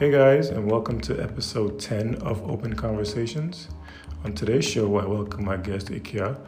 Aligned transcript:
Hey 0.00 0.10
guys, 0.10 0.48
and 0.48 0.70
welcome 0.70 0.98
to 1.02 1.22
episode 1.22 1.78
10 1.78 2.22
of 2.22 2.50
Open 2.50 2.72
Conversations. 2.72 3.68
On 4.24 4.32
today's 4.32 4.64
show, 4.64 4.96
I 4.96 5.04
welcome 5.04 5.44
my 5.44 5.58
guest 5.58 5.88
Ikia. 5.88 6.40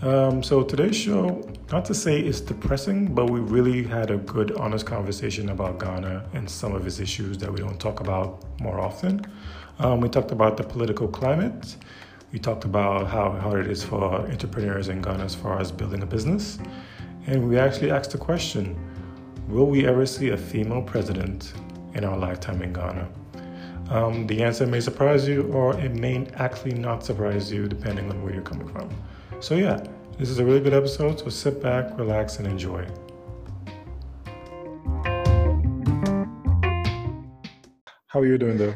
Um, 0.00 0.42
so 0.42 0.62
today's 0.62 0.96
show, 0.96 1.46
not 1.70 1.84
to 1.84 1.94
say 1.94 2.18
it's 2.18 2.40
depressing, 2.40 3.14
but 3.14 3.28
we 3.28 3.40
really 3.40 3.82
had 3.82 4.10
a 4.10 4.16
good, 4.16 4.52
honest 4.52 4.86
conversation 4.86 5.50
about 5.50 5.78
Ghana 5.80 6.30
and 6.32 6.48
some 6.48 6.74
of 6.74 6.86
its 6.86 6.98
issues 6.98 7.36
that 7.36 7.52
we 7.52 7.58
don't 7.58 7.78
talk 7.78 8.00
about 8.00 8.42
more 8.58 8.80
often. 8.80 9.20
Um, 9.80 10.00
we 10.00 10.08
talked 10.08 10.30
about 10.30 10.56
the 10.56 10.64
political 10.64 11.06
climate. 11.06 11.76
We 12.32 12.38
talked 12.38 12.64
about 12.64 13.08
how 13.08 13.32
hard 13.32 13.66
it 13.66 13.70
is 13.70 13.84
for 13.84 14.02
entrepreneurs 14.02 14.88
in 14.88 15.02
Ghana 15.02 15.24
as 15.24 15.34
far 15.34 15.60
as 15.60 15.70
building 15.70 16.02
a 16.02 16.06
business. 16.06 16.58
And 17.26 17.50
we 17.50 17.58
actually 17.58 17.90
asked 17.90 18.12
the 18.12 18.18
question 18.18 18.74
Will 19.48 19.66
we 19.66 19.86
ever 19.86 20.06
see 20.06 20.30
a 20.30 20.38
female 20.38 20.80
president 20.80 21.52
in 21.94 22.04
our 22.04 22.16
lifetime 22.16 22.62
in 22.62 22.72
Ghana? 22.72 23.08
Um, 23.90 24.26
the 24.26 24.42
answer 24.42 24.66
may 24.66 24.80
surprise 24.80 25.28
you, 25.28 25.42
or 25.52 25.78
it 25.78 25.92
may 25.92 26.26
actually 26.34 26.74
not 26.74 27.04
surprise 27.04 27.52
you, 27.52 27.68
depending 27.68 28.10
on 28.10 28.22
where 28.22 28.32
you're 28.32 28.42
coming 28.42 28.66
from. 28.68 28.88
So, 29.40 29.56
yeah, 29.56 29.84
this 30.18 30.30
is 30.30 30.38
a 30.38 30.44
really 30.44 30.60
good 30.60 30.72
episode, 30.72 31.18
so 31.18 31.28
sit 31.28 31.62
back, 31.62 31.98
relax, 31.98 32.38
and 32.38 32.46
enjoy. 32.46 32.86
How 38.06 38.20
are 38.20 38.26
you 38.26 38.38
doing, 38.38 38.56
though? 38.56 38.74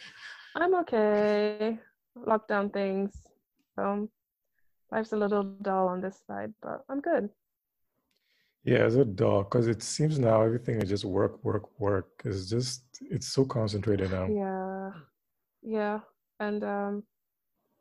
I'm 0.56 0.74
okay. 0.76 1.78
Lockdown 2.16 2.72
things. 2.72 3.12
Um, 3.76 4.08
life's 4.90 5.12
a 5.12 5.16
little 5.16 5.42
dull 5.42 5.88
on 5.88 6.00
this 6.00 6.18
side, 6.26 6.54
but 6.62 6.84
I'm 6.88 7.00
good. 7.00 7.28
Yeah, 8.66 8.84
it's 8.84 8.96
a 8.96 9.04
dog 9.04 9.48
because 9.48 9.68
it 9.68 9.80
seems 9.80 10.18
now 10.18 10.42
everything 10.42 10.82
is 10.82 10.88
just 10.88 11.04
work, 11.04 11.38
work, 11.44 11.68
work. 11.78 12.08
It's 12.24 12.50
just 12.50 12.82
it's 13.00 13.28
so 13.28 13.44
concentrated 13.44 14.10
now. 14.10 14.26
Yeah, 14.26 14.90
yeah, 15.62 16.00
and 16.40 16.64
um, 16.64 17.02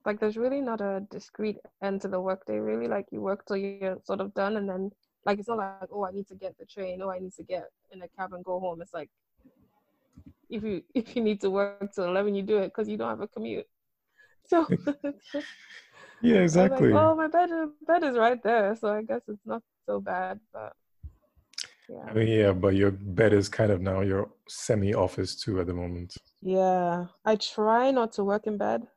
like 0.05 0.19
there's 0.19 0.37
really 0.37 0.61
not 0.61 0.81
a 0.81 1.03
discrete 1.09 1.57
end 1.81 2.01
to 2.01 2.07
the 2.07 2.21
workday. 2.21 2.59
Really, 2.59 2.87
like 2.87 3.07
you 3.11 3.19
work 3.19 3.47
till 3.47 3.57
you're 3.57 3.97
sort 4.03 4.21
of 4.21 4.31
done, 4.35 4.57
and 4.57 4.69
then 4.69 4.91
like 5.25 5.39
it's 5.39 5.47
not 5.47 5.57
like 5.57 5.89
oh 5.91 6.05
I 6.05 6.11
need 6.11 6.27
to 6.27 6.35
get 6.35 6.55
the 6.59 6.67
train, 6.67 7.01
oh 7.01 7.09
I 7.09 7.17
need 7.17 7.33
to 7.33 7.43
get 7.43 7.63
in 7.89 8.03
a 8.03 8.07
cab 8.09 8.33
and 8.33 8.45
go 8.45 8.59
home. 8.59 8.79
It's 8.83 8.93
like 8.93 9.09
if 10.51 10.63
you 10.63 10.83
if 10.93 11.15
you 11.15 11.23
need 11.23 11.41
to 11.41 11.49
work 11.49 11.95
till 11.95 12.05
eleven, 12.05 12.35
you 12.35 12.43
do 12.43 12.59
it 12.59 12.67
because 12.67 12.87
you 12.87 12.97
don't 12.97 13.09
have 13.09 13.21
a 13.21 13.27
commute. 13.27 13.65
So 14.45 14.67
yeah, 16.21 16.41
exactly. 16.45 16.89
Like, 16.89 16.95
well, 16.95 17.15
my 17.15 17.27
bed 17.27 17.49
bed 17.87 18.03
is 18.03 18.15
right 18.15 18.41
there, 18.43 18.75
so 18.75 18.93
I 18.93 19.01
guess 19.01 19.21
it's 19.27 19.47
not 19.47 19.63
so 19.85 19.99
bad, 19.99 20.39
but 20.53 20.73
yeah. 21.89 22.05
I 22.07 22.13
mean, 22.13 22.27
yeah, 22.27 22.51
but 22.51 22.75
your 22.75 22.91
bed 22.91 23.33
is 23.33 23.47
kind 23.49 23.71
of 23.71 23.81
now 23.81 24.01
your 24.01 24.29
semi 24.47 24.93
office 24.93 25.35
too 25.35 25.59
at 25.59 25.67
the 25.67 25.73
moment. 25.73 26.15
Yeah, 26.41 27.05
I 27.23 27.35
try 27.35 27.91
not 27.91 28.11
to 28.13 28.23
work 28.23 28.47
in 28.47 28.57
bed, 28.57 28.87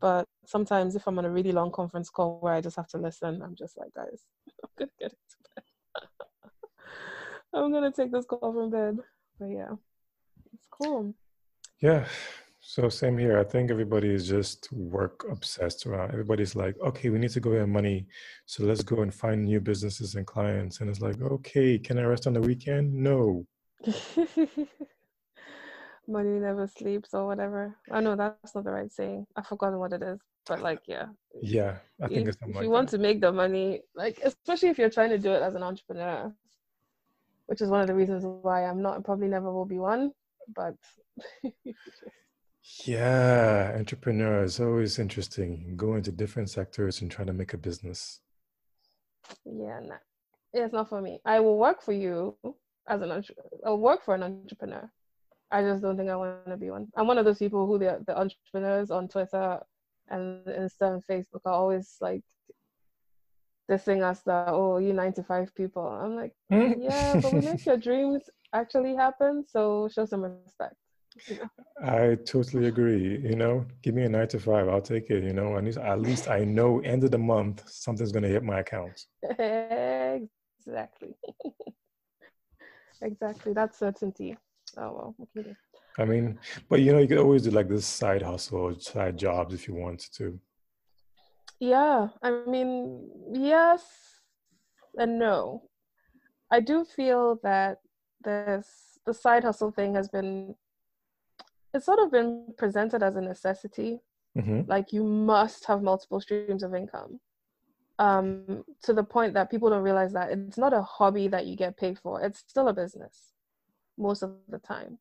but 0.00 0.24
sometimes 0.44 0.94
if 0.94 1.06
I'm 1.06 1.18
on 1.18 1.24
a 1.24 1.30
really 1.30 1.52
long 1.52 1.72
conference 1.72 2.08
call 2.08 2.38
where 2.40 2.54
I 2.54 2.60
just 2.60 2.76
have 2.76 2.88
to 2.88 2.98
listen, 2.98 3.42
I'm 3.42 3.56
just 3.56 3.76
like, 3.76 3.92
guys, 3.94 4.22
I'm 4.62 4.70
gonna 4.78 4.90
get 4.98 5.12
into 5.12 5.36
bed. 5.54 5.64
I'm 7.54 7.72
gonna 7.72 7.92
take 7.92 8.12
this 8.12 8.26
call 8.26 8.52
from 8.52 8.70
bed. 8.70 8.98
But 9.40 9.46
yeah, 9.46 9.72
it's 10.54 10.68
cool. 10.70 11.14
Yeah, 11.80 12.06
so 12.68 12.88
same 12.88 13.16
here. 13.16 13.38
I 13.38 13.44
think 13.44 13.70
everybody 13.70 14.12
is 14.12 14.26
just 14.26 14.72
work 14.72 15.24
obsessed 15.30 15.86
around. 15.86 16.10
Everybody's 16.10 16.56
like, 16.56 16.74
okay, 16.80 17.10
we 17.10 17.20
need 17.20 17.30
to 17.30 17.38
go 17.38 17.52
get 17.52 17.68
money, 17.68 18.08
so 18.44 18.64
let's 18.64 18.82
go 18.82 19.02
and 19.02 19.14
find 19.14 19.44
new 19.44 19.60
businesses 19.60 20.16
and 20.16 20.26
clients. 20.26 20.80
And 20.80 20.90
it's 20.90 21.00
like, 21.00 21.22
okay, 21.22 21.78
can 21.78 21.96
I 21.96 22.02
rest 22.02 22.26
on 22.26 22.32
the 22.32 22.40
weekend? 22.40 22.92
No. 22.92 23.46
money 26.08 26.40
never 26.40 26.66
sleeps 26.66 27.14
or 27.14 27.28
whatever. 27.28 27.76
Oh, 27.88 27.94
I 27.94 28.00
know 28.00 28.16
that's 28.16 28.56
not 28.56 28.64
the 28.64 28.72
right 28.72 28.90
saying. 28.90 29.28
I've 29.36 29.46
forgotten 29.46 29.78
what 29.78 29.92
it 29.92 30.02
is, 30.02 30.18
but 30.44 30.60
like, 30.60 30.80
yeah. 30.88 31.06
Yeah, 31.40 31.76
I 32.02 32.08
think 32.08 32.22
if, 32.22 32.28
it's 32.30 32.38
if 32.42 32.48
like 32.52 32.64
you 32.64 32.68
that. 32.68 32.74
want 32.74 32.88
to 32.88 32.98
make 32.98 33.20
the 33.20 33.30
money, 33.30 33.82
like 33.94 34.18
especially 34.24 34.70
if 34.70 34.78
you're 34.78 34.90
trying 34.90 35.10
to 35.10 35.18
do 35.18 35.30
it 35.30 35.40
as 35.40 35.54
an 35.54 35.62
entrepreneur, 35.62 36.32
which 37.46 37.60
is 37.60 37.68
one 37.70 37.80
of 37.80 37.86
the 37.86 37.94
reasons 37.94 38.24
why 38.24 38.64
I'm 38.64 38.82
not 38.82 39.04
probably 39.04 39.28
never 39.28 39.52
will 39.52 39.66
be 39.66 39.78
one, 39.78 40.10
but. 40.52 40.74
Yeah, 42.84 43.72
entrepreneur 43.76 44.42
is 44.42 44.60
always 44.60 44.98
interesting. 44.98 45.58
You 45.58 45.64
can 45.64 45.76
go 45.76 45.94
into 45.94 46.10
different 46.10 46.50
sectors 46.50 47.00
and 47.00 47.10
try 47.10 47.24
to 47.24 47.32
make 47.32 47.54
a 47.54 47.58
business. 47.58 48.20
Yeah, 49.44 49.80
nah. 49.82 49.96
it's 50.52 50.72
not 50.72 50.88
for 50.88 51.00
me. 51.00 51.20
I 51.24 51.40
will 51.40 51.58
work 51.58 51.82
for 51.82 51.92
you 51.92 52.36
as 52.88 53.02
an 53.02 53.24
I'll 53.64 53.78
work 53.78 54.04
for 54.04 54.14
an 54.14 54.22
entrepreneur. 54.22 54.90
I 55.50 55.62
just 55.62 55.82
don't 55.82 55.96
think 55.96 56.10
I 56.10 56.16
want 56.16 56.46
to 56.46 56.56
be 56.56 56.70
one. 56.70 56.88
I'm 56.96 57.06
one 57.06 57.18
of 57.18 57.24
those 57.24 57.38
people 57.38 57.66
who 57.66 57.78
the 57.78 58.02
the 58.06 58.18
entrepreneurs 58.18 58.90
on 58.90 59.08
Twitter 59.08 59.60
and 60.08 60.44
Insta 60.46 60.92
and 60.92 61.06
Facebook 61.06 61.42
are 61.44 61.52
always 61.52 61.96
like 62.00 62.22
dissing 63.70 64.02
us 64.02 64.22
that 64.22 64.48
oh 64.48 64.78
you 64.78 64.92
95 64.92 65.54
people. 65.54 65.86
I'm 65.86 66.16
like 66.16 66.34
yeah, 66.50 67.20
but 67.20 67.32
we 67.32 67.40
make 67.40 67.64
your 67.64 67.76
dreams 67.76 68.28
actually 68.52 68.96
happen. 68.96 69.44
So 69.48 69.88
show 69.92 70.04
some 70.04 70.22
respect. 70.22 70.74
I 71.82 72.16
totally 72.24 72.68
agree. 72.68 73.18
You 73.18 73.36
know, 73.36 73.66
give 73.82 73.94
me 73.94 74.04
a 74.04 74.08
nine 74.08 74.28
to 74.28 74.38
five, 74.38 74.68
I'll 74.68 74.80
take 74.80 75.10
it. 75.10 75.22
You 75.22 75.32
know, 75.32 75.56
at 75.56 75.64
least 75.64 75.78
at 75.78 76.00
least 76.00 76.28
I 76.28 76.44
know 76.44 76.80
end 76.80 77.04
of 77.04 77.10
the 77.10 77.18
month 77.18 77.68
something's 77.68 78.12
gonna 78.12 78.28
hit 78.28 78.42
my 78.42 78.60
account. 78.60 78.98
exactly. 79.22 81.14
exactly. 83.02 83.52
That's 83.52 83.78
certainty. 83.78 84.36
Oh 84.76 85.14
well. 85.18 85.28
Okay. 85.38 85.54
I 85.98 86.04
mean, 86.04 86.38
but 86.68 86.80
you 86.80 86.92
know, 86.92 86.98
you 86.98 87.08
could 87.08 87.18
always 87.18 87.42
do 87.42 87.50
like 87.50 87.68
this 87.68 87.86
side 87.86 88.22
hustle, 88.22 88.78
side 88.78 89.18
jobs 89.18 89.54
if 89.54 89.68
you 89.68 89.74
wanted 89.74 90.12
to. 90.14 90.38
Yeah, 91.58 92.08
I 92.22 92.42
mean, 92.46 93.08
yes 93.32 93.82
and 94.98 95.18
no. 95.18 95.68
I 96.50 96.60
do 96.60 96.84
feel 96.84 97.38
that 97.42 97.78
this 98.22 98.98
the 99.04 99.14
side 99.14 99.44
hustle 99.44 99.70
thing 99.70 99.94
has 99.94 100.08
been 100.08 100.54
it's 101.76 101.86
sort 101.86 101.98
of 101.98 102.10
been 102.10 102.54
presented 102.56 103.02
as 103.02 103.16
a 103.16 103.20
necessity. 103.20 104.00
Mm-hmm. 104.36 104.62
Like 104.66 104.92
you 104.92 105.04
must 105.04 105.64
have 105.66 105.82
multiple 105.82 106.20
streams 106.20 106.62
of 106.62 106.74
income. 106.74 107.20
Um, 107.98 108.64
to 108.82 108.92
the 108.92 109.04
point 109.04 109.32
that 109.34 109.50
people 109.50 109.70
don't 109.70 109.82
realize 109.82 110.12
that 110.12 110.30
it's 110.30 110.58
not 110.58 110.74
a 110.74 110.82
hobby 110.82 111.28
that 111.28 111.46
you 111.46 111.56
get 111.56 111.78
paid 111.78 111.98
for. 111.98 112.20
It's 112.20 112.40
still 112.40 112.68
a 112.68 112.74
business 112.74 113.32
most 113.96 114.22
of 114.22 114.34
the 114.48 114.58
time. 114.58 114.98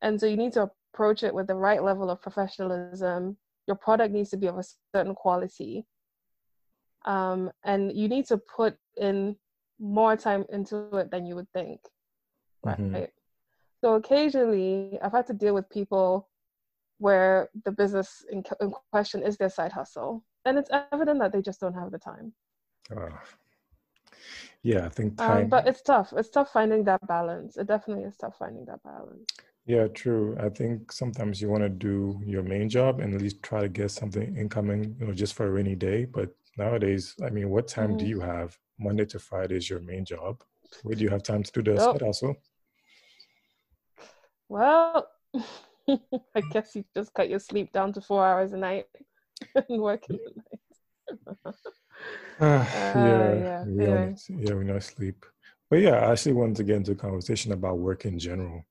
And 0.00 0.18
so 0.18 0.26
you 0.26 0.36
need 0.36 0.54
to 0.54 0.70
approach 0.94 1.22
it 1.22 1.34
with 1.34 1.46
the 1.46 1.54
right 1.54 1.82
level 1.82 2.10
of 2.10 2.22
professionalism. 2.22 3.36
Your 3.66 3.76
product 3.76 4.14
needs 4.14 4.30
to 4.30 4.38
be 4.38 4.46
of 4.46 4.56
a 4.56 4.64
certain 4.94 5.14
quality. 5.14 5.84
Um, 7.04 7.50
and 7.64 7.94
you 7.94 8.08
need 8.08 8.26
to 8.26 8.38
put 8.38 8.76
in 8.96 9.36
more 9.78 10.16
time 10.16 10.46
into 10.50 10.96
it 10.96 11.10
than 11.10 11.26
you 11.26 11.34
would 11.34 11.50
think. 11.52 11.80
Right. 12.94 13.10
So 13.80 13.94
occasionally 13.94 14.98
I've 15.02 15.12
had 15.12 15.26
to 15.28 15.32
deal 15.32 15.54
with 15.54 15.68
people 15.70 16.28
where 16.98 17.48
the 17.64 17.72
business 17.72 18.24
in, 18.30 18.44
in 18.60 18.72
question 18.92 19.22
is 19.22 19.36
their 19.36 19.48
side 19.48 19.72
hustle. 19.72 20.24
And 20.44 20.58
it's 20.58 20.70
evident 20.92 21.20
that 21.20 21.32
they 21.32 21.42
just 21.42 21.60
don't 21.60 21.74
have 21.74 21.90
the 21.90 21.98
time. 21.98 22.32
Uh, 22.94 23.10
yeah, 24.62 24.86
I 24.86 24.88
think 24.90 25.16
time. 25.16 25.44
Um, 25.44 25.48
but 25.48 25.66
it's 25.66 25.82
tough. 25.82 26.12
It's 26.16 26.28
tough 26.28 26.52
finding 26.52 26.84
that 26.84 27.06
balance. 27.06 27.56
It 27.56 27.66
definitely 27.66 28.04
is 28.04 28.16
tough 28.16 28.36
finding 28.38 28.64
that 28.66 28.82
balance. 28.82 29.30
Yeah, 29.66 29.86
true. 29.88 30.36
I 30.40 30.48
think 30.48 30.92
sometimes 30.92 31.40
you 31.40 31.48
want 31.48 31.62
to 31.62 31.68
do 31.68 32.20
your 32.24 32.42
main 32.42 32.68
job 32.68 33.00
and 33.00 33.14
at 33.14 33.22
least 33.22 33.42
try 33.42 33.60
to 33.60 33.68
get 33.68 33.90
something 33.90 34.36
incoming, 34.36 34.96
you 34.98 35.06
know, 35.06 35.12
just 35.12 35.34
for 35.34 35.46
a 35.46 35.50
rainy 35.50 35.74
day. 35.74 36.06
But 36.06 36.34
nowadays, 36.58 37.14
I 37.24 37.30
mean, 37.30 37.50
what 37.50 37.68
time 37.68 37.90
mm-hmm. 37.90 37.98
do 37.98 38.06
you 38.06 38.20
have? 38.20 38.58
Monday 38.78 39.04
to 39.06 39.18
Friday 39.18 39.56
is 39.56 39.68
your 39.68 39.80
main 39.80 40.04
job. 40.04 40.42
Where 40.82 40.96
do 40.96 41.04
you 41.04 41.10
have 41.10 41.22
time 41.22 41.42
to 41.42 41.52
do 41.52 41.62
the 41.62 41.72
Yep. 41.72 41.80
side 41.80 42.02
hustle? 42.02 42.36
Well, 44.50 45.06
I 45.88 46.40
guess 46.52 46.74
you 46.74 46.84
just 46.92 47.14
cut 47.14 47.30
your 47.30 47.38
sleep 47.38 47.72
down 47.72 47.92
to 47.92 48.00
four 48.00 48.26
hours 48.26 48.52
a 48.52 48.56
night 48.56 48.86
and 49.54 49.80
work 49.80 50.04
in 50.10 50.18
the 50.18 51.36
night. 51.46 51.54
Uh, 52.40 52.64
yeah, 52.98 53.34
yeah, 53.44 53.64
we 53.64 53.84
yeah. 53.84 54.10
yeah, 54.28 54.54
we 54.54 54.64
don't 54.64 54.82
sleep. 54.82 55.24
But 55.70 55.80
yeah, 55.80 55.96
I 56.04 56.10
actually 56.12 56.32
wanted 56.32 56.56
to 56.56 56.64
get 56.64 56.76
into 56.76 56.92
a 56.92 56.96
conversation 56.96 57.52
about 57.52 57.78
work 57.78 58.04
in 58.06 58.18
general, 58.18 58.64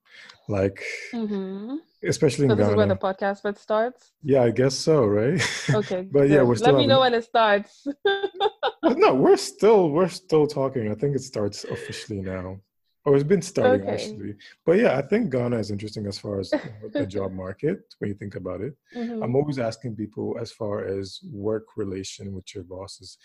like 0.50 0.84
hmm 1.14 1.78
especially 2.04 2.46
in 2.46 2.50
So 2.52 2.56
this 2.56 2.64
Ghana. 2.66 2.72
is 2.72 2.78
where 2.78 2.88
the 2.88 2.96
podcast 2.98 3.44
bit 3.44 3.58
starts. 3.58 4.12
yeah, 4.24 4.44
I 4.44 4.52
guess 4.52 4.76
so, 4.76 5.06
right? 5.06 5.42
Okay. 5.74 6.08
but 6.12 6.28
yeah, 6.28 6.42
we're 6.44 6.56
still. 6.56 6.74
Let 6.74 6.76
me 6.76 6.84
having- 6.84 6.90
know 6.90 7.00
when 7.00 7.14
it 7.14 7.24
starts. 7.24 7.88
no, 8.84 9.14
we're 9.16 9.38
still 9.38 9.92
we're 9.92 10.10
still 10.10 10.46
talking. 10.46 10.92
I 10.92 10.96
think 10.96 11.16
it 11.16 11.22
starts 11.24 11.64
officially 11.64 12.20
now. 12.22 12.60
Oh, 13.06 13.14
it's 13.16 13.24
been 13.24 13.42
starting 13.42 13.82
Okay. 13.82 13.94
actually. 13.94 14.36
But 14.66 14.74
yeah, 14.80 14.98
I 14.98 15.02
think 15.02 15.32
Ghana 15.32 15.58
is 15.58 15.72
interesting 15.72 16.06
as 16.06 16.20
far 16.20 16.40
as 16.40 16.52
the 16.94 17.06
job 17.18 17.32
market 17.32 17.80
when 18.00 18.10
you 18.10 18.16
think 18.16 18.36
about 18.36 18.62
it. 18.62 18.76
Mhm. 18.96 19.24
I'm 19.24 19.36
always 19.36 19.58
asking 19.58 19.96
people 19.96 20.38
as 20.40 20.52
far 20.52 20.86
as 20.86 21.20
work 21.32 21.66
relation 21.78 22.34
with 22.34 22.54
your 22.54 22.66
bosses. 22.66 23.18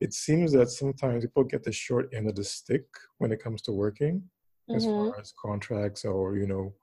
It 0.00 0.12
seems 0.12 0.52
that 0.52 0.68
sometimes 0.68 1.24
people 1.24 1.44
get 1.44 1.64
the 1.64 1.72
short 1.72 2.12
end 2.12 2.28
of 2.28 2.34
the 2.34 2.44
stick 2.44 2.84
when 3.18 3.32
it 3.32 3.42
comes 3.42 3.62
to 3.62 3.72
working, 3.72 4.22
as 4.74 4.84
Mhm. 4.84 4.94
far 4.94 5.18
as 5.20 5.32
contracts 5.40 6.04
or 6.04 6.36
you 6.36 6.46
know 6.46 6.74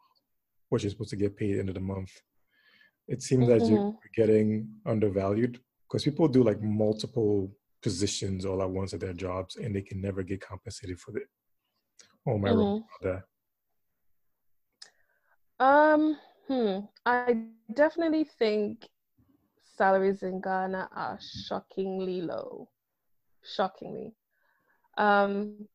what 0.69 0.81
you're 0.81 0.89
supposed 0.89 1.11
to 1.11 1.15
get 1.15 1.37
paid 1.37 1.59
end 1.59 1.69
of 1.69 1.75
the 1.75 1.81
month. 1.81 2.11
It 3.07 3.21
seems 3.21 3.47
Mm-hmm. 3.47 3.59
that 3.59 3.67
you're 3.69 3.93
getting 4.15 4.73
undervalued 4.87 5.59
because 5.87 6.03
people 6.03 6.27
do 6.27 6.41
like 6.43 6.61
multiple 6.63 7.55
positions 7.83 8.43
all 8.45 8.63
at 8.63 8.69
once 8.71 8.93
at 8.93 9.01
their 9.01 9.13
jobs 9.13 9.57
and 9.57 9.75
they 9.75 9.81
can 9.83 10.01
never 10.01 10.23
get 10.23 10.41
compensated 10.41 10.99
for 10.99 11.15
it. 11.17 11.27
Oh 12.25 12.37
my 12.37 12.49
wrong 12.51 12.83
about 13.01 13.23
that? 15.59 15.65
Um, 15.65 16.17
hmm. 16.47 16.79
I 17.05 17.37
definitely 17.73 18.23
think 18.23 18.87
salaries 19.63 20.23
in 20.23 20.41
Ghana 20.41 20.89
are 20.95 21.19
shockingly 21.21 22.21
low. 22.21 22.69
Shockingly. 23.43 24.15
Um, 24.97 25.67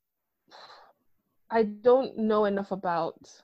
I 1.50 1.62
don't 1.64 2.16
know 2.18 2.44
enough 2.44 2.72
about 2.72 3.42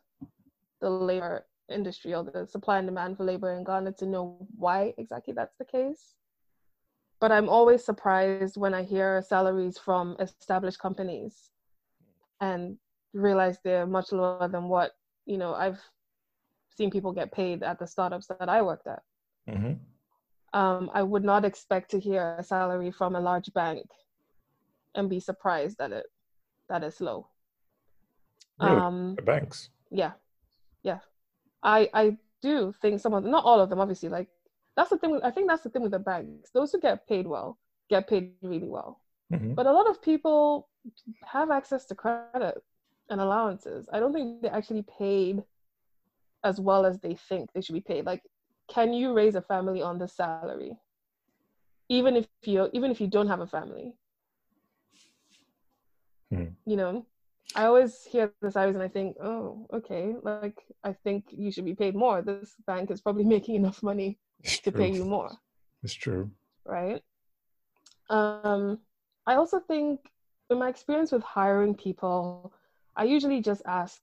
the 0.81 0.91
labor 0.91 1.47
industry 1.69 2.15
or 2.15 2.25
the 2.25 2.47
supply 2.47 2.79
and 2.79 2.87
demand 2.87 3.17
for 3.17 3.25
labor 3.25 3.53
in 3.53 3.65
Ghana 3.65 3.93
to 3.93 4.07
know 4.07 4.47
why 4.57 4.95
exactly 4.99 5.33
that's 5.35 5.57
the 5.57 5.65
case. 5.65 6.15
But 7.21 7.33
I'm 7.33 7.49
always 7.49 7.85
surprised 7.85 8.57
when 8.57 8.75
I 8.75 8.83
hear 8.83 9.23
salaries 9.23 9.79
from 9.79 10.17
established 10.21 10.79
companies 10.79 11.51
and 12.41 12.77
realize 13.15 13.59
they're 13.65 13.87
much 13.87 14.13
lower 14.13 14.49
than 14.49 14.65
what, 14.69 14.93
you 15.27 15.39
know, 15.39 15.55
I've 15.55 15.81
seen 16.77 16.91
people 16.91 17.13
get 17.13 17.33
paid 17.33 17.63
at 17.63 17.79
the 17.79 17.87
startups 17.87 18.27
that 18.27 18.49
I 18.49 18.61
worked 18.63 18.87
at. 18.87 19.03
Mm-hmm. 19.49 20.59
Um, 20.59 20.91
I 20.93 21.03
would 21.03 21.25
not 21.25 21.45
expect 21.45 21.91
to 21.93 22.01
hear 22.01 22.37
a 22.39 22.45
salary 22.45 22.91
from 22.91 23.17
a 23.17 23.21
large 23.21 23.53
bank 23.55 23.87
and 24.95 25.11
be 25.11 25.21
surprised 25.21 25.79
that 25.79 25.93
it 25.93 26.07
that 26.69 26.83
is 26.85 27.01
low. 27.01 27.29
Really? 28.61 28.77
Um, 28.77 29.15
The 29.17 29.23
banks. 29.23 29.71
yeah, 29.91 30.13
yeah. 30.83 30.99
I 31.63 31.89
I 31.93 32.17
do 32.41 32.73
think 32.81 33.01
some 33.01 33.15
of 33.15 33.23
them, 33.23 33.33
not 33.33 33.45
all 33.45 33.61
of 33.61 33.69
them, 33.71 33.81
obviously. 33.81 34.09
Like 34.09 34.29
that's 34.77 34.91
the 34.91 34.99
thing. 34.99 35.21
I 35.25 35.31
think 35.31 35.49
that's 35.49 35.63
the 35.63 35.71
thing 35.71 35.83
with 35.83 35.93
the 35.93 35.99
banks. 35.99 36.51
Those 36.51 36.71
who 36.73 36.81
get 36.81 37.07
paid 37.09 37.27
well 37.27 37.59
get 37.91 38.09
paid 38.09 38.33
really 38.43 38.69
well. 38.69 39.01
Mhm. 39.33 39.55
But 39.55 39.67
a 39.67 39.73
lot 39.73 39.89
of 39.89 40.01
people 40.01 40.69
have 41.27 41.51
access 41.51 41.85
to 41.87 41.95
credit 41.95 42.63
and 43.11 43.21
allowances. 43.21 43.89
I 43.93 44.01
don't 44.01 44.13
think 44.13 44.43
they're 44.43 44.55
actually 44.55 44.83
paid 44.99 45.43
as 46.45 46.61
well 46.61 46.85
as 46.85 46.99
they 47.01 47.15
think 47.15 47.53
they 47.53 47.61
should 47.61 47.75
be 47.75 47.81
paid. 47.81 48.05
Like, 48.05 48.23
can 48.69 48.93
you 48.93 49.13
raise 49.13 49.35
a 49.35 49.43
family 49.43 49.83
on 49.83 49.99
this 49.99 50.15
salary? 50.15 50.77
Even 51.89 52.17
if 52.17 52.27
you 52.45 52.69
even 52.73 52.91
if 52.91 53.01
you 53.01 53.07
don't 53.07 53.29
have 53.29 53.41
a 53.41 53.47
family. 53.47 53.95
Hmm. 56.31 56.49
You 56.67 56.77
know, 56.77 57.07
I 57.55 57.67
always 57.67 58.05
hear 58.05 58.33
the 58.41 58.51
salaries 58.51 58.75
and 58.75 58.83
I 58.83 58.89
think, 58.89 59.17
oh, 59.23 59.67
okay, 59.73 60.15
like 60.23 60.65
I 60.83 60.93
think 60.93 61.27
you 61.31 61.51
should 61.51 61.65
be 61.67 61.75
paid 61.75 61.95
more. 61.95 62.23
This 62.23 62.55
bank 62.67 62.91
is 62.91 63.01
probably 63.01 63.25
making 63.37 63.57
enough 63.57 63.83
money 63.83 64.19
It's 64.43 64.59
to 64.61 64.73
pay 64.73 64.91
you 64.93 65.05
more 65.05 65.31
It's 65.83 65.95
true. 65.95 66.31
right? 66.65 67.03
Um, 68.09 68.81
I 69.27 69.35
also 69.35 69.61
think 69.61 70.01
in 70.51 70.59
my 70.59 70.69
experience 70.69 71.13
with 71.13 71.23
hiring 71.23 71.75
people, 71.75 72.53
I 72.97 73.05
usually 73.05 73.41
just 73.41 73.63
ask, 73.67 74.01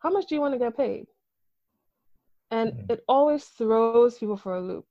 how 0.00 0.10
much 0.10 0.26
do 0.26 0.34
you 0.34 0.40
want 0.40 0.54
to 0.54 0.58
get 0.58 0.76
paid? 0.76 1.06
And 2.50 2.72
Mm. 2.72 2.90
it 2.90 3.04
always 3.08 3.44
throws 3.46 4.18
people 4.18 4.36
for 4.36 4.56
a 4.56 4.60
loop. 4.60 4.86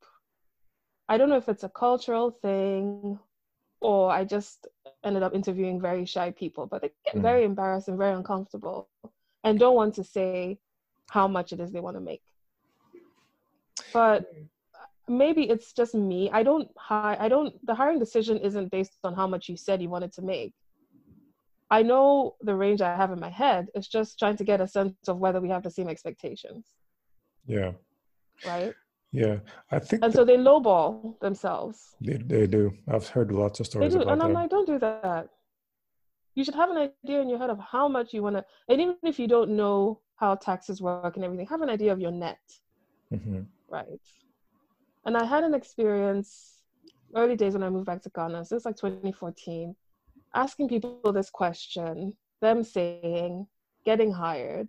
I 1.07 1.17
don't 1.17 1.29
know 1.29 1.37
if 1.37 1.49
it's 1.49 1.63
a 1.63 1.69
cultural 1.69 2.31
thing 2.31 3.19
or 3.81 4.09
I 4.09 4.23
just 4.23 4.67
ended 5.03 5.23
up 5.23 5.35
interviewing 5.35 5.79
very 5.81 6.05
shy 6.05 6.31
people, 6.31 6.65
but 6.65 6.81
they 6.81 6.91
get 7.05 7.15
Mm. 7.15 7.21
very 7.21 7.43
embarrassed 7.43 7.87
and 7.89 7.97
very 7.97 8.13
uncomfortable 8.13 8.89
and 9.43 9.59
don't 9.59 9.75
want 9.75 9.93
to 9.95 10.03
say 10.03 10.59
how 11.09 11.27
much 11.27 11.51
it 11.53 11.59
is 11.59 11.71
they 11.71 11.81
want 11.81 11.97
to 11.97 12.01
make. 12.01 12.23
But 13.93 14.25
maybe 15.07 15.49
it's 15.49 15.73
just 15.73 15.93
me. 15.93 16.29
I 16.31 16.43
don't 16.43 16.69
hire. 16.77 17.17
I 17.19 17.27
don't. 17.29 17.53
The 17.65 17.75
hiring 17.75 17.99
decision 17.99 18.37
isn't 18.37 18.71
based 18.71 18.97
on 19.03 19.13
how 19.13 19.27
much 19.27 19.49
you 19.49 19.57
said 19.57 19.81
you 19.81 19.89
wanted 19.89 20.13
to 20.13 20.21
make. 20.21 20.53
I 21.69 21.81
know 21.81 22.35
the 22.41 22.55
range 22.55 22.81
I 22.81 22.95
have 22.95 23.11
in 23.11 23.19
my 23.19 23.29
head. 23.29 23.67
It's 23.73 23.87
just 23.87 24.19
trying 24.19 24.37
to 24.37 24.43
get 24.43 24.61
a 24.61 24.67
sense 24.67 24.93
of 25.07 25.17
whether 25.17 25.41
we 25.41 25.49
have 25.49 25.63
the 25.63 25.71
same 25.71 25.87
expectations, 25.87 26.67
Yeah. 27.45 27.71
right? 28.45 28.73
Yeah. 29.11 29.37
I 29.71 29.79
think 29.79 30.03
And 30.03 30.13
so 30.13 30.23
they 30.25 30.37
lowball 30.37 31.19
themselves. 31.19 31.95
they, 32.01 32.17
they 32.17 32.47
do. 32.47 32.71
I've 32.87 33.07
heard 33.07 33.31
lots 33.31 33.59
of 33.59 33.65
stories. 33.67 33.91
They 33.93 33.97
do, 33.99 34.03
about 34.03 34.13
and 34.13 34.21
I'm 34.23 34.33
that. 34.33 34.39
like, 34.39 34.49
don't 34.49 34.67
do 34.67 34.79
that. 34.79 35.29
You 36.35 36.43
should 36.43 36.55
have 36.55 36.71
an 36.71 36.77
idea 36.77 37.21
in 37.21 37.29
your 37.29 37.37
head 37.37 37.49
of 37.51 37.59
how 37.59 37.87
much 37.87 38.13
you 38.13 38.23
want 38.23 38.35
to, 38.37 38.45
and 38.67 38.81
even 38.81 38.95
if 39.03 39.19
you 39.19 39.27
don't 39.27 39.51
know 39.51 40.01
how 40.15 40.35
taxes 40.35 40.81
work 40.81 41.15
and 41.15 41.23
everything, 41.23 41.45
have 41.47 41.61
an 41.61 41.69
idea 41.69 41.91
of 41.93 41.99
your 41.99 42.11
net. 42.11 42.39
hmm 43.11 43.41
right? 43.69 44.01
And 45.05 45.17
I 45.17 45.25
had 45.25 45.43
an 45.43 45.53
experience 45.53 46.61
early 47.15 47.35
days 47.35 47.53
when 47.53 47.63
I 47.63 47.69
moved 47.69 47.85
back 47.85 48.01
to 48.03 48.09
Ghana, 48.09 48.45
so 48.45 48.55
it's 48.55 48.65
like 48.65 48.77
2014, 48.77 49.75
asking 50.33 50.69
people 50.69 50.99
this 51.13 51.29
question, 51.29 52.15
them 52.41 52.63
saying, 52.63 53.47
getting 53.85 54.11
hired. 54.11 54.67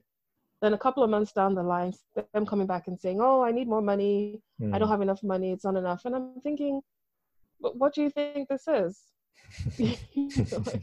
Then 0.60 0.74
a 0.74 0.78
couple 0.78 1.02
of 1.02 1.10
months 1.10 1.32
down 1.32 1.54
the 1.54 1.62
line, 1.62 1.92
them 2.32 2.46
coming 2.46 2.66
back 2.66 2.86
and 2.88 2.98
saying, 2.98 3.20
Oh, 3.20 3.42
I 3.42 3.50
need 3.50 3.68
more 3.68 3.82
money. 3.82 4.40
I 4.60 4.78
don't 4.78 4.88
hmm. 4.88 4.92
have 4.92 5.02
enough 5.02 5.22
money. 5.22 5.52
It's 5.52 5.64
not 5.64 5.76
enough. 5.76 6.02
And 6.04 6.14
I'm 6.14 6.40
thinking, 6.42 6.80
but 7.60 7.76
what 7.76 7.94
do 7.94 8.02
you 8.02 8.10
think 8.10 8.48
this 8.48 8.66
is? 8.68 9.00
You 9.76 9.96
know, 10.50 10.62
like, 10.66 10.82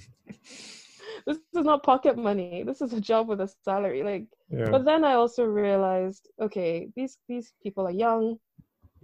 this 1.26 1.38
is 1.38 1.66
not 1.66 1.84
pocket 1.84 2.18
money. 2.18 2.64
This 2.64 2.82
is 2.82 2.94
a 2.94 3.02
job 3.02 3.28
with 3.28 3.42
a 3.42 3.50
salary. 3.64 4.04
Like, 4.04 4.26
yeah. 4.50 4.70
but 4.70 4.86
then 4.86 5.04
I 5.04 5.14
also 5.14 5.44
realized, 5.46 6.30
okay, 6.42 6.90
these 6.96 7.18
these 7.28 7.54
people 7.62 7.88
are 7.88 7.92
young, 7.92 8.38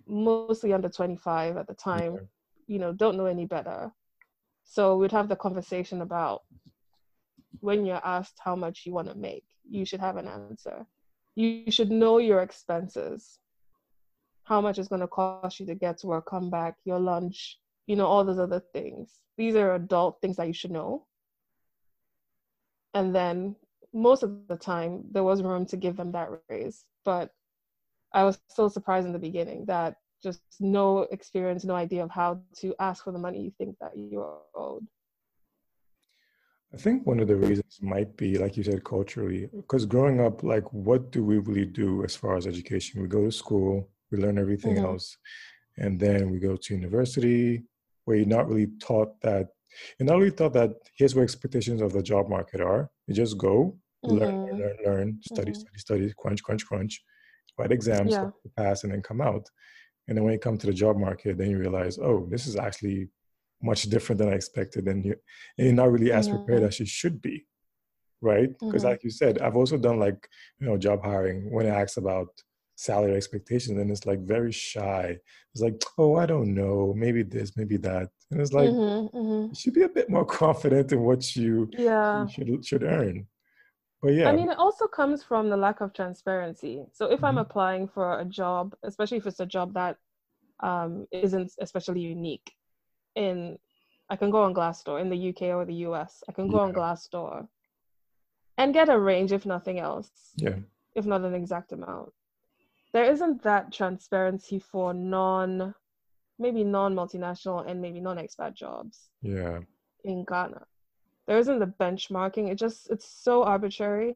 mostly 0.07 0.73
under 0.73 0.89
25 0.89 1.57
at 1.57 1.67
the 1.67 1.73
time, 1.73 2.13
Yeah. 2.15 2.21
you 2.67 2.79
know, 2.79 2.93
don't 2.93 3.17
know 3.17 3.25
any 3.25 3.45
better. 3.45 3.91
So 4.69 4.97
we'd 4.97 5.13
have 5.13 5.29
the 5.29 5.35
conversation 5.35 6.01
about 6.01 6.41
when 7.61 7.85
you're 7.85 8.05
asked 8.05 8.37
how 8.43 8.55
much 8.55 8.83
you 8.85 8.93
want 8.93 9.07
to 9.07 9.15
make, 9.15 9.45
you 9.67 9.85
should 9.85 10.01
have 10.01 10.17
an 10.17 10.27
answer. 10.27 10.85
You 11.35 11.71
should 11.71 11.89
know 11.89 12.17
your 12.17 12.41
expenses, 12.41 13.39
how 14.43 14.59
much 14.59 14.77
it's 14.77 14.89
going 14.89 15.01
to 15.01 15.07
cost 15.07 15.59
you 15.59 15.65
to 15.67 15.75
get 15.75 15.99
to 15.99 16.07
work, 16.07 16.25
come 16.25 16.49
back, 16.49 16.75
your 16.83 16.99
lunch, 16.99 17.59
you 17.87 17.95
know, 17.95 18.05
all 18.05 18.25
those 18.25 18.39
other 18.39 18.61
things. 18.73 19.19
These 19.37 19.55
are 19.55 19.75
adult 19.75 20.19
things 20.21 20.35
that 20.35 20.47
you 20.47 20.53
should 20.53 20.71
know. 20.71 21.05
And 22.93 23.15
then 23.15 23.55
most 23.93 24.21
of 24.21 24.47
the 24.47 24.57
time, 24.57 25.05
there 25.11 25.23
was 25.23 25.41
room 25.41 25.65
to 25.67 25.77
give 25.77 25.95
them 25.95 26.11
that 26.11 26.29
raise. 26.49 26.85
But 27.05 27.31
I 28.13 28.25
was 28.25 28.37
still 28.49 28.69
surprised 28.69 29.07
in 29.07 29.13
the 29.13 29.19
beginning 29.19 29.65
that 29.67 29.95
just 30.21 30.41
no 30.59 31.01
experience, 31.11 31.63
no 31.63 31.75
idea 31.75 32.03
of 32.03 32.11
how 32.11 32.41
to 32.57 32.75
ask 32.79 33.03
for 33.03 33.11
the 33.11 33.19
money 33.19 33.41
you 33.41 33.51
think 33.57 33.77
that 33.79 33.91
you're 33.95 34.41
owed. 34.55 34.85
I 36.73 36.77
think 36.77 37.07
one 37.07 37.19
of 37.19 37.27
the 37.27 37.35
reasons 37.35 37.79
might 37.81 38.17
be, 38.17 38.37
like 38.37 38.57
you 38.57 38.63
said, 38.63 38.83
culturally, 38.83 39.49
because 39.53 39.85
growing 39.85 40.19
up, 40.19 40.43
like, 40.43 40.65
what 40.73 41.11
do 41.11 41.23
we 41.23 41.37
really 41.37 41.65
do 41.65 42.03
as 42.03 42.15
far 42.15 42.35
as 42.35 42.45
education? 42.45 43.01
We 43.01 43.07
go 43.07 43.23
to 43.25 43.31
school, 43.31 43.89
we 44.11 44.17
learn 44.17 44.37
everything 44.37 44.75
Mhm. 44.75 44.85
else, 44.85 45.17
and 45.77 45.97
then 45.99 46.29
we 46.29 46.39
go 46.39 46.57
to 46.57 46.75
university, 46.75 47.63
where 48.05 48.17
you're 48.17 48.25
not 48.25 48.47
really 48.49 48.67
taught 48.81 49.19
that. 49.21 49.47
You're 49.97 50.07
not 50.07 50.17
really 50.17 50.31
taught 50.31 50.53
that 50.53 50.71
here's 50.97 51.15
what 51.15 51.23
expectations 51.23 51.81
of 51.81 51.93
the 51.93 52.03
job 52.03 52.27
market 52.27 52.59
are. 52.59 52.89
You 53.07 53.13
just 53.13 53.37
go, 53.37 53.77
learn, 54.03 54.39
learn, 54.45 54.59
learn, 54.59 54.77
learn, 54.85 55.19
study, 55.21 55.51
Mhm. 55.51 55.55
study, 55.55 55.77
study, 55.77 56.13
crunch, 56.17 56.43
crunch, 56.43 56.65
crunch, 56.65 57.01
write 57.57 57.71
exams, 57.71 58.11
Yeah. 58.13 58.29
pass, 58.57 58.83
and 58.83 58.91
then 58.91 59.01
come 59.01 59.21
out. 59.21 59.49
And 60.07 60.17
then 60.17 60.23
when 60.23 60.33
you 60.33 60.39
come 60.39 60.57
to 60.57 60.67
the 60.67 60.73
job 60.73 60.97
market, 60.97 61.37
then 61.37 61.49
you 61.49 61.57
realize, 61.59 61.99
oh, 61.99 62.27
this 62.29 62.47
is 62.47 62.55
actually 62.55 63.09
much 63.61 63.83
different 63.83 64.19
than 64.19 64.29
I 64.29 64.33
expected, 64.33 64.87
and 64.87 65.03
you 65.05 65.15
and 65.57 65.65
you're 65.67 65.75
not 65.75 65.91
really 65.91 66.11
as 66.11 66.29
prepared 66.29 66.63
as 66.63 66.79
you 66.79 66.85
should 66.85 67.21
be, 67.21 67.45
right? 68.21 68.49
Because 68.59 68.83
Mhm. 68.83 68.89
like 68.89 69.03
you 69.03 69.09
said, 69.09 69.39
I've 69.39 69.57
also 69.57 69.77
done 69.77 69.99
like 69.99 70.27
you 70.59 70.67
know 70.67 70.77
job 70.77 71.03
hiring 71.03 71.51
when 71.51 71.65
I 71.65 71.81
asked 71.81 71.97
about 71.97 72.29
salary 72.75 73.15
expectations, 73.15 73.77
and 73.79 73.89
it's 73.91 74.05
like 74.05 74.19
very 74.21 74.51
shy. 74.51 75.17
It's 75.53 75.61
like, 75.61 75.81
oh, 75.97 76.15
I 76.15 76.25
don't 76.27 76.53
know, 76.53 76.93
maybe 76.95 77.23
this, 77.23 77.57
maybe 77.57 77.77
that, 77.77 78.09
and 78.31 78.39
it's 78.41 78.53
like 78.53 78.71
Mhm, 78.71 79.11
mhm. 79.13 79.49
you 79.49 79.55
should 79.55 79.73
be 79.73 79.83
a 79.83 79.89
bit 79.89 80.09
more 80.09 80.25
confident 80.43 80.91
in 80.91 81.01
what 81.01 81.35
you, 81.35 81.69
Yeah. 81.73 82.21
you 82.21 82.29
should 82.29 82.65
should 82.65 82.83
earn. 82.83 83.27
But 84.01 84.13
yeah, 84.13 84.29
I 84.29 84.35
mean, 84.35 84.49
it 84.49 84.57
also 84.57 84.87
comes 84.87 85.23
from 85.23 85.49
the 85.49 85.57
lack 85.57 85.81
of 85.81 85.93
transparency. 85.93 86.85
So 86.93 87.07
if 87.11 87.23
I'm 87.23 87.35
Mhm. 87.35 87.41
applying 87.41 87.87
for 87.87 88.19
a 88.19 88.25
job, 88.25 88.75
especially 88.83 89.17
if 89.17 89.25
it's 89.27 89.39
a 89.39 89.45
job 89.45 89.73
that 89.73 89.97
um, 90.59 91.07
isn't 91.11 91.53
especially 91.59 92.01
unique, 92.01 92.55
in 93.15 93.59
I 94.09 94.15
can 94.15 94.31
go 94.31 94.43
on 94.43 94.53
Glassdoor 94.53 95.01
in 95.01 95.09
the 95.09 95.29
UK 95.29 95.53
or 95.53 95.65
the 95.65 95.85
US. 95.87 96.23
I 96.29 96.31
can 96.31 96.47
go 96.47 96.59
on 96.59 96.73
Glassdoor 96.73 97.47
and 98.57 98.73
get 98.73 98.89
a 98.89 98.99
range, 98.99 99.31
if 99.31 99.45
nothing 99.45 99.79
else, 99.79 100.09
yeah, 100.37 100.57
if 100.95 101.05
not 101.05 101.21
an 101.21 101.35
exact 101.35 101.71
amount. 101.73 102.13
There 102.93 103.05
isn't 103.11 103.43
that 103.43 103.71
transparency 103.71 104.59
for 104.59 104.93
non, 104.93 105.75
maybe 106.39 106.63
non 106.63 106.95
multinational 106.95 107.67
and 107.67 107.81
maybe 107.81 107.99
non 107.99 108.17
expat 108.17 108.53
jobs 108.53 109.09
yeah, 109.21 109.59
in 110.03 110.23
Ghana. 110.23 110.65
There 111.27 111.37
isn't 111.37 111.59
the 111.59 111.73
benchmarking. 111.79 112.49
It 112.49 112.55
just 112.55 112.89
it's 112.89 113.07
so 113.07 113.43
arbitrary. 113.43 114.15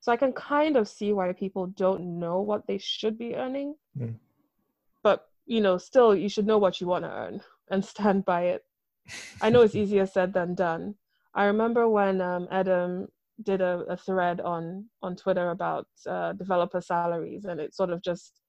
So 0.00 0.10
I 0.10 0.16
can 0.16 0.32
kind 0.32 0.76
of 0.76 0.88
see 0.88 1.12
why 1.12 1.32
people 1.32 1.68
don't 1.68 2.18
know 2.18 2.40
what 2.40 2.66
they 2.66 2.78
should 2.78 3.16
be 3.16 3.36
earning. 3.36 3.76
Mm. 3.96 4.16
But, 5.04 5.28
you 5.46 5.60
know, 5.60 5.78
still 5.78 6.14
you 6.14 6.28
should 6.28 6.46
know 6.46 6.58
what 6.58 6.80
you 6.80 6.88
want 6.88 7.04
to 7.04 7.10
earn 7.10 7.40
and 7.70 7.84
stand 7.84 8.24
by 8.24 8.46
it. 8.46 8.64
I 9.40 9.50
know 9.50 9.60
it's 9.60 9.74
easier 9.82 10.06
said 10.06 10.32
than 10.32 10.56
done. 10.56 10.96
I 11.34 11.44
remember 11.44 11.88
when 11.88 12.20
um, 12.20 12.48
Adam 12.50 13.08
did 13.42 13.60
a, 13.60 13.84
a, 13.88 13.96
thread 13.96 14.40
on 14.40 14.86
on 15.02 15.16
Twitter 15.16 15.50
about 15.50 15.86
uh, 16.06 16.32
developer 16.32 16.80
salaries, 16.80 17.44
and 17.44 17.60
it 17.60 17.74
sort 17.74 17.90
of 17.90 18.02
just 18.02 18.40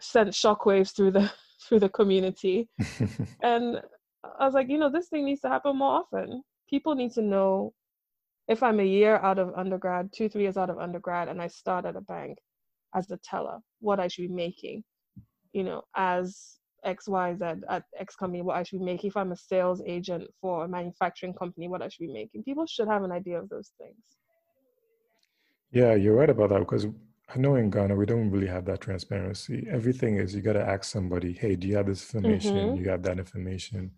sent 0.00 0.30
shockwaves 0.30 0.94
through 0.94 1.12
the 1.12 1.30
through 1.68 1.80
the 1.80 1.88
community. 1.88 2.68
and 3.42 3.80
I 4.24 4.44
was 4.44 4.54
like, 4.54 4.68
you 4.68 4.78
know, 4.78 4.90
this 4.90 5.08
thing 5.08 5.24
needs 5.24 5.40
to 5.42 5.48
happen 5.48 5.76
more 5.76 6.00
often. 6.00 6.42
People 6.68 6.94
need 6.94 7.12
to 7.12 7.22
know 7.22 7.72
if 8.48 8.62
I'm 8.62 8.80
a 8.80 8.84
year 8.84 9.16
out 9.16 9.38
of 9.38 9.52
undergrad, 9.56 10.10
two, 10.12 10.28
three 10.28 10.42
years 10.42 10.56
out 10.56 10.70
of 10.70 10.78
undergrad, 10.78 11.28
and 11.28 11.40
I 11.40 11.48
start 11.48 11.84
at 11.84 11.96
a 11.96 12.00
bank 12.00 12.38
as 12.94 13.10
a 13.10 13.18
teller, 13.18 13.58
what 13.80 14.00
I 14.00 14.08
should 14.08 14.28
be 14.28 14.34
making, 14.34 14.82
you 15.52 15.62
know, 15.62 15.82
as 15.94 16.58
X, 16.84 17.08
Y, 17.08 17.34
Z 17.34 17.44
at 17.68 17.82
X 17.98 18.16
company, 18.16 18.42
what 18.42 18.56
I 18.56 18.62
should 18.62 18.78
be 18.78 18.84
making. 18.84 19.08
If 19.08 19.16
I'm 19.16 19.32
a 19.32 19.36
sales 19.36 19.82
agent 19.86 20.24
for 20.40 20.64
a 20.64 20.68
manufacturing 20.68 21.34
company, 21.34 21.68
what 21.68 21.82
I 21.82 21.88
should 21.88 22.06
be 22.06 22.12
making. 22.12 22.44
People 22.44 22.66
should 22.66 22.88
have 22.88 23.02
an 23.02 23.12
idea 23.12 23.38
of 23.38 23.48
those 23.48 23.72
things. 23.78 23.96
Yeah, 25.70 25.94
you're 25.94 26.14
right 26.14 26.30
about 26.30 26.48
that 26.50 26.60
because 26.60 26.86
I 27.34 27.38
know 27.38 27.56
in 27.56 27.70
Ghana 27.70 27.94
we 27.94 28.06
don't 28.06 28.30
really 28.30 28.46
have 28.46 28.64
that 28.66 28.80
transparency. 28.80 29.66
Everything 29.70 30.16
is 30.16 30.34
you 30.34 30.40
got 30.40 30.54
to 30.54 30.64
ask 30.64 30.84
somebody, 30.84 31.32
"Hey, 31.32 31.56
do 31.56 31.68
you 31.68 31.76
have 31.76 31.86
this 31.86 32.14
information? 32.14 32.56
Mm-hmm. 32.56 32.82
You 32.82 32.90
have 32.90 33.02
that 33.02 33.18
information?" 33.18 33.78
And 33.78 33.90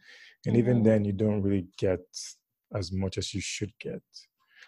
mm-hmm. 0.55 0.57
even 0.57 0.83
then, 0.83 1.05
you 1.05 1.13
don't 1.13 1.43
really 1.43 1.67
get 1.79 2.01
as 2.75 2.93
much 2.93 3.19
as 3.19 3.33
you 3.35 3.41
should 3.41 3.73
get. 3.79 4.03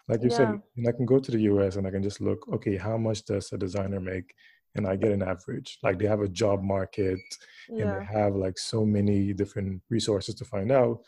Like 0.08 0.22
you 0.22 0.30
yeah. 0.30 0.36
said, 0.36 0.48
and 0.76 0.88
I 0.88 0.92
can 0.92 1.06
go 1.06 1.18
to 1.18 1.30
the 1.30 1.42
US 1.42 1.76
and 1.76 1.86
I 1.86 1.90
can 1.90 2.02
just 2.02 2.20
look, 2.20 2.48
okay, 2.52 2.76
how 2.76 2.96
much 2.96 3.24
does 3.24 3.52
a 3.52 3.58
designer 3.58 4.00
make? 4.00 4.34
and 4.74 4.86
I 4.86 4.96
get 4.96 5.12
an 5.12 5.22
average. 5.22 5.78
Like 5.82 5.98
they 5.98 6.06
have 6.06 6.20
a 6.20 6.28
job 6.28 6.62
market 6.62 7.20
yeah. 7.68 7.82
and 7.82 8.00
they 8.00 8.04
have 8.04 8.34
like 8.34 8.58
so 8.58 8.84
many 8.84 9.32
different 9.32 9.82
resources 9.90 10.34
to 10.36 10.44
find 10.44 10.72
out. 10.72 11.00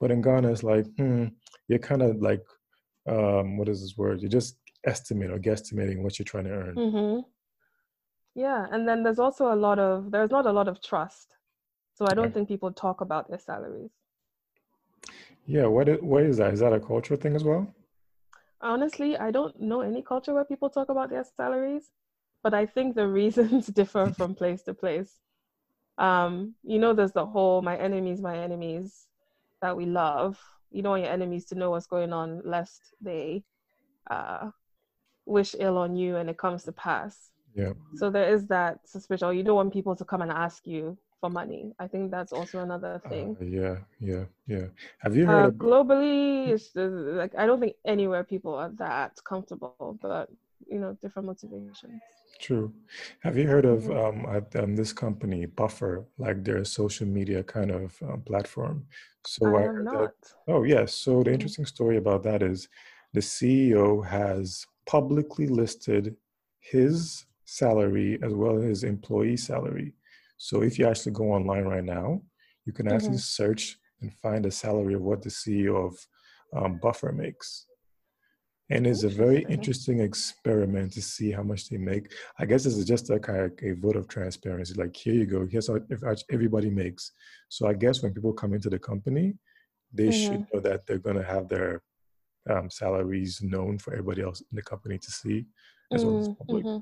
But 0.00 0.10
in 0.10 0.20
Ghana, 0.20 0.50
it's 0.50 0.62
like, 0.62 0.86
hmm, 0.96 1.26
you're 1.68 1.78
kind 1.78 2.02
of 2.02 2.20
like, 2.20 2.44
um, 3.08 3.56
what 3.56 3.68
is 3.68 3.80
this 3.80 3.96
word? 3.96 4.22
You 4.22 4.28
just 4.28 4.56
estimate 4.86 5.30
or 5.30 5.38
guesstimating 5.38 6.02
what 6.02 6.18
you're 6.18 6.24
trying 6.24 6.44
to 6.44 6.50
earn. 6.50 6.74
Mm-hmm. 6.74 7.20
Yeah, 8.34 8.66
and 8.70 8.86
then 8.88 9.02
there's 9.02 9.18
also 9.18 9.52
a 9.52 9.56
lot 9.56 9.78
of 9.78 10.10
there's 10.10 10.30
not 10.30 10.46
a 10.46 10.52
lot 10.52 10.68
of 10.68 10.82
trust, 10.82 11.36
so 11.94 12.06
I 12.06 12.14
don't 12.14 12.32
think 12.34 12.48
people 12.48 12.70
talk 12.70 13.00
about 13.00 13.28
their 13.28 13.38
salaries. 13.38 13.90
Yeah, 15.46 15.66
what 15.66 15.88
is, 15.88 15.98
what 16.02 16.22
is 16.24 16.36
that? 16.36 16.52
Is 16.52 16.60
that 16.60 16.72
a 16.72 16.80
cultural 16.80 17.18
thing 17.18 17.34
as 17.34 17.44
well? 17.44 17.74
Honestly, 18.60 19.16
I 19.16 19.30
don't 19.30 19.58
know 19.60 19.80
any 19.80 20.02
culture 20.02 20.34
where 20.34 20.44
people 20.44 20.68
talk 20.68 20.88
about 20.90 21.08
their 21.08 21.24
salaries 21.24 21.90
but 22.46 22.54
I 22.54 22.64
think 22.64 22.94
the 22.94 23.08
reasons 23.20 23.66
differ 23.66 24.12
from 24.16 24.36
place 24.36 24.62
to 24.62 24.74
place. 24.74 25.18
Um, 25.98 26.54
you 26.62 26.78
know, 26.78 26.92
there's 26.92 27.10
the 27.10 27.26
whole 27.26 27.60
my 27.60 27.76
enemies, 27.76 28.20
my 28.20 28.38
enemies 28.38 29.08
that 29.62 29.76
we 29.76 29.84
love. 29.84 30.38
You 30.70 30.82
don't 30.82 30.90
want 30.90 31.02
your 31.02 31.12
enemies 31.12 31.46
to 31.46 31.56
know 31.56 31.70
what's 31.70 31.88
going 31.88 32.12
on 32.12 32.42
lest 32.44 32.94
they 33.00 33.42
uh, 34.08 34.50
wish 35.26 35.54
ill 35.58 35.76
on 35.76 35.96
you 35.96 36.16
and 36.16 36.30
it 36.30 36.38
comes 36.38 36.64
to 36.64 36.72
pass. 36.72 37.30
Yeah. 37.54 37.72
So 37.94 38.10
there 38.10 38.32
is 38.32 38.46
that 38.48 38.88
suspicion. 38.88 39.36
You 39.36 39.42
don't 39.42 39.56
want 39.56 39.72
people 39.72 39.96
to 39.96 40.04
come 40.04 40.22
and 40.22 40.30
ask 40.30 40.66
you 40.66 40.96
for 41.20 41.30
money. 41.30 41.72
I 41.78 41.86
think 41.88 42.10
that's 42.10 42.32
also 42.32 42.60
another 42.60 43.00
uh, 43.04 43.08
thing. 43.08 43.36
Uh, 43.40 43.44
yeah, 43.44 43.76
yeah, 44.00 44.24
yeah. 44.46 44.66
Have 44.98 45.16
you 45.16 45.26
heard 45.26 45.44
uh, 45.44 45.48
of... 45.48 45.54
globally? 45.54 46.48
It's 46.48 46.70
like 46.74 47.34
I 47.36 47.46
don't 47.46 47.60
think 47.60 47.76
anywhere 47.84 48.24
people 48.24 48.54
are 48.54 48.70
that 48.78 49.18
comfortable, 49.24 49.98
but 50.02 50.28
you 50.70 50.78
know, 50.78 50.96
different 51.00 51.26
motivations. 51.26 52.02
True. 52.40 52.72
Have 53.20 53.38
you 53.38 53.46
heard 53.46 53.64
of 53.64 53.90
um, 53.90 54.26
at, 54.28 54.54
um, 54.56 54.76
this 54.76 54.92
company, 54.92 55.46
Buffer, 55.46 56.04
like 56.18 56.44
their 56.44 56.64
social 56.64 57.06
media 57.06 57.42
kind 57.42 57.70
of 57.70 57.96
um, 58.02 58.20
platform? 58.22 58.84
So 59.24 59.56
I, 59.56 59.62
I 59.62 59.64
am 59.64 59.84
not. 59.84 59.94
That, 59.94 60.12
oh 60.48 60.62
yes. 60.64 60.94
So 60.94 61.10
the 61.10 61.16
mm-hmm. 61.18 61.34
interesting 61.34 61.66
story 61.66 61.96
about 61.96 62.22
that 62.24 62.42
is 62.42 62.68
the 63.14 63.20
CEO 63.20 64.04
has 64.04 64.66
publicly 64.86 65.46
listed 65.46 66.16
his 66.60 67.24
salary 67.44 68.18
as 68.22 68.32
well 68.34 68.58
as 68.58 68.64
his 68.64 68.84
employee 68.84 69.36
salary. 69.36 69.92
So 70.36 70.62
if 70.62 70.78
you 70.78 70.86
actually 70.86 71.12
go 71.12 71.32
online 71.32 71.64
right 71.64 71.84
now, 71.84 72.22
you 72.64 72.72
can 72.72 72.88
actually 72.88 73.10
mm-hmm. 73.10 73.42
search 73.42 73.78
and 74.00 74.12
find 74.14 74.44
the 74.44 74.50
salary 74.50 74.94
of 74.94 75.02
what 75.02 75.22
the 75.22 75.30
CEO 75.30 75.86
of 75.86 75.96
um, 76.56 76.78
Buffer 76.82 77.12
makes 77.12 77.66
and 78.70 78.86
it's 78.86 79.04
a 79.04 79.08
very 79.08 79.46
interesting 79.48 80.00
experiment 80.00 80.92
to 80.92 81.02
see 81.02 81.30
how 81.30 81.42
much 81.42 81.68
they 81.68 81.76
make. 81.76 82.12
I 82.38 82.46
guess 82.46 82.64
this 82.64 82.76
is 82.76 82.84
just 82.84 83.10
a 83.10 83.18
kind 83.18 83.40
of 83.40 83.52
a 83.62 83.72
vote 83.74 83.96
of 83.96 84.08
transparency. 84.08 84.74
Like 84.74 84.96
here 84.96 85.14
you 85.14 85.26
go, 85.26 85.46
here's 85.46 85.68
what 85.68 85.84
everybody 86.32 86.70
makes. 86.70 87.12
So 87.48 87.68
I 87.68 87.74
guess 87.74 88.02
when 88.02 88.12
people 88.12 88.32
come 88.32 88.54
into 88.54 88.68
the 88.68 88.78
company, 88.78 89.34
they 89.92 90.08
mm-hmm. 90.08 90.32
should 90.32 90.46
know 90.52 90.60
that 90.60 90.86
they're 90.86 90.98
going 90.98 91.16
to 91.16 91.22
have 91.22 91.48
their 91.48 91.82
um, 92.50 92.70
salaries 92.70 93.40
known 93.42 93.78
for 93.78 93.92
everybody 93.92 94.22
else 94.22 94.40
in 94.40 94.56
the 94.56 94.62
company 94.62 94.98
to 94.98 95.10
see 95.10 95.46
as 95.92 96.04
well 96.04 96.18
as 96.18 96.28
public. 96.28 96.64
Mm-hmm. 96.64 96.80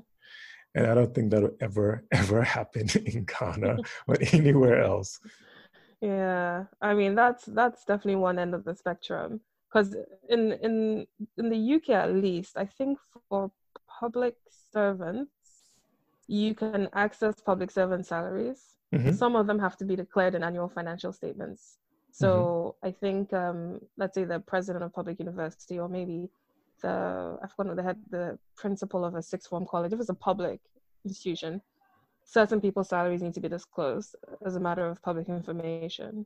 And 0.75 0.87
I 0.87 0.93
don't 0.93 1.13
think 1.13 1.31
that'll 1.31 1.55
ever 1.61 2.03
ever 2.11 2.41
happen 2.41 2.87
in 3.05 3.25
Ghana 3.25 3.77
or 4.07 4.17
anywhere 4.31 4.81
else. 4.81 5.19
Yeah, 6.01 6.65
I 6.81 6.93
mean 6.93 7.15
that's 7.15 7.45
that's 7.45 7.85
definitely 7.85 8.17
one 8.17 8.37
end 8.39 8.53
of 8.53 8.63
the 8.63 8.75
spectrum 8.75 9.41
because 9.69 9.95
in 10.29 10.53
in 10.53 11.07
in 11.37 11.49
the 11.49 11.75
UK 11.75 11.89
at 11.89 12.13
least, 12.13 12.57
I 12.57 12.65
think 12.65 12.99
for 13.29 13.51
public 13.99 14.35
servants, 14.73 15.31
you 16.27 16.53
can 16.53 16.89
access 16.93 17.39
public 17.39 17.71
servant 17.71 18.05
salaries. 18.05 18.61
Mm-hmm. 18.93 19.13
Some 19.13 19.35
of 19.35 19.47
them 19.47 19.59
have 19.59 19.77
to 19.77 19.85
be 19.85 19.95
declared 19.95 20.35
in 20.35 20.43
annual 20.43 20.69
financial 20.69 21.11
statements. 21.11 21.77
So 22.21 22.75
mm-hmm. 22.77 22.87
I 22.87 22.91
think, 22.91 23.33
um, 23.33 23.79
let's 23.97 24.15
say 24.15 24.23
the 24.23 24.39
president 24.39 24.83
of 24.83 24.93
public 24.93 25.19
university, 25.19 25.79
or 25.79 25.89
maybe 25.89 26.29
the 26.81 27.37
I 27.43 27.47
forgot 27.47 27.75
the 27.75 27.83
head, 27.83 27.99
the 28.09 28.39
principal 28.55 29.03
of 29.03 29.15
a 29.15 29.21
sixth 29.21 29.49
form 29.49 29.65
college. 29.69 29.91
If 29.93 29.99
it's 29.99 30.09
a 30.09 30.13
public 30.29 30.61
institution, 31.03 31.61
certain 32.23 32.61
people's 32.61 32.89
salaries 32.89 33.21
need 33.21 33.33
to 33.33 33.41
be 33.41 33.49
disclosed 33.49 34.15
as 34.45 34.55
a 34.55 34.59
matter 34.59 34.85
of 34.87 35.01
public 35.01 35.27
information 35.29 36.25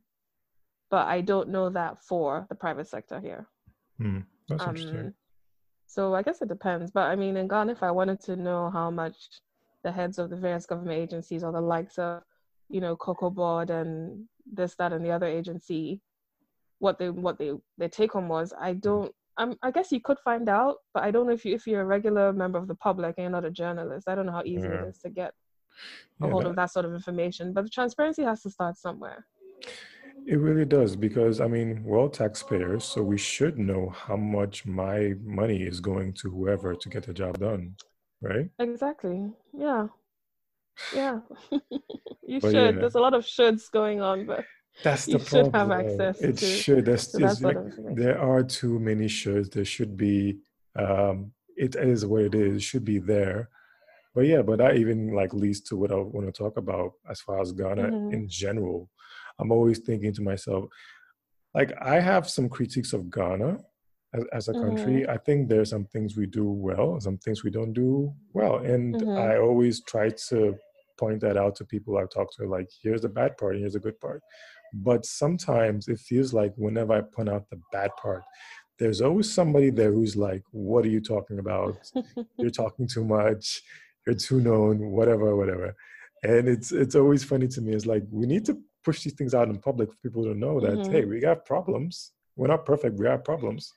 but 0.89 1.07
I 1.07 1.21
don't 1.21 1.49
know 1.49 1.69
that 1.69 2.03
for 2.03 2.45
the 2.49 2.55
private 2.55 2.87
sector 2.87 3.19
here. 3.19 3.47
Mm, 4.01 4.25
that's 4.47 4.63
um, 4.63 4.69
interesting. 4.69 5.13
So 5.87 6.15
I 6.15 6.21
guess 6.21 6.41
it 6.41 6.49
depends. 6.49 6.91
But 6.91 7.11
I 7.11 7.15
mean, 7.15 7.37
in 7.37 7.47
Ghana, 7.47 7.71
if 7.71 7.83
I 7.83 7.91
wanted 7.91 8.19
to 8.21 8.35
know 8.35 8.69
how 8.69 8.89
much 8.89 9.15
the 9.83 9.91
heads 9.91 10.19
of 10.19 10.29
the 10.29 10.35
various 10.35 10.65
government 10.65 10.97
agencies 10.97 11.43
or 11.43 11.51
the 11.51 11.61
likes 11.61 11.97
of, 11.97 12.23
you 12.69 12.81
know, 12.81 12.95
Cocoa 12.95 13.29
Board 13.29 13.69
and 13.69 14.25
this, 14.51 14.75
that, 14.75 14.93
and 14.93 15.03
the 15.03 15.11
other 15.11 15.27
agency, 15.27 16.01
what 16.79 16.97
they 16.97 17.09
what 17.09 17.37
they 17.37 17.51
their 17.77 17.89
take 17.89 18.13
home 18.13 18.27
was, 18.27 18.53
I 18.59 18.73
hmm. 18.73 18.79
don't. 18.79 19.15
I'm, 19.37 19.55
I 19.61 19.71
guess 19.71 19.89
you 19.91 20.01
could 20.01 20.19
find 20.19 20.49
out, 20.49 20.77
but 20.93 21.03
I 21.03 21.11
don't 21.11 21.25
know 21.25 21.31
if 21.31 21.45
you 21.45 21.55
if 21.55 21.65
you're 21.65 21.81
a 21.81 21.85
regular 21.85 22.33
member 22.33 22.57
of 22.57 22.67
the 22.67 22.75
public 22.75 23.15
and 23.17 23.23
you're 23.23 23.31
not 23.31 23.45
a 23.45 23.51
journalist. 23.51 24.09
I 24.09 24.15
don't 24.15 24.25
know 24.25 24.33
how 24.33 24.43
easy 24.43 24.67
yeah. 24.67 24.83
it 24.83 24.89
is 24.89 24.97
to 24.99 25.09
get 25.09 25.33
a 26.21 26.25
yeah, 26.25 26.31
hold 26.31 26.43
that, 26.43 26.49
of 26.49 26.55
that 26.57 26.71
sort 26.71 26.85
of 26.85 26.93
information. 26.93 27.53
But 27.53 27.63
the 27.63 27.69
transparency 27.69 28.23
has 28.23 28.41
to 28.43 28.49
start 28.49 28.77
somewhere. 28.77 29.25
It 30.25 30.39
really 30.39 30.65
does 30.65 30.95
because 30.95 31.39
I 31.39 31.47
mean, 31.47 31.83
we're 31.83 31.97
all 31.97 32.09
taxpayers, 32.09 32.83
so 32.83 33.01
we 33.01 33.17
should 33.17 33.57
know 33.57 33.89
how 33.89 34.17
much 34.17 34.65
my 34.65 35.13
money 35.23 35.63
is 35.63 35.79
going 35.79 36.13
to 36.13 36.29
whoever 36.29 36.75
to 36.75 36.89
get 36.89 37.03
the 37.03 37.13
job 37.13 37.39
done, 37.39 37.75
right? 38.21 38.49
Exactly. 38.59 39.31
Yeah. 39.57 39.87
Yeah. 40.93 41.19
you 41.51 42.39
but 42.39 42.51
should. 42.51 42.75
Yeah. 42.75 42.79
There's 42.81 42.95
a 42.95 42.99
lot 42.99 43.13
of 43.13 43.23
shoulds 43.25 43.71
going 43.71 44.01
on, 44.01 44.25
but 44.25 44.45
that's 44.83 45.05
the 45.05 45.13
you 45.13 45.19
problem. 45.19 45.45
should 45.45 45.55
have 45.55 45.71
access. 45.71 46.21
It 46.21 46.37
to, 46.37 46.45
should. 46.45 46.85
That's, 46.85 47.07
to 47.07 47.17
that 47.19 47.41
like, 47.41 47.57
there 47.95 48.19
are 48.21 48.43
too 48.43 48.79
many 48.79 49.05
shoulds. 49.05 49.51
There 49.51 49.65
should 49.65 49.97
be. 49.97 50.39
Um, 50.75 51.31
it 51.55 51.75
is 51.75 52.05
what 52.05 52.21
it 52.21 52.35
is. 52.35 52.55
It 52.57 52.61
should 52.61 52.85
be 52.85 52.99
there. 52.99 53.49
But 54.15 54.25
yeah, 54.25 54.41
but 54.41 54.59
that 54.59 54.77
even 54.77 55.13
like 55.13 55.33
leads 55.33 55.61
to 55.61 55.77
what 55.77 55.91
I 55.91 55.95
want 55.95 56.25
to 56.25 56.31
talk 56.31 56.57
about 56.57 56.93
as 57.09 57.21
far 57.21 57.41
as 57.41 57.51
Ghana 57.51 57.83
mm-hmm. 57.83 58.13
in 58.13 58.27
general. 58.29 58.89
I'm 59.39 59.51
always 59.51 59.79
thinking 59.79 60.13
to 60.13 60.21
myself, 60.21 60.65
like 61.53 61.73
I 61.81 61.99
have 61.99 62.29
some 62.29 62.49
critiques 62.49 62.93
of 62.93 63.09
Ghana 63.09 63.57
as, 64.13 64.23
as 64.33 64.47
a 64.47 64.53
country. 64.53 65.01
Mm-hmm. 65.01 65.11
I 65.11 65.17
think 65.17 65.47
there's 65.47 65.69
some 65.69 65.85
things 65.85 66.17
we 66.17 66.25
do 66.25 66.49
well, 66.49 66.99
some 66.99 67.17
things 67.17 67.43
we 67.43 67.51
don't 67.51 67.73
do 67.73 68.13
well, 68.33 68.57
and 68.57 68.95
mm-hmm. 68.95 69.17
I 69.17 69.37
always 69.37 69.81
try 69.83 70.09
to 70.29 70.57
point 70.99 71.21
that 71.21 71.37
out 71.37 71.55
to 71.57 71.65
people 71.65 71.97
I've 71.97 72.09
talked 72.09 72.35
to. 72.35 72.45
Like, 72.47 72.69
here's 72.83 73.01
the 73.01 73.09
bad 73.09 73.37
part, 73.37 73.57
here's 73.57 73.73
the 73.73 73.79
good 73.79 73.99
part. 73.99 74.21
But 74.73 75.05
sometimes 75.05 75.87
it 75.87 75.99
feels 75.99 76.33
like 76.33 76.53
whenever 76.55 76.93
I 76.93 77.01
point 77.01 77.29
out 77.29 77.49
the 77.49 77.61
bad 77.71 77.91
part, 78.01 78.23
there's 78.77 79.01
always 79.01 79.31
somebody 79.31 79.69
there 79.71 79.91
who's 79.91 80.15
like, 80.15 80.43
"What 80.51 80.85
are 80.85 80.89
you 80.89 81.01
talking 81.01 81.39
about? 81.39 81.75
You're 82.37 82.51
talking 82.51 82.87
too 82.87 83.03
much. 83.03 83.61
You're 84.05 84.15
too 84.15 84.39
known. 84.39 84.91
Whatever, 84.91 85.35
whatever." 85.35 85.75
And 86.23 86.47
it's 86.47 86.71
it's 86.71 86.95
always 86.95 87.23
funny 87.23 87.47
to 87.47 87.61
me. 87.61 87.73
It's 87.73 87.85
like 87.85 88.03
we 88.11 88.25
need 88.25 88.45
to 88.45 88.57
push 88.85 89.03
these 89.03 89.13
things 89.13 89.33
out 89.33 89.49
in 89.49 89.59
public 89.59 89.91
for 89.91 89.97
people 90.03 90.23
to 90.23 90.33
know 90.35 90.59
that 90.59 90.77
mm-hmm. 90.77 90.91
hey, 90.91 91.05
we 91.05 91.19
got 91.19 91.45
problems. 91.45 92.11
We're 92.35 92.47
not 92.47 92.65
perfect. 92.65 92.99
We 92.99 93.07
have 93.07 93.23
problems. 93.23 93.73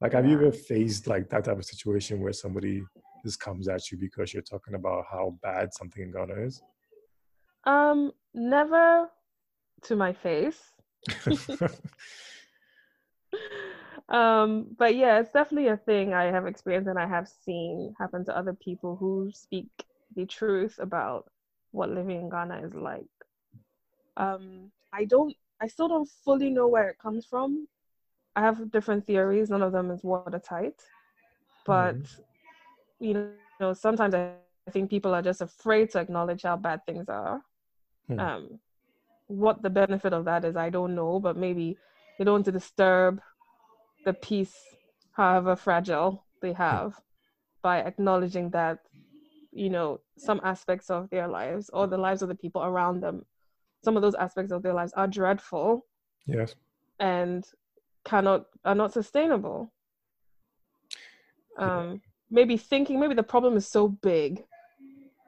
Like, 0.00 0.12
have 0.12 0.24
Yeah. 0.24 0.32
you 0.32 0.36
ever 0.38 0.52
faced 0.52 1.06
like 1.06 1.28
that 1.30 1.44
type 1.44 1.58
of 1.58 1.64
situation 1.64 2.20
where 2.20 2.32
somebody 2.32 2.82
just 3.24 3.40
comes 3.40 3.66
at 3.68 3.90
you 3.90 3.98
because 3.98 4.32
you're 4.32 4.42
talking 4.42 4.74
about 4.74 5.04
how 5.10 5.36
bad 5.42 5.72
something 5.72 6.02
in 6.02 6.12
Ghana 6.12 6.34
is? 6.34 6.62
Um, 7.64 8.12
never 8.34 9.08
to 9.82 9.96
my 9.96 10.12
face. 10.12 10.60
um, 14.08 14.66
but 14.78 14.94
yeah, 14.94 15.18
it's 15.18 15.30
definitely 15.30 15.68
a 15.68 15.76
thing 15.76 16.12
I 16.12 16.24
have 16.24 16.46
experienced 16.46 16.88
and 16.88 16.98
I 16.98 17.06
have 17.06 17.26
seen 17.28 17.94
happen 17.98 18.24
to 18.26 18.36
other 18.36 18.52
people 18.52 18.96
who 18.96 19.30
speak 19.34 19.70
the 20.14 20.26
truth 20.26 20.78
about 20.78 21.30
what 21.72 21.90
living 21.90 22.20
in 22.20 22.30
Ghana 22.30 22.60
is 22.64 22.74
like. 22.74 23.06
Um, 24.16 24.70
I 24.92 25.06
don't, 25.06 25.34
I 25.60 25.66
still 25.66 25.88
don't 25.88 26.08
fully 26.24 26.50
know 26.50 26.68
where 26.68 26.88
it 26.88 26.98
comes 26.98 27.26
from. 27.26 27.66
I 28.36 28.42
have 28.42 28.70
different 28.70 29.06
theories. 29.06 29.50
None 29.50 29.62
of 29.62 29.72
them 29.72 29.90
is 29.90 30.04
watertight, 30.04 30.80
but 31.64 31.96
you 33.00 33.32
know, 33.60 33.72
sometimes 33.72 34.14
I 34.14 34.34
think 34.70 34.90
people 34.90 35.14
are 35.14 35.22
just 35.22 35.40
afraid 35.40 35.90
to 35.90 35.98
acknowledge 35.98 36.42
how 36.42 36.56
bad 36.56 36.80
things 36.86 37.08
are. 37.08 37.42
Hmm. 38.08 38.18
Um, 38.18 38.60
what 39.26 39.62
the 39.62 39.70
benefit 39.70 40.12
of 40.12 40.24
that 40.26 40.44
is, 40.44 40.56
I 40.56 40.70
don't 40.70 40.94
know, 40.94 41.18
but 41.18 41.36
maybe 41.36 41.78
they 42.18 42.24
don't 42.24 42.34
want 42.34 42.44
to 42.46 42.52
disturb 42.52 43.20
the 44.04 44.12
peace, 44.12 44.54
however 45.12 45.56
fragile 45.56 46.24
they 46.42 46.52
have, 46.52 47.00
by 47.62 47.78
acknowledging 47.78 48.50
that, 48.50 48.80
you 49.52 49.70
know, 49.70 50.00
some 50.18 50.40
aspects 50.44 50.90
of 50.90 51.08
their 51.10 51.26
lives 51.26 51.70
or 51.72 51.86
the 51.86 51.96
lives 51.96 52.22
of 52.22 52.28
the 52.28 52.34
people 52.34 52.62
around 52.62 53.00
them, 53.00 53.24
some 53.82 53.96
of 53.96 54.02
those 54.02 54.14
aspects 54.14 54.52
of 54.52 54.62
their 54.62 54.74
lives 54.74 54.92
are 54.94 55.06
dreadful 55.06 55.86
yes. 56.26 56.54
and 57.00 57.44
cannot 58.04 58.44
are 58.64 58.74
not 58.74 58.92
sustainable. 58.92 59.72
Um, 61.58 62.02
maybe 62.30 62.56
thinking 62.56 63.00
maybe 63.00 63.14
the 63.14 63.22
problem 63.22 63.56
is 63.56 63.66
so 63.66 63.88
big, 63.88 64.44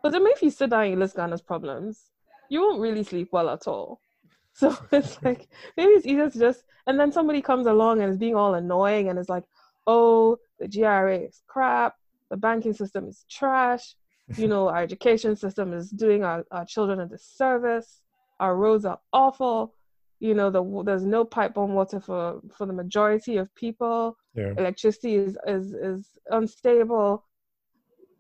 But 0.02 0.12
then 0.12 0.26
if 0.26 0.42
you 0.42 0.50
sit 0.50 0.70
down 0.70 0.82
and 0.84 0.92
you 0.92 0.98
list 0.98 1.16
Ghana's 1.16 1.42
problems, 1.42 2.10
you 2.48 2.60
won't 2.60 2.80
really 2.80 3.02
sleep 3.04 3.28
well 3.32 3.50
at 3.50 3.66
all. 3.68 4.00
So 4.54 4.74
it's 4.90 5.22
like 5.26 5.48
maybe 5.76 5.92
it's 5.92 6.06
easier 6.06 6.30
to 6.30 6.38
just 6.38 6.64
and 6.86 6.98
then 6.98 7.12
somebody 7.12 7.42
comes 7.42 7.66
along 7.66 8.00
and 8.00 8.10
is 8.10 8.16
being 8.18 8.36
all 8.36 8.54
annoying 8.54 9.08
and 9.08 9.18
is 9.18 9.28
like, 9.28 9.44
oh, 9.86 10.38
the 10.58 10.68
GRA 10.68 11.18
is 11.18 11.42
crap, 11.46 11.94
the 12.30 12.38
banking 12.38 12.72
system 12.72 13.06
is 13.06 13.26
trash, 13.30 13.94
you 14.36 14.48
know, 14.48 14.68
our 14.68 14.82
education 14.82 15.36
system 15.36 15.72
is 15.72 15.90
doing 15.90 16.24
our, 16.24 16.44
our 16.50 16.64
children 16.64 17.00
a 17.00 17.06
disservice, 17.06 18.02
our 18.40 18.56
roads 18.56 18.84
are 18.84 19.00
awful, 19.12 19.74
you 20.20 20.34
know, 20.34 20.50
the 20.50 20.62
there's 20.84 21.04
no 21.04 21.24
pipe 21.24 21.58
on 21.58 21.74
water 21.74 22.00
for 22.00 22.40
for 22.56 22.66
the 22.66 22.72
majority 22.72 23.36
of 23.36 23.54
people, 23.54 24.16
Yeah. 24.36 24.52
electricity 24.58 25.14
is 25.14 25.38
is 25.46 25.72
is 25.72 26.18
unstable. 26.30 27.24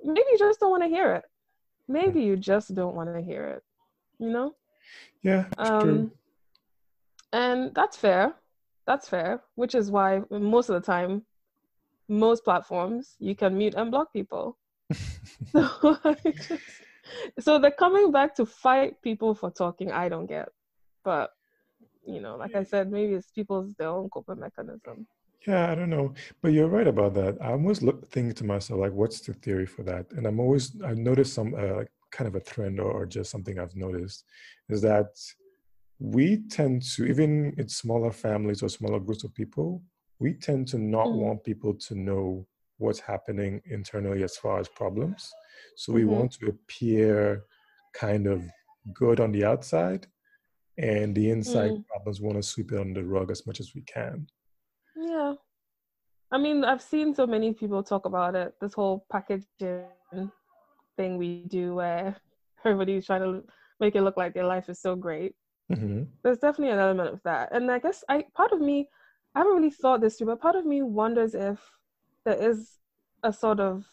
Maybe 0.02 0.26
you 0.32 0.38
just 0.38 0.60
don't 0.60 0.70
want 0.70 0.82
to 0.82 0.88
hear 0.88 1.14
it. 1.14 1.24
Maybe 1.88 2.22
you 2.22 2.36
just 2.36 2.74
don't 2.74 2.94
want 2.94 3.14
to 3.14 3.20
hear 3.20 3.44
it. 3.44 3.62
You 4.18 4.30
know? 4.30 4.54
Yeah. 5.22 5.46
It's 5.58 5.68
true. 5.68 5.90
Um, 5.90 6.12
and 7.32 7.74
that's 7.74 7.96
fair. 7.96 8.34
That's 8.86 9.08
fair, 9.08 9.42
which 9.56 9.74
is 9.74 9.90
why 9.90 10.22
most 10.30 10.68
of 10.68 10.74
the 10.80 10.86
time, 10.86 11.22
most 12.08 12.44
platforms, 12.44 13.16
you 13.18 13.34
can 13.34 13.58
mute 13.58 13.74
and 13.76 13.90
block 13.90 14.12
people. 14.12 14.56
so, 15.52 15.98
just, 16.24 16.52
so 17.40 17.58
the 17.58 17.72
coming 17.72 18.12
back 18.12 18.34
to 18.36 18.46
fight 18.46 19.02
people 19.02 19.34
for 19.34 19.50
talking, 19.50 19.90
I 19.90 20.08
don't 20.08 20.26
get. 20.26 20.48
But, 21.04 21.30
you 22.06 22.20
know, 22.20 22.36
like 22.36 22.54
I 22.54 22.62
said, 22.62 22.90
maybe 22.90 23.14
it's 23.14 23.30
people's 23.32 23.74
their 23.74 23.88
own 23.88 24.08
coping 24.08 24.38
mechanism. 24.40 25.06
Yeah, 25.46 25.70
I 25.70 25.74
don't 25.76 25.90
know, 25.90 26.12
but 26.42 26.52
you're 26.52 26.66
right 26.68 26.86
about 26.88 27.14
that. 27.14 27.36
I'm 27.40 27.62
always 27.62 27.82
look 27.82 28.08
thinking 28.10 28.34
to 28.34 28.44
myself 28.44 28.80
like, 28.80 28.92
what's 28.92 29.20
the 29.20 29.32
theory 29.34 29.66
for 29.66 29.82
that? 29.84 30.10
And 30.12 30.26
I'm 30.26 30.40
always 30.40 30.72
I 30.84 30.92
noticed 30.94 31.34
some 31.34 31.54
uh, 31.54 31.84
kind 32.10 32.26
of 32.26 32.34
a 32.34 32.40
trend 32.40 32.80
or, 32.80 32.90
or 32.90 33.06
just 33.06 33.30
something 33.30 33.58
I've 33.58 33.76
noticed 33.76 34.24
is 34.68 34.82
that 34.82 35.08
we 35.98 36.38
tend 36.48 36.82
to 36.94 37.04
even 37.06 37.54
in 37.58 37.68
smaller 37.68 38.12
families 38.12 38.62
or 38.62 38.68
smaller 38.68 39.00
groups 39.00 39.24
of 39.24 39.34
people, 39.34 39.82
we 40.18 40.34
tend 40.34 40.68
to 40.68 40.78
not 40.78 41.08
Mm. 41.08 41.16
want 41.16 41.44
people 41.44 41.74
to 41.74 41.94
know 41.94 42.46
what's 42.78 43.00
happening 43.00 43.62
internally 43.66 44.22
as 44.24 44.36
far 44.36 44.58
as 44.60 44.68
problems. 44.68 45.32
So 45.76 45.92
we 45.92 46.04
Mhm. 46.04 46.08
want 46.18 46.32
to 46.34 46.48
appear 46.48 47.44
kind 47.94 48.26
of 48.26 48.42
good 48.92 49.20
on 49.20 49.32
the 49.32 49.44
outside, 49.44 50.06
and 50.78 51.14
the 51.14 51.30
inside 51.30 51.74
Mm. 51.74 51.84
problems 51.86 52.20
want 52.20 52.36
to 52.36 52.42
sweep 52.42 52.72
it 52.72 52.80
under 52.80 53.02
the 53.02 53.08
rug 53.08 53.30
as 53.30 53.46
much 53.46 53.60
as 53.60 53.74
we 53.74 53.82
can. 53.82 54.28
I 56.32 56.38
mean, 56.38 56.64
I've 56.64 56.82
seen 56.82 57.14
so 57.14 57.26
many 57.26 57.52
people 57.52 57.82
talk 57.82 58.04
about 58.04 58.34
it, 58.34 58.54
this 58.60 58.74
whole 58.74 59.06
packaging 59.10 59.84
thing 60.96 61.18
we 61.18 61.44
do 61.48 61.74
where 61.74 62.16
everybody's 62.64 63.06
trying 63.06 63.22
to 63.22 63.44
make 63.80 63.94
it 63.94 64.02
look 64.02 64.16
like 64.16 64.34
their 64.34 64.46
life 64.46 64.68
is 64.68 64.80
so 64.80 64.96
great. 64.96 65.34
hmm 65.72 66.02
There's 66.24 66.38
definitely 66.38 66.72
an 66.72 66.80
element 66.80 67.10
of 67.10 67.22
that. 67.24 67.50
And 67.54 67.70
I 67.70 67.78
guess 67.78 68.02
I 68.08 68.24
part 68.34 68.52
of 68.52 68.60
me, 68.60 68.88
I 69.34 69.40
haven't 69.40 69.54
really 69.54 69.70
thought 69.70 70.00
this 70.00 70.16
through, 70.16 70.28
but 70.28 70.40
part 70.40 70.56
of 70.56 70.66
me 70.66 70.82
wonders 70.82 71.34
if 71.34 71.60
there 72.24 72.34
is 72.50 72.78
a 73.22 73.32
sort 73.32 73.60
of 73.60 73.84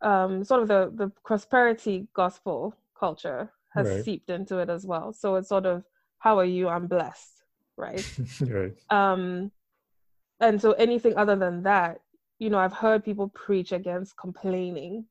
um 0.00 0.44
sort 0.44 0.62
of 0.62 0.68
the 0.68 0.90
the 0.94 1.10
prosperity 1.24 2.08
gospel 2.14 2.74
culture 2.98 3.50
has 3.74 3.86
Right. 3.88 4.04
seeped 4.04 4.30
into 4.30 4.58
it 4.58 4.70
as 4.70 4.86
well. 4.86 5.12
So 5.12 5.36
it's 5.36 5.48
sort 5.48 5.66
of 5.66 5.84
how 6.18 6.38
are 6.38 6.44
you? 6.44 6.68
I'm 6.68 6.86
blessed, 6.86 7.42
right? 7.76 8.06
right. 8.40 8.72
um 8.90 9.50
and 10.40 10.60
so 10.60 10.72
anything 10.72 11.16
other 11.16 11.36
than 11.36 11.62
that 11.62 12.00
you 12.38 12.48
know 12.50 12.58
i've 12.58 12.72
heard 12.72 13.04
people 13.04 13.28
preach 13.28 13.72
against 13.72 14.16
complaining. 14.16 15.04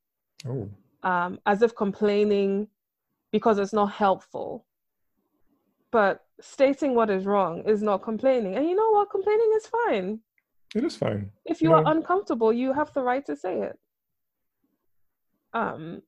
Oh, 0.48 0.70
um 1.04 1.40
as 1.46 1.62
if 1.62 1.76
complaining 1.76 2.68
because 3.32 3.60
it's 3.60 3.74
not 3.74 3.92
helpful. 3.92 4.66
But 5.92 6.24
stating 6.40 6.96
what 6.96 7.10
is 7.10 7.26
wrong 7.26 7.64
is 7.66 7.82
not 7.82 8.04
complaining. 8.04 8.56
And 8.56 8.68
you 8.70 8.76
know 8.76 8.92
what? 8.92 9.10
Complaining 9.10 9.52
is 9.56 9.68
fine. 9.68 10.20
It 10.76 10.84
is 10.84 10.96
fine. 10.96 11.32
if 11.46 11.62
you 11.62 11.72
Yeah. 11.72 11.78
are 11.78 11.92
uncomfortable 11.92 12.52
you 12.54 12.74
have 12.74 12.94
the 12.94 13.02
right 13.02 13.26
to 13.26 13.36
say 13.36 13.62
it. 13.62 13.78
Um 15.54 16.02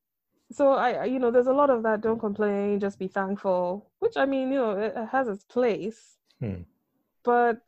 so 0.51 0.73
I, 0.73 0.91
I 0.93 1.05
you 1.05 1.19
know 1.19 1.31
there's 1.31 1.47
a 1.47 1.53
lot 1.53 1.69
of 1.69 1.83
that 1.83 2.01
don't 2.01 2.19
complain 2.19 2.79
just 2.79 2.97
be 2.99 3.07
thankful 3.07 3.89
which 3.99 4.17
i 4.17 4.25
mean 4.25 4.51
you 4.51 4.57
know 4.59 4.71
it, 4.71 4.93
it 4.95 5.07
has 5.09 5.27
its 5.27 5.43
place. 5.43 6.17
Hmm. 6.39 6.61
but 7.23 7.61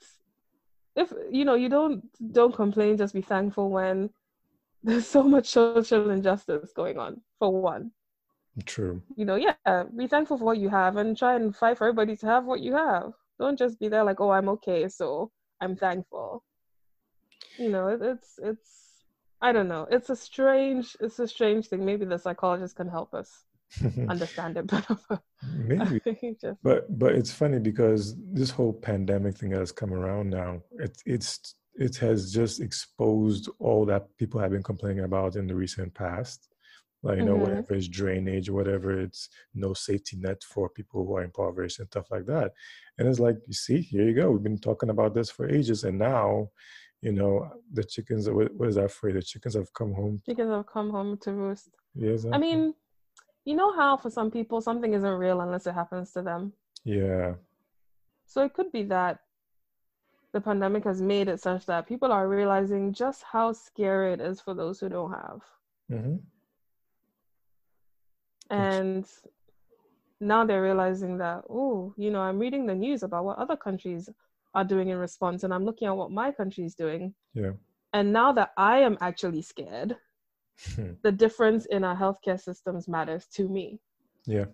if 0.96 1.14
you 1.32 1.46
know 1.46 1.56
you 1.56 1.70
don't 1.70 2.04
don't 2.34 2.56
complain 2.56 2.98
just 2.98 3.14
be 3.14 3.22
thankful 3.22 3.70
when 3.70 4.10
there's 4.84 5.08
so 5.08 5.24
much 5.24 5.48
social 5.48 6.10
injustice 6.10 6.72
going 6.76 6.98
on 6.98 7.22
for 7.40 7.62
one. 7.62 7.92
True. 8.66 9.02
you 9.16 9.24
know 9.24 9.36
yeah 9.36 9.84
be 9.96 10.08
thankful 10.08 10.38
for 10.38 10.44
what 10.44 10.58
you 10.58 10.68
have 10.68 10.98
and 10.98 11.18
try 11.18 11.36
and 11.36 11.56
fight 11.56 11.78
for 11.78 11.88
everybody 11.88 12.18
to 12.18 12.26
have 12.26 12.46
what 12.46 12.60
you 12.60 12.76
have. 12.76 13.14
Don't 13.40 13.58
just 13.58 13.80
be 13.80 13.88
there 13.88 14.04
like 14.04 14.20
oh 14.20 14.32
i'm 14.32 14.50
okay 14.50 14.90
so 14.90 15.32
i'm 15.62 15.76
thankful. 15.76 16.44
You 17.58 17.70
know 17.70 17.88
it, 17.88 18.02
it's 18.02 18.40
it's 18.44 18.70
i 19.42 19.52
don't 19.52 19.70
know. 19.70 19.88
It's 19.90 20.10
a 20.10 20.16
strange 20.16 20.98
it's 21.00 21.20
a 21.20 21.28
strange 21.28 21.68
thing. 21.68 21.86
Maybe 21.86 22.06
the 22.06 22.18
psychologist 22.18 22.76
can 22.76 22.90
help 22.90 23.14
us 23.14 23.46
understand 24.10 24.58
it 24.58 24.68
better 24.68 24.98
Maybe. 25.58 26.02
just 26.42 26.58
But 26.64 26.98
but 27.00 27.16
it's 27.16 27.32
funny 27.32 27.60
because 27.60 28.16
this 28.34 28.52
whole 28.52 28.74
pandemic 28.74 29.38
thing 29.38 29.52
has 29.52 29.72
come 29.72 29.94
around 29.94 30.30
now. 30.30 30.62
It's 30.86 31.02
it's 31.06 31.56
it 31.76 31.96
has 31.98 32.32
just 32.34 32.60
exposed 32.62 33.50
all 33.60 33.86
that 33.86 34.04
people 34.18 34.40
have 34.42 34.52
been 34.52 34.64
complaining 34.64 35.06
about 35.06 35.36
in 35.36 35.48
the 35.48 35.56
recent 35.56 35.94
past. 35.94 36.48
Like 37.04 37.18
you 37.20 37.26
know, 37.26 37.36
Mhm. 37.36 37.42
whatever 37.46 37.74
it's 37.74 37.88
drainage, 37.88 38.50
whatever 38.50 38.92
it's 39.00 39.30
no 39.56 39.74
safety 39.74 40.18
net 40.18 40.44
for 40.44 40.70
people 40.70 41.06
who 41.06 41.16
are 41.18 41.24
impoverished 41.24 41.80
and 41.80 41.88
stuff 41.88 42.12
like 42.12 42.26
that. 42.28 42.52
And 42.98 43.08
it's 43.08 43.20
like, 43.20 43.38
you 43.48 43.54
see, 43.54 43.80
here 43.82 44.06
you 44.08 44.14
go. 44.14 44.30
We've 44.32 44.44
been 44.44 44.60
talking 44.60 44.92
about 44.92 45.16
this 45.16 45.32
for 45.32 45.50
ages, 45.50 45.84
and 45.84 45.98
now, 45.98 46.50
you 47.02 47.14
know, 47.14 47.32
the 47.74 47.84
chickens. 47.84 48.30
What, 48.30 48.54
what 48.54 48.70
is 48.70 48.76
that 48.76 48.92
phrase? 48.92 49.16
The 49.16 49.24
chickens 49.24 49.56
have 49.56 49.74
come 49.74 49.94
home. 49.94 50.22
because 50.28 50.50
i've 50.52 50.68
come 50.68 50.90
home 50.92 51.18
to 51.24 51.30
roost 51.34 51.70
Yes. 51.96 52.26
I 52.32 52.38
mean, 52.38 52.76
you 53.46 53.56
know 53.56 53.74
how 53.74 53.98
for 53.98 54.10
some 54.10 54.30
people 54.32 54.62
something 54.62 54.94
isn't 54.94 55.10
real 55.10 55.42
unless 55.42 55.68
it 55.68 55.74
happens 55.74 56.12
to 56.14 56.22
them. 56.22 56.54
yeah. 56.84 57.34
So 58.26 58.44
it 58.44 58.54
could 58.54 58.72
be 58.72 58.84
that 58.84 59.20
the 60.32 60.40
pandemic 60.40 60.86
has 60.86 61.02
made 61.02 61.28
it 61.28 61.42
such 61.42 61.66
that 61.66 61.88
people 61.88 62.12
are 62.12 62.30
realizing 62.30 62.94
just 62.94 63.24
how 63.24 63.52
scary 63.52 64.14
it 64.14 64.22
is 64.22 64.40
for 64.40 64.54
those 64.54 64.80
who 64.80 64.88
don't 64.90 65.12
have. 65.12 65.42
hmm 65.90 66.16
And 68.50 69.06
now 70.20 70.46
they're 70.46 70.62
realizing 70.62 71.18
that, 71.18 71.44
oh, 71.50 71.94
you 71.98 72.12
know, 72.12 72.22
I'm 72.22 72.40
reading 72.40 72.66
the 72.66 72.76
news 72.76 73.04
about 73.04 73.26
what 73.26 73.38
other 73.38 73.58
countries 73.58 74.10
are 74.54 74.64
doing 74.64 74.90
in 74.90 74.98
response, 74.98 75.44
and 75.44 75.54
I'm 75.54 75.66
looking 75.66 75.88
at 75.88 75.96
what 75.98 76.12
my 76.12 76.32
country 76.32 76.64
is 76.66 76.76
doing. 76.76 77.14
Yeah. 77.34 77.52
And 77.94 78.14
now 78.14 78.32
that 78.34 78.52
I 78.58 78.80
am 78.80 78.98
actually 79.02 79.42
scared, 79.42 79.98
Hmm. 80.76 80.92
the 81.02 81.12
difference 81.12 81.66
in 81.66 81.84
our 81.84 81.96
healthcare 81.96 82.40
systems 82.40 82.88
matters 82.88 83.26
to 83.34 83.48
me. 83.48 83.80
yeah. 84.26 84.46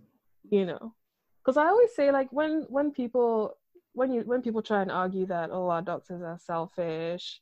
you 0.50 0.66
know? 0.66 0.94
Because 1.42 1.58
i 1.58 1.68
always 1.68 1.94
say 1.96 2.12
like 2.12 2.32
when 2.32 2.66
when 2.70 2.92
people 2.92 3.58
when 3.94 4.12
you 4.12 4.22
when 4.22 4.42
people 4.42 4.62
try 4.62 4.82
and 4.82 4.92
argue 4.92 5.26
that 5.26 5.50
oh 5.52 5.70
our 5.70 5.82
doctors 5.82 6.22
are 6.22 6.38
selfish 6.38 7.42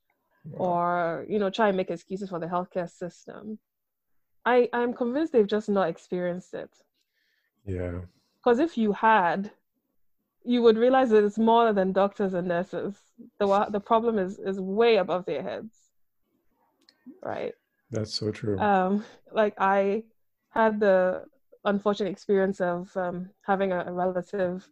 or 0.54 1.26
you 1.28 1.40
know 1.40 1.50
try 1.50 1.70
and 1.70 1.78
make 1.78 1.90
excuses 1.90 2.30
for 2.30 2.40
the 2.40 2.46
healthcare 2.46 2.90
system 2.90 3.58
i 4.46 4.70
i'm 4.74 4.94
convinced 4.94 5.34
they've 5.34 5.48
just 5.48 5.70
not 5.70 5.90
experienced 5.90 6.54
it. 6.54 6.70
Yeah. 7.66 8.02
Because 8.38 8.60
if 8.60 8.78
you 8.78 8.92
had 8.94 9.52
you 10.44 10.62
would 10.62 10.78
realize 10.78 11.10
that 11.10 11.24
it's 11.24 11.40
more 11.40 11.74
than 11.74 11.92
doctors 11.92 12.36
and 12.36 12.48
nurses. 12.48 12.96
The 13.40 13.68
the 13.72 13.80
problem 13.80 14.20
is 14.20 14.38
is 14.38 14.60
way 14.60 14.98
above 14.98 15.26
their 15.26 15.42
heads. 15.42 15.76
Right 17.24 17.56
that's 17.92 18.14
so 18.14 18.32
true 18.32 18.58
um 18.60 19.04
like 19.32 19.54
i 19.60 20.04
had 20.50 20.80
the 20.80 21.24
unfortunate 21.66 22.12
experience 22.12 22.62
of 22.62 22.96
um, 22.96 23.30
having 23.42 23.72
a, 23.72 23.86
a 23.86 23.92
relative 23.92 24.68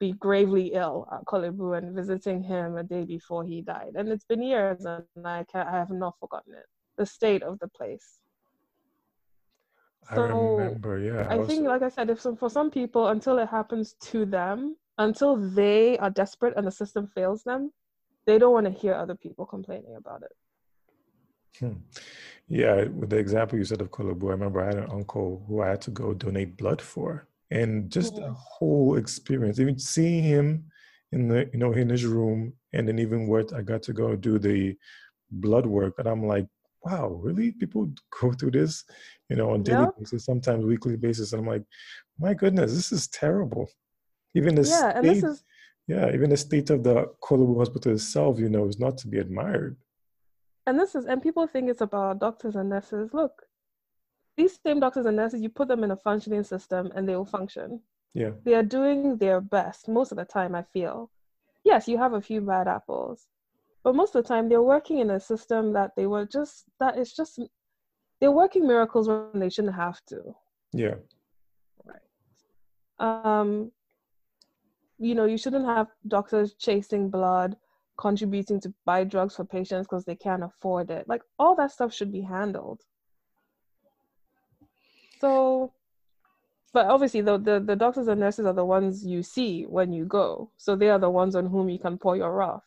be 0.00 0.12
gravely 0.12 0.72
ill 0.74 1.06
at 1.12 1.24
Korle 1.24 1.56
Bu 1.56 1.72
and 1.74 1.94
visiting 1.94 2.42
him 2.42 2.76
a 2.76 2.82
day 2.82 3.04
before 3.04 3.44
he 3.44 3.62
died. 3.62 3.92
And 3.94 4.08
it's 4.08 4.24
been 4.24 4.42
years 4.42 4.84
and 4.84 5.04
I, 5.24 5.44
I 5.54 5.78
have 5.82 5.90
not 5.90 6.18
forgotten 6.18 6.54
it. 6.54 6.66
The 6.96 7.06
state 7.06 7.42
of 7.42 7.58
the 7.60 7.68
place. 7.68 8.18
I 10.10 10.16
remember, 10.16 10.98
yeah. 10.98 11.26
I, 11.28 11.38
I 11.38 11.46
think, 11.46 11.66
like 11.66 11.82
I 11.82 11.88
said, 11.88 12.10
if 12.10 12.20
some, 12.20 12.36
for 12.36 12.50
some 12.50 12.70
people, 12.70 13.08
until 13.08 13.38
it 13.38 13.48
happens 13.48 13.94
to 14.10 14.26
them, 14.26 14.76
until 14.98 15.36
they 15.36 15.96
are 15.98 16.10
desperate 16.10 16.54
and 16.56 16.66
the 16.66 16.70
system 16.70 17.06
fails 17.06 17.42
them, 17.42 17.72
they 18.26 18.38
don't 18.38 18.52
want 18.52 18.66
to 18.66 18.72
hear 18.72 18.94
other 18.94 19.14
people 19.14 19.46
complaining 19.46 19.96
about 19.96 20.22
it. 20.22 20.32
Hmm. 21.58 21.74
Yeah, 22.48 22.84
with 22.84 23.10
the 23.10 23.16
example 23.16 23.58
you 23.58 23.64
said 23.64 23.80
of 23.80 23.90
Korle 23.90 24.18
Bu, 24.18 24.28
I 24.28 24.32
remember 24.32 24.60
I 24.60 24.66
had 24.66 24.78
an 24.78 24.90
uncle 24.90 25.44
who 25.48 25.62
I 25.62 25.68
had 25.68 25.80
to 25.82 25.90
go 25.90 26.12
donate 26.14 26.56
blood 26.56 26.82
for. 26.82 27.26
And 27.50 27.90
just 27.90 28.16
the 28.16 28.32
whole 28.32 28.96
experience 28.96 29.60
even 29.60 29.78
seeing 29.78 30.24
him 30.24 30.64
in 31.12 31.28
the 31.28 31.48
you 31.52 31.58
know 31.58 31.72
in 31.72 31.88
his 31.88 32.04
room 32.04 32.52
and 32.72 32.88
then 32.88 32.98
even 32.98 33.28
what 33.28 33.52
i 33.52 33.62
got 33.62 33.82
to 33.84 33.92
go 33.92 34.16
do 34.16 34.38
the 34.38 34.76
blood 35.30 35.66
work. 35.66 35.94
And 35.98 36.08
i'm 36.08 36.26
like 36.26 36.46
wow 36.82 37.08
really? 37.22 37.52
People 37.52 37.90
go 38.20 38.32
through 38.32 38.52
this 38.52 38.84
you 39.28 39.36
know 39.36 39.50
on 39.50 39.62
daily 39.62 39.82
yeah. 39.82 39.90
basis 39.98 40.24
sometimes 40.24 40.64
weekly 40.64 40.96
basis. 40.96 41.32
And 41.32 41.42
i'm 41.42 41.48
like 41.48 41.64
my 42.18 42.34
goodness 42.34 42.74
this 42.74 42.90
is 42.92 43.06
terrible. 43.08 43.70
Even 44.34 44.56
the 44.56 44.62
yeah 44.62 44.98
state, 44.98 45.24
is 45.24 45.44
yeah 45.86 46.12
even 46.12 46.30
the 46.30 46.36
state 46.36 46.70
of 46.70 46.82
the 46.82 47.06
Korle 47.22 47.46
Bu 47.46 47.58
hospital 47.58 47.92
itself 47.92 48.40
you 48.40 48.48
know 48.48 48.66
is 48.66 48.80
not 48.80 48.98
to 48.98 49.08
be 49.08 49.18
admired 49.18 49.76
and 50.66 50.78
this 50.78 50.94
is 50.94 51.04
and 51.06 51.22
people 51.22 51.46
think 51.46 51.70
it's 51.70 51.80
about 51.80 52.18
doctors 52.18 52.56
and 52.56 52.70
nurses 52.70 53.12
look 53.12 53.46
these 54.36 54.58
same 54.64 54.80
doctors 54.80 55.06
and 55.06 55.16
nurses, 55.16 55.40
you 55.40 55.48
put 55.48 55.68
them 55.68 55.84
in 55.84 55.90
a 55.90 55.96
functioning 55.96 56.42
system 56.42 56.90
and 56.94 57.08
they 57.08 57.14
will 57.14 57.24
function. 57.24 57.80
Yeah. 58.14 58.30
They 58.44 58.54
are 58.54 58.62
doing 58.62 59.16
their 59.16 59.40
best 59.40 59.88
most 59.88 60.12
of 60.12 60.18
the 60.18 60.24
time, 60.24 60.54
I 60.54 60.62
feel. 60.62 61.10
Yes, 61.64 61.88
you 61.88 61.98
have 61.98 62.12
a 62.12 62.20
few 62.20 62.40
bad 62.40 62.68
apples, 62.68 63.28
but 63.82 63.94
most 63.94 64.14
of 64.14 64.22
the 64.22 64.28
time 64.28 64.48
they're 64.48 64.62
working 64.62 64.98
in 64.98 65.10
a 65.10 65.20
system 65.20 65.72
that 65.72 65.92
they 65.96 66.06
were 66.06 66.26
just, 66.26 66.64
that 66.80 66.98
is 66.98 67.12
just, 67.12 67.40
they're 68.20 68.30
working 68.30 68.66
miracles 68.66 69.08
when 69.08 69.40
they 69.40 69.50
shouldn't 69.50 69.74
have 69.74 70.00
to. 70.06 70.34
Yeah. 70.72 70.96
Right. 71.84 72.00
Um, 72.98 73.72
you 74.98 75.14
know, 75.14 75.24
you 75.24 75.38
shouldn't 75.38 75.66
have 75.66 75.88
doctors 76.06 76.54
chasing 76.54 77.08
blood, 77.08 77.56
contributing 77.96 78.60
to 78.60 78.74
buy 78.84 79.04
drugs 79.04 79.36
for 79.36 79.44
patients 79.44 79.86
because 79.86 80.04
they 80.04 80.16
can't 80.16 80.42
afford 80.42 80.90
it. 80.90 81.08
Like 81.08 81.22
all 81.38 81.54
that 81.56 81.72
stuff 81.72 81.94
should 81.94 82.12
be 82.12 82.22
handled. 82.22 82.80
So, 85.20 85.72
but 86.72 86.86
obviously, 86.86 87.20
the, 87.20 87.38
the, 87.38 87.60
the 87.60 87.76
doctors 87.76 88.08
and 88.08 88.20
nurses 88.20 88.46
are 88.46 88.52
the 88.52 88.64
ones 88.64 89.06
you 89.06 89.22
see 89.22 89.62
when 89.62 89.92
you 89.92 90.04
go. 90.04 90.50
So 90.56 90.74
they 90.74 90.90
are 90.90 90.98
the 90.98 91.10
ones 91.10 91.36
on 91.36 91.46
whom 91.46 91.68
you 91.68 91.78
can 91.78 91.98
pour 91.98 92.16
your 92.16 92.32
wrath. 92.34 92.64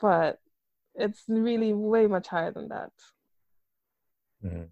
But 0.00 0.38
it's 0.94 1.24
really 1.28 1.72
way 1.72 2.06
much 2.06 2.28
higher 2.28 2.52
than 2.52 2.68
that. 2.68 2.92
Mm-hmm. 4.44 4.62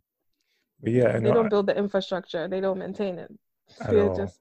But 0.83 0.93
yeah, 0.93 1.19
they 1.19 1.33
don't 1.33 1.51
build 1.51 1.67
the 1.67 1.77
infrastructure. 1.77 2.47
They 2.49 2.61
don't 2.61 2.79
maintain 2.79 3.19
it. 3.19 3.33
They're 3.91 4.09
all. 4.09 4.17
just 4.17 4.39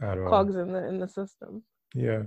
cogs 0.00 0.56
in 0.56 0.72
the 0.72 0.86
in 0.86 0.98
the 0.98 1.08
system. 1.08 1.62
Yeah. 1.94 2.24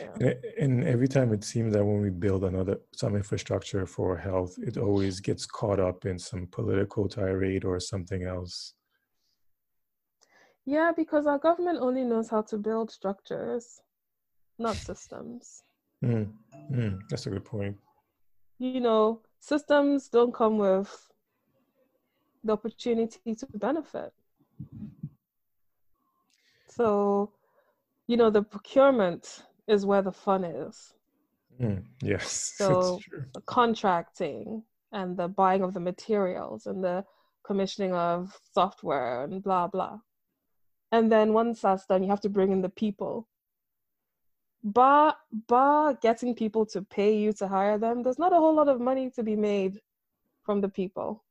Yeah. 0.00 0.32
And, 0.60 0.84
every 0.84 1.08
time 1.08 1.32
it 1.32 1.44
seems 1.44 1.72
that 1.74 1.84
when 1.84 2.00
we 2.00 2.10
build 2.10 2.44
another 2.44 2.78
some 2.92 3.16
infrastructure 3.16 3.86
for 3.86 4.16
health, 4.16 4.56
it 4.58 4.76
always 4.76 5.20
gets 5.20 5.46
caught 5.46 5.80
up 5.80 6.06
in 6.06 6.18
some 6.18 6.46
political 6.46 7.08
tirade 7.08 7.64
or 7.64 7.78
something 7.80 8.24
else. 8.24 8.74
Yeah, 10.66 10.92
because 10.96 11.26
our 11.26 11.38
government 11.38 11.78
only 11.80 12.04
knows 12.04 12.30
how 12.30 12.42
to 12.42 12.56
build 12.56 12.90
structures, 12.90 13.82
not 14.58 14.76
systems. 14.76 15.62
Mm, 16.02 16.32
mm, 16.72 17.00
that's 17.10 17.26
a 17.26 17.30
good 17.30 17.44
point. 17.44 17.76
You 18.58 18.80
know, 18.80 19.20
systems 19.40 20.08
don't 20.08 20.32
come 20.32 20.58
with 20.58 21.10
the 22.42 22.52
opportunity 22.52 23.34
to 23.34 23.46
benefit. 23.54 24.12
So, 26.68 27.32
you 28.06 28.16
know, 28.16 28.30
the 28.30 28.42
procurement 28.42 29.44
is 29.66 29.86
where 29.86 30.02
the 30.02 30.12
fun 30.12 30.44
is. 30.44 30.94
Mm, 31.60 31.84
yes. 32.02 32.54
So 32.58 33.00
the 33.32 33.40
contracting 33.42 34.62
and 34.92 35.16
the 35.16 35.28
buying 35.28 35.62
of 35.62 35.74
the 35.74 35.80
materials 35.80 36.66
and 36.66 36.82
the 36.82 37.04
commissioning 37.44 37.92
of 37.94 38.38
software 38.52 39.24
and 39.24 39.42
blah 39.42 39.68
blah. 39.68 39.98
And 40.92 41.10
then 41.10 41.32
once 41.32 41.60
that's 41.60 41.86
done, 41.86 42.02
you 42.02 42.10
have 42.10 42.20
to 42.20 42.28
bring 42.28 42.52
in 42.52 42.62
the 42.62 42.68
people. 42.68 43.28
Bar 44.62 45.16
bar 45.46 45.94
getting 45.94 46.34
people 46.34 46.64
to 46.66 46.82
pay 46.82 47.16
you 47.16 47.32
to 47.34 47.48
hire 47.48 47.78
them, 47.78 48.02
there's 48.02 48.18
not 48.18 48.32
a 48.32 48.36
whole 48.36 48.54
lot 48.54 48.68
of 48.68 48.80
money 48.80 49.10
to 49.10 49.22
be 49.22 49.36
made 49.36 49.80
from 50.42 50.60
the 50.60 50.68
people. 50.68 51.24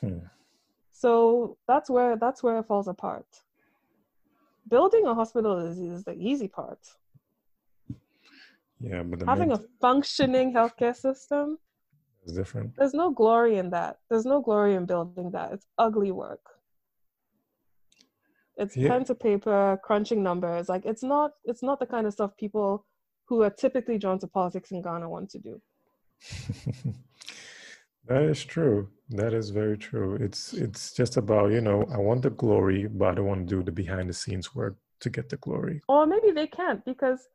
Hmm. 0.00 0.18
So 0.90 1.58
that's 1.68 1.90
where 1.90 2.16
that's 2.16 2.42
where 2.42 2.58
it 2.58 2.66
falls 2.66 2.88
apart. 2.88 3.26
Building 4.68 5.06
a 5.06 5.14
hospital 5.14 5.58
is, 5.58 5.78
is 5.78 6.04
the 6.04 6.14
easy 6.14 6.48
part. 6.48 6.80
Yeah, 8.80 9.02
but 9.02 9.22
having 9.26 9.52
a 9.52 9.60
functioning 9.80 10.52
healthcare 10.52 10.94
system 10.94 11.58
is 12.26 12.34
different. 12.34 12.74
There's 12.76 12.94
no 12.94 13.10
glory 13.10 13.56
in 13.56 13.70
that. 13.70 13.98
There's 14.10 14.26
no 14.26 14.40
glory 14.40 14.74
in 14.74 14.84
building 14.86 15.30
that. 15.30 15.52
It's 15.52 15.66
ugly 15.78 16.10
work. 16.10 16.40
It's 18.56 18.76
yeah. 18.76 18.88
pen 18.88 19.04
to 19.04 19.14
paper, 19.14 19.78
crunching 19.82 20.22
numbers. 20.22 20.68
Like 20.68 20.84
it's 20.84 21.02
not 21.02 21.32
it's 21.44 21.62
not 21.62 21.78
the 21.80 21.86
kind 21.86 22.06
of 22.06 22.12
stuff 22.12 22.36
people 22.36 22.86
who 23.26 23.42
are 23.42 23.50
typically 23.50 23.98
drawn 23.98 24.18
to 24.20 24.26
politics 24.26 24.70
in 24.70 24.82
Ghana 24.82 25.08
want 25.08 25.30
to 25.30 25.38
do. 25.38 25.60
that 28.06 28.22
is 28.22 28.44
true. 28.44 28.88
That 29.10 29.34
is 29.34 29.50
very 29.50 29.76
true. 29.76 30.16
It's 30.16 30.52
it's 30.52 30.92
just 30.92 31.16
about, 31.16 31.52
you 31.52 31.60
know, 31.60 31.86
I 31.92 31.98
want 31.98 32.22
the 32.22 32.30
glory, 32.30 32.86
but 32.86 33.08
I 33.08 33.14
don't 33.14 33.26
want 33.26 33.48
to 33.48 33.56
do 33.56 33.62
the 33.62 33.72
behind 33.72 34.08
the 34.08 34.14
scenes 34.14 34.54
work 34.54 34.76
to 35.00 35.10
get 35.10 35.28
the 35.28 35.36
glory. 35.36 35.82
Or 35.88 36.06
maybe 36.06 36.30
they 36.30 36.46
can't 36.46 36.84
because 36.84 37.28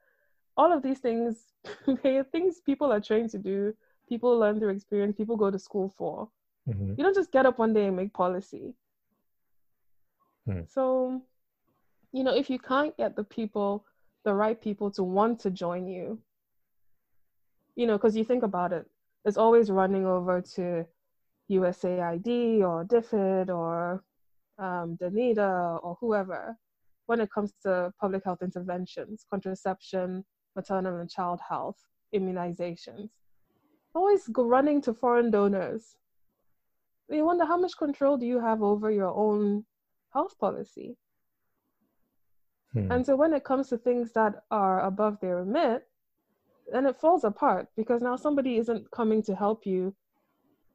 all 0.57 0.71
of 0.71 0.81
these 0.81 0.99
things 0.99 1.53
they 2.03 2.17
are 2.17 2.23
things 2.23 2.61
people 2.65 2.91
are 2.91 2.99
trained 2.99 3.29
to 3.29 3.37
do 3.37 3.73
people 4.07 4.37
learn 4.37 4.59
through 4.59 4.69
experience 4.69 5.15
people 5.15 5.37
go 5.37 5.51
to 5.51 5.59
school 5.59 5.93
for 5.97 6.27
mm-hmm. 6.67 6.93
you 6.97 7.03
don't 7.03 7.15
just 7.15 7.31
get 7.31 7.45
up 7.45 7.57
one 7.59 7.73
day 7.73 7.85
and 7.85 7.95
make 7.95 8.13
policy 8.13 8.75
mm. 10.47 10.67
so 10.69 11.21
you 12.11 12.23
know 12.23 12.35
if 12.35 12.49
you 12.49 12.59
can't 12.59 12.95
get 12.97 13.15
the 13.15 13.23
people 13.23 13.85
the 14.25 14.33
right 14.33 14.61
people 14.61 14.91
to 14.91 15.03
want 15.03 15.39
to 15.39 15.49
join 15.49 15.87
you 15.87 16.19
you 17.75 17.87
know 17.87 17.97
because 17.97 18.15
you 18.15 18.23
think 18.23 18.43
about 18.43 18.73
it 18.73 18.85
it's 19.25 19.37
always 19.37 19.69
running 19.69 20.05
over 20.05 20.41
to 20.41 20.85
usaid 21.49 22.61
or 22.61 22.85
DFID 22.85 23.49
or 23.49 24.03
um, 24.57 24.97
danida 25.01 25.79
or 25.83 25.97
whoever 25.99 26.55
when 27.07 27.19
it 27.19 27.31
comes 27.31 27.53
to 27.63 27.91
public 27.99 28.23
health 28.23 28.41
interventions 28.41 29.25
contraception 29.29 30.23
maternal 30.55 30.99
and 30.99 31.09
child 31.09 31.39
health, 31.47 31.77
immunizations. 32.13 33.09
Always 33.93 34.27
go 34.27 34.43
running 34.45 34.81
to 34.83 34.93
foreign 34.93 35.31
donors. 35.31 35.95
You 37.09 37.25
wonder 37.25 37.45
how 37.45 37.57
much 37.57 37.77
control 37.77 38.17
do 38.17 38.25
you 38.25 38.39
have 38.39 38.63
over 38.63 38.89
your 38.89 39.13
own 39.13 39.65
health 40.13 40.37
policy? 40.39 40.97
Hmm. 42.73 42.91
And 42.91 43.05
so 43.05 43.15
when 43.15 43.33
it 43.33 43.43
comes 43.43 43.67
to 43.69 43.77
things 43.77 44.13
that 44.13 44.43
are 44.49 44.85
above 44.85 45.19
their 45.19 45.37
remit, 45.37 45.87
then 46.71 46.85
it 46.85 46.99
falls 46.99 47.25
apart 47.25 47.67
because 47.75 48.01
now 48.01 48.15
somebody 48.15 48.57
isn't 48.57 48.89
coming 48.91 49.21
to 49.23 49.35
help 49.35 49.65
you, 49.65 49.93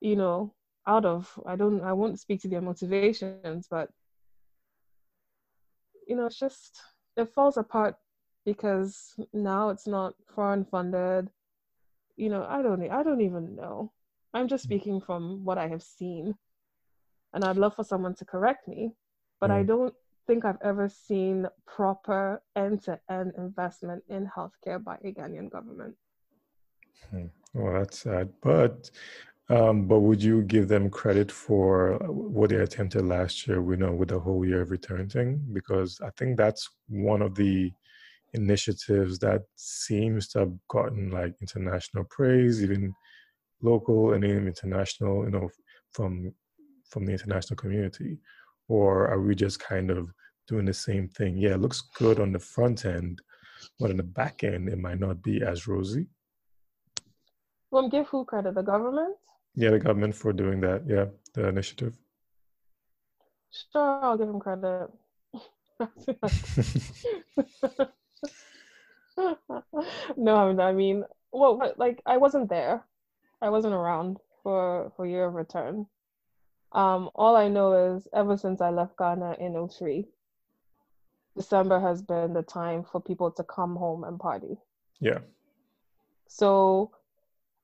you 0.01 0.15
know, 0.15 0.53
out 0.87 1.05
of 1.05 1.39
I 1.47 1.57
don't 1.57 1.83
I 1.83 1.93
won't 1.93 2.21
speak 2.21 2.43
to 2.43 2.49
their 2.49 2.61
motivations, 2.61 3.67
but 3.69 3.89
you 6.07 6.17
know, 6.17 6.27
it's 6.27 6.39
just 6.39 6.81
it 7.17 7.33
falls 7.35 7.57
apart 7.57 7.97
because 8.47 9.15
now 9.35 9.69
it's 9.69 9.87
not 9.87 10.15
foreign 10.35 10.65
funded. 10.65 11.29
You 12.17 12.31
know, 12.31 12.47
I 12.49 12.63
don't 12.63 12.91
I 12.91 13.03
don't 13.03 13.21
even 13.21 13.55
know. 13.55 13.93
I'm 14.33 14.49
just 14.49 14.65
speaking 14.65 15.01
from 15.01 15.45
what 15.45 15.59
I 15.59 15.69
have 15.69 15.83
seen. 15.83 16.35
And 17.35 17.45
I'd 17.45 17.59
love 17.59 17.75
for 17.77 17.85
someone 17.85 18.15
to 18.15 18.25
correct 18.25 18.67
me, 18.67 18.93
but 19.41 19.51
mm. 19.51 19.55
I 19.55 19.63
don't 19.65 19.93
think 20.27 20.45
I've 20.45 20.63
ever 20.63 20.89
seen 20.89 21.47
proper 21.67 22.43
end 22.55 22.83
to 22.85 22.99
end 23.11 23.33
investment 23.37 24.03
in 24.09 24.31
healthcare 24.35 24.83
by 24.83 24.97
a 25.05 25.13
Ghanaian 25.13 25.51
government. 25.51 25.97
Hmm. 27.11 27.27
Oh, 27.59 27.73
that's 27.75 27.99
sad. 27.99 28.31
But 28.43 28.91
um, 29.49 29.87
but 29.87 30.01
would 30.01 30.23
you 30.23 30.43
give 30.43 30.69
them 30.69 30.89
credit 30.89 31.31
for 31.31 31.99
what 32.09 32.51
they 32.51 32.57
attempted 32.57 33.05
last 33.05 33.47
year? 33.47 33.61
We 33.61 33.77
know 33.77 33.93
with 33.93 34.09
the 34.09 34.19
whole 34.19 34.45
year 34.45 34.63
of 34.63 34.71
return 34.71 35.09
thing, 35.09 35.41
because 35.53 36.01
I 36.01 36.11
think 36.17 36.37
that's 36.37 36.71
one 36.89 37.23
of 37.23 37.35
the 37.35 37.73
initiatives 38.37 39.19
that 39.21 39.43
seems 39.57 40.29
to 40.29 40.39
have 40.41 40.53
gotten 40.69 41.11
like 41.11 41.35
international 41.41 42.05
praise, 42.11 42.63
even 42.63 42.95
local 43.63 44.13
and 44.13 44.25
even 44.25 44.47
international, 44.47 45.25
you 45.25 45.31
know, 45.31 45.49
from 45.93 46.33
from 46.91 47.05
the 47.05 47.13
international 47.13 47.57
community. 47.57 48.19
Or 48.69 49.09
are 49.09 49.21
we 49.21 49.35
just 49.35 49.59
kind 49.61 49.91
of 49.91 50.13
doing 50.49 50.67
the 50.67 50.75
same 50.75 51.09
thing? 51.09 51.37
Yeah, 51.37 51.55
it 51.55 51.61
looks 51.61 51.81
good 51.99 52.21
on 52.21 52.33
the 52.33 52.39
front 52.39 52.85
end, 52.85 53.21
but 53.79 53.91
on 53.91 53.97
the 53.97 54.03
back 54.03 54.45
end, 54.45 54.69
it 54.69 54.79
might 54.79 55.01
not 55.01 55.23
be 55.23 55.43
as 55.43 55.67
rosy. 55.67 56.07
Well, 57.71 57.89
give 57.89 58.07
who 58.09 58.25
credit? 58.25 58.55
The 58.55 58.63
government? 58.63 59.17
Yeah, 59.55 59.71
the 59.71 59.79
government 59.79 60.15
for 60.15 60.33
doing 60.33 60.61
that. 60.61 60.85
Yeah, 60.87 61.07
the 61.35 61.49
initiative. 61.49 61.97
Sure, 63.73 64.05
I'll 64.05 64.19
give 64.19 64.29
him 64.29 64.41
credit. 64.41 64.89
no, 70.17 70.61
I 70.61 70.73
mean, 70.73 71.05
well, 71.33 71.75
like 71.77 72.01
I 72.07 72.17
wasn't 72.17 72.49
there. 72.49 72.85
I 73.41 73.51
wasn't 73.51 73.75
around 73.75 74.19
for 74.43 74.93
for 74.97 75.07
year 75.07 75.27
of 75.27 75.35
return. 75.35 75.87
Um, 76.73 77.11
all 77.15 77.37
I 77.37 77.49
know 77.49 77.95
is 77.95 78.09
ever 78.13 78.37
since 78.37 78.61
I 78.61 78.71
left 78.71 78.99
Ghana 78.99 79.37
in 79.39 79.69
03, 79.69 80.05
December 81.37 81.81
has 81.81 82.03
been 82.03 82.33
the 82.33 82.43
time 82.43 82.85
for 82.85 83.01
people 83.01 83.31
to 83.33 83.45
come 83.45 83.77
home 83.77 84.05
and 84.05 84.19
party. 84.19 84.57
Yeah. 85.01 85.21
So 86.29 86.91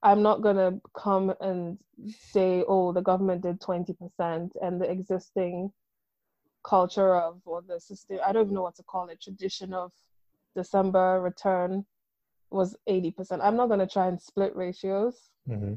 I'm 0.02 0.22
not 0.22 0.42
gonna 0.42 0.80
come 0.96 1.34
and 1.40 1.78
say, 2.08 2.64
oh, 2.66 2.92
the 2.92 3.02
government 3.02 3.42
did 3.42 3.60
20% 3.60 4.50
and 4.60 4.80
the 4.80 4.90
existing 4.90 5.72
culture 6.64 7.16
of 7.16 7.40
or 7.44 7.62
the 7.66 7.80
system 7.80 8.18
I 8.24 8.32
don't 8.32 8.44
even 8.44 8.54
know 8.54 8.62
what 8.62 8.76
to 8.76 8.82
call 8.84 9.08
it, 9.08 9.20
tradition 9.20 9.74
of 9.74 9.92
December 10.54 11.20
return 11.20 11.84
was 12.50 12.76
80%. 12.88 13.40
I'm 13.42 13.56
not 13.56 13.68
gonna 13.68 13.86
try 13.86 14.08
and 14.08 14.20
split 14.20 14.54
ratios. 14.54 15.30
Mm-hmm. 15.48 15.74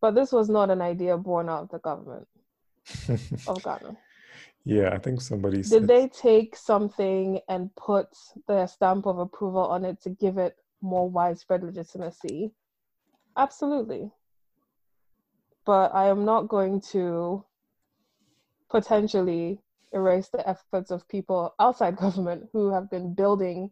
But 0.00 0.14
this 0.14 0.32
was 0.32 0.48
not 0.48 0.70
an 0.70 0.82
idea 0.82 1.16
born 1.16 1.48
out 1.48 1.62
of 1.62 1.68
the 1.70 1.78
government 1.78 2.28
of 3.46 3.62
Ghana. 3.62 3.96
Yeah, 4.64 4.90
I 4.92 4.98
think 4.98 5.20
somebody 5.20 5.58
did 5.58 5.66
said... 5.66 5.86
they 5.86 6.08
take 6.08 6.56
something 6.56 7.40
and 7.48 7.74
put 7.76 8.08
their 8.48 8.66
stamp 8.66 9.06
of 9.06 9.18
approval 9.18 9.62
on 9.62 9.84
it 9.84 10.00
to 10.02 10.10
give 10.10 10.38
it 10.38 10.56
more 10.80 11.08
widespread 11.08 11.62
legitimacy? 11.62 12.52
Absolutely. 13.36 14.10
But 15.66 15.94
I 15.94 16.08
am 16.08 16.24
not 16.24 16.48
going 16.48 16.80
to 16.92 17.44
potentially 18.70 19.60
erase 19.94 20.28
the 20.28 20.46
efforts 20.48 20.90
of 20.90 21.08
people 21.08 21.54
outside 21.58 21.96
government 22.04 22.48
who 22.52 22.70
have 22.72 22.90
been 22.90 23.14
building 23.14 23.70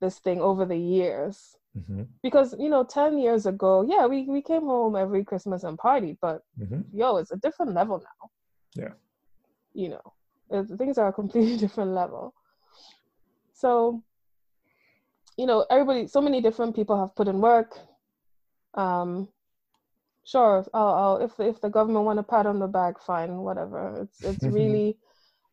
this 0.00 0.18
thing 0.18 0.40
over 0.40 0.64
the 0.64 0.76
years. 0.76 1.56
Mm-hmm. 1.76 2.02
Because, 2.22 2.54
you 2.58 2.68
know, 2.68 2.84
10 2.84 3.18
years 3.18 3.46
ago, 3.46 3.84
yeah, 3.88 4.06
we, 4.06 4.24
we 4.24 4.42
came 4.42 4.62
home 4.62 4.94
every 4.94 5.24
Christmas 5.24 5.64
and 5.64 5.78
party, 5.78 6.18
but 6.20 6.42
mm-hmm. 6.60 6.82
yo, 6.92 7.16
it's 7.16 7.30
a 7.30 7.36
different 7.36 7.72
level 7.72 7.98
now. 7.98 8.30
Yeah. 8.74 8.94
You 9.72 9.96
know, 9.96 10.64
things 10.76 10.98
are 10.98 11.08
a 11.08 11.12
completely 11.20 11.56
different 11.56 11.92
level. 11.92 12.34
So, 13.54 14.02
you 15.38 15.46
know, 15.46 15.64
everybody, 15.70 16.06
so 16.08 16.20
many 16.20 16.42
different 16.42 16.76
people 16.76 17.00
have 17.00 17.16
put 17.16 17.28
in 17.28 17.40
work, 17.40 17.78
um, 18.74 19.28
sure, 20.24 20.64
I'll, 20.74 20.94
I'll, 20.94 21.16
if 21.18 21.38
if 21.38 21.60
the 21.60 21.68
government 21.68 22.04
want 22.04 22.18
a 22.18 22.22
pat 22.22 22.46
on 22.46 22.58
the 22.58 22.66
back, 22.66 23.00
fine, 23.00 23.38
whatever. 23.38 24.02
It's 24.02 24.22
it's 24.22 24.44
really 24.54 24.96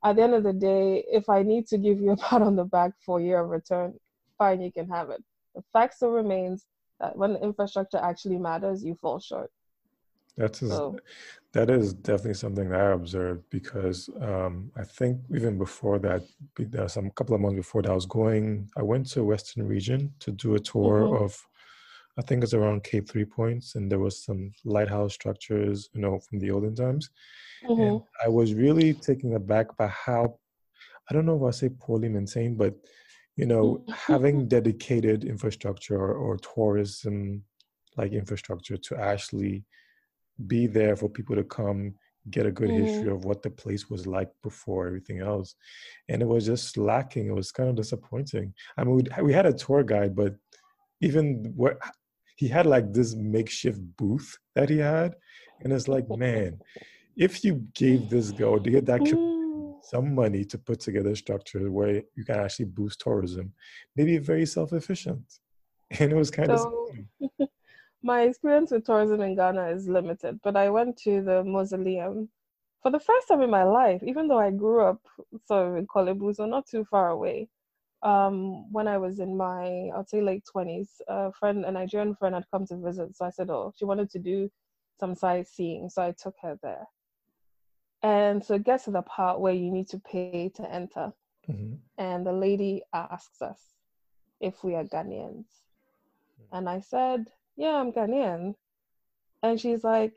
at 0.04 0.16
the 0.16 0.22
end 0.22 0.34
of 0.34 0.44
the 0.44 0.54
day, 0.54 1.04
if 1.12 1.30
I 1.30 1.44
need 1.44 1.68
to 1.68 1.78
give 1.78 2.00
you 2.00 2.12
a 2.12 2.18
pat 2.26 2.42
on 2.42 2.56
the 2.56 2.64
back 2.64 2.94
for 3.06 3.20
your 3.20 3.46
return, 3.46 3.94
fine, 4.38 4.62
you 4.62 4.72
can 4.72 4.88
have 4.90 5.10
it. 5.10 5.24
The 5.56 5.64
fact 5.74 5.96
still 5.96 6.12
remains 6.12 6.66
that 7.00 7.16
when 7.18 7.34
the 7.34 7.42
infrastructure 7.42 7.98
actually 7.98 8.38
matters, 8.38 8.84
you 8.84 8.96
fall 8.96 9.20
short. 9.20 9.52
That's 10.38 10.60
so. 10.60 10.98
that 11.52 11.70
is 11.70 11.94
definitely 11.94 12.36
something 12.36 12.70
that 12.70 12.80
I 12.80 12.92
observed 12.92 13.44
because 13.50 14.10
um, 14.22 14.72
I 14.78 14.86
think 14.86 15.20
even 15.36 15.58
before 15.58 16.00
that, 16.00 16.22
there 16.58 16.88
some 16.88 17.10
couple 17.12 17.36
of 17.36 17.42
months 17.42 17.58
before 17.58 17.82
that, 17.82 17.92
I 17.92 17.96
was 17.96 18.06
going. 18.06 18.70
I 18.78 18.84
went 18.84 19.08
to 19.12 19.24
Western 19.26 19.68
Region 19.68 20.14
to 20.20 20.32
do 20.32 20.56
a 20.56 20.60
tour 20.60 21.02
mm-hmm. 21.02 21.24
of 21.24 21.46
I 22.18 22.22
think 22.22 22.44
it's 22.44 22.54
around 22.54 22.84
Cape 22.84 23.10
Three 23.10 23.26
Points, 23.26 23.76
and 23.76 23.92
there 23.92 24.00
was 24.00 24.24
some 24.24 24.52
lighthouse 24.64 25.14
structures, 25.14 25.90
you 25.94 26.02
know, 26.02 26.20
from 26.20 26.40
the 26.40 26.52
olden 26.52 26.76
times. 26.76 27.10
Mm-hmm. 27.68 27.82
And 27.82 28.02
I 28.24 28.30
was 28.30 28.54
really 28.54 28.94
taken 28.94 29.36
aback 29.36 29.76
by 29.78 29.88
how, 29.88 30.38
I 31.10 31.14
don't 31.14 31.26
know 31.26 31.38
if 31.38 31.44
I 31.44 31.52
say 31.52 31.70
poorly 31.70 32.10
maintained, 32.10 32.58
but 32.58 32.76
you 33.36 33.46
know, 33.46 33.84
mm-hmm. 33.88 33.92
having 34.14 34.48
dedicated 34.58 35.24
infrastructure 35.24 35.98
or, 35.98 36.14
or 36.14 36.38
tourism 36.38 37.44
like 37.98 38.14
infrastructure 38.14 38.78
to 38.78 38.98
actually 38.98 39.64
be 40.48 40.68
there 40.68 40.96
for 40.96 41.10
people 41.10 41.36
to 41.36 41.44
come 41.44 41.94
get 42.30 42.46
a 42.46 42.52
good 42.52 42.70
mm-hmm. 42.70 42.86
history 42.86 43.12
of 43.12 43.26
what 43.26 43.42
the 43.42 43.50
place 43.50 43.90
was 43.90 44.06
like 44.06 44.30
before 44.44 44.88
everything 44.88 45.20
else 45.20 45.56
and 46.10 46.22
it 46.22 46.28
was 46.28 46.46
just 46.46 46.78
lacking 46.78 47.28
it 47.28 47.36
was 47.36 47.52
kind 47.52 47.70
of 47.70 47.76
disappointing 47.76 48.54
i 48.78 48.84
mean 48.84 48.96
we, 48.96 49.24
we 49.24 49.34
had 49.34 49.46
a 49.46 49.54
tour 49.54 49.84
guide 49.84 50.16
but 50.16 50.36
even 51.02 51.52
what 51.56 51.78
he 52.36 52.48
had 52.48 52.66
like 52.66 52.94
this 52.94 53.16
makeshift 53.16 53.80
booth 53.98 54.38
that 54.56 54.70
he 54.70 54.78
had 54.78 55.14
and 55.62 55.74
it's 55.74 55.88
like 55.88 56.06
man 56.10 56.58
if 57.20 57.44
you 57.44 57.68
gave 57.76 58.10
this 58.10 58.32
guy 58.32 58.46
or 58.46 58.60
gave 58.60 58.86
that 58.86 59.02
some 59.84 60.16
money 60.16 60.46
to 60.46 60.58
put 60.58 60.80
together 60.80 61.12
a 61.12 61.16
structure 61.16 61.70
where 61.70 62.02
you 62.16 62.24
can 62.26 62.40
actually 62.40 62.66
boost 62.66 63.00
tourism 63.02 63.52
maybe 63.96 64.18
very 64.18 64.46
self-efficient 64.46 65.26
and 66.00 66.12
it 66.12 66.16
was 66.16 66.32
kind 66.32 66.48
so, 66.48 66.90
of 67.40 67.50
my 68.04 68.22
experience 68.22 68.72
with 68.72 68.86
tourism 68.86 69.22
in 69.22 69.36
ghana 69.36 69.68
is 69.68 69.88
limited 69.88 70.40
but 70.44 70.56
i 70.56 70.70
went 70.70 70.98
to 70.98 71.22
the 71.22 71.44
mausoleum 71.44 72.30
for 72.82 72.92
the 72.92 73.00
first 73.00 73.28
time 73.28 73.42
in 73.42 73.50
my 73.50 73.64
life 73.64 74.02
even 74.04 74.28
though 74.28 74.40
i 74.40 74.50
grew 74.50 74.82
up 74.82 75.02
sort 75.46 75.68
of 75.68 75.76
in 75.76 75.86
Korle 75.86 76.18
Bu, 76.18 76.34
so 76.34 76.46
not 76.46 76.66
too 76.68 76.86
far 76.86 77.10
away 77.10 77.50
um, 78.02 78.72
when 78.72 78.88
I 78.88 78.98
was 78.98 79.20
in 79.20 79.36
my, 79.36 79.90
I'd 79.94 80.08
say 80.08 80.22
late 80.22 80.46
20s, 80.56 80.88
a 81.10 81.34
friend, 81.34 81.66
a 81.66 81.72
Nigerian 81.72 82.16
friend 82.16 82.34
had 82.34 82.46
come 82.50 82.66
to 82.68 82.78
visit. 82.78 83.14
So 83.18 83.26
I 83.26 83.30
said, 83.30 83.50
oh, 83.50 83.74
she 83.76 83.84
wanted 83.84 84.10
to 84.12 84.20
do 84.20 84.50
some 85.02 85.16
sightseeing. 85.16 85.90
So 85.90 86.04
I 86.04 86.14
took 86.18 86.36
her 86.42 86.58
there. 86.64 86.88
And 88.02 88.44
so 88.44 88.56
it 88.56 88.64
gets 88.64 88.86
to 88.86 88.92
the 88.92 89.02
part 89.02 89.40
where 89.40 89.54
you 89.54 89.72
need 89.72 89.90
to 89.90 90.00
pay 90.00 90.52
to 90.56 90.72
enter. 90.72 91.12
Mm-hmm. 91.50 91.76
And 91.98 92.26
the 92.26 92.32
lady 92.32 92.84
asks 92.94 93.42
us 93.42 93.62
if 94.40 94.64
we 94.64 94.76
are 94.76 94.86
Ghanaians. 94.86 95.48
And 96.52 96.70
I 96.70 96.80
said, 96.80 97.26
yeah, 97.58 97.76
I'm 97.76 97.92
Ghanaian. 97.92 98.56
And 99.44 99.60
she's 99.60 99.84
like, 99.84 100.16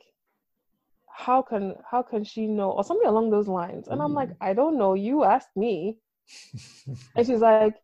how 1.14 1.42
can 1.42 1.74
how 1.88 2.02
can 2.02 2.24
she 2.24 2.46
know 2.46 2.70
or 2.70 2.82
something 2.82 3.06
along 3.06 3.28
those 3.28 3.46
lines 3.46 3.86
and 3.86 4.00
i'm 4.00 4.14
like 4.14 4.30
mm. 4.30 4.36
i 4.40 4.54
don't 4.54 4.78
know 4.78 4.94
you 4.94 5.24
asked 5.24 5.54
me 5.54 5.98
and 7.16 7.26
she's 7.26 7.40
like, 7.40 7.74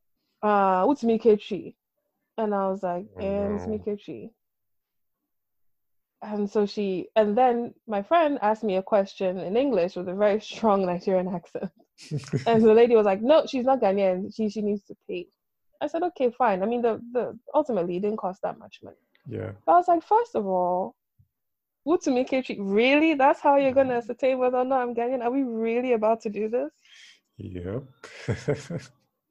uh, 0.43 0.85
what's 0.85 1.03
Mikechi? 1.03 1.75
And 2.37 2.55
I 2.55 2.69
was 2.69 2.83
like, 2.83 3.07
oh, 3.17 3.21
and 3.21 3.57
no. 3.57 3.79
Mikechi. 3.79 4.31
And 6.21 6.51
so 6.51 6.67
she, 6.67 7.09
and 7.15 7.39
then 7.39 7.75
my 7.87 8.03
friend 8.03 8.39
asked 8.43 8.65
me 8.65 8.77
a 8.77 8.83
question 8.83 9.39
in 9.39 9.57
English 9.57 9.97
with 9.97 10.09
a 10.09 10.15
very 10.15 10.41
strong 10.51 10.87
Nigerian 10.87 11.29
accent. 11.29 11.71
and 12.47 12.63
the 12.63 12.75
lady 12.75 12.97
was 12.97 13.07
like, 13.07 13.23
no, 13.23 13.47
she's 13.47 13.65
not 13.65 13.81
Ghanaian. 13.81 14.35
She, 14.35 14.49
she 14.49 14.63
needs 14.63 14.83
to 14.85 14.97
pay. 15.09 15.27
I 15.81 15.87
said, 15.87 16.03
okay, 16.03 16.31
fine. 16.31 16.63
I 16.63 16.67
mean, 16.67 16.83
the, 16.83 17.01
the 17.13 17.39
ultimately 17.55 17.97
it 17.97 18.01
didn't 18.01 18.19
cost 18.19 18.43
that 18.43 18.59
much 18.59 18.81
money. 18.83 18.97
Yeah. 19.29 19.53
But 19.65 19.73
I 19.73 19.77
was 19.77 19.89
like, 19.89 20.03
first 20.03 20.35
of 20.35 20.47
all, 20.47 20.97
Wutumikechi, 21.87 22.57
really? 22.59 23.15
That's 23.15 23.41
how 23.41 23.57
you're 23.57 23.73
gonna 23.73 23.95
ascertain 23.95 24.39
whether 24.39 24.59
or 24.59 24.65
not 24.65 24.83
I'm 24.83 24.95
Ghanaian? 24.95 25.23
Are 25.23 25.31
we 25.31 25.43
really 25.43 25.93
about 25.93 26.21
to 26.23 26.31
do 26.31 26.49
this? 26.49 26.71
Yep. 27.39 27.85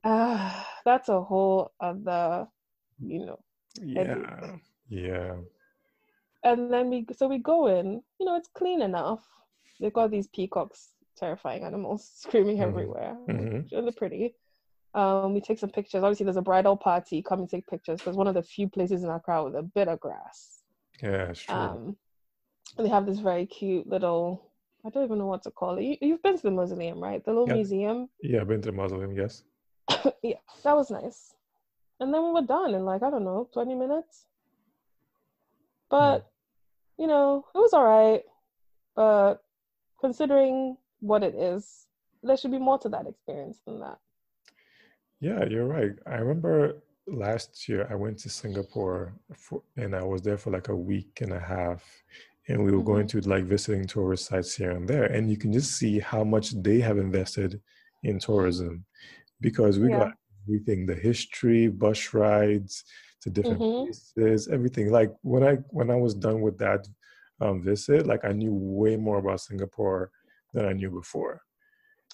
uh, 0.04 0.63
that's 0.86 1.10
a 1.10 1.21
whole 1.21 1.71
other, 1.80 2.47
you 3.00 3.26
know. 3.26 3.39
Yeah. 3.82 4.56
Yeah. 4.89 5.36
And 6.52 6.72
then 6.72 6.90
we, 6.90 7.06
so 7.16 7.28
we 7.28 7.40
go 7.40 7.68
in, 7.68 8.02
you 8.20 8.26
know, 8.26 8.36
it's 8.36 8.50
clean 8.54 8.82
enough. 8.82 9.26
They've 9.80 9.94
got 9.94 10.12
these 10.12 10.28
peacocks, 10.28 10.90
terrifying 11.18 11.64
animals, 11.64 12.10
screaming 12.16 12.58
mm-hmm. 12.58 12.70
everywhere. 12.70 13.18
Mm-hmm. 13.28 13.76
Really 13.76 13.92
pretty. 13.92 14.36
Um, 14.94 15.34
we 15.34 15.42
take 15.42 15.60
some 15.60 15.70
pictures. 15.70 16.04
Obviously, 16.04 16.24
there's 16.24 16.38
a 16.38 16.42
bridal 16.42 16.78
party. 16.78 17.22
Come 17.22 17.40
and 17.40 17.50
take 17.50 17.68
pictures 17.68 18.00
because 18.00 18.16
one 18.16 18.28
of 18.28 18.34
the 18.34 18.44
few 18.44 18.68
places 18.68 19.04
in 19.04 19.10
Accra 19.10 19.44
with 19.44 19.56
a 19.56 19.62
bit 19.62 19.88
of 19.88 20.00
grass. 20.00 20.62
Yeah, 21.04 21.34
true. 21.34 21.56
Um, 21.56 21.98
they 22.78 22.88
have 22.88 23.06
this 23.06 23.20
very 23.20 23.46
cute 23.46 23.88
little 23.88 24.48
I 24.86 24.90
don't 24.90 25.04
even 25.04 25.18
know 25.18 25.26
what 25.26 25.44
to 25.44 25.52
call 25.52 25.78
it. 25.78 25.98
You, 26.02 26.14
have 26.14 26.24
been 26.24 26.38
to 26.38 26.44
the 26.44 26.52
mausoleum, 26.52 27.02
right? 27.04 27.24
The 27.24 27.32
little 27.32 27.48
yeah. 27.50 27.56
museum. 27.56 28.10
Yeah, 28.22 28.42
I've 28.42 28.48
been 28.48 28.62
to 28.62 28.68
the 28.68 28.78
mausoleum. 28.78 29.12
Yes. 29.12 29.44
yeah, 30.24 30.38
that 30.64 30.76
was 30.76 30.90
nice. 30.90 31.34
And 32.00 32.14
then 32.14 32.24
we 32.24 32.32
were 32.32 32.44
done 32.44 32.74
in 32.74 32.86
like 32.86 33.04
I 33.04 33.10
don't 33.10 33.26
know, 33.26 33.50
twenty 33.52 33.76
minutes. 33.76 34.26
But 35.90 36.30
you 36.98 37.08
know, 37.08 37.46
it 37.54 37.58
was 37.58 37.74
all 37.74 37.86
right. 37.86 38.24
But 38.96 39.36
considering 40.00 40.78
what 41.00 41.24
it 41.24 41.36
is, 41.36 41.88
there 42.24 42.38
should 42.38 42.52
be 42.52 42.60
more 42.60 42.80
to 42.80 42.90
that 42.90 43.08
experience 43.08 43.60
than 43.66 43.80
that. 43.80 43.98
Yeah, 45.20 45.46
you're 45.46 45.68
right. 45.68 45.94
I 46.06 46.16
remember 46.16 46.82
last 47.08 47.68
year 47.70 47.88
I 47.90 47.96
went 47.96 48.20
to 48.20 48.30
Singapore 48.30 49.14
for, 49.36 49.62
and 49.78 49.96
I 49.96 50.04
was 50.04 50.22
there 50.22 50.38
for 50.38 50.52
like 50.52 50.68
a 50.68 50.76
week 50.76 51.20
and 51.22 51.34
a 51.34 51.40
half. 51.40 51.84
And 52.50 52.64
we 52.64 52.72
were 52.72 52.78
mm-hmm. 52.78 52.88
going 52.88 53.08
to 53.08 53.22
like 53.22 53.44
visiting 53.44 53.86
tourist 53.86 54.26
sites 54.26 54.56
here 54.56 54.72
and 54.72 54.88
there. 54.88 55.06
And 55.06 55.30
you 55.30 55.38
can 55.38 55.52
just 55.52 55.78
see 55.78 56.00
how 56.00 56.24
much 56.24 56.52
they 56.62 56.80
have 56.80 56.98
invested 56.98 57.60
in 58.04 58.20
tourism 58.20 58.86
because 59.42 59.80
we 59.80 59.90
yeah. 59.90 60.00
got 60.00 60.14
everything 60.48 60.86
the 60.86 60.96
history, 60.96 61.68
bus 61.68 62.14
rides 62.14 62.84
to 63.28 63.42
different 63.42 63.60
mm-hmm. 63.60 63.86
places, 63.86 64.48
everything. 64.48 64.92
Like 64.92 65.13
when 65.22 65.44
I 65.44 65.56
when 65.70 65.92
I 65.92 65.96
was 65.96 66.13
done 66.13 66.42
with 66.42 66.58
that 66.60 66.88
um, 67.42 67.62
visit, 67.62 68.08
like 68.08 68.24
I 68.24 68.32
knew 68.32 68.54
way 68.54 68.96
more 68.96 69.20
about 69.20 69.42
Singapore 69.42 70.12
than 70.54 70.66
I 70.66 70.74
knew 70.74 70.90
before. 70.90 71.42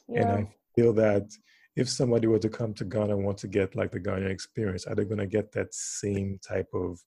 Yeah. 0.08 0.22
And 0.22 0.32
I 0.32 0.56
feel 0.76 0.94
that 0.94 1.32
if 1.76 1.90
somebody 1.90 2.28
were 2.28 2.40
to 2.40 2.50
come 2.50 2.74
to 2.76 2.86
Ghana 2.86 3.16
and 3.16 3.26
want 3.26 3.38
to 3.40 3.48
get 3.48 3.76
like 3.76 3.92
the 3.92 4.00
Ghana 4.00 4.26
experience, 4.26 4.86
are 4.86 4.96
they 4.96 5.06
going 5.06 5.20
to 5.20 5.28
get 5.28 5.52
that 5.54 5.74
same 5.74 6.40
type 6.46 6.70
of 6.74 7.00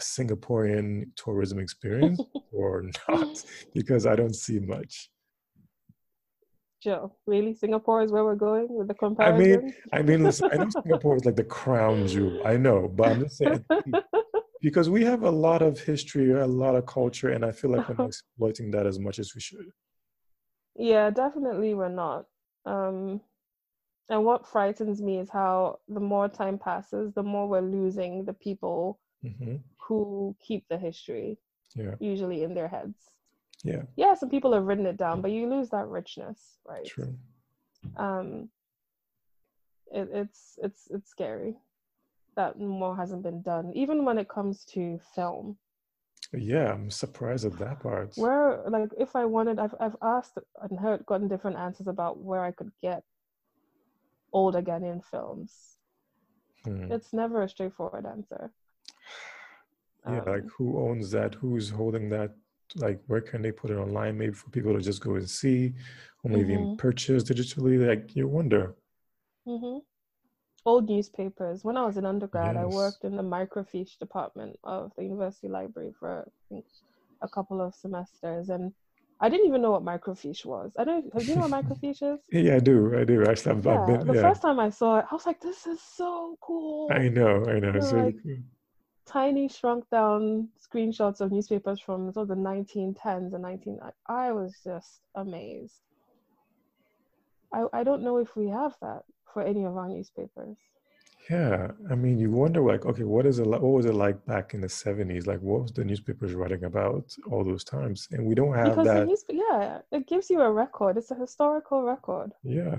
Singaporean 0.00 1.06
tourism 1.16 1.58
experience 1.58 2.20
or 2.52 2.84
not? 3.08 3.42
Because 3.74 4.06
I 4.06 4.14
don't 4.14 4.36
see 4.36 4.60
much. 4.60 5.10
Joe, 6.84 7.16
really? 7.26 7.54
Singapore 7.54 8.02
is 8.02 8.12
where 8.12 8.24
we're 8.24 8.34
going 8.34 8.66
with 8.68 8.88
the 8.88 8.94
comparison? 8.94 9.42
I 9.42 9.62
mean, 9.62 9.74
I 9.94 10.02
mean, 10.02 10.22
listen, 10.22 10.50
I 10.52 10.56
know 10.56 10.68
Singapore 10.68 11.16
is 11.16 11.24
like 11.24 11.36
the 11.36 11.44
crown 11.44 12.06
jewel. 12.06 12.46
I 12.46 12.58
know, 12.58 12.88
but 12.94 13.08
I'm 13.08 13.20
just 13.22 13.38
saying 13.38 13.64
because 14.60 14.90
we 14.90 15.02
have 15.02 15.22
a 15.22 15.30
lot 15.30 15.62
of 15.62 15.80
history, 15.80 16.30
a 16.32 16.46
lot 16.46 16.74
of 16.74 16.84
culture, 16.84 17.30
and 17.30 17.42
I 17.42 17.52
feel 17.52 17.70
like 17.70 17.88
we're 17.88 17.94
not 17.94 18.08
exploiting 18.08 18.70
that 18.72 18.86
as 18.86 18.98
much 18.98 19.18
as 19.18 19.34
we 19.34 19.40
should. 19.40 19.70
Yeah, 20.76 21.08
definitely, 21.08 21.72
we're 21.72 21.88
not. 21.88 22.26
Um, 22.66 23.22
and 24.10 24.22
what 24.22 24.46
frightens 24.46 25.00
me 25.00 25.18
is 25.18 25.30
how 25.30 25.78
the 25.88 26.00
more 26.00 26.28
time 26.28 26.58
passes, 26.58 27.14
the 27.14 27.22
more 27.22 27.48
we're 27.48 27.62
losing 27.62 28.26
the 28.26 28.34
people 28.34 29.00
mm-hmm. 29.24 29.56
who 29.88 30.36
keep 30.46 30.66
the 30.68 30.76
history, 30.76 31.38
yeah. 31.74 31.94
usually 31.98 32.42
in 32.42 32.52
their 32.52 32.68
heads. 32.68 33.13
Yeah. 33.64 33.82
Yeah, 33.96 34.14
some 34.14 34.28
people 34.28 34.52
have 34.52 34.64
written 34.64 34.86
it 34.86 34.96
down, 34.96 35.22
but 35.22 35.30
you 35.30 35.48
lose 35.48 35.70
that 35.70 35.88
richness, 35.88 36.58
right? 36.66 36.84
True. 36.84 37.16
Um 37.96 38.50
it, 39.90 40.08
it's 40.12 40.58
it's 40.62 40.88
it's 40.90 41.10
scary 41.10 41.56
that 42.36 42.58
more 42.58 42.96
hasn't 42.96 43.22
been 43.22 43.42
done, 43.42 43.72
even 43.74 44.04
when 44.04 44.18
it 44.18 44.28
comes 44.28 44.64
to 44.64 44.98
film. 45.14 45.56
Yeah, 46.32 46.72
I'm 46.72 46.90
surprised 46.90 47.44
at 47.44 47.58
that 47.58 47.80
part. 47.80 48.12
Where 48.16 48.62
like 48.68 48.90
if 48.98 49.16
I 49.16 49.24
wanted 49.24 49.58
I've 49.58 49.74
I've 49.80 49.96
asked 50.02 50.38
and 50.60 50.78
heard 50.78 51.06
gotten 51.06 51.28
different 51.28 51.56
answers 51.56 51.86
about 51.86 52.18
where 52.18 52.44
I 52.44 52.50
could 52.50 52.72
get 52.82 53.02
old 54.32 54.54
Ghanaian 54.56 55.02
films. 55.04 55.78
Hmm. 56.64 56.90
It's 56.90 57.12
never 57.12 57.42
a 57.42 57.48
straightforward 57.48 58.04
answer. 58.06 58.50
Yeah, 60.06 60.20
um, 60.20 60.24
like 60.26 60.44
who 60.58 60.78
owns 60.78 61.10
that? 61.12 61.34
Who's 61.36 61.70
holding 61.70 62.10
that 62.10 62.34
like 62.76 63.00
where 63.06 63.20
can 63.20 63.42
they 63.42 63.52
put 63.52 63.70
it 63.70 63.76
online 63.76 64.18
maybe 64.18 64.32
for 64.32 64.50
people 64.50 64.72
to 64.72 64.80
just 64.80 65.00
go 65.00 65.14
and 65.14 65.28
see 65.28 65.72
or 66.22 66.30
maybe 66.30 66.54
mm-hmm. 66.54 66.76
purchase 66.76 67.22
digitally 67.22 67.86
like 67.86 68.14
you 68.16 68.26
wonder 68.26 68.74
mm-hmm. 69.46 69.78
old 70.64 70.88
newspapers 70.88 71.64
when 71.64 71.76
i 71.76 71.84
was 71.84 71.96
in 71.96 72.06
undergrad 72.06 72.54
yes. 72.54 72.62
i 72.64 72.66
worked 72.66 73.04
in 73.04 73.16
the 73.16 73.22
microfiche 73.22 73.98
department 73.98 74.56
of 74.64 74.92
the 74.96 75.02
university 75.02 75.48
library 75.48 75.92
for 75.98 76.26
I 76.26 76.54
think, 76.54 76.64
a 77.22 77.28
couple 77.28 77.60
of 77.60 77.74
semesters 77.74 78.48
and 78.48 78.72
I 79.20 79.28
didn't 79.28 79.46
even 79.46 79.62
know 79.62 79.70
what 79.70 79.84
microfiche 79.84 80.44
was. 80.44 80.72
I 80.76 80.82
don't. 80.82 81.16
Do 81.16 81.24
you 81.24 81.36
know 81.36 81.46
what 81.46 81.64
microfiche 81.64 82.02
is? 82.14 82.20
yeah, 82.32 82.56
I 82.56 82.58
do. 82.58 82.98
I 82.98 83.04
do. 83.04 83.24
Actually, 83.24 83.52
I've, 83.52 83.64
yeah, 83.64 83.80
I've 83.80 83.86
been. 83.86 84.06
The 84.08 84.14
yeah. 84.14 84.22
first 84.22 84.42
time 84.42 84.58
I 84.58 84.70
saw 84.70 84.98
it, 84.98 85.06
I 85.08 85.14
was 85.14 85.24
like, 85.24 85.40
"This 85.40 85.66
is 85.68 85.80
so 85.80 86.36
cool." 86.40 86.90
I 86.92 87.08
know. 87.08 87.44
I 87.46 87.60
know. 87.60 87.70
It's 87.70 87.92
really 87.92 88.06
like, 88.06 88.22
cool 88.22 88.36
tiny 89.06 89.48
shrunk 89.48 89.88
down 89.90 90.48
screenshots 90.58 91.20
of 91.20 91.32
newspapers 91.32 91.80
from 91.80 92.12
sort 92.12 92.30
of 92.30 92.36
the 92.36 92.42
1910s 92.42 93.34
and 93.34 93.42
19 93.42 93.80
I 94.06 94.32
was 94.32 94.54
just 94.64 95.00
amazed. 95.14 95.80
I 97.52 97.66
I 97.72 97.84
don't 97.84 98.02
know 98.02 98.18
if 98.18 98.36
we 98.36 98.48
have 98.48 98.74
that 98.80 99.04
for 99.32 99.42
any 99.42 99.64
of 99.64 99.76
our 99.76 99.88
newspapers. 99.88 100.56
Yeah, 101.30 101.70
I 101.90 101.94
mean, 101.94 102.18
you 102.18 102.30
wonder 102.30 102.60
like, 102.60 102.84
okay, 102.84 103.04
what 103.04 103.24
is 103.24 103.38
it? 103.38 103.46
Like, 103.46 103.62
what 103.62 103.72
was 103.72 103.86
it 103.86 103.94
like 103.94 104.24
back 104.26 104.52
in 104.52 104.60
the 104.60 104.68
seventies? 104.68 105.26
Like, 105.26 105.40
what 105.40 105.62
was 105.62 105.72
the 105.72 105.84
newspapers 105.84 106.34
writing 106.34 106.64
about 106.64 107.16
all 107.30 107.44
those 107.44 107.64
times? 107.64 108.08
And 108.10 108.26
we 108.26 108.34
don't 108.34 108.54
have 108.54 108.70
because 108.70 108.86
that. 108.86 109.06
News, 109.06 109.24
yeah, 109.30 109.78
it 109.90 110.06
gives 110.06 110.28
you 110.28 110.42
a 110.42 110.52
record. 110.52 110.98
It's 110.98 111.10
a 111.10 111.14
historical 111.14 111.82
record. 111.82 112.32
Yeah, 112.42 112.76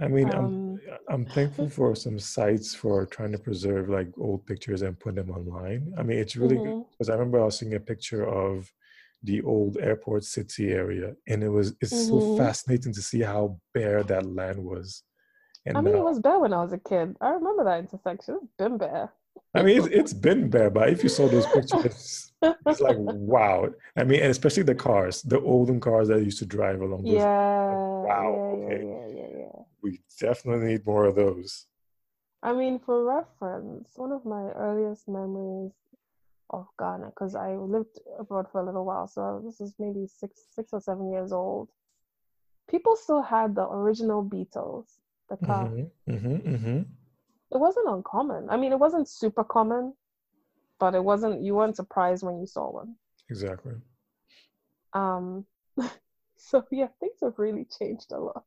I 0.00 0.08
mean, 0.08 0.32
um, 0.34 0.78
I'm 1.08 1.24
I'm 1.24 1.26
thankful 1.26 1.68
for 1.78 1.94
some 1.94 2.18
sites 2.18 2.74
for 2.74 3.06
trying 3.06 3.32
to 3.32 3.38
preserve 3.38 3.88
like 3.88 4.08
old 4.18 4.46
pictures 4.46 4.82
and 4.82 4.98
put 4.98 5.14
them 5.14 5.30
online. 5.30 5.92
I 5.98 6.02
mean, 6.02 6.18
it's 6.18 6.36
really 6.36 6.56
mm-hmm. 6.56 6.80
good 6.80 6.84
because 6.90 7.08
I 7.08 7.14
remember 7.14 7.40
I 7.40 7.44
was 7.44 7.58
seeing 7.58 7.74
a 7.74 7.80
picture 7.80 8.26
of 8.26 8.70
the 9.22 9.42
old 9.42 9.76
airport 9.78 10.24
city 10.24 10.70
area, 10.70 11.14
and 11.26 11.42
it 11.42 11.48
was 11.48 11.74
it's 11.80 11.92
mm-hmm. 11.92 12.08
so 12.08 12.36
fascinating 12.36 12.92
to 12.94 13.02
see 13.02 13.20
how 13.20 13.58
bare 13.74 14.02
that 14.04 14.26
land 14.26 14.62
was. 14.62 15.02
And 15.66 15.76
I 15.76 15.80
mean, 15.80 15.94
now, 15.94 16.00
it 16.00 16.04
was 16.04 16.20
bare 16.20 16.38
when 16.38 16.52
I 16.52 16.62
was 16.62 16.72
a 16.72 16.78
kid. 16.78 17.16
I 17.20 17.30
remember 17.30 17.64
that 17.64 17.80
intersection. 17.80 18.38
It's 18.42 18.54
been 18.56 18.78
bare. 18.78 19.12
I 19.54 19.62
mean, 19.62 19.78
it's, 19.78 19.86
it's 19.88 20.12
been 20.12 20.50
bare, 20.50 20.70
but 20.70 20.90
if 20.90 21.02
you 21.02 21.08
saw 21.08 21.26
those 21.28 21.46
pictures, 21.46 22.32
it's 22.42 22.80
like 22.80 22.96
wow. 22.98 23.68
I 23.96 24.04
mean, 24.04 24.20
and 24.20 24.30
especially 24.30 24.62
the 24.62 24.74
cars, 24.74 25.22
the 25.22 25.40
olden 25.40 25.80
cars 25.80 26.08
that 26.08 26.22
used 26.22 26.38
to 26.38 26.46
drive 26.46 26.80
along 26.80 27.04
those. 27.04 27.14
Yeah. 27.14 27.68
Like, 27.68 28.08
wow. 28.08 28.56
Yeah, 28.58 28.66
okay. 28.66 28.84
Yeah, 28.84 29.22
yeah, 29.22 29.38
yeah, 29.38 29.62
We 29.82 30.00
definitely 30.20 30.66
need 30.66 30.86
more 30.86 31.06
of 31.06 31.16
those. 31.16 31.66
I 32.42 32.52
mean, 32.52 32.78
for 32.78 33.04
reference, 33.04 33.90
one 33.96 34.12
of 34.12 34.24
my 34.24 34.50
earliest 34.52 35.08
memories 35.08 35.72
of 36.50 36.66
Ghana, 36.78 37.06
because 37.06 37.34
I 37.34 37.54
lived 37.54 37.98
abroad 38.18 38.46
for 38.52 38.60
a 38.60 38.64
little 38.64 38.84
while, 38.84 39.08
so 39.08 39.42
this 39.44 39.60
is 39.60 39.74
maybe 39.78 40.06
six, 40.06 40.44
six 40.50 40.72
or 40.72 40.80
seven 40.80 41.10
years 41.10 41.32
old. 41.32 41.68
People 42.70 42.96
still 42.96 43.22
had 43.22 43.54
the 43.54 43.66
original 43.66 44.22
Beetles, 44.22 45.00
the 45.28 45.36
car. 45.36 45.66
Mm-hmm, 45.66 46.12
mm-hmm, 46.12 46.54
mm-hmm 46.54 46.82
it 47.50 47.58
wasn't 47.58 47.88
uncommon. 47.88 48.48
I 48.50 48.56
mean, 48.56 48.72
it 48.72 48.78
wasn't 48.78 49.08
super 49.08 49.44
common, 49.44 49.94
but 50.78 50.94
it 50.94 51.02
wasn't. 51.02 51.42
You 51.42 51.54
weren't 51.54 51.76
surprised 51.76 52.22
when 52.22 52.38
you 52.38 52.46
saw 52.46 52.70
one. 52.70 52.94
Exactly. 53.30 53.74
Um. 54.92 55.44
so 56.36 56.64
yeah, 56.70 56.88
things 57.00 57.18
have 57.22 57.38
really 57.38 57.66
changed 57.78 58.12
a 58.12 58.18
lot. 58.18 58.44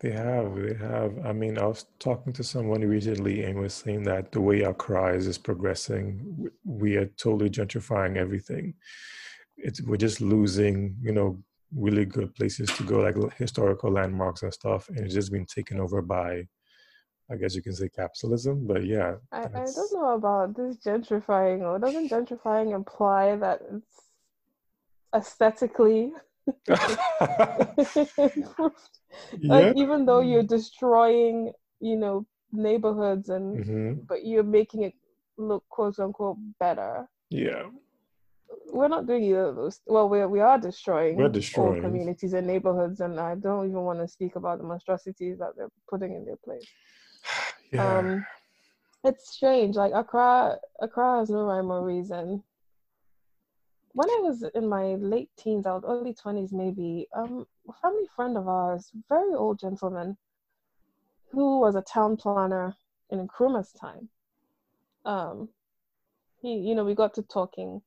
They 0.00 0.12
have. 0.12 0.54
They 0.56 0.74
have. 0.74 1.26
I 1.26 1.32
mean, 1.32 1.58
I 1.58 1.66
was 1.66 1.86
talking 1.98 2.32
to 2.34 2.44
someone 2.44 2.82
recently 2.82 3.44
and 3.44 3.58
was 3.58 3.74
saying 3.74 4.04
that 4.04 4.32
the 4.32 4.40
way 4.40 4.64
our 4.64 5.14
is 5.14 5.26
is 5.26 5.38
progressing, 5.38 6.48
we 6.64 6.96
are 6.96 7.06
totally 7.16 7.50
gentrifying 7.50 8.16
everything. 8.16 8.74
It's 9.56 9.82
we're 9.82 9.96
just 9.96 10.20
losing, 10.20 10.96
you 11.02 11.12
know, 11.12 11.42
really 11.74 12.04
good 12.04 12.34
places 12.34 12.68
to 12.76 12.84
go, 12.84 13.00
like 13.00 13.16
historical 13.34 13.90
landmarks 13.90 14.42
and 14.42 14.54
stuff, 14.54 14.88
and 14.88 15.00
it's 15.00 15.14
just 15.14 15.32
been 15.32 15.46
taken 15.46 15.80
over 15.80 16.00
by 16.00 16.44
I 17.30 17.36
guess 17.36 17.54
you 17.54 17.62
can 17.62 17.74
say 17.74 17.88
capitalism, 17.88 18.66
but 18.66 18.86
yeah. 18.86 19.16
I, 19.30 19.42
I 19.42 19.48
don't 19.48 19.92
know 19.92 20.14
about 20.14 20.56
this 20.56 20.78
gentrifying, 20.78 21.60
or 21.60 21.78
doesn't 21.78 22.10
gentrifying 22.10 22.74
imply 22.74 23.36
that 23.36 23.60
it's 23.70 24.02
aesthetically 25.14 26.12
like 29.42 29.76
even 29.76 30.06
though 30.06 30.20
you're 30.20 30.42
destroying, 30.42 31.52
you 31.80 31.96
know, 31.96 32.26
neighborhoods 32.52 33.28
and 33.28 33.64
mm-hmm. 33.64 33.92
but 34.08 34.24
you're 34.24 34.42
making 34.42 34.82
it 34.82 34.94
look 35.36 35.64
quote 35.68 35.98
unquote 35.98 36.38
better. 36.58 37.06
Yeah. 37.30 37.64
We're 38.72 38.88
not 38.88 39.06
doing 39.06 39.24
either 39.24 39.48
of 39.48 39.56
those. 39.56 39.80
Well, 39.86 40.08
we 40.08 40.24
we 40.26 40.40
are 40.40 40.58
destroying, 40.58 41.16
we're 41.16 41.28
destroying 41.28 41.82
communities 41.82 42.32
and 42.32 42.46
neighborhoods, 42.46 43.00
and 43.00 43.20
I 43.20 43.34
don't 43.34 43.68
even 43.68 43.82
want 43.82 43.98
to 44.00 44.08
speak 44.08 44.36
about 44.36 44.58
the 44.58 44.64
monstrosities 44.64 45.38
that 45.38 45.52
they're 45.56 45.70
putting 45.88 46.14
in 46.14 46.24
their 46.24 46.36
place. 46.36 46.66
Yeah. 47.72 47.98
Um, 47.98 48.26
it's 49.04 49.30
strange. 49.30 49.76
Like 49.76 49.92
Accra, 49.94 50.58
Accra 50.80 51.18
has 51.18 51.30
no 51.30 51.42
rhyme 51.42 51.70
or 51.70 51.84
reason. 51.84 52.42
When 53.92 54.10
I 54.10 54.20
was 54.20 54.44
in 54.54 54.68
my 54.68 54.94
late 54.96 55.30
teens, 55.36 55.66
I 55.66 55.72
was 55.72 55.84
early 55.86 56.14
twenties, 56.14 56.52
maybe. 56.52 57.08
Um, 57.16 57.46
a 57.68 57.72
family 57.82 58.06
friend 58.14 58.36
of 58.36 58.46
ours, 58.46 58.90
very 59.08 59.34
old 59.34 59.58
gentleman, 59.58 60.16
who 61.30 61.60
was 61.60 61.74
a 61.74 61.82
town 61.82 62.16
planner 62.16 62.76
in 63.10 63.26
Nkrumah's 63.26 63.72
time. 63.72 64.08
Um, 65.04 65.48
he, 66.40 66.54
you 66.54 66.74
know, 66.74 66.84
we 66.84 66.94
got 66.94 67.14
to 67.14 67.22
talking, 67.22 67.82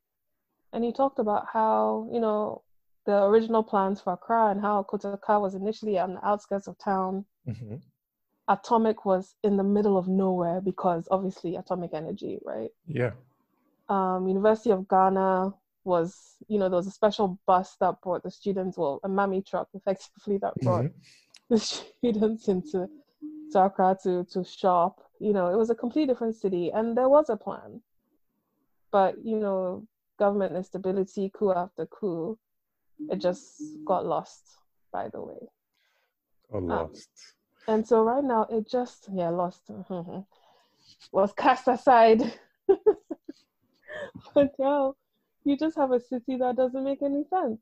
and 0.73 0.83
he 0.83 0.91
talked 0.91 1.19
about 1.19 1.45
how, 1.51 2.09
you 2.11 2.19
know, 2.19 2.63
the 3.05 3.23
original 3.23 3.63
plans 3.63 4.01
for 4.01 4.13
Accra 4.13 4.49
and 4.51 4.61
how 4.61 4.83
Kotoka 4.83 5.39
was 5.39 5.55
initially 5.55 5.97
on 5.97 6.15
the 6.15 6.27
outskirts 6.27 6.67
of 6.67 6.77
town. 6.77 7.25
Mm-hmm. 7.47 7.75
Atomic 8.47 9.05
was 9.05 9.35
in 9.43 9.57
the 9.57 9.63
middle 9.63 9.97
of 9.97 10.07
nowhere 10.07 10.61
because 10.61 11.07
obviously 11.11 11.55
atomic 11.55 11.91
energy, 11.93 12.39
right? 12.43 12.69
Yeah. 12.87 13.11
Um, 13.89 14.27
University 14.27 14.71
of 14.71 14.87
Ghana 14.87 15.53
was, 15.83 16.37
you 16.47 16.59
know, 16.59 16.69
there 16.69 16.77
was 16.77 16.87
a 16.87 16.91
special 16.91 17.39
bus 17.45 17.75
that 17.79 18.01
brought 18.01 18.23
the 18.23 18.31
students, 18.31 18.77
well, 18.77 18.99
a 19.03 19.09
mammy 19.09 19.41
truck 19.41 19.67
effectively 19.73 20.37
that 20.39 20.53
brought 20.61 20.85
mm-hmm. 20.85 21.53
the 21.53 21.59
students 21.59 22.47
into 22.47 22.87
to 23.51 23.59
Accra 23.59 23.97
to, 24.03 24.25
to 24.31 24.43
shop. 24.43 25.01
You 25.19 25.33
know, 25.33 25.47
it 25.47 25.57
was 25.57 25.69
a 25.69 25.75
completely 25.75 26.13
different 26.13 26.35
city 26.35 26.71
and 26.71 26.97
there 26.97 27.09
was 27.09 27.29
a 27.29 27.37
plan. 27.37 27.81
But, 28.91 29.15
you 29.23 29.39
know, 29.39 29.87
government 30.19 30.55
instability, 30.55 31.31
coup 31.33 31.53
after 31.53 31.85
coup, 31.85 32.37
it 33.09 33.19
just 33.19 33.61
got 33.85 34.05
lost 34.05 34.57
by 34.91 35.09
the 35.09 35.21
way. 35.21 35.49
Got 36.51 36.57
um, 36.57 36.67
lost. 36.67 37.09
Um, 37.09 37.40
and 37.71 37.87
so 37.87 38.03
right 38.03 38.23
now 38.23 38.45
it 38.49 38.69
just 38.69 39.07
yeah 39.13 39.29
lost 39.29 39.63
was 41.11 41.33
cast 41.33 41.67
aside. 41.67 42.21
but 44.35 44.51
now 44.59 44.93
you 45.43 45.57
just 45.57 45.77
have 45.77 45.91
a 45.91 45.99
city 45.99 46.37
that 46.37 46.55
doesn't 46.55 46.83
make 46.83 47.01
any 47.01 47.23
sense. 47.29 47.59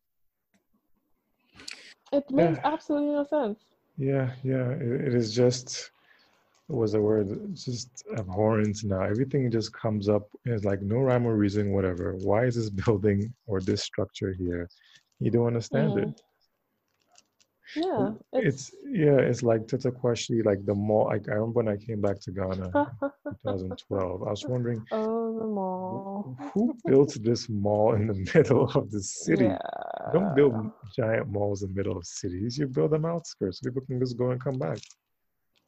It 2.12 2.24
makes 2.32 2.57
yeah. 2.57 2.72
absolutely 2.74 3.12
no 3.12 3.24
sense. 3.24 3.60
Yeah, 3.97 4.32
yeah. 4.43 4.70
It, 4.72 5.01
it 5.07 5.14
is 5.14 5.34
just 5.34 5.91
what 6.68 6.80
was 6.80 6.91
the 6.93 7.01
word? 7.01 7.28
It's 7.51 7.66
just 7.66 8.03
abhorrent 8.18 8.84
now. 8.84 9.01
Everything 9.01 9.49
just 9.51 9.74
comes 9.74 10.10
up. 10.10 10.30
It's 10.45 10.66
like 10.66 10.82
no 10.82 10.97
rhyme 10.97 11.26
or 11.26 11.36
reason, 11.36 11.72
whatever. 11.72 12.16
Why 12.18 12.45
is 12.45 12.55
this 12.55 12.70
building 12.86 13.34
or 13.47 13.60
this 13.60 13.84
structure 13.84 14.34
here? 14.34 14.70
You 15.20 15.32
don't 15.32 15.47
understand 15.47 15.93
mm. 15.93 16.10
it. 16.10 16.22
Yeah. 17.76 18.11
It's, 18.34 18.72
it's, 18.72 18.76
yeah, 18.86 19.17
it's 19.17 19.43
like 19.43 19.67
Tetteh 19.67 20.45
like 20.45 20.65
the 20.65 20.74
mall. 20.74 21.05
Like 21.05 21.30
I 21.30 21.34
remember 21.34 21.63
when 21.63 21.67
I 21.67 21.78
came 21.78 22.01
back 22.01 22.20
to 22.22 22.32
Ghana 22.32 22.72
2012. 23.43 24.24
I 24.24 24.30
was 24.30 24.45
wondering 24.47 24.86
Oh 24.91 25.38
the 25.38 25.45
mall. 25.45 26.38
Who 26.53 26.76
built 26.86 27.17
this 27.22 27.47
mall 27.49 27.93
in 27.93 28.07
the 28.07 28.13
middle 28.34 28.70
of 28.72 28.89
the 28.89 29.01
city? 29.01 29.45
Yeah. 29.45 29.57
don't 30.13 30.36
build 30.36 30.72
giant 30.95 31.28
malls 31.30 31.63
in 31.63 31.70
the 31.70 31.76
middle 31.76 31.97
of 31.97 32.05
cities. 32.05 32.57
You 32.57 32.67
build 32.67 32.91
them 32.91 33.05
outskirts 33.05 33.59
people 33.59 33.82
can 33.82 33.99
just 33.99 34.17
go 34.17 34.32
and 34.32 34.41
come 34.41 34.57
back. 34.57 34.80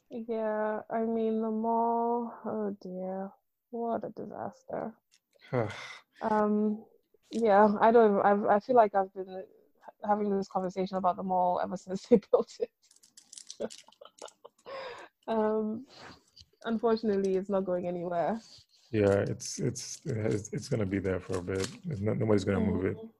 Yeah, 0.09 0.81
I 0.89 1.01
mean 1.01 1.41
the 1.41 1.51
mall, 1.51 2.33
oh 2.45 2.75
dear. 2.81 3.29
What 3.69 4.03
a 4.03 4.09
disaster. 4.09 4.93
um 6.21 6.83
yeah, 7.31 7.73
I 7.79 7.91
don't 7.91 8.19
I 8.25 8.55
I 8.55 8.59
feel 8.59 8.75
like 8.75 8.95
I've 8.95 9.13
been 9.13 9.43
having 10.07 10.35
this 10.35 10.47
conversation 10.47 10.97
about 10.97 11.15
the 11.17 11.23
mall 11.23 11.59
ever 11.63 11.77
since 11.85 12.03
they 12.03 12.19
built 12.31 12.51
it. 12.59 12.71
um, 15.27 15.85
unfortunately, 16.65 17.35
it's 17.35 17.49
not 17.49 17.65
going 17.65 17.87
anywhere. 17.87 18.39
Yeah, 18.91 19.23
it's 19.27 19.59
it's 19.59 20.01
it's, 20.05 20.51
it's 20.51 20.67
going 20.67 20.81
to 20.81 20.85
be 20.85 20.99
there 20.99 21.19
for 21.19 21.37
a 21.37 21.41
bit. 21.41 21.67
Not, 22.01 22.17
nobody's 22.17 22.43
going 22.43 22.59
to 22.59 22.63
mm-hmm. 22.63 22.75
move 22.75 22.85
it 22.85 22.97
mm 22.97 23.11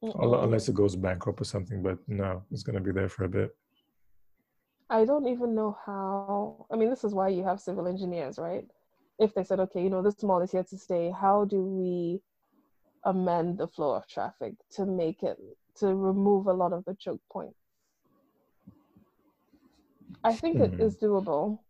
unless 0.00 0.68
it 0.68 0.76
goes 0.76 0.94
bankrupt 0.94 1.40
or 1.40 1.44
something. 1.44 1.82
But 1.82 1.98
no, 2.06 2.44
it's 2.52 2.62
going 2.62 2.76
to 2.76 2.80
be 2.80 2.92
there 2.92 3.08
for 3.08 3.24
a 3.24 3.28
bit. 3.28 3.56
I 4.90 5.04
don't 5.04 5.26
even 5.26 5.54
know 5.54 5.76
how. 5.84 6.66
I 6.70 6.76
mean, 6.76 6.88
this 6.88 7.04
is 7.04 7.14
why 7.14 7.28
you 7.28 7.44
have 7.44 7.60
civil 7.60 7.88
engineers, 7.88 8.38
right? 8.38 8.64
If 9.18 9.34
they 9.34 9.42
said, 9.42 9.58
okay, 9.60 9.82
you 9.82 9.90
know, 9.90 10.02
this 10.02 10.22
mall 10.22 10.40
is 10.40 10.52
here 10.52 10.62
to 10.62 10.78
stay, 10.78 11.10
how 11.10 11.44
do 11.44 11.60
we 11.62 12.20
amend 13.04 13.58
the 13.58 13.66
flow 13.66 13.94
of 13.94 14.06
traffic 14.06 14.54
to 14.70 14.86
make 14.86 15.22
it 15.22 15.38
to 15.80 15.94
remove 15.94 16.46
a 16.46 16.52
lot 16.52 16.72
of 16.72 16.84
the 16.84 16.94
choke 16.98 17.20
points. 17.32 17.58
I 20.24 20.32
think 20.34 20.58
mm. 20.58 20.64
it 20.64 20.74
hmm. 20.74 20.82
is 20.82 20.96
doable 20.96 21.60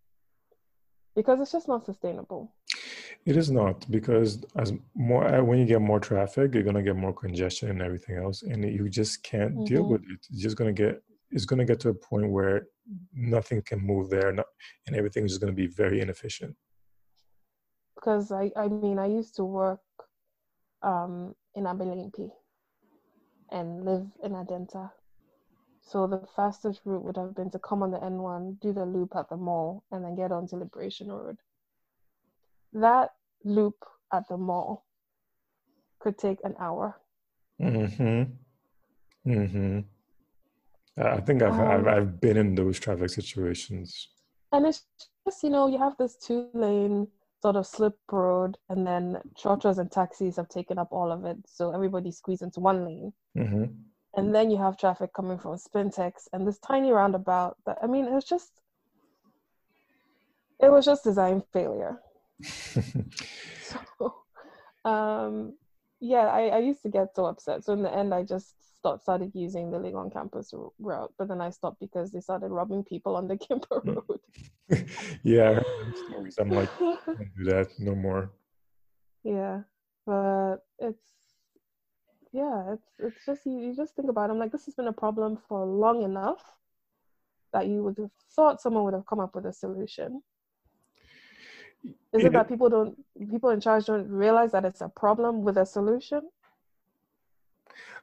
because 1.14 1.40
it's 1.40 1.52
just 1.52 1.68
not 1.68 1.84
sustainable. 1.84 2.54
It 3.26 3.36
is 3.36 3.50
not 3.50 3.90
because 3.90 4.44
as 4.56 4.72
more 4.94 5.26
uh, 5.26 5.42
when 5.42 5.58
you 5.58 5.66
get 5.66 5.82
more 5.82 6.00
traffic, 6.00 6.54
you're 6.54 6.62
gonna 6.62 6.82
get 6.82 6.96
more 6.96 7.12
congestion 7.12 7.68
and 7.70 7.82
everything 7.82 8.16
else, 8.16 8.42
and 8.42 8.64
you 8.64 8.88
just 8.88 9.22
can't 9.22 9.54
mm-hmm. 9.54 9.64
deal 9.64 9.84
with 9.84 10.02
it. 10.02 10.20
It's 10.30 10.42
just 10.42 10.56
gonna 10.56 10.72
get 10.72 11.02
it's 11.30 11.44
gonna 11.44 11.64
get 11.64 11.80
to 11.80 11.90
a 11.90 11.94
point 11.94 12.30
where 12.30 12.68
nothing 13.12 13.60
can 13.62 13.80
move 13.80 14.08
there, 14.08 14.32
not, 14.32 14.46
and 14.86 14.96
everything 14.96 15.24
is 15.24 15.36
gonna 15.38 15.52
be 15.52 15.66
very 15.66 16.00
inefficient. 16.00 16.54
Because 17.94 18.32
I 18.32 18.50
I 18.56 18.68
mean 18.68 18.98
I 18.98 19.06
used 19.06 19.34
to 19.36 19.44
work 19.44 19.80
um, 20.82 21.34
in 21.54 21.64
Abelemkpe, 21.64 22.30
and 23.50 23.84
live 23.84 24.06
in 24.22 24.32
Adenta. 24.32 24.90
So 25.80 26.06
the 26.06 26.26
fastest 26.36 26.80
route 26.84 27.04
would 27.04 27.16
have 27.16 27.34
been 27.34 27.50
to 27.50 27.58
come 27.58 27.82
on 27.82 27.90
the 27.90 27.98
N1, 27.98 28.60
do 28.60 28.72
the 28.72 28.84
loop 28.84 29.16
at 29.16 29.28
the 29.28 29.36
mall, 29.36 29.84
and 29.90 30.04
then 30.04 30.16
get 30.16 30.32
onto 30.32 30.56
Liberation 30.56 31.08
Road. 31.08 31.38
That 32.72 33.12
loop 33.44 33.76
at 34.12 34.28
the 34.28 34.36
mall 34.36 34.84
could 35.98 36.18
take 36.18 36.38
an 36.44 36.54
hour. 36.58 37.00
Mm-hmm. 37.60 38.22
Mm-hmm. 39.30 39.80
I 41.02 41.20
think 41.20 41.42
I've, 41.42 41.52
um, 41.52 41.60
I've 41.60 41.86
I've 41.86 42.20
been 42.20 42.36
in 42.36 42.54
those 42.54 42.78
traffic 42.78 43.10
situations. 43.10 44.08
And 44.52 44.66
it's 44.66 44.84
just 45.24 45.42
you 45.42 45.50
know 45.50 45.68
you 45.68 45.78
have 45.78 45.96
this 45.98 46.16
two 46.16 46.48
lane 46.54 47.08
sort 47.40 47.56
of 47.56 47.66
slip 47.66 47.96
road, 48.10 48.58
and 48.68 48.86
then 48.86 49.20
churches 49.36 49.78
and 49.78 49.90
taxis 49.90 50.36
have 50.36 50.48
taken 50.48 50.78
up 50.78 50.88
all 50.90 51.12
of 51.12 51.24
it. 51.24 51.38
So 51.46 51.72
everybody 51.72 52.10
squeezed 52.10 52.42
into 52.42 52.60
one 52.60 52.84
lane. 52.84 53.12
Mm-hmm. 53.36 53.64
And 54.16 54.34
then 54.34 54.50
you 54.50 54.56
have 54.56 54.76
traffic 54.76 55.12
coming 55.14 55.38
from 55.38 55.56
Spintex 55.56 56.28
and 56.32 56.46
this 56.46 56.58
tiny 56.58 56.90
roundabout 56.90 57.56
that, 57.66 57.78
I 57.82 57.86
mean, 57.86 58.06
it 58.06 58.12
was 58.12 58.24
just, 58.24 58.50
it 60.60 60.70
was 60.70 60.84
just 60.84 61.04
design 61.04 61.42
failure. 61.52 62.00
so, 62.42 64.14
um, 64.84 65.54
yeah, 66.00 66.26
I, 66.28 66.48
I 66.48 66.58
used 66.58 66.82
to 66.82 66.88
get 66.88 67.14
so 67.14 67.26
upset. 67.26 67.64
So 67.64 67.72
in 67.72 67.82
the 67.82 67.92
end, 67.92 68.14
I 68.14 68.22
just 68.22 68.54
stopped, 68.78 69.02
started 69.02 69.32
using 69.34 69.70
the 69.70 69.78
Legon 69.78 70.12
campus 70.12 70.52
route, 70.78 71.12
but 71.18 71.28
then 71.28 71.40
I 71.40 71.50
stopped 71.50 71.80
because 71.80 72.12
they 72.12 72.20
started 72.20 72.48
robbing 72.48 72.84
people 72.84 73.16
on 73.16 73.26
the 73.26 73.36
Kimper 73.44 73.84
mm. 73.84 73.96
Road. 73.96 74.20
yeah, 75.22 75.60
stories. 76.08 76.36
I'm 76.38 76.50
like, 76.50 76.70
don't 76.78 77.00
do 77.36 77.44
that 77.44 77.68
no 77.78 77.94
more. 77.94 78.30
Yeah, 79.24 79.62
but 80.06 80.58
it's 80.78 81.08
yeah, 82.32 82.74
it's 82.74 82.88
it's 82.98 83.26
just 83.26 83.46
you, 83.46 83.58
you 83.58 83.74
just 83.74 83.96
think 83.96 84.08
about 84.08 84.30
it. 84.30 84.32
I'm 84.32 84.38
like, 84.38 84.52
this 84.52 84.66
has 84.66 84.74
been 84.74 84.88
a 84.88 84.92
problem 84.92 85.38
for 85.48 85.64
long 85.64 86.02
enough 86.02 86.42
that 87.52 87.66
you 87.66 87.82
would 87.82 87.96
have 87.98 88.10
thought 88.34 88.60
someone 88.60 88.84
would 88.84 88.94
have 88.94 89.06
come 89.06 89.20
up 89.20 89.34
with 89.34 89.46
a 89.46 89.52
solution. 89.52 90.22
Is 91.84 92.24
it 92.24 92.32
that 92.32 92.48
people 92.48 92.68
don't 92.68 92.96
people 93.30 93.50
in 93.50 93.60
charge 93.60 93.86
don't 93.86 94.08
realize 94.08 94.52
that 94.52 94.64
it's 94.64 94.80
a 94.80 94.88
problem 94.88 95.42
with 95.42 95.58
a 95.58 95.66
solution? 95.66 96.22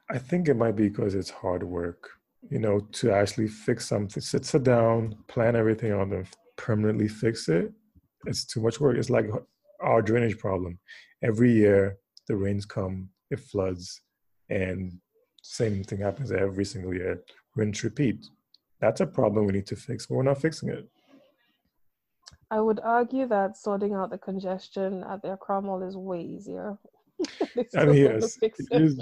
I 0.08 0.18
think 0.18 0.48
it 0.48 0.54
might 0.54 0.76
be 0.76 0.88
because 0.88 1.14
it's 1.14 1.30
hard 1.30 1.62
work, 1.62 2.10
you 2.48 2.60
know, 2.60 2.80
to 2.92 3.10
actually 3.10 3.48
fix 3.48 3.88
something, 3.88 4.22
sit, 4.22 4.44
sit 4.44 4.62
down, 4.62 5.16
plan 5.26 5.56
everything 5.56 5.90
out, 5.90 6.08
and 6.08 6.26
permanently 6.56 7.08
fix 7.08 7.48
it. 7.48 7.72
It's 8.26 8.44
too 8.44 8.60
much 8.60 8.80
work. 8.80 8.96
It's 8.96 9.10
like 9.10 9.28
our 9.80 10.02
drainage 10.02 10.38
problem. 10.38 10.78
Every 11.22 11.52
year, 11.52 11.98
the 12.28 12.36
rains 12.36 12.64
come, 12.64 13.08
it 13.30 13.40
floods, 13.40 14.00
and 14.48 14.92
same 15.42 15.82
thing 15.82 16.00
happens 16.00 16.30
every 16.30 16.64
single 16.64 16.94
year. 16.94 17.22
Rinse, 17.56 17.82
repeat. 17.82 18.26
That's 18.80 19.00
a 19.00 19.06
problem 19.06 19.46
we 19.46 19.52
need 19.52 19.66
to 19.66 19.76
fix, 19.76 20.06
but 20.06 20.14
we're 20.14 20.22
not 20.22 20.40
fixing 20.40 20.68
it. 20.68 20.88
I 22.50 22.60
would 22.60 22.80
argue 22.80 23.26
that 23.28 23.56
sorting 23.56 23.94
out 23.94 24.10
the 24.10 24.18
congestion 24.18 25.04
at 25.04 25.22
their 25.22 25.38
Mall 25.48 25.82
is 25.82 25.96
way 25.96 26.22
easier 26.22 26.78
I 27.76 27.86
mean, 27.86 27.96
yes, 27.96 28.38
it 28.42 28.54
is, 28.70 28.98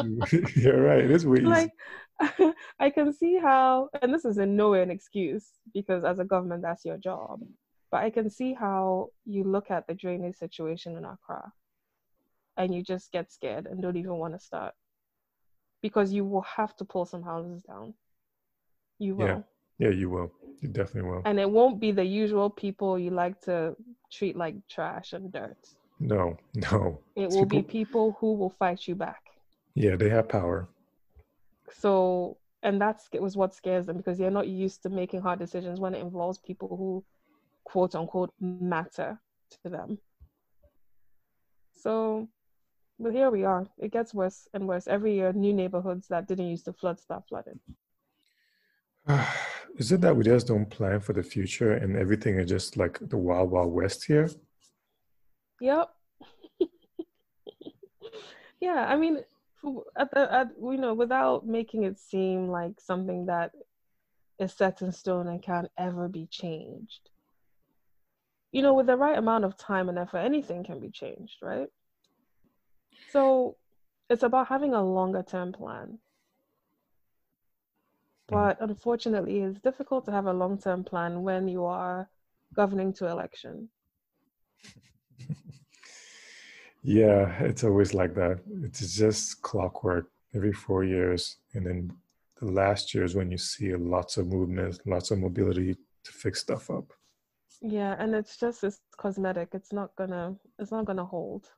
you're 0.57 0.83
right. 0.83 1.05
It 1.05 1.11
is 1.11 1.27
weird. 1.27 1.45
Like, 1.45 1.73
I 2.79 2.91
can 2.91 3.13
see 3.13 3.39
how, 3.39 3.89
and 4.01 4.15
this 4.15 4.25
is 4.25 4.39
in 4.39 4.57
no 4.57 4.71
way 4.71 4.83
an 4.83 4.91
excuse 4.91 5.47
because 5.73 6.05
as 6.05 6.19
a 6.19 6.25
government, 6.25 6.63
that's 6.63 6.85
your 6.85 6.97
job. 6.97 7.41
But 7.91 8.05
I 8.05 8.11
can 8.11 8.31
see 8.31 8.55
how 8.55 9.09
you 9.25 9.45
look 9.45 9.71
at 9.71 9.87
the 9.87 9.95
drainage 9.95 10.37
situation 10.37 10.97
in 10.97 11.05
Accra 11.05 11.53
and 12.57 12.75
you 12.75 12.83
just 12.83 13.11
get 13.13 13.33
scared 13.33 13.67
and 13.67 13.83
don't 13.83 13.97
even 13.97 14.17
want 14.17 14.35
to 14.35 14.41
start 14.41 14.75
because 15.83 16.13
you 16.13 16.25
will 16.25 16.43
have 16.43 16.75
to 16.77 16.85
pull 16.85 17.05
some 17.05 17.23
houses 17.23 17.63
down. 17.63 17.95
You 18.99 19.17
will. 19.17 19.27
Yeah. 19.27 19.41
Yeah, 19.79 19.91
you 19.91 20.11
will. 20.11 20.33
You 20.61 20.69
definitely 20.69 21.11
will. 21.11 21.23
And 21.25 21.39
it 21.39 21.51
won't 21.51 21.81
be 21.81 21.93
the 21.93 22.05
usual 22.05 22.49
people 22.49 22.99
you 22.99 23.11
like 23.11 23.41
to 23.43 23.77
treat 24.11 24.37
like 24.37 24.55
trash 24.69 25.13
and 25.13 25.33
dirt. 25.33 25.59
No, 26.01 26.37
no. 26.55 27.01
It 27.17 27.29
will 27.29 27.45
people, 27.45 27.63
be 27.63 27.63
people 27.63 28.17
who 28.21 28.35
will 28.35 28.51
fight 28.59 28.87
you 28.87 28.95
back. 28.95 29.21
Yeah, 29.75 29.97
they 29.97 30.09
have 30.09 30.29
power. 30.29 30.69
So, 31.71 32.39
and 32.63 32.81
that's 32.81 33.09
it 33.13 33.23
was 33.23 33.37
what 33.37 33.55
scares 33.55 33.87
them 33.87 33.97
because 33.97 34.19
they're 34.19 34.31
not 34.31 34.49
used 34.49 34.83
to 34.85 34.89
making 34.89 35.21
hard 35.21 35.39
decisions 35.39 35.81
when 35.81 35.95
it 35.95 36.01
involves 36.01 36.39
people 36.39 36.77
who, 36.77 37.05
quote 37.65 37.95
unquote, 37.95 38.33
matter 38.41 39.21
to 39.63 39.69
them. 39.69 39.99
So, 41.73 42.29
but 42.99 43.13
here 43.13 43.31
we 43.31 43.45
are. 43.45 43.67
It 43.79 43.93
gets 43.93 44.15
worse 44.15 44.49
and 44.55 44.69
worse 44.69 44.87
every 44.87 45.15
year. 45.15 45.33
New 45.33 45.53
neighborhoods 45.53 46.07
that 46.09 46.29
didn't 46.29 46.49
used 46.49 46.67
to 46.67 46.73
flood 46.73 47.01
start 47.01 47.25
flooding. 47.29 47.61
Is 49.77 49.91
it 49.91 50.01
that 50.03 50.17
we 50.17 50.25
just 50.25 50.47
don't 50.47 50.71
plan 50.71 51.01
for 51.01 51.13
the 51.13 51.23
future 51.23 51.73
and 51.73 51.97
everything 51.97 52.39
is 52.39 52.49
just 52.49 52.77
like 52.77 52.99
the 53.01 53.17
wild, 53.17 53.51
wild 53.51 53.73
west 53.73 54.05
here? 54.05 54.31
Yep. 55.61 55.91
Yeah, 58.61 58.87
I 58.89 58.97
mean, 58.97 59.19
at 59.95 60.11
the, 60.11 60.33
at, 60.33 60.49
you 60.59 60.79
know, 60.79 60.95
without 60.95 61.47
making 61.47 61.83
it 61.83 61.99
seem 61.99 62.49
like 62.49 62.81
something 62.81 63.27
that 63.27 63.53
is 64.39 64.55
set 64.55 64.81
in 64.81 64.91
stone 64.91 65.29
and 65.29 65.43
can't 65.43 65.69
ever 65.77 66.09
be 66.09 66.27
changed. 66.31 67.11
You 68.53 68.63
know, 68.63 68.73
with 68.73 68.87
the 68.87 68.97
right 68.97 69.19
amount 69.19 69.45
of 69.45 69.59
time 69.59 69.91
and 69.91 69.99
effort, 69.99 70.19
anything 70.19 70.65
can 70.65 70.81
be 70.81 70.91
changed, 70.91 71.37
right? 71.43 71.69
So 73.11 73.57
it's 74.09 74.23
about 74.23 74.49
having 74.49 74.73
a 74.73 74.83
longer 74.83 75.23
term 75.23 75.53
plan. 75.53 75.99
Mm. 78.31 78.33
But 78.33 78.61
unfortunately, 78.61 79.41
it's 79.41 79.61
difficult 79.61 80.05
to 80.07 80.13
have 80.13 80.27
a 80.27 80.33
long 80.33 80.59
term 80.59 80.85
plan 80.85 81.23
when 81.23 81.49
you 81.49 81.65
are 81.65 82.09
governing 82.55 82.93
to 82.95 83.07
election. 83.09 83.69
yeah, 86.83 87.43
it's 87.43 87.65
always 87.65 87.95
like 87.95 88.15
that. 88.15 88.41
It's 88.63 88.97
just 88.97 89.43
clockwork 89.43 90.11
every 90.35 90.53
four 90.53 90.85
years. 90.85 91.37
And 91.55 91.67
then 91.67 91.93
the 92.41 92.51
last 92.51 92.95
year 92.95 93.05
is 93.05 93.15
when 93.15 93.31
you 93.31 93.39
see 93.39 93.75
lots 93.75 94.17
of 94.17 94.27
movement, 94.27 94.81
lots 94.87 95.11
of 95.11 95.19
mobility 95.19 95.77
to 96.05 96.13
fix 96.13 96.41
stuff 96.41 96.71
up. 96.71 96.93
Yeah, 97.61 97.97
and 97.99 98.15
it's 98.15 98.37
just 98.37 98.65
it's 98.65 98.81
cosmetic. 98.97 99.51
It's 99.53 99.73
not 99.73 99.95
gonna 99.97 100.37
it's 100.59 100.71
not 100.71 100.85
gonna 100.85 101.05
hold. 101.05 101.51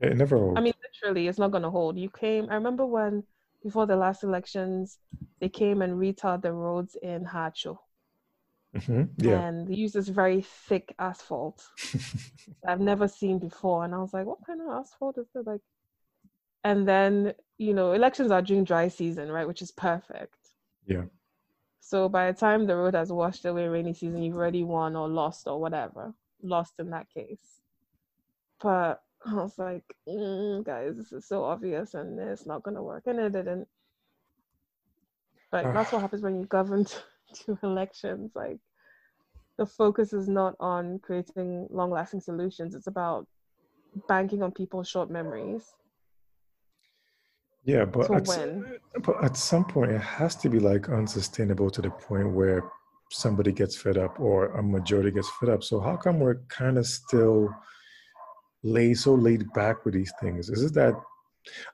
It 0.00 0.16
never 0.16 0.38
holds. 0.38 0.58
I 0.58 0.60
mean, 0.60 0.74
literally, 0.82 1.28
it's 1.28 1.38
not 1.38 1.50
gonna 1.50 1.70
hold. 1.70 1.98
You 1.98 2.08
came. 2.08 2.48
I 2.50 2.54
remember 2.54 2.86
when 2.86 3.24
before 3.66 3.84
the 3.84 3.96
last 3.96 4.22
elections, 4.22 4.98
they 5.40 5.48
came 5.48 5.82
and 5.82 5.94
retarred 5.94 6.40
the 6.40 6.52
roads 6.52 6.96
in 7.02 7.24
Haatso. 7.24 7.78
Mm-hmm. 8.76 9.02
Yeah. 9.18 9.40
And 9.40 9.66
they 9.66 9.74
used 9.74 9.94
this 9.94 10.06
very 10.06 10.42
thick 10.42 10.94
asphalt 11.00 11.66
I've 12.68 12.80
never 12.80 13.08
seen 13.08 13.40
before. 13.40 13.84
And 13.84 13.92
I 13.92 13.98
was 13.98 14.14
like, 14.14 14.24
what 14.24 14.46
kind 14.46 14.60
of 14.60 14.68
asphalt 14.68 15.18
is 15.18 15.26
that? 15.34 15.48
Like, 15.48 15.62
and 16.62 16.86
then, 16.86 17.34
you 17.58 17.74
know, 17.74 17.90
elections 17.90 18.30
are 18.30 18.40
during 18.40 18.62
dry 18.62 18.86
season, 18.86 19.32
right? 19.32 19.48
Which 19.48 19.62
is 19.62 19.72
perfect. 19.72 20.38
Yeah. 20.86 21.06
So 21.80 22.08
by 22.08 22.30
the 22.30 22.38
time 22.38 22.66
the 22.66 22.76
road 22.76 22.94
has 22.94 23.10
washed 23.10 23.46
away 23.46 23.66
rainy 23.66 23.94
season, 23.94 24.22
you've 24.22 24.36
already 24.36 24.62
won 24.62 24.94
or 24.94 25.08
lost 25.08 25.48
or 25.48 25.60
whatever. 25.60 26.14
Lost 26.40 26.74
in 26.78 26.90
that 26.90 27.08
case. 27.12 27.62
But 28.60 29.02
I 29.28 29.34
was 29.34 29.58
like, 29.58 29.84
mm, 30.08 30.64
guys, 30.64 30.96
this 30.96 31.12
is 31.12 31.26
so 31.26 31.44
obvious 31.44 31.94
and 31.94 32.18
it's 32.18 32.46
not 32.46 32.62
going 32.62 32.76
to 32.76 32.82
work. 32.82 33.04
And 33.06 33.18
it 33.18 33.32
didn't. 33.32 33.66
But 35.50 35.72
that's 35.74 35.92
what 35.92 36.02
happens 36.02 36.22
when 36.22 36.40
you 36.40 36.46
govern 36.46 36.84
to 37.34 37.58
elections. 37.62 38.32
Like, 38.34 38.58
the 39.58 39.66
focus 39.66 40.12
is 40.12 40.28
not 40.28 40.54
on 40.60 40.98
creating 40.98 41.66
long 41.70 41.90
lasting 41.90 42.20
solutions, 42.20 42.74
it's 42.74 42.86
about 42.88 43.26
banking 44.08 44.42
on 44.42 44.52
people's 44.52 44.88
short 44.88 45.10
memories. 45.10 45.64
Yeah, 47.64 47.84
but 47.84 48.10
at, 48.10 49.02
but 49.02 49.24
at 49.24 49.36
some 49.36 49.64
point, 49.64 49.90
it 49.90 50.00
has 50.00 50.36
to 50.36 50.48
be 50.48 50.60
like 50.60 50.88
unsustainable 50.88 51.70
to 51.70 51.82
the 51.82 51.90
point 51.90 52.30
where 52.30 52.62
somebody 53.10 53.50
gets 53.50 53.76
fed 53.76 53.98
up 53.98 54.20
or 54.20 54.46
a 54.58 54.62
majority 54.62 55.10
gets 55.10 55.28
fed 55.40 55.48
up. 55.48 55.64
So, 55.64 55.80
how 55.80 55.96
come 55.96 56.20
we're 56.20 56.42
kind 56.48 56.78
of 56.78 56.86
still 56.86 57.52
lay 58.62 58.94
so 58.94 59.14
laid 59.14 59.52
back 59.52 59.84
with 59.84 59.94
these 59.94 60.12
things? 60.20 60.50
Is 60.50 60.62
it 60.62 60.74
that 60.74 60.94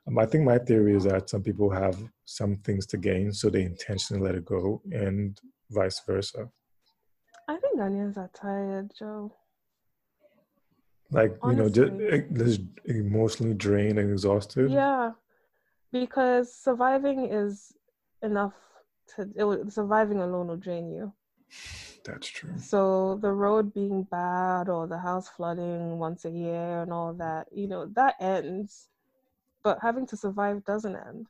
um, 0.07 0.19
I 0.19 0.25
think 0.25 0.43
my 0.43 0.57
theory 0.57 0.95
is 0.95 1.03
that 1.05 1.29
some 1.29 1.41
people 1.41 1.69
have 1.69 1.97
some 2.25 2.57
things 2.57 2.85
to 2.87 2.97
gain, 2.97 3.31
so 3.33 3.49
they 3.49 3.63
intentionally 3.63 4.23
let 4.23 4.35
it 4.35 4.45
go, 4.45 4.81
and 4.91 5.39
vice 5.71 6.01
versa. 6.05 6.49
I 7.47 7.57
think 7.57 7.79
Ghanaians 7.79 8.17
are 8.17 8.29
tired, 8.33 8.91
Joe. 8.97 9.35
Like 11.11 11.35
Honestly. 11.41 11.83
you 11.83 11.89
know, 11.89 12.27
just, 12.29 12.33
just 12.33 12.61
emotionally 12.85 13.53
drained 13.53 13.99
and 13.99 14.11
exhausted. 14.11 14.71
Yeah, 14.71 15.11
because 15.91 16.55
surviving 16.55 17.25
is 17.25 17.73
enough 18.21 18.53
to 19.15 19.29
it, 19.35 19.71
surviving 19.71 20.19
alone 20.19 20.47
will 20.47 20.57
drain 20.57 20.91
you. 20.91 21.13
That's 22.05 22.27
true. 22.27 22.57
So 22.57 23.17
the 23.21 23.31
road 23.31 23.73
being 23.73 24.03
bad 24.03 24.67
or 24.67 24.87
the 24.87 24.97
house 24.97 25.29
flooding 25.29 25.99
once 25.99 26.25
a 26.25 26.31
year 26.31 26.81
and 26.81 26.91
all 26.91 27.13
that, 27.13 27.47
you 27.51 27.67
know, 27.67 27.85
that 27.95 28.15
ends. 28.19 28.89
But 29.63 29.79
having 29.81 30.05
to 30.07 30.17
survive 30.17 30.65
doesn't 30.65 30.95
end. 30.95 31.27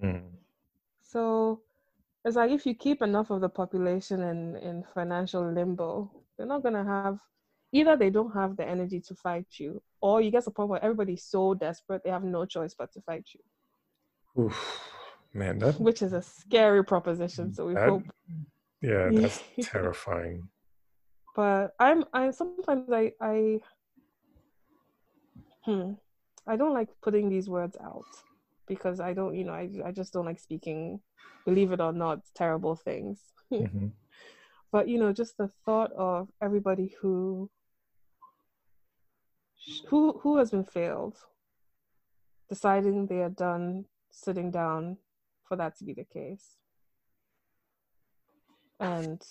Hmm. 0.00 0.28
So 1.02 1.62
it's 2.24 2.36
like 2.36 2.52
if 2.52 2.64
you 2.66 2.74
keep 2.74 3.02
enough 3.02 3.30
of 3.30 3.40
the 3.40 3.48
population 3.48 4.22
in, 4.22 4.56
in 4.56 4.84
financial 4.94 5.52
limbo, 5.52 6.10
they're 6.36 6.46
not 6.46 6.62
gonna 6.62 6.84
have 6.84 7.18
either 7.72 7.96
they 7.96 8.10
don't 8.10 8.32
have 8.32 8.56
the 8.56 8.66
energy 8.66 9.00
to 9.00 9.14
fight 9.14 9.46
you, 9.58 9.82
or 10.00 10.20
you 10.20 10.30
get 10.30 10.44
to 10.44 10.50
a 10.50 10.52
point 10.52 10.68
where 10.68 10.84
everybody's 10.84 11.24
so 11.24 11.54
desperate 11.54 12.02
they 12.04 12.10
have 12.10 12.22
no 12.22 12.44
choice 12.44 12.74
but 12.78 12.92
to 12.92 13.00
fight 13.00 13.26
you. 13.32 14.44
Oof, 14.44 14.80
man, 15.34 15.58
that 15.58 15.80
which 15.80 16.02
is 16.02 16.12
a 16.12 16.22
scary 16.22 16.84
proposition. 16.84 17.52
So 17.52 17.66
we 17.66 17.74
that, 17.74 17.88
hope 17.88 18.04
yeah, 18.82 19.10
that's 19.12 19.42
terrifying. 19.62 20.48
But 21.34 21.72
I'm 21.78 22.04
I 22.12 22.30
sometimes 22.30 22.90
I 22.90 23.12
I 23.20 23.60
hmm 25.64 25.92
I 26.46 26.56
don't 26.56 26.74
like 26.74 26.88
putting 27.02 27.28
these 27.30 27.48
words 27.48 27.76
out 27.82 28.04
because 28.66 29.00
I 29.00 29.14
don't 29.14 29.34
you 29.34 29.44
know 29.44 29.52
I 29.52 29.70
I 29.84 29.92
just 29.92 30.12
don't 30.12 30.26
like 30.26 30.40
speaking 30.40 31.00
believe 31.46 31.72
it 31.72 31.80
or 31.80 31.92
not 31.92 32.20
terrible 32.34 32.76
things. 32.76 33.20
Mm-hmm. 33.52 33.88
but 34.72 34.88
you 34.88 34.98
know 34.98 35.12
just 35.12 35.36
the 35.36 35.48
thought 35.64 35.92
of 35.92 36.28
everybody 36.40 36.94
who 37.00 37.50
who 39.88 40.18
who 40.22 40.38
has 40.38 40.50
been 40.50 40.64
failed 40.64 41.16
deciding 42.48 43.06
they 43.06 43.20
are 43.20 43.28
done 43.28 43.84
sitting 44.10 44.50
down 44.50 44.96
for 45.44 45.56
that 45.56 45.76
to 45.78 45.84
be 45.84 45.92
the 45.92 46.04
case 46.04 46.56
and 48.82 49.22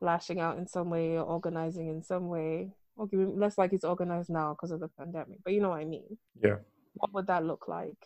lashing 0.00 0.38
out 0.38 0.58
in 0.58 0.66
some 0.66 0.90
way 0.90 1.16
or 1.16 1.22
organizing 1.22 1.88
in 1.88 2.02
some 2.02 2.28
way. 2.28 2.72
Okay, 3.00 3.16
less 3.16 3.58
like 3.58 3.72
it's 3.72 3.84
organized 3.84 4.30
now 4.30 4.54
because 4.54 4.70
of 4.70 4.80
the 4.80 4.88
pandemic, 4.88 5.38
but 5.44 5.52
you 5.52 5.60
know 5.60 5.70
what 5.70 5.80
I 5.80 5.84
mean. 5.84 6.18
Yeah. 6.42 6.56
What 6.94 7.14
would 7.14 7.26
that 7.28 7.44
look 7.44 7.68
like? 7.68 7.96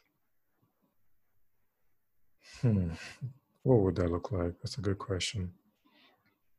Hmm. 2.61 2.91
What 3.63 3.81
would 3.81 3.97
that 3.97 4.11
look 4.11 4.33
like? 4.33 4.55
That's 4.63 4.79
a 4.79 4.81
good 4.81 4.99
question. 4.99 5.53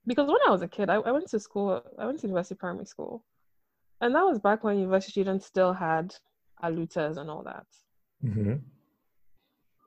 Because 0.08 0.28
when 0.28 0.38
I 0.48 0.52
was 0.52 0.62
a 0.62 0.68
kid, 0.68 0.90
I, 0.90 0.96
I 0.96 1.12
went 1.12 1.30
to 1.30 1.40
school, 1.40 1.84
I 2.00 2.06
went 2.06 2.20
to 2.20 2.28
university 2.28 2.56
primary 2.56 2.86
school. 2.86 3.24
And 4.02 4.16
that 4.16 4.26
was 4.26 4.40
back 4.40 4.64
when 4.64 4.80
university 4.80 5.12
students 5.12 5.46
still 5.46 5.74
had 5.74 6.16
alutas 6.64 7.18
and 7.18 7.30
all 7.30 7.44
that. 7.44 7.68
Mm-hmm. 8.26 8.54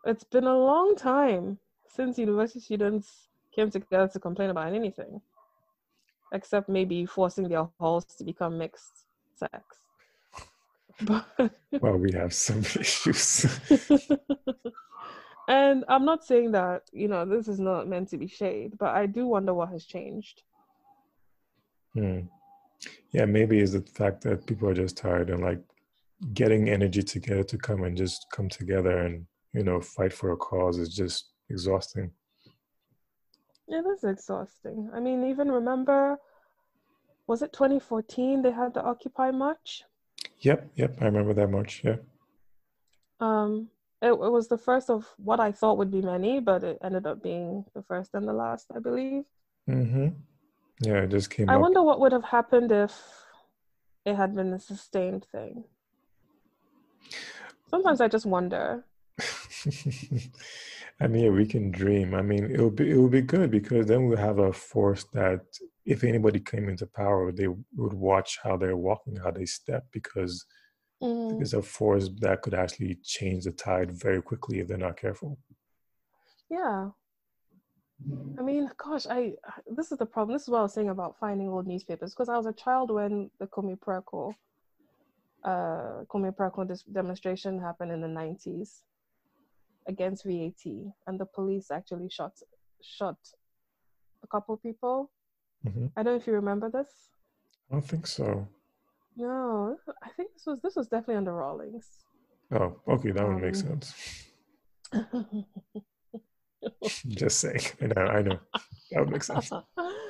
It's 0.04 0.24
been 0.24 0.44
a 0.44 0.56
long 0.56 0.94
time 0.94 1.58
since 1.88 2.18
university 2.18 2.60
students 2.60 3.28
came 3.56 3.70
together 3.70 4.08
to 4.08 4.20
complain 4.20 4.50
about 4.50 4.72
anything, 4.72 5.20
except 6.32 6.68
maybe 6.68 7.06
forcing 7.06 7.48
their 7.48 7.66
halls 7.80 8.04
to 8.04 8.24
become 8.24 8.58
mixed 8.58 9.06
sex. 9.34 9.62
But 11.02 11.26
well, 11.80 11.96
we 11.96 12.12
have 12.12 12.32
some 12.32 12.60
issues. 12.80 13.46
and 15.48 15.84
I'm 15.88 16.04
not 16.04 16.24
saying 16.24 16.52
that, 16.52 16.82
you 16.92 17.08
know, 17.08 17.24
this 17.24 17.48
is 17.48 17.58
not 17.58 17.88
meant 17.88 18.08
to 18.10 18.18
be 18.18 18.28
shade, 18.28 18.74
but 18.78 18.94
I 18.94 19.06
do 19.06 19.26
wonder 19.26 19.54
what 19.54 19.70
has 19.70 19.84
changed. 19.84 20.42
Hmm. 21.94 22.20
Yeah, 23.12 23.24
maybe 23.24 23.58
it's 23.60 23.72
the 23.72 23.80
fact 23.80 24.22
that 24.22 24.46
people 24.46 24.68
are 24.68 24.74
just 24.74 24.96
tired 24.98 25.30
and 25.30 25.42
like 25.42 25.60
getting 26.34 26.68
energy 26.68 27.02
together 27.02 27.42
to 27.44 27.58
come 27.58 27.84
and 27.84 27.96
just 27.96 28.26
come 28.32 28.48
together 28.48 28.98
and, 28.98 29.26
you 29.54 29.64
know, 29.64 29.80
fight 29.80 30.12
for 30.12 30.32
a 30.32 30.36
cause 30.36 30.78
is 30.78 30.94
just 30.94 31.32
exhausting. 31.48 32.10
Yeah, 33.68 33.82
that's 33.84 34.04
exhausting. 34.04 34.90
I 34.94 35.00
mean, 35.00 35.24
even 35.24 35.50
remember, 35.50 36.18
was 37.26 37.42
it 37.42 37.52
2014 37.52 38.42
they 38.42 38.52
had 38.52 38.74
the 38.74 38.82
Occupy 38.82 39.32
March? 39.32 39.84
Yep, 40.40 40.70
yep, 40.76 40.96
I 41.00 41.06
remember 41.06 41.34
that 41.34 41.48
much. 41.48 41.82
Yeah. 41.84 41.96
Um, 43.18 43.68
it, 44.02 44.10
it 44.10 44.18
was 44.18 44.48
the 44.48 44.58
first 44.58 44.90
of 44.90 45.06
what 45.16 45.40
I 45.40 45.50
thought 45.50 45.78
would 45.78 45.90
be 45.90 46.02
many, 46.02 46.40
but 46.40 46.62
it 46.62 46.78
ended 46.82 47.06
up 47.06 47.22
being 47.22 47.64
the 47.74 47.82
first 47.82 48.14
and 48.14 48.28
the 48.28 48.32
last, 48.32 48.66
I 48.74 48.78
believe. 48.78 49.24
Mm-hmm. 49.68 50.08
Yeah, 50.80 51.02
it 51.02 51.10
just 51.10 51.30
came. 51.30 51.48
I 51.48 51.54
up. 51.54 51.62
wonder 51.62 51.82
what 51.82 52.00
would 52.00 52.12
have 52.12 52.24
happened 52.24 52.70
if 52.70 52.92
it 54.04 54.14
had 54.14 54.34
been 54.34 54.52
a 54.52 54.60
sustained 54.60 55.26
thing. 55.32 55.64
Sometimes 57.68 58.00
I 58.00 58.08
just 58.08 58.26
wonder. 58.26 58.84
I 61.00 61.06
mean, 61.08 61.24
yeah, 61.24 61.30
we 61.30 61.46
can 61.46 61.70
dream. 61.70 62.14
I 62.14 62.22
mean, 62.22 62.50
it 62.50 62.60
would 62.60 62.76
be 62.76 62.90
it 62.90 62.96
would 62.96 63.10
be 63.10 63.20
good 63.20 63.50
because 63.50 63.86
then 63.86 64.06
we'll 64.06 64.16
have 64.16 64.38
a 64.38 64.52
force 64.52 65.04
that 65.12 65.40
if 65.84 66.02
anybody 66.04 66.40
came 66.40 66.68
into 66.68 66.86
power, 66.86 67.30
they 67.32 67.48
would 67.48 67.92
watch 67.92 68.38
how 68.42 68.56
they're 68.56 68.76
walking, 68.76 69.16
how 69.16 69.30
they 69.30 69.44
step, 69.44 69.84
because 69.92 70.44
mm. 71.02 71.40
it's 71.40 71.52
a 71.52 71.62
force 71.62 72.08
that 72.20 72.42
could 72.42 72.54
actually 72.54 72.98
change 73.04 73.44
the 73.44 73.52
tide 73.52 73.92
very 73.92 74.22
quickly 74.22 74.60
if 74.60 74.68
they're 74.68 74.78
not 74.78 74.96
careful. 74.96 75.38
Yeah. 76.50 76.90
I 78.38 78.42
mean, 78.42 78.70
gosh, 78.76 79.06
I 79.08 79.34
this 79.66 79.92
is 79.92 79.98
the 79.98 80.06
problem. 80.06 80.34
This 80.34 80.42
is 80.42 80.48
what 80.48 80.58
I 80.58 80.62
was 80.62 80.74
saying 80.74 80.90
about 80.90 81.18
finding 81.18 81.48
old 81.48 81.66
newspapers 81.66 82.14
because 82.14 82.28
I 82.28 82.36
was 82.36 82.46
a 82.46 82.52
child 82.52 82.90
when 82.90 83.30
the 83.38 83.46
Kume 83.46 83.78
Preko 83.78 84.34
uh, 85.44 86.04
Kwame 86.08 86.34
Prakon's 86.34 86.82
demonstration 86.82 87.58
happened 87.58 87.92
in 87.92 88.00
the 88.00 88.08
90s 88.08 88.80
against 89.88 90.24
VAT, 90.24 90.64
and 91.06 91.18
the 91.18 91.26
police 91.26 91.70
actually 91.70 92.08
shot 92.08 92.32
shot 92.82 93.16
a 94.22 94.26
couple 94.26 94.56
people. 94.56 95.10
Mm-hmm. 95.66 95.86
I 95.96 96.02
don't 96.02 96.14
know 96.14 96.18
if 96.20 96.26
you 96.26 96.32
remember 96.34 96.70
this. 96.70 96.88
I 97.70 97.74
don't 97.74 97.82
think 97.82 98.06
so. 98.06 98.46
No, 99.16 99.76
I 100.02 100.10
think 100.10 100.32
this 100.34 100.46
was 100.46 100.60
this 100.62 100.76
was 100.76 100.88
definitely 100.88 101.16
under 101.16 101.32
Rawlings. 101.34 101.86
Oh, 102.52 102.76
okay, 102.88 103.10
that 103.10 103.26
would 103.26 103.42
make 103.42 103.56
Um, 103.56 103.82
sense. 103.82 104.24
Just 107.08 107.40
saying. 107.40 107.60
I 107.80 107.86
know, 107.86 108.02
I 108.02 108.22
know. 108.22 108.38
That 108.90 109.00
would 109.00 109.10
make 109.10 109.22
sense. 109.24 109.50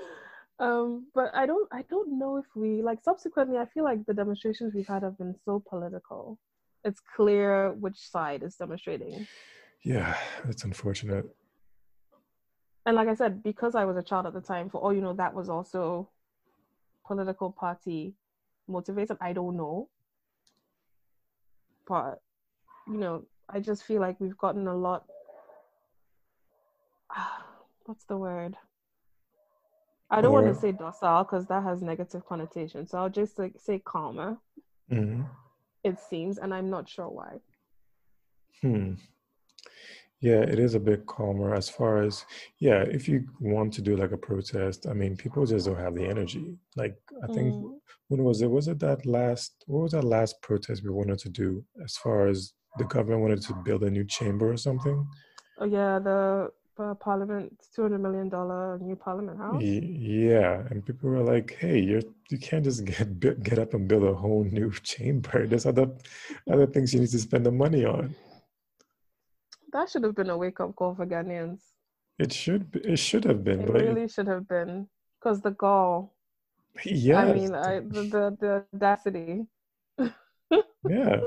um, 0.58 1.06
but 1.14 1.34
I 1.34 1.46
don't 1.46 1.68
I 1.72 1.82
don't 1.88 2.18
know 2.18 2.36
if 2.36 2.46
we 2.54 2.82
like 2.82 3.02
subsequently 3.02 3.58
I 3.58 3.66
feel 3.66 3.84
like 3.84 4.04
the 4.06 4.14
demonstrations 4.14 4.74
we've 4.74 4.86
had 4.86 5.02
have 5.02 5.18
been 5.18 5.34
so 5.44 5.62
political. 5.68 6.38
It's 6.84 7.00
clear 7.16 7.72
which 7.72 7.98
side 7.98 8.42
is 8.42 8.56
demonstrating. 8.56 9.26
Yeah, 9.86 10.16
it's 10.48 10.64
unfortunate. 10.64 11.26
And 12.84 12.96
like 12.96 13.06
I 13.06 13.14
said, 13.14 13.44
because 13.44 13.76
I 13.76 13.84
was 13.84 13.96
a 13.96 14.02
child 14.02 14.26
at 14.26 14.32
the 14.32 14.40
time, 14.40 14.68
for 14.68 14.78
all 14.78 14.92
you 14.92 15.00
know, 15.00 15.12
that 15.12 15.32
was 15.32 15.48
also 15.48 16.08
political 17.06 17.52
party 17.52 18.16
motivated. 18.66 19.16
I 19.20 19.32
don't 19.32 19.56
know. 19.56 19.88
But 21.86 22.20
you 22.88 22.98
know, 22.98 23.26
I 23.48 23.60
just 23.60 23.84
feel 23.84 24.00
like 24.00 24.18
we've 24.18 24.36
gotten 24.36 24.66
a 24.66 24.74
lot 24.74 25.04
what's 27.84 28.06
the 28.06 28.16
word? 28.16 28.56
I 30.10 30.20
don't 30.20 30.32
want 30.32 30.48
to 30.52 30.60
say 30.60 30.72
docile 30.72 31.22
because 31.22 31.46
that 31.46 31.62
has 31.62 31.80
negative 31.80 32.26
connotation. 32.26 32.88
So 32.88 32.98
I'll 32.98 33.08
just 33.08 33.38
like 33.38 33.54
say 33.56 33.78
calmer, 33.78 34.36
hmm 34.90 35.22
it 35.84 36.00
seems, 36.00 36.38
and 36.38 36.52
I'm 36.52 36.70
not 36.70 36.88
sure 36.88 37.08
why. 37.08 37.38
Hmm. 38.60 38.94
Yeah, 40.20 40.40
it 40.40 40.58
is 40.58 40.74
a 40.74 40.80
bit 40.80 41.04
calmer 41.06 41.54
as 41.54 41.68
far 41.68 42.02
as, 42.02 42.24
yeah, 42.58 42.80
if 42.82 43.06
you 43.06 43.26
want 43.38 43.74
to 43.74 43.82
do 43.82 43.96
like 43.96 44.12
a 44.12 44.16
protest, 44.16 44.86
I 44.88 44.94
mean, 44.94 45.14
people 45.16 45.44
just 45.44 45.66
don't 45.66 45.76
have 45.76 45.94
the 45.94 46.06
energy. 46.06 46.56
Like, 46.74 46.96
I 47.22 47.26
think, 47.34 47.54
Mm. 47.54 47.78
when 48.08 48.24
was 48.24 48.40
it? 48.40 48.50
Was 48.50 48.66
it 48.68 48.78
that 48.80 49.04
last, 49.04 49.52
what 49.66 49.82
was 49.82 49.92
that 49.92 50.04
last 50.04 50.40
protest 50.40 50.82
we 50.82 50.90
wanted 50.90 51.18
to 51.18 51.28
do 51.28 51.62
as 51.84 51.96
far 51.98 52.28
as 52.28 52.54
the 52.78 52.84
government 52.84 53.20
wanted 53.22 53.42
to 53.42 53.54
build 53.66 53.82
a 53.84 53.90
new 53.90 54.04
chamber 54.04 54.50
or 54.50 54.56
something? 54.56 55.06
Oh 55.58 55.66
yeah, 55.66 55.98
the 55.98 56.50
uh, 56.78 56.94
Parliament, 56.94 57.52
two 57.74 57.82
hundred 57.82 58.00
million 58.00 58.28
dollar 58.28 58.78
new 58.78 58.96
Parliament 58.96 59.38
House. 59.38 59.62
Yeah, 59.62 60.62
and 60.70 60.84
people 60.84 61.08
were 61.10 61.22
like, 61.22 61.56
"Hey, 61.58 61.78
you're 61.80 62.02
you 62.30 62.38
can't 62.38 62.64
just 62.64 62.84
get 62.84 63.18
get 63.42 63.58
up 63.58 63.72
and 63.74 63.88
build 63.88 64.04
a 64.04 64.14
whole 64.14 64.44
new 64.44 64.70
chamber. 64.92 65.46
There's 65.46 65.66
other 65.66 65.88
other 66.50 66.66
things 66.66 66.92
you 66.92 67.00
need 67.00 67.10
to 67.10 67.18
spend 67.18 67.44
the 67.46 67.52
money 67.52 67.84
on." 67.84 68.14
That 69.76 69.90
should 69.90 70.04
have 70.04 70.14
been 70.14 70.30
a 70.30 70.38
wake 70.38 70.58
up 70.58 70.74
call 70.74 70.94
for 70.94 71.04
Ghanaians. 71.04 71.60
It 72.18 72.32
should 72.32 72.70
be, 72.72 72.80
it 72.80 72.96
should 72.98 73.24
have 73.24 73.44
been, 73.44 73.60
It 73.60 73.66
but 73.66 73.76
it- 73.82 73.84
really 73.88 74.08
should 74.08 74.26
have 74.26 74.48
been 74.48 74.88
because 75.20 75.42
the 75.42 75.50
gall. 75.50 76.14
yes, 76.82 77.18
I 77.18 77.34
mean, 77.34 77.54
I, 77.54 77.80
the, 77.80 78.02
the 78.14 78.36
the 78.40 78.50
audacity. 78.74 79.44
yeah, 80.88 81.20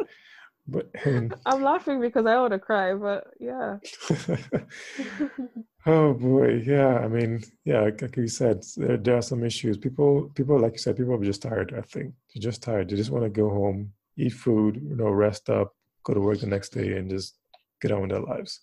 but 0.67 0.89
mean, 1.05 1.31
I'm 1.45 1.61
laughing 1.61 2.01
because 2.01 2.25
I 2.25 2.37
want 2.41 2.53
to 2.53 2.59
cry, 2.59 2.95
but 2.95 3.27
yeah. 3.39 3.77
oh 5.85 6.13
boy, 6.13 6.63
yeah. 6.65 6.97
I 7.05 7.07
mean, 7.07 7.43
yeah, 7.65 7.81
like, 7.81 8.01
like 8.01 8.17
you 8.17 8.27
said, 8.27 8.63
there, 8.77 8.97
there 8.97 9.17
are 9.17 9.21
some 9.31 9.43
issues. 9.43 9.77
People, 9.77 10.31
people, 10.33 10.59
like 10.59 10.73
you 10.73 10.79
said, 10.79 10.97
people 10.97 11.13
are 11.13 11.23
just 11.23 11.43
tired. 11.43 11.73
I 11.77 11.81
think 11.81 12.13
they're 12.33 12.41
just 12.49 12.63
tired. 12.63 12.89
They 12.89 12.95
just 12.95 13.11
want 13.11 13.25
to 13.25 13.29
go 13.29 13.49
home, 13.49 13.93
eat 14.17 14.33
food, 14.33 14.81
you 14.89 14.95
know, 14.95 15.09
rest 15.09 15.51
up, 15.51 15.75
go 16.03 16.15
to 16.15 16.19
work 16.19 16.39
the 16.39 16.47
next 16.47 16.69
day, 16.69 16.97
and 16.97 17.09
just 17.11 17.35
get 17.81 17.91
on 17.91 18.01
with 18.01 18.11
their 18.11 18.21
lives. 18.21 18.61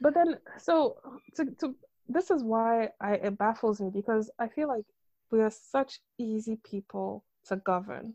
But 0.00 0.14
then, 0.14 0.38
so 0.58 0.96
to, 1.36 1.44
to 1.60 1.74
this 2.08 2.30
is 2.30 2.42
why 2.42 2.90
I 3.00 3.14
it 3.14 3.38
baffles 3.38 3.80
me 3.80 3.90
because 3.90 4.30
I 4.38 4.48
feel 4.48 4.68
like 4.68 4.84
we 5.30 5.40
are 5.42 5.50
such 5.50 6.00
easy 6.18 6.56
people 6.64 7.24
to 7.48 7.56
govern. 7.56 8.14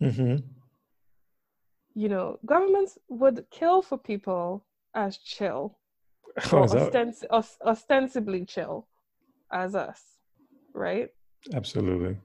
hmm 0.00 0.36
You 1.94 2.08
know, 2.08 2.38
governments 2.44 2.98
would 3.08 3.46
kill 3.50 3.80
for 3.82 3.96
people 3.98 4.64
as 4.94 5.16
chill, 5.18 5.78
Oh, 6.52 6.58
or 6.58 6.68
that- 6.68 6.92
ostens- 6.92 7.24
os- 7.30 7.58
ostensibly 7.64 8.44
chill, 8.44 8.88
as 9.52 9.74
us, 9.74 10.02
right? 10.74 11.10
absolutely. 11.54 12.16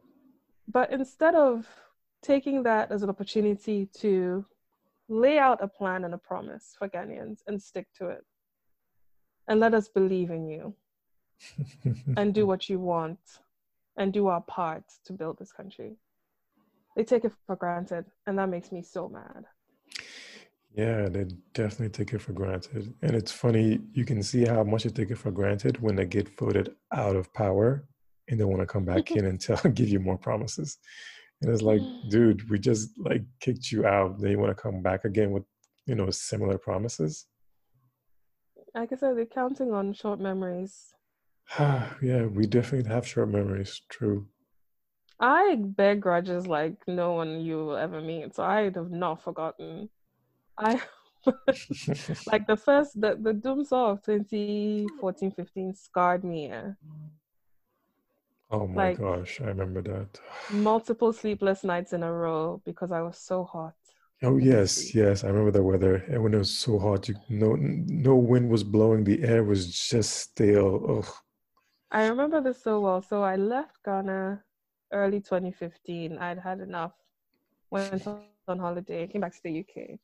But 0.68 0.92
instead 0.92 1.36
of 1.36 1.68
taking 2.22 2.64
that 2.64 2.92
as 2.92 3.04
an 3.04 3.10
opportunity 3.10 3.88
to 4.00 4.46
lay 5.10 5.38
out 5.38 5.64
a 5.64 5.68
plan 5.68 6.06
and 6.06 6.14
a 6.14 6.18
promise 6.18 6.76
for 6.78 6.88
Ghanaians 6.88 7.40
and 7.48 7.62
stick 7.62 7.88
to 7.98 8.08
it, 8.08 8.26
and 9.48 9.60
let 9.60 9.74
us 9.74 9.90
believe 9.90 10.30
in 10.30 10.48
you 10.48 10.76
and 12.18 12.34
do 12.34 12.46
what 12.46 12.70
you 12.70 12.80
want 12.80 13.20
and 13.98 14.14
do 14.14 14.28
our 14.28 14.42
part 14.42 14.84
to 15.06 15.14
build 15.14 15.38
this 15.38 15.52
country. 15.52 15.98
They 16.96 17.04
take 17.04 17.26
it 17.26 17.34
for 17.46 17.56
granted, 17.56 18.06
and 18.28 18.38
that 18.40 18.50
makes 18.50 18.72
me 18.72 18.82
so 18.82 19.10
mad. 19.10 19.46
Yeah, 20.76 21.10
they 21.10 21.26
definitely 21.54 21.90
take 21.90 22.14
it 22.14 22.22
for 22.22 22.34
granted. 22.34 22.94
And 23.02 23.16
it's 23.16 23.32
funny, 23.32 23.80
you 23.94 24.06
can 24.06 24.22
see 24.22 24.46
how 24.46 24.64
much 24.64 24.84
they 24.84 24.90
take 24.90 25.12
it 25.12 25.18
for 25.18 25.32
granted 25.32 25.82
when 25.82 25.96
they 25.96 26.06
get 26.06 26.30
voted 26.38 26.76
out 26.94 27.16
of 27.16 27.34
power 27.34 27.88
and 28.28 28.40
they 28.40 28.44
want 28.44 28.62
to 28.62 28.66
come 28.66 28.86
back 28.86 29.12
in 29.16 29.26
and 29.26 29.42
tell 29.42 29.58
give 29.74 29.90
you 29.90 30.00
more 30.00 30.18
promises. 30.18 30.78
And 31.42 31.52
it's 31.52 31.62
like, 31.62 31.82
mm. 31.82 32.10
dude, 32.10 32.50
we 32.50 32.60
just 32.60 32.90
like 32.98 33.24
kicked 33.40 33.72
you 33.72 33.86
out. 33.86 34.20
Then 34.20 34.32
you 34.32 34.40
want 34.40 34.56
to 34.56 34.62
come 34.62 34.82
back 34.82 35.06
again 35.06 35.32
with, 35.32 35.44
you 35.86 35.96
know, 35.96 36.10
similar 36.10 36.58
promises. 36.58 37.28
Like 38.76 38.92
I 38.92 38.96
said, 38.98 39.18
they're 39.18 39.26
counting 39.26 39.74
on 39.74 39.94
short 39.94 40.20
memories. 40.20 40.94
yeah, 41.60 42.26
we 42.26 42.46
definitely 42.46 42.92
have 42.92 43.08
short 43.08 43.30
memories. 43.30 43.82
True. 43.90 44.28
I 45.20 45.56
bear 45.60 45.96
grudges 45.96 46.48
like 46.48 46.76
no 46.88 47.14
one 47.14 47.42
you 47.42 47.58
will 47.58 47.76
ever 47.76 48.00
meet, 48.00 48.36
so 48.36 48.44
I 48.44 48.72
have 48.74 48.92
not 48.92 49.22
forgotten. 49.22 49.90
I 50.58 50.82
like 52.32 52.48
the 52.48 52.56
first 52.56 53.00
the 53.00 53.18
the 53.22 53.34
dumsor 53.34 53.92
of 53.92 54.02
2014 54.04 55.32
15 55.32 55.74
scarred 55.76 56.24
me. 56.24 56.52
Eh. 58.52 58.56
Oh 58.56 58.68
my 58.68 58.90
Like- 58.90 58.98
gosh, 58.98 59.42
I 59.42 59.46
remember 59.46 59.82
that. 59.84 60.20
Multiple 60.52 61.14
sleepless 61.14 61.64
nights 61.64 61.94
in 61.94 62.04
a 62.04 62.12
row 62.12 62.62
because 62.66 62.92
I 62.92 63.02
was 63.02 63.18
so 63.18 63.44
hot. 63.44 63.76
Oh 64.22 64.38
yes, 64.38 64.94
yes, 64.94 65.24
I 65.24 65.28
remember 65.28 65.52
the 65.52 65.64
weather. 65.64 65.96
And 66.10 66.22
when 66.24 66.34
it 66.34 66.40
was 66.40 66.52
so 66.58 66.78
hot, 66.78 67.08
you 67.08 67.16
no 67.30 67.56
no 67.56 68.16
wind 68.16 68.50
was 68.50 68.64
blowing. 68.66 69.04
The 69.06 69.24
air 69.24 69.44
was 69.44 69.72
just 69.90 70.12
stale. 70.18 70.84
Oh, 70.90 71.20
I 71.92 72.08
remember 72.08 72.42
this 72.42 72.62
so 72.62 72.82
well. 72.82 73.02
So 73.02 73.24
I 73.24 73.38
left 73.38 73.82
Ghana 73.86 74.44
early 74.92 75.22
2015. 75.22 76.18
I'd 76.18 76.40
had 76.40 76.60
enough. 76.60 76.94
Went 77.72 78.06
on 78.08 78.60
holiday, 78.60 79.08
came 79.08 79.22
back 79.22 79.34
to 79.36 79.44
the 79.44 79.60
UK. 79.60 80.00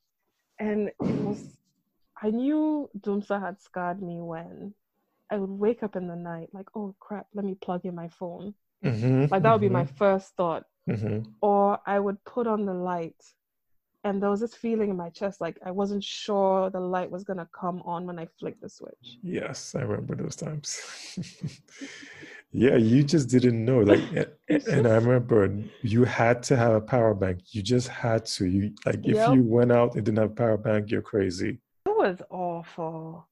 And 0.60 0.90
it 0.90 0.96
was, 1.00 1.58
I 2.22 2.30
knew 2.32 2.90
Dumsor 2.98 3.42
had 3.42 3.60
scarred 3.60 4.02
me 4.02 4.22
when 4.22 4.74
I 5.32 5.38
would 5.38 5.50
wake 5.50 5.84
up 5.84 5.96
in 5.96 6.08
the 6.08 6.16
night, 6.16 6.50
like, 6.54 6.68
oh 6.76 6.96
crap, 7.00 7.28
let 7.34 7.46
me 7.46 7.56
plug 7.56 7.86
in 7.86 7.96
my 7.96 8.10
phone. 8.10 8.54
Mhm, 8.84 9.32
Like, 9.32 9.42
that 9.44 9.52
would 9.52 9.62
be 9.62 9.70
my 9.70 9.86
first 9.86 10.36
thought. 10.36 10.66
mhm. 10.88 11.26
Or 11.42 11.80
I 11.86 12.00
would 12.00 12.24
put 12.26 12.48
on 12.48 12.66
the 12.66 12.74
light. 12.74 13.22
And 14.04 14.22
there 14.22 14.30
was 14.30 14.40
this 14.40 14.54
feeling 14.54 14.92
in 14.92 14.98
my 14.98 15.10
chest, 15.10 15.42
like 15.42 15.58
I 15.66 15.72
wasn't 15.72 16.04
sure 16.04 16.70
the 16.70 16.80
light 16.80 17.10
was 17.10 17.24
going 17.24 17.40
to 17.40 17.48
come 17.60 17.82
on 17.86 18.06
when 18.06 18.20
I 18.20 18.28
flicked 18.40 18.62
the 18.62 18.70
switch. 18.70 19.18
Yes, 19.24 19.74
I 19.74 19.82
remember 19.82 20.16
those 20.16 20.36
times. 20.36 20.80
Yeah, 22.52 22.78
you 22.78 23.04
just 23.04 23.28
didn't 23.30 23.66
know. 23.66 23.80
Like, 23.80 24.00
a- 24.16 24.32
a- 24.50 24.62
and 24.72 24.88
I 24.88 24.96
remember 24.96 25.54
you 25.82 26.06
had 26.06 26.42
to 26.44 26.56
have 26.56 26.74
a 26.74 26.80
power 26.82 27.14
bank. 27.14 27.40
You 27.54 27.62
just 27.62 27.90
had 27.90 28.26
to. 28.28 28.46
You 28.46 28.72
like 28.86 29.00
if 29.06 29.16
Yep. 29.18 29.30
you 29.34 29.44
went 29.44 29.72
out 29.74 29.96
and 29.96 30.06
didn't 30.06 30.20
have 30.20 30.32
a 30.32 30.36
power 30.36 30.58
bank, 30.58 30.90
you're 30.90 31.02
crazy. 31.02 31.60
It 31.86 31.98
was 31.98 32.22
awful. 32.30 33.28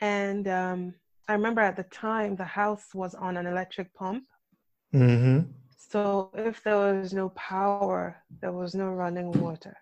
And 0.00 0.48
um, 0.48 0.94
I 1.28 1.32
remember 1.32 1.60
at 1.60 1.76
the 1.76 1.82
time 1.84 2.36
the 2.36 2.44
house 2.44 2.94
was 2.94 3.14
on 3.14 3.36
an 3.36 3.46
electric 3.46 3.92
pump. 3.94 4.24
Mm-hmm. 4.94 5.50
So 5.76 6.30
if 6.34 6.62
there 6.62 6.76
was 6.76 7.12
no 7.12 7.30
power, 7.30 8.16
there 8.40 8.52
was 8.52 8.74
no 8.74 8.90
running 8.90 9.32
water. 9.32 9.76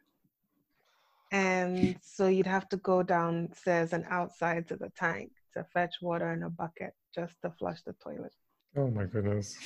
And 1.32 1.96
so 2.02 2.28
you'd 2.28 2.46
have 2.46 2.68
to 2.70 2.76
go 2.78 3.02
downstairs 3.02 3.92
and 3.92 4.04
outside 4.08 4.68
to 4.68 4.76
the 4.76 4.90
tank 4.96 5.32
to 5.54 5.64
fetch 5.72 5.96
water 6.00 6.32
in 6.32 6.44
a 6.44 6.50
bucket 6.50 6.94
just 7.14 7.34
to 7.42 7.50
flush 7.50 7.82
the 7.82 7.94
toilet. 7.94 8.32
Oh 8.76 8.88
my 8.88 9.04
goodness. 9.04 9.56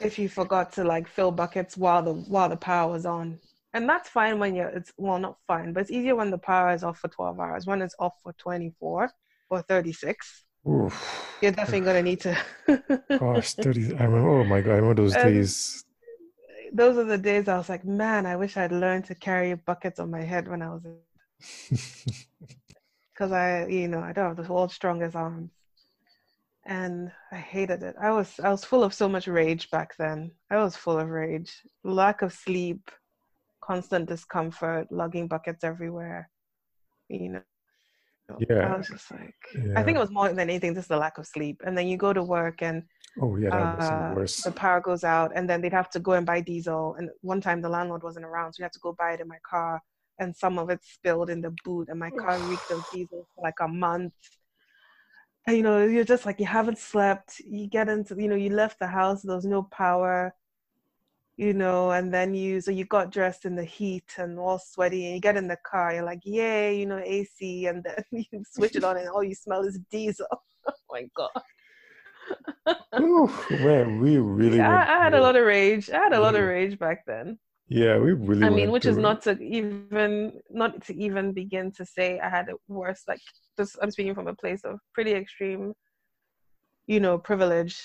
If 0.00 0.18
you 0.18 0.28
forgot 0.28 0.72
to 0.72 0.84
like 0.84 1.08
fill 1.08 1.30
buckets 1.30 1.76
while 1.76 2.02
the 2.02 2.14
while 2.14 2.48
the 2.48 2.56
power 2.56 2.90
was 2.92 3.06
on. 3.06 3.38
And 3.74 3.88
that's 3.88 4.08
fine 4.08 4.38
when 4.38 4.54
you're 4.54 4.68
it's 4.68 4.92
well 4.96 5.18
not 5.18 5.36
fine, 5.46 5.72
but 5.72 5.80
it's 5.80 5.90
easier 5.90 6.16
when 6.16 6.30
the 6.30 6.38
power 6.38 6.72
is 6.72 6.84
off 6.84 6.98
for 6.98 7.08
12 7.08 7.40
hours. 7.40 7.66
When 7.66 7.82
it's 7.82 7.94
off 7.98 8.14
for 8.22 8.32
24 8.34 9.10
or 9.50 9.62
36, 9.62 10.44
Oof. 10.66 11.38
you're 11.40 11.52
definitely 11.52 11.86
gonna 11.86 12.02
need 12.02 12.20
to 12.20 12.36
Gosh, 13.18 13.54
30. 13.54 13.96
I 13.96 14.04
remember. 14.04 14.28
Oh 14.28 14.44
my 14.44 14.60
God, 14.60 14.72
I 14.72 14.76
remember 14.76 15.02
those 15.02 15.14
And- 15.14 15.24
days. 15.34 15.84
those 16.72 16.98
are 16.98 17.04
the 17.04 17.16
days 17.18 17.48
I 17.48 17.56
was 17.56 17.68
like, 17.68 17.84
man, 17.84 18.26
I 18.26 18.36
wish 18.36 18.56
I'd 18.56 18.72
learned 18.72 19.06
to 19.06 19.14
carry 19.14 19.54
buckets 19.54 19.98
on 20.00 20.10
my 20.10 20.22
head 20.22 20.48
when 20.48 20.60
I 20.62 20.68
was 20.74 20.82
because 23.12 23.32
I, 23.32 23.66
you 23.66 23.88
know, 23.88 24.00
I 24.00 24.12
don't 24.12 24.34
have 24.34 24.36
the 24.46 24.52
world's 24.52 24.74
strongest 24.74 25.14
arms, 25.16 25.50
and 26.66 27.10
I 27.32 27.36
hated 27.36 27.82
it. 27.82 27.94
I 28.00 28.10
was 28.10 28.38
I 28.42 28.50
was 28.50 28.64
full 28.64 28.82
of 28.84 28.92
so 28.92 29.08
much 29.08 29.26
rage 29.28 29.70
back 29.70 29.96
then. 29.96 30.32
I 30.50 30.56
was 30.58 30.76
full 30.76 30.98
of 30.98 31.08
rage, 31.08 31.62
lack 31.84 32.22
of 32.22 32.32
sleep, 32.32 32.90
constant 33.62 34.08
discomfort, 34.08 34.90
lugging 34.90 35.28
buckets 35.28 35.62
everywhere. 35.64 36.28
You 37.08 37.28
know, 37.30 37.42
Yeah. 38.48 38.74
I 38.74 38.76
was 38.76 38.88
just 38.88 39.10
like, 39.10 39.34
I 39.76 39.82
think 39.82 39.96
it 39.96 40.00
was 40.00 40.10
more 40.10 40.28
than 40.28 40.38
anything 40.40 40.74
just 40.74 40.88
the 40.88 40.96
lack 40.96 41.18
of 41.18 41.26
sleep. 41.26 41.62
And 41.64 41.76
then 41.76 41.88
you 41.88 41.96
go 41.96 42.12
to 42.12 42.22
work 42.22 42.62
and 42.62 42.82
Oh 43.20 43.36
yeah, 43.36 43.50
that 43.50 43.76
was 43.76 43.90
uh, 43.90 44.14
the 44.44 44.50
the 44.50 44.52
power 44.52 44.80
goes 44.80 45.02
out, 45.02 45.32
and 45.34 45.48
then 45.48 45.60
they'd 45.60 45.72
have 45.72 45.90
to 45.90 46.00
go 46.00 46.12
and 46.12 46.24
buy 46.26 46.40
diesel. 46.40 46.94
And 46.98 47.10
one 47.22 47.40
time 47.40 47.60
the 47.60 47.68
landlord 47.68 48.02
wasn't 48.02 48.26
around, 48.26 48.52
so 48.52 48.60
you 48.60 48.64
had 48.64 48.72
to 48.74 48.78
go 48.80 48.92
buy 48.92 49.12
it 49.12 49.20
in 49.20 49.28
my 49.28 49.38
car, 49.48 49.80
and 50.18 50.36
some 50.36 50.58
of 50.58 50.70
it 50.70 50.80
spilled 50.84 51.30
in 51.30 51.40
the 51.40 51.52
boot, 51.64 51.88
and 51.88 51.98
my 51.98 52.10
car 52.10 52.38
reeked 52.48 52.70
of 52.70 52.84
diesel 52.92 53.26
for 53.34 53.42
like 53.42 53.58
a 53.60 53.66
month. 53.68 54.12
And 55.46 55.56
you 55.56 55.62
know, 55.62 55.84
you're 55.84 56.04
just 56.04 56.26
like 56.26 56.38
you 56.38 56.46
haven't 56.46 56.78
slept. 56.78 57.40
You 57.40 57.66
get 57.68 57.88
into, 57.88 58.14
you 58.16 58.28
know, 58.28 58.36
you 58.36 58.50
left 58.50 58.78
the 58.78 58.86
house. 58.86 59.22
There's 59.22 59.46
no 59.46 59.62
power. 59.62 60.34
You 61.38 61.54
know, 61.54 61.92
and 61.92 62.12
then 62.12 62.34
you 62.34 62.60
so 62.60 62.72
you 62.72 62.84
got 62.84 63.12
dressed 63.12 63.44
in 63.44 63.54
the 63.54 63.64
heat 63.64 64.10
and 64.18 64.40
all 64.40 64.58
sweaty, 64.58 65.06
and 65.06 65.14
you 65.14 65.20
get 65.20 65.36
in 65.36 65.46
the 65.46 65.56
car. 65.64 65.94
You're 65.94 66.02
like, 66.02 66.22
yay, 66.24 66.76
you 66.76 66.84
know, 66.84 66.98
AC, 66.98 67.66
and 67.66 67.84
then 67.84 68.02
you 68.32 68.42
switch 68.50 68.74
it 68.74 68.82
on, 68.82 68.96
and 68.96 69.08
all 69.08 69.22
you 69.22 69.36
smell 69.36 69.62
is 69.62 69.78
diesel. 69.88 70.26
oh 70.68 70.72
my 70.90 71.08
god. 71.16 71.30
Man, 73.50 74.00
we 74.00 74.18
really. 74.18 74.58
Went 74.58 74.62
I 74.62 75.04
had 75.04 75.14
a 75.14 75.20
lot 75.20 75.36
of 75.36 75.44
rage. 75.44 75.88
I 75.90 75.98
had 75.98 76.12
a 76.12 76.20
lot 76.20 76.34
of 76.34 76.42
rage 76.42 76.76
back 76.76 77.06
then. 77.06 77.38
Yeah, 77.68 77.98
we 77.98 78.14
really. 78.14 78.44
I 78.44 78.50
mean, 78.50 78.72
which 78.72 78.86
is 78.86 78.96
it. 78.96 79.00
not 79.00 79.22
to 79.22 79.38
even 79.40 80.32
not 80.50 80.82
to 80.86 80.96
even 80.96 81.32
begin 81.32 81.70
to 81.72 81.84
say 81.84 82.18
I 82.18 82.28
had 82.28 82.48
it 82.48 82.56
worse. 82.66 83.02
Like 83.06 83.20
just 83.56 83.76
I'm 83.80 83.90
speaking 83.90 84.14
from 84.14 84.26
a 84.26 84.34
place 84.34 84.62
of 84.64 84.80
pretty 84.92 85.12
extreme, 85.12 85.72
you 86.86 86.98
know, 86.98 87.18
privilege. 87.18 87.80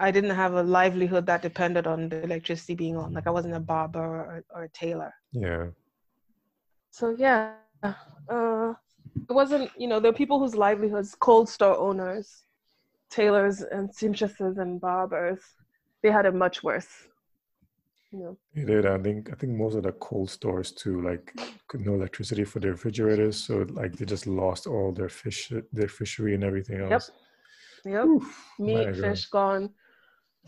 I 0.00 0.10
didn't 0.10 0.30
have 0.30 0.54
a 0.54 0.62
livelihood 0.62 1.26
that 1.26 1.42
depended 1.42 1.86
on 1.86 2.08
the 2.08 2.22
electricity 2.22 2.74
being 2.74 2.96
on. 2.96 3.12
Like 3.12 3.26
I 3.26 3.30
wasn't 3.30 3.54
a 3.54 3.60
barber 3.60 4.00
or, 4.00 4.44
or 4.54 4.62
a 4.64 4.68
tailor. 4.68 5.12
Yeah. 5.32 5.66
So 6.90 7.14
yeah, 7.18 7.54
uh, 7.82 8.74
it 9.28 9.32
wasn't. 9.32 9.70
You 9.76 9.88
know, 9.88 10.00
there 10.00 10.10
are 10.10 10.14
people 10.14 10.38
whose 10.38 10.54
livelihoods, 10.54 11.14
cold 11.18 11.48
store 11.48 11.76
owners, 11.76 12.44
tailors 13.10 13.62
and 13.62 13.92
seamstresses 13.94 14.58
and 14.58 14.80
barbers, 14.80 15.40
they 16.02 16.10
had 16.10 16.26
it 16.26 16.34
much 16.34 16.62
worse. 16.62 16.88
You 18.12 18.18
know. 18.20 18.38
It 18.54 18.66
did. 18.66 18.86
I 18.86 18.98
think 18.98 19.30
I 19.32 19.34
think 19.34 19.52
most 19.52 19.74
of 19.74 19.82
the 19.82 19.92
cold 19.92 20.30
stores 20.30 20.72
too, 20.72 21.02
like 21.02 21.34
could 21.66 21.84
no 21.84 21.94
electricity 21.94 22.44
for 22.44 22.60
their 22.60 22.72
refrigerators, 22.72 23.36
so 23.36 23.66
like 23.70 23.96
they 23.96 24.04
just 24.04 24.26
lost 24.26 24.66
all 24.66 24.92
their 24.92 25.08
fish, 25.08 25.52
their 25.72 25.88
fishery 25.88 26.34
and 26.34 26.44
everything 26.44 26.80
else. 26.80 27.10
Yep. 27.84 28.04
Oof, 28.06 28.44
meat, 28.58 28.96
fish 28.96 29.26
gone. 29.26 29.70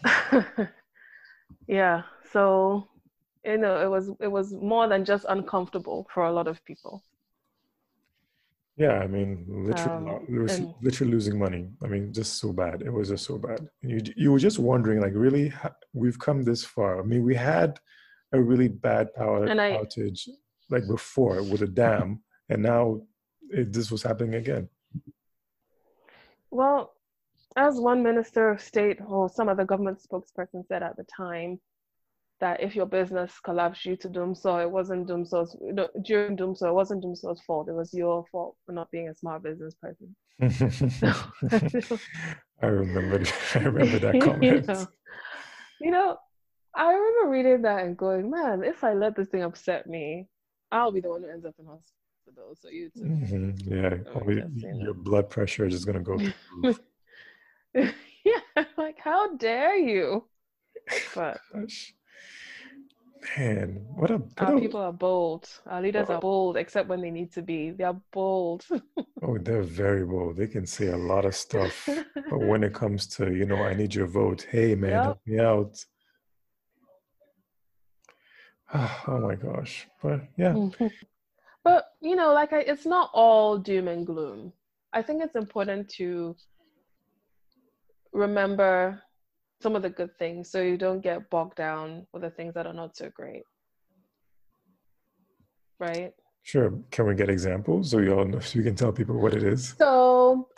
yeah. 1.67 2.03
So 2.33 2.87
you 3.45 3.59
know, 3.59 3.81
it 3.81 3.89
was 3.89 4.11
it 4.21 4.29
was 4.29 4.53
more 4.53 4.87
than 4.89 5.05
just 5.05 5.25
uncomfortable 5.29 6.07
for 6.13 6.25
a 6.25 6.33
lot 6.33 6.47
of 6.47 6.65
people. 6.65 7.03
Yeah, 8.77 8.99
I 9.01 9.07
mean, 9.07 9.45
literally, 9.49 9.97
Um, 9.97 10.07
lo- 10.07 10.25
lo- 10.29 10.47
and- 10.55 10.75
literally 10.81 11.13
losing 11.13 11.39
money. 11.39 11.69
I 11.85 11.87
mean, 11.87 12.13
just 12.15 12.39
so 12.39 12.53
bad. 12.53 12.81
It 12.83 12.91
was 12.91 13.09
just 13.11 13.25
so 13.27 13.37
bad. 13.39 13.69
And 13.83 13.91
you 13.93 14.01
you 14.17 14.33
were 14.33 14.39
just 14.39 14.59
wondering, 14.59 15.01
like, 15.01 15.13
really, 15.15 15.53
we've 15.93 16.19
come 16.19 16.43
this 16.45 16.65
far. 16.65 16.99
I 17.01 17.03
mean, 17.05 17.23
we 17.25 17.35
had 17.35 17.79
a 18.33 18.41
really 18.41 18.69
bad 18.69 19.13
power 19.15 19.45
I- 19.49 19.77
outage 19.79 20.29
like 20.71 20.87
before 20.87 21.43
with 21.43 21.63
a 21.63 21.67
dam, 21.67 22.23
and 22.49 22.63
now 22.63 23.03
it, 23.51 23.73
this 23.73 23.91
was 23.91 24.03
happening 24.03 24.35
again. 24.37 24.69
Well, 26.51 26.95
as 27.57 27.81
one 27.81 28.03
minister 28.03 28.51
of 28.51 28.61
state 28.61 28.99
or 29.07 29.29
some 29.29 29.49
other 29.49 29.65
government 29.65 30.01
spokesperson 30.01 30.67
said 30.67 30.83
at 30.83 30.97
the 30.97 31.05
time, 31.05 31.61
that 32.41 32.63
if 32.63 32.75
your 32.75 32.87
business 32.87 33.39
collapsed 33.45 33.83
due 33.85 33.97
to 33.97 34.09
Dumsor, 34.09 34.63
it 34.63 34.71
wasn't 34.71 35.07
Dumsor's 35.09 35.55
you 35.61 35.75
during 36.03 36.37
Dumsor, 36.37 36.69
it 36.69 36.75
wasn't 36.75 37.03
Dumsor's 37.05 37.41
fault. 37.43 37.69
It 37.69 37.75
was 37.75 37.93
your 37.93 38.25
fault 38.33 38.57
for 38.65 38.73
not 38.73 38.91
being 38.91 39.09
a 39.09 39.15
smart 39.15 39.43
business 39.43 39.75
person. 39.75 40.17
I 42.63 42.67
remember. 42.67 43.23
I 43.55 43.59
remember 43.59 43.99
that 43.99 44.15
You 44.15 44.23
comment. 44.23 44.69
know. 44.69 44.87
You 45.81 45.91
know, 45.91 46.17
I 46.75 46.93
remember 46.93 47.31
reading 47.31 47.63
that 47.63 47.85
and 47.85 47.97
going, 47.97 48.31
man, 48.31 48.63
if 48.65 48.85
I 48.85 48.93
let 48.95 49.17
this 49.17 49.29
thing 49.29 49.43
upset 49.43 49.87
me, 49.87 50.27
I'll 50.73 50.93
be 50.93 51.01
the 51.01 51.11
one 51.11 51.23
who 51.23 51.29
ends 51.29 51.45
up 51.45 51.55
in 51.59 51.67
hospital. 51.67 52.55
So 52.61 52.69
you 52.69 52.91
too. 52.91 53.05
Mhm, 53.05 53.61
Yeah, 53.67 53.97
your, 54.15 54.33
yes, 54.33 54.49
you 54.57 54.75
know. 54.75 54.85
your 54.85 54.95
blood 54.95 55.29
pressure 55.31 55.67
is 55.67 55.75
just 55.75 55.87
gonna 55.87 56.01
go. 56.01 56.19
through 57.73 57.83
the 57.83 57.87
roof. 57.87 57.95
yeah, 58.57 58.65
like 58.77 58.99
how 58.99 59.37
dare 59.37 59.77
you? 59.77 60.25
But 61.15 61.41
Gosh. 61.53 61.95
Man, 63.37 63.85
what 63.95 64.11
a 64.11 64.15
what 64.19 64.41
our 64.41 64.57
a- 64.57 64.61
people 64.61 64.81
are 64.81 64.93
bold. 64.93 65.49
Our 65.67 65.83
leaders 65.83 66.09
are 66.09 66.21
bold, 66.21 66.57
except 66.57 66.89
when 66.89 67.01
they 67.03 67.11
need 67.11 67.33
to 67.35 67.43
be. 67.43 67.71
They 67.71 67.85
are 67.85 68.01
bold. 68.13 68.67
oh, 69.23 69.39
they're 69.39 69.63
very 69.63 70.05
bold. 70.07 70.37
They 70.37 70.47
can 70.47 70.67
say 70.67 70.87
a 70.89 70.97
lot 70.97 71.25
of 71.27 71.35
stuff, 71.35 71.87
but 72.31 72.39
when 72.39 72.65
it 72.65 72.73
comes 72.73 73.07
to 73.17 73.33
you 73.35 73.45
know, 73.45 73.63
I 73.63 73.75
need 73.75 73.95
your 73.95 74.07
vote. 74.07 74.47
Hey, 74.51 74.75
man, 74.75 74.93
Yep. 74.93 75.03
help 75.05 75.21
me 75.27 75.39
out. 75.39 75.85
Oh 79.09 79.19
my 79.21 79.35
gosh, 79.35 79.89
but 80.03 80.21
yeah, 80.39 80.55
but 81.65 81.87
you 82.01 82.15
know, 82.17 82.33
like 82.33 82.53
I, 82.53 82.61
it's 82.61 82.87
not 82.87 83.11
all 83.13 83.59
doom 83.59 83.89
and 83.89 84.07
gloom. 84.07 84.53
I 84.93 85.03
think 85.03 85.23
it's 85.23 85.35
important 85.37 85.89
to 85.99 86.37
remember 88.13 89.03
some 89.61 89.77
of 89.77 89.83
the 89.83 89.91
good 89.91 90.17
things 90.19 90.51
so 90.51 90.61
you 90.63 90.77
don't 90.77 91.01
get 91.01 91.29
bogged 91.31 91.57
down 91.57 92.07
with 92.13 92.23
the 92.23 92.31
things 92.31 92.55
that 92.55 92.67
are 92.67 92.73
not 92.73 92.97
so 92.97 93.11
great. 93.11 93.43
Right? 95.79 96.13
sure. 96.43 96.73
Can 96.91 97.07
we 97.07 97.15
get 97.15 97.29
examples 97.31 97.91
so 97.91 97.99
you 97.99 98.13
all 98.15 98.25
know 98.25 98.41
so 98.41 98.59
you 98.59 98.65
can 98.65 98.75
tell 98.75 98.93
people 98.93 99.19
what 99.19 99.35
it 99.35 99.43
is? 99.43 99.75
So, 99.79 100.49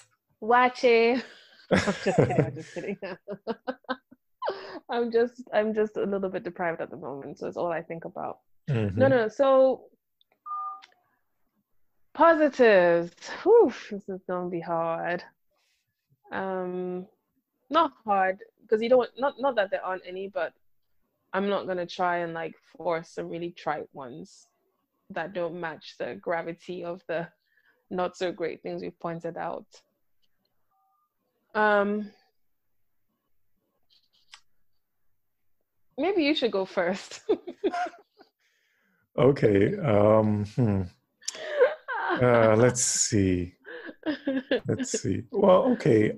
Waakye. 0.42 1.22
I'm 1.72 1.78
just 1.80 2.04
kidding. 2.04 2.40
I'm 2.40 2.54
just 2.54 2.74
kidding. 2.74 2.98
I'm 4.90 5.10
just 5.10 5.42
I'm 5.52 5.74
just 5.74 5.96
a 5.96 6.04
little 6.04 6.28
bit 6.28 6.42
deprived 6.42 6.80
at 6.80 6.90
the 6.90 6.96
moment, 6.96 7.38
so 7.38 7.46
it's 7.46 7.56
all 7.56 7.72
I 7.72 7.82
think 7.82 8.04
about. 8.04 8.38
Mhm. 8.68 8.96
No, 8.96 9.08
no. 9.08 9.28
So 9.28 9.84
positives. 12.14 13.12
Whew, 13.42 13.72
this 13.90 14.08
is 14.08 14.20
gonna 14.28 14.50
be 14.50 14.60
hard. 14.60 15.22
Um, 16.30 17.06
not 17.72 17.92
hard 18.04 18.38
because 18.60 18.82
you 18.82 18.88
don't. 18.88 19.10
Not 19.18 19.34
not 19.38 19.56
that 19.56 19.70
there 19.70 19.84
aren't 19.84 20.02
any, 20.06 20.28
but 20.28 20.52
I'm 21.32 21.48
not 21.48 21.66
gonna 21.66 21.86
try 21.86 22.18
and 22.18 22.34
like 22.34 22.54
force 22.76 23.10
some 23.10 23.28
really 23.28 23.50
trite 23.50 23.88
ones 23.92 24.48
that 25.10 25.32
don't 25.32 25.60
match 25.60 25.94
the 25.98 26.14
gravity 26.20 26.84
of 26.84 27.02
the 27.08 27.28
not 27.90 28.16
so 28.16 28.32
great 28.32 28.62
things 28.62 28.82
we've 28.82 28.98
pointed 29.00 29.36
out. 29.36 29.66
Um, 31.54 32.10
maybe 35.98 36.24
you 36.24 36.34
should 36.34 36.52
go 36.52 36.64
first. 36.64 37.20
Okay. 39.18 39.76
Um, 39.78 40.44
hmm. 40.56 40.82
uh, 42.22 42.56
let's 42.56 42.82
see. 42.82 43.54
Let's 44.68 44.90
see. 45.02 45.22
Well, 45.30 45.62
okay. 45.72 46.12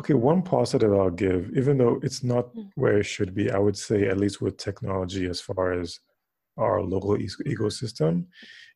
Okay, 0.00 0.14
one 0.14 0.42
positive 0.42 0.92
I'll 0.92 1.10
give, 1.10 1.50
even 1.56 1.78
though 1.78 2.00
it's 2.02 2.24
not 2.24 2.48
where 2.74 2.98
it 2.98 3.04
should 3.04 3.34
be, 3.34 3.50
I 3.50 3.58
would 3.58 3.76
say, 3.76 4.08
at 4.08 4.18
least 4.18 4.40
with 4.40 4.56
technology, 4.56 5.26
as 5.26 5.40
far 5.40 5.72
as 5.72 6.00
our 6.56 6.82
local 6.82 7.16
e- 7.18 7.28
ecosystem, 7.46 8.26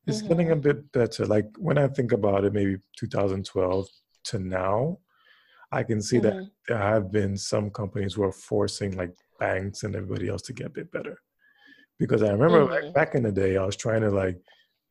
it's 0.06 0.22
getting 0.22 0.50
a 0.50 0.56
bit 0.56 0.90
better. 0.92 1.26
Like 1.26 1.46
when 1.58 1.78
I 1.78 1.88
think 1.88 2.12
about 2.12 2.44
it, 2.44 2.52
maybe 2.52 2.76
2012 2.98 3.86
to 4.24 4.38
now, 4.38 4.98
I 5.72 5.82
can 5.82 6.00
see 6.02 6.18
that 6.20 6.34
Mhm. 6.36 6.50
there 6.68 6.78
have 6.78 7.10
been 7.10 7.36
some 7.36 7.70
companies 7.70 8.14
who 8.14 8.22
are 8.24 8.32
forcing 8.32 8.96
like 8.96 9.14
banks 9.38 9.82
and 9.84 9.94
everybody 9.96 10.28
else 10.28 10.42
to 10.42 10.52
get 10.52 10.66
a 10.66 10.70
bit 10.70 10.90
better. 10.92 11.18
Because 11.98 12.22
I 12.22 12.30
remember 12.30 12.64
like, 12.64 12.84
Mhm. 12.84 12.94
back 12.94 13.14
in 13.14 13.22
the 13.22 13.32
day, 13.32 13.56
I 13.56 13.64
was 13.64 13.76
trying 13.76 14.02
to 14.02 14.10
like 14.10 14.38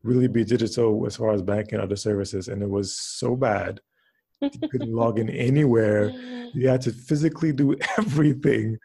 really 0.03 0.27
be 0.27 0.43
digital 0.43 1.05
as 1.05 1.15
far 1.17 1.31
as 1.33 1.41
banking 1.41 1.75
and 1.75 1.83
other 1.83 1.95
services, 1.95 2.47
and 2.47 2.61
it 2.63 2.69
was 2.69 2.95
so 2.97 3.35
bad. 3.35 3.81
You 4.41 4.67
couldn't 4.69 4.93
log 4.93 5.19
in 5.19 5.29
anywhere. 5.29 6.13
You 6.51 6.67
had 6.67 6.81
to 6.81 6.91
physically 6.91 7.51
do 7.53 7.75
everything. 7.99 8.79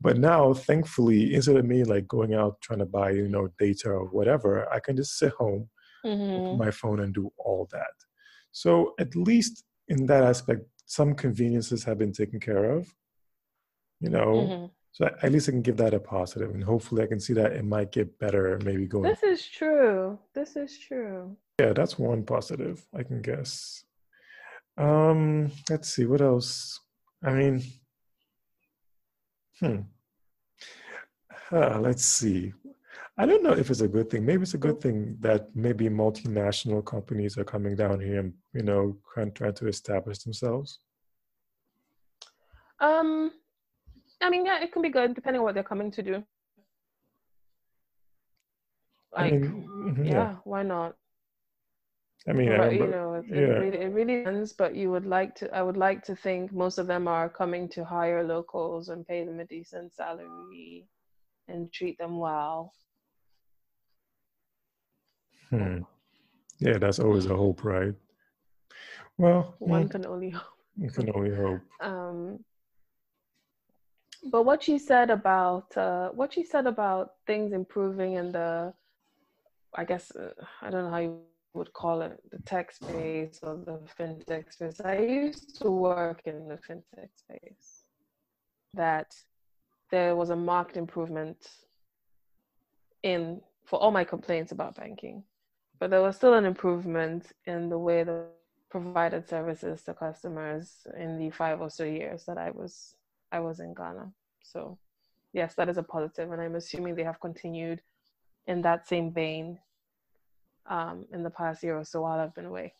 But 0.00 0.18
now, 0.18 0.54
thankfully, 0.54 1.34
instead 1.34 1.56
of 1.56 1.64
me 1.64 1.82
like 1.82 2.06
going 2.06 2.32
out 2.32 2.60
trying 2.60 2.78
to 2.78 2.86
buy, 2.86 3.10
you 3.10 3.26
know, 3.28 3.48
data 3.58 3.88
or 3.90 4.04
whatever, 4.06 4.72
I 4.72 4.78
can 4.78 4.94
just 4.96 5.18
sit 5.18 5.32
home, 5.32 5.68
Mhm. 6.06 6.38
open 6.38 6.58
my 6.58 6.70
phone, 6.70 7.00
and 7.00 7.12
do 7.12 7.32
all 7.36 7.66
that. 7.72 7.94
So 8.52 8.94
at 9.00 9.16
least 9.16 9.64
in 9.88 10.06
that 10.06 10.22
aspect, 10.22 10.62
some 10.86 11.12
conveniences 11.14 11.82
have 11.84 11.98
been 11.98 12.12
taken 12.12 12.38
care 12.38 12.70
of. 12.76 12.94
You 14.00 14.10
know, 14.10 14.32
Mhm. 14.46 14.70
So 14.92 15.08
at 15.22 15.30
least 15.30 15.48
I 15.48 15.52
can 15.52 15.62
give 15.62 15.76
that 15.76 15.94
a 15.94 16.00
positive, 16.00 16.50
and 16.50 16.64
hopefully 16.64 17.02
I 17.02 17.06
can 17.06 17.20
see 17.20 17.32
that 17.34 17.52
it 17.52 17.64
might 17.64 17.92
get 17.92 18.18
better. 18.18 18.58
Maybe 18.64 18.86
going. 18.86 19.04
This 19.04 19.22
is 19.22 19.46
true. 19.46 20.18
This 20.34 20.56
is 20.56 20.78
true. 20.78 21.36
Yeah, 21.60 21.72
that's 21.72 21.98
one 21.98 22.24
positive 22.24 22.84
I 22.94 23.02
can 23.02 23.22
guess. 23.22 23.84
Um, 24.76 25.50
let's 25.68 25.88
see 25.88 26.06
what 26.06 26.20
else. 26.20 26.80
I 27.22 27.32
mean, 27.32 27.62
hmm. 29.60 29.80
Uh, 31.50 31.80
let's 31.80 32.04
see. 32.04 32.52
I 33.16 33.26
don't 33.26 33.42
know 33.42 33.52
if 33.52 33.70
it's 33.70 33.80
a 33.80 33.88
good 33.88 34.10
thing. 34.10 34.24
Maybe 34.24 34.42
it's 34.42 34.54
a 34.54 34.58
good 34.58 34.80
thing 34.80 35.16
that 35.20 35.48
maybe 35.54 35.88
multinational 35.88 36.84
companies 36.84 37.36
are 37.36 37.44
coming 37.44 37.74
down 37.74 37.98
here 38.00 38.20
and 38.20 38.32
you 38.52 38.62
know 38.62 38.96
trying, 39.12 39.32
trying 39.32 39.54
to 39.54 39.66
establish 39.66 40.18
themselves. 40.18 40.78
Um, 42.80 43.32
I 44.20 44.30
mean, 44.30 44.46
yeah, 44.46 44.60
it 44.62 44.72
can 44.72 44.82
be 44.82 44.88
good 44.88 45.14
depending 45.14 45.40
on 45.40 45.44
what 45.44 45.54
they're 45.54 45.62
coming 45.62 45.90
to 45.92 46.02
do. 46.02 46.24
Like, 49.12 49.32
I 49.32 49.36
mean, 49.36 49.68
mm-hmm, 49.84 50.04
yeah, 50.04 50.12
yeah, 50.12 50.36
why 50.44 50.62
not? 50.62 50.96
I 52.28 52.32
mean, 52.32 52.56
but, 52.58 52.72
you 52.74 52.88
know, 52.88 53.14
it, 53.14 53.24
yeah. 53.28 53.38
it, 53.38 53.60
really, 53.60 53.78
it 53.78 53.92
really 53.92 54.18
depends. 54.18 54.52
But 54.52 54.74
you 54.74 54.90
would 54.90 55.06
like 55.06 55.34
to, 55.36 55.54
I 55.54 55.62
would 55.62 55.76
like 55.76 56.04
to 56.04 56.16
think 56.16 56.52
most 56.52 56.78
of 56.78 56.86
them 56.86 57.08
are 57.08 57.28
coming 57.28 57.68
to 57.70 57.84
hire 57.84 58.22
locals 58.22 58.90
and 58.90 59.06
pay 59.06 59.24
them 59.24 59.40
a 59.40 59.46
decent 59.46 59.94
salary 59.94 60.86
and 61.46 61.72
treat 61.72 61.96
them 61.98 62.18
well. 62.18 62.72
Hmm. 65.50 65.78
Yeah, 66.58 66.76
that's 66.78 66.98
always 66.98 67.26
a 67.26 67.36
hope, 67.36 67.64
right? 67.64 67.94
Well, 69.16 69.54
one 69.58 69.88
can 69.88 70.04
only 70.06 70.30
hope. 70.30 70.44
You 70.76 70.90
can 70.90 71.10
only 71.14 71.34
hope. 71.34 71.60
Um, 71.80 72.44
but 74.24 74.44
what 74.44 74.62
she 74.62 74.78
said 74.78 75.10
about 75.10 75.76
uh, 75.76 76.08
what 76.10 76.32
she 76.32 76.44
said 76.44 76.66
about 76.66 77.12
things 77.26 77.52
improving 77.52 78.14
in 78.14 78.32
the, 78.32 78.72
I 79.74 79.84
guess 79.84 80.10
uh, 80.14 80.32
I 80.62 80.70
don't 80.70 80.84
know 80.84 80.90
how 80.90 80.98
you 80.98 81.20
would 81.54 81.72
call 81.72 82.02
it, 82.02 82.20
the 82.30 82.38
tech 82.40 82.72
space 82.72 83.40
or 83.42 83.56
the 83.56 83.80
fintech 83.98 84.52
space. 84.52 84.80
I 84.80 84.98
used 84.98 85.60
to 85.62 85.70
work 85.70 86.22
in 86.26 86.48
the 86.48 86.56
fintech 86.56 87.10
space. 87.16 87.84
That 88.74 89.14
there 89.90 90.14
was 90.14 90.30
a 90.30 90.36
marked 90.36 90.76
improvement 90.76 91.48
in 93.02 93.40
for 93.64 93.78
all 93.78 93.90
my 93.90 94.04
complaints 94.04 94.52
about 94.52 94.76
banking 94.76 95.22
but 95.78 95.90
there 95.90 96.02
was 96.02 96.16
still 96.16 96.34
an 96.34 96.44
improvement 96.44 97.32
in 97.46 97.68
the 97.68 97.78
way 97.78 98.02
the 98.02 98.24
provided 98.70 99.28
services 99.28 99.82
to 99.82 99.94
customers 99.94 100.86
in 100.98 101.18
the 101.18 101.30
five 101.30 101.60
or 101.60 101.70
so 101.70 101.84
years 101.84 102.24
that 102.24 102.36
I 102.36 102.50
was 102.50 102.94
I 103.32 103.40
was 103.40 103.60
in 103.60 103.74
Ghana. 103.74 104.12
So 104.42 104.78
yes, 105.32 105.54
that 105.54 105.68
is 105.68 105.78
a 105.78 105.82
positive. 105.82 106.30
and 106.32 106.40
I'm 106.40 106.54
assuming 106.56 106.94
they 106.94 107.04
have 107.04 107.20
continued 107.20 107.80
in 108.46 108.62
that 108.62 108.88
same 108.88 109.12
vein 109.12 109.58
um, 110.68 111.06
in 111.12 111.22
the 111.22 111.30
past 111.30 111.62
year 111.62 111.78
or 111.78 111.84
so 111.84 112.02
while 112.02 112.18
I've 112.18 112.34
been 112.34 112.46
away. 112.46 112.72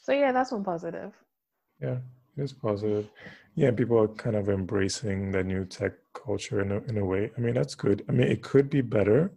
So 0.00 0.12
yeah, 0.12 0.32
that's 0.32 0.52
one 0.52 0.64
positive. 0.64 1.12
Yeah, 1.80 1.98
it 2.36 2.42
is 2.42 2.52
positive. 2.52 3.08
Yeah, 3.54 3.70
people 3.70 4.00
are 4.00 4.08
kind 4.08 4.36
of 4.36 4.48
embracing 4.48 5.30
the 5.30 5.44
new 5.44 5.64
tech 5.64 5.92
culture 6.14 6.60
in 6.62 6.72
a, 6.72 6.78
in 6.88 6.98
a 6.98 7.04
way. 7.04 7.30
I 7.36 7.40
mean, 7.40 7.54
that's 7.54 7.74
good. 7.74 8.04
I 8.08 8.12
mean, 8.12 8.28
it 8.28 8.42
could 8.42 8.70
be 8.70 8.80
better, 8.80 9.32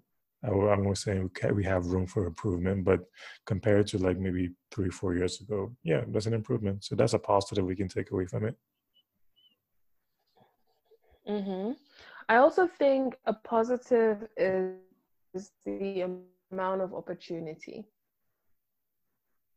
I'm 0.45 0.83
going 0.83 0.93
to 0.93 0.99
say 0.99 1.21
we 1.51 1.63
have 1.63 1.87
room 1.87 2.05
for 2.05 2.25
improvement, 2.25 2.83
but 2.83 3.01
compared 3.45 3.87
to 3.87 3.97
like 3.97 4.17
maybe 4.17 4.51
three, 4.71 4.89
four 4.89 5.15
years 5.15 5.41
ago, 5.41 5.75
yeah, 5.83 6.01
there's 6.07 6.27
an 6.27 6.33
improvement. 6.33 6.83
So 6.83 6.95
that's 6.95 7.13
a 7.13 7.19
positive 7.19 7.65
we 7.65 7.75
can 7.75 7.87
take 7.87 8.11
away 8.11 8.25
from 8.25 8.45
it. 8.45 8.55
Mm-hmm. 11.27 11.71
I 12.29 12.37
also 12.37 12.67
think 12.67 13.17
a 13.25 13.33
positive 13.33 14.27
is 14.37 15.51
the 15.65 16.19
amount 16.51 16.81
of 16.81 16.93
opportunity. 16.93 17.85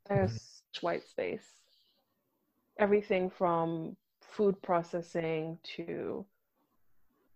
There's 0.08 0.32
mm-hmm. 0.32 0.86
white 0.86 1.06
space. 1.06 1.46
Everything 2.78 3.30
from 3.30 3.96
food 4.20 4.60
processing 4.62 5.58
to 5.76 6.24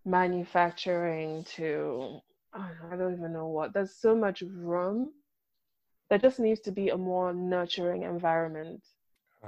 manufacturing 0.05 1.43
to 1.55 2.21
I 2.53 2.95
don't 2.95 3.13
even 3.13 3.33
know 3.33 3.47
what. 3.47 3.73
There's 3.73 3.95
so 3.95 4.15
much 4.15 4.41
room. 4.41 5.11
There 6.09 6.19
just 6.19 6.39
needs 6.39 6.59
to 6.61 6.71
be 6.71 6.89
a 6.89 6.97
more 6.97 7.33
nurturing 7.33 8.03
environment. 8.03 8.83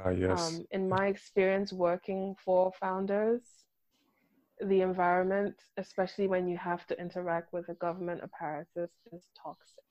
Uh, 0.03 0.09
yes. 0.09 0.55
Um, 0.55 0.65
in 0.71 0.89
my 0.89 1.07
experience 1.07 1.71
working 1.71 2.35
for 2.43 2.71
founders, 2.79 3.43
the 4.61 4.81
environment, 4.81 5.55
especially 5.77 6.27
when 6.27 6.47
you 6.47 6.57
have 6.57 6.85
to 6.87 6.99
interact 6.99 7.51
with 7.53 7.67
the 7.67 7.73
government 7.75 8.21
apparatus, 8.23 8.91
is 9.11 9.23
toxic. 9.41 9.83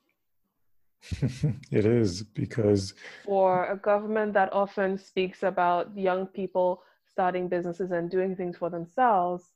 it 1.71 1.85
is 1.85 2.23
because 2.23 2.95
for 3.27 3.67
a 3.67 3.77
government 3.77 4.33
that 4.33 4.51
often 4.53 4.97
speaks 4.97 5.43
about 5.43 5.97
young 5.97 6.27
people 6.27 6.83
starting 7.11 7.47
businesses 7.47 7.91
and 7.91 8.11
doing 8.11 8.35
things 8.35 8.57
for 8.57 8.71
themselves, 8.71 9.53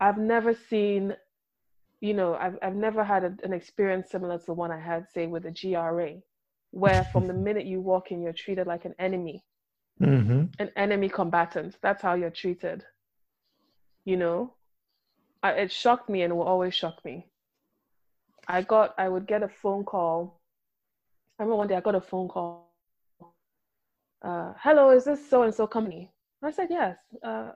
I've 0.00 0.16
never 0.16 0.54
seen 0.54 1.14
you 2.00 2.14
know, 2.14 2.34
I've, 2.34 2.58
I've 2.62 2.74
never 2.74 3.04
had 3.04 3.24
a, 3.24 3.36
an 3.44 3.52
experience 3.52 4.10
similar 4.10 4.38
to 4.38 4.46
the 4.46 4.54
one 4.54 4.70
I 4.70 4.80
had, 4.80 5.06
say, 5.12 5.26
with 5.26 5.42
the 5.42 5.50
GRA, 5.50 6.14
where 6.70 7.04
from 7.12 7.26
the 7.26 7.34
minute 7.48 7.66
you 7.66 7.80
walk 7.80 8.10
in, 8.10 8.22
you're 8.22 8.32
treated 8.32 8.66
like 8.66 8.84
an 8.84 8.94
enemy, 8.98 9.44
mm-hmm. 10.00 10.44
an 10.58 10.70
enemy 10.76 11.08
combatant. 11.08 11.76
That's 11.82 12.02
how 12.02 12.14
you're 12.14 12.30
treated. 12.30 12.84
You 14.04 14.16
know, 14.16 14.54
I, 15.42 15.52
it 15.52 15.72
shocked 15.72 16.08
me 16.08 16.22
and 16.22 16.36
will 16.36 16.44
always 16.44 16.74
shock 16.74 17.04
me. 17.04 17.26
I 18.48 18.62
got, 18.62 18.94
I 18.98 19.08
would 19.08 19.26
get 19.26 19.42
a 19.42 19.48
phone 19.48 19.84
call. 19.84 20.40
I 21.38 21.42
remember 21.42 21.56
one 21.56 21.68
day 21.68 21.76
I 21.76 21.80
got 21.80 21.94
a 21.94 22.00
phone 22.00 22.28
call. 22.28 22.72
Uh, 24.22 24.52
Hello, 24.58 24.90
is 24.90 25.04
this 25.04 25.28
so 25.28 25.42
and 25.42 25.54
so 25.54 25.66
company? 25.66 26.10
I 26.42 26.50
said, 26.50 26.68
Yes. 26.70 26.96
Uh, 27.22 27.50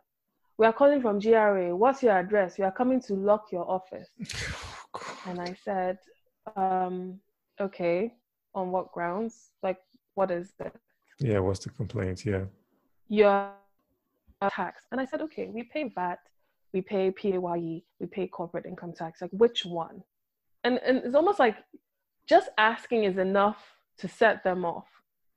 we 0.57 0.67
are 0.67 0.73
calling 0.73 1.03
from 1.03 1.19
GRA. 1.19 1.75
What's 1.75 2.03
your 2.03 2.13
address? 2.13 2.59
We 2.59 2.65
are 2.65 2.71
coming 2.71 3.01
to 3.03 3.15
lock 3.15 3.47
your 3.51 3.69
office. 3.69 4.09
Oh, 4.95 5.19
and 5.27 5.41
I 5.41 5.57
said, 5.65 5.99
um, 6.55 7.19
okay, 7.61 8.15
on 8.55 8.71
what 8.71 8.93
grounds? 8.93 9.51
Like, 9.63 9.79
what 10.15 10.31
is 10.31 10.53
it? 10.61 10.73
Yeah, 11.19 11.41
what's 11.41 11.65
the 11.65 11.71
complaint? 11.71 12.25
Yeah. 12.25 12.45
Your 13.09 13.51
tax. 14.51 14.85
And 14.93 15.01
I 15.01 15.07
said, 15.07 15.23
okay, 15.23 15.49
we 15.53 15.65
pay 15.65 15.91
VAT, 15.95 16.19
we 16.75 16.83
pay 16.83 17.11
PAYE, 17.11 17.85
we 18.01 18.07
pay 18.07 18.27
corporate 18.27 18.67
income 18.67 18.93
tax. 18.93 19.23
Like, 19.23 19.31
which 19.31 19.65
one? 19.65 20.03
And, 20.65 20.79
and 20.85 20.99
it's 20.99 21.15
almost 21.15 21.39
like 21.39 21.57
just 22.29 22.51
asking 22.59 23.05
is 23.05 23.17
enough 23.17 23.59
to 23.99 24.09
set 24.09 24.43
them 24.45 24.65
off. 24.65 24.89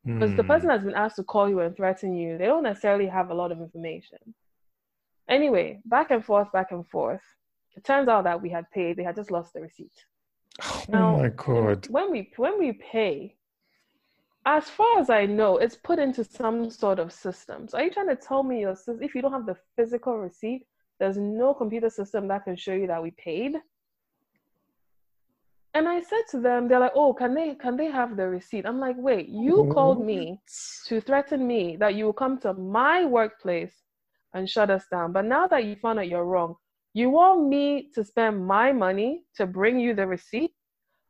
Because 0.06 0.32
mm. 0.32 0.38
the 0.38 0.44
person 0.44 0.68
hmm. 0.68 0.72
has 0.72 0.84
been 0.84 0.96
asked 0.96 1.18
to 1.18 1.24
call 1.24 1.50
you 1.50 1.60
and 1.60 1.76
threaten 1.76 2.16
you, 2.16 2.38
they 2.38 2.46
don't 2.46 2.64
necessarily 2.64 3.08
have 3.08 3.30
a 3.30 3.34
lot 3.34 3.52
of 3.52 3.60
information. 3.60 4.20
Anyway, 5.30 5.82
back 5.86 6.12
and 6.12 6.24
forth, 6.24 6.50
back 6.54 6.72
and 6.72 6.88
forth. 6.88 7.22
It 7.76 7.84
turns 7.84 8.08
out 8.08 8.24
that 8.24 8.42
we 8.42 8.50
had 8.50 8.72
paid. 8.72 8.96
They 8.96 9.04
had 9.04 9.18
just 9.18 9.32
lost 9.32 9.54
the 9.54 9.62
receipt. 9.62 9.92
Oh 10.64 10.84
now, 10.88 11.18
my 11.18 11.30
god! 11.30 11.88
When 11.90 12.10
we 12.10 12.32
when 12.38 12.58
we 12.58 12.72
pay, 12.72 13.36
as 14.46 14.70
far 14.70 14.98
as 14.98 15.10
I 15.10 15.26
know, 15.26 15.58
it's 15.58 15.76
put 15.76 16.00
into 16.00 16.24
some 16.24 16.72
sort 16.72 17.00
of 17.00 17.12
system. 17.12 17.68
So 17.68 17.78
are 17.78 17.84
you 17.84 17.92
trying 17.92 18.08
to 18.08 18.16
tell 18.16 18.44
me 18.44 18.62
your 18.62 18.76
if 19.02 19.14
you 19.14 19.22
don't 19.22 19.34
have 19.34 19.46
the 19.46 19.58
physical 19.76 20.18
receipt, 20.18 20.66
there's 21.00 21.18
no 21.18 21.54
computer 21.54 21.90
system 21.90 22.28
that 22.30 22.44
can 22.46 22.56
show 22.56 22.74
you 22.74 22.88
that 22.88 23.02
we 23.02 23.12
paid? 23.12 23.56
And 25.74 25.88
I 25.88 26.02
said 26.02 26.24
to 26.32 26.40
them, 26.40 26.68
they're 26.68 26.80
like, 26.80 26.94
"Oh, 26.96 27.14
can 27.14 27.36
they 27.36 27.54
can 27.54 27.78
they 27.78 27.86
have 27.86 28.18
the 28.18 28.28
receipt?" 28.28 28.66
I'm 28.66 28.80
like, 28.80 28.96
"Wait, 28.98 29.30
you 29.30 29.64
what? 29.64 29.76
called 29.76 30.04
me 30.04 30.42
to 30.88 31.00
threaten 31.02 31.46
me 31.46 31.76
that 31.78 31.94
you 31.96 32.06
will 32.06 32.14
come 32.14 32.40
to 32.40 32.54
my 32.54 33.06
workplace 33.06 33.84
and 34.34 34.50
shut 34.50 34.70
us 34.70 34.86
down. 34.90 35.12
But 35.12 35.26
now 35.26 35.48
that 35.48 35.66
you 35.66 35.76
found 35.76 36.00
out 36.00 36.08
you're 36.08 36.26
wrong, 36.26 36.56
you 36.94 37.10
want 37.10 37.48
me 37.48 37.90
to 37.94 38.04
spend 38.04 38.46
my 38.46 38.72
money 38.72 39.24
to 39.36 39.46
bring 39.46 39.80
you 39.80 39.94
the 39.94 40.08
receipt? 40.08 40.54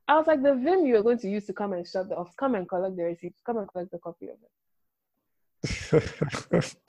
I 0.08 0.18
was 0.18 0.28
like, 0.28 0.42
the 0.42 0.56
Vim 0.56 0.86
you're 0.86 1.04
going 1.04 1.20
to 1.20 1.30
use 1.30 1.46
to 1.48 1.54
come 1.54 1.74
and 1.74 1.86
shut 1.86 2.08
the 2.10 2.16
office, 2.16 2.36
come 2.38 2.56
and 2.56 2.68
collect 2.68 2.96
the 2.96 3.04
receipt, 3.04 3.34
come 3.46 3.58
and 3.58 3.68
collect 3.68 3.92
the 3.92 4.00
copy 4.00 4.30
of 4.30 4.38
it. 4.46 4.52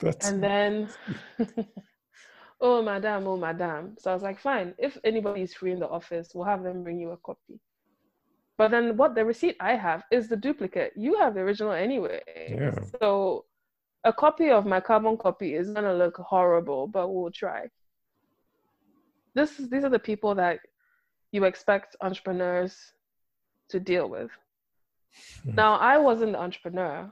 and 0.23 0.43
then, 0.43 0.89
oh, 2.61 2.81
madam, 2.81 3.27
oh, 3.27 3.37
madam. 3.37 3.95
So 3.97 4.11
I 4.11 4.13
was 4.13 4.23
like, 4.23 4.39
fine, 4.39 4.73
if 4.77 4.97
anybody 5.03 5.41
is 5.41 5.53
free 5.53 5.71
in 5.71 5.79
the 5.79 5.87
office, 5.87 6.31
we'll 6.33 6.45
have 6.45 6.63
them 6.63 6.83
bring 6.83 6.99
you 6.99 7.11
a 7.11 7.17
copy. 7.17 7.59
But 8.57 8.71
then 8.71 8.97
what 8.97 9.15
the 9.15 9.23
receipt 9.23 9.55
I 9.61 9.75
have 9.75 10.03
is 10.11 10.27
the 10.27 10.35
duplicate. 10.35 10.91
You 10.97 11.17
have 11.19 11.33
the 11.33 11.39
original 11.39 11.71
anyway. 11.71 12.21
Yeah. 12.49 12.75
So 12.99 13.45
a 14.03 14.11
copy 14.11 14.49
of 14.49 14.65
my 14.65 14.81
carbon 14.81 15.15
copy 15.15 15.55
is 15.55 15.71
gonna 15.71 15.93
look 15.93 16.17
horrible, 16.17 16.85
but 16.85 17.07
we'll 17.07 17.31
try. 17.31 17.69
This 19.33 19.55
these 19.55 19.85
are 19.85 19.89
the 19.89 19.97
people 19.99 20.35
that 20.35 20.59
you 21.31 21.45
expect 21.45 21.95
entrepreneurs 22.01 22.75
to 23.69 23.79
deal 23.79 24.09
with. 24.09 24.31
Hmm. 25.43 25.55
Now 25.55 25.75
I 25.75 25.97
wasn't 25.97 26.33
the 26.33 26.39
entrepreneur. 26.39 27.09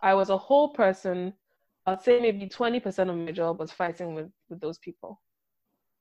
I 0.00 0.14
was 0.14 0.30
a 0.30 0.38
whole 0.38 0.68
person 0.68 1.34
I'd 1.86 2.02
say 2.02 2.20
maybe 2.20 2.48
20% 2.48 3.10
of 3.10 3.16
my 3.16 3.32
job 3.32 3.58
was 3.58 3.70
fighting 3.70 4.14
with, 4.14 4.30
with 4.48 4.60
those 4.60 4.78
people, 4.78 5.20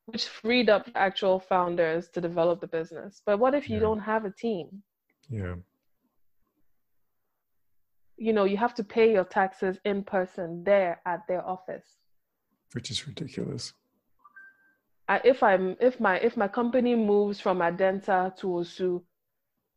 which 0.05 0.27
freed 0.27 0.69
up 0.69 0.89
actual 0.95 1.39
founders 1.39 2.09
to 2.09 2.21
develop 2.21 2.61
the 2.61 2.67
business. 2.67 3.21
But 3.25 3.39
what 3.39 3.53
if 3.53 3.69
you 3.69 3.75
yeah. 3.75 3.81
don't 3.81 3.99
have 3.99 4.23
a 4.25 4.31
team? 4.31 4.81
Yeah. 5.29 5.55
You 8.15 8.31
know, 8.31 8.45
you 8.45 8.55
have 8.55 8.73
to 8.75 8.83
pay 8.83 9.11
your 9.11 9.25
taxes 9.25 9.77
in 9.83 10.03
person 10.03 10.63
there 10.63 11.01
at 11.05 11.27
their 11.27 11.45
office. 11.45 11.97
Which 12.71 12.89
is 12.89 13.05
ridiculous. 13.05 13.73
I, 15.09 15.19
if 15.25 15.43
I'm 15.43 15.75
if 15.81 15.99
my 15.99 16.17
if 16.19 16.37
my 16.37 16.47
company 16.47 16.95
moves 16.95 17.39
from 17.41 17.59
Adenta 17.59 18.35
to 18.37 18.47
Osu, 18.47 19.01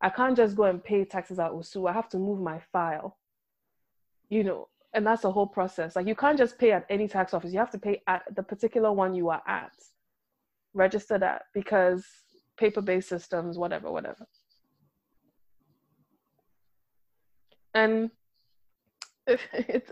I 0.01 0.09
can't 0.09 0.37
just 0.37 0.55
go 0.55 0.65
and 0.65 0.83
pay 0.83 1.05
taxes 1.05 1.41
at 1.41 1.51
Osu. 1.51 1.91
I 1.91 1.93
have 1.93 2.09
to 2.11 2.19
move 2.19 2.41
my 2.41 2.61
file. 2.73 3.19
You 4.29 4.45
know, 4.45 4.69
and 4.97 5.07
that's 5.07 5.23
the 5.23 5.31
whole 5.31 5.47
process. 5.47 5.95
Like 5.95 6.07
you 6.07 6.15
can't 6.15 6.39
just 6.39 6.59
pay 6.59 6.73
at 6.73 6.87
any 6.89 7.07
tax 7.07 7.35
office. 7.35 7.53
You 7.53 7.59
have 7.59 7.71
to 7.73 7.79
pay 7.79 8.03
at 8.09 8.23
the 8.35 8.43
particular 8.43 8.91
one 8.93 9.15
you 9.15 9.29
are 9.29 9.43
at. 9.47 9.73
Register 10.73 11.19
that 11.19 11.43
because 11.53 12.05
paper-based 12.57 13.09
systems, 13.09 13.59
whatever, 13.59 13.93
whatever. 13.93 14.27
And 17.75 18.11
it's, 19.27 19.91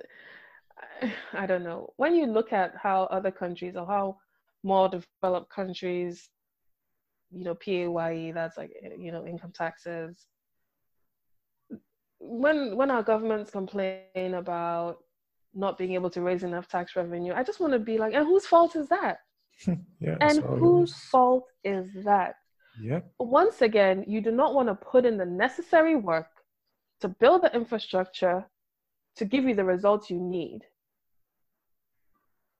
I 1.34 1.44
don't 1.44 1.64
know. 1.64 1.92
When 1.96 2.14
you 2.14 2.24
look 2.24 2.54
at 2.54 2.72
how 2.82 3.02
other 3.04 3.30
countries 3.30 3.76
or 3.76 3.86
how 3.86 4.16
more 4.62 4.88
developed 4.88 5.50
countries, 5.50 6.30
you 7.30 7.44
know, 7.44 7.54
PAYE, 7.56 8.32
that's 8.32 8.56
like, 8.56 8.70
you 8.98 9.12
know, 9.12 9.26
income 9.26 9.52
taxes, 9.54 10.26
when 12.26 12.76
when 12.76 12.90
our 12.90 13.02
governments 13.02 13.50
complain 13.50 14.34
about 14.34 14.98
not 15.54 15.78
being 15.78 15.92
able 15.92 16.10
to 16.10 16.22
raise 16.22 16.42
enough 16.42 16.68
tax 16.68 16.96
revenue, 16.96 17.32
I 17.34 17.42
just 17.42 17.60
want 17.60 17.72
to 17.74 17.78
be 17.78 17.98
like, 17.98 18.14
and 18.14 18.26
whose 18.26 18.46
fault 18.46 18.74
is 18.76 18.88
that? 18.88 19.18
yeah, 20.00 20.16
and 20.20 20.42
whose 20.42 20.94
fault 20.94 21.44
is 21.62 21.88
that? 22.04 22.36
Yeah. 22.80 23.00
Once 23.18 23.62
again, 23.62 24.04
you 24.08 24.20
do 24.20 24.32
not 24.32 24.54
want 24.54 24.68
to 24.68 24.74
put 24.74 25.04
in 25.04 25.16
the 25.16 25.26
necessary 25.26 25.96
work 25.96 26.26
to 27.00 27.08
build 27.08 27.42
the 27.42 27.54
infrastructure 27.54 28.44
to 29.16 29.24
give 29.24 29.44
you 29.44 29.54
the 29.54 29.64
results 29.64 30.10
you 30.10 30.18
need. 30.18 30.60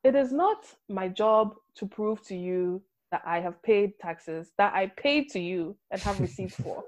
It 0.04 0.14
is 0.14 0.32
not 0.32 0.66
my 0.88 1.08
job 1.08 1.54
to 1.76 1.86
prove 1.86 2.22
to 2.26 2.36
you 2.36 2.82
that 3.10 3.22
I 3.24 3.40
have 3.40 3.60
paid 3.62 3.98
taxes 3.98 4.52
that 4.58 4.74
I 4.74 4.88
paid 4.96 5.30
to 5.30 5.40
you 5.40 5.76
and 5.90 6.00
have 6.02 6.20
receipts 6.20 6.56
for. 6.62 6.84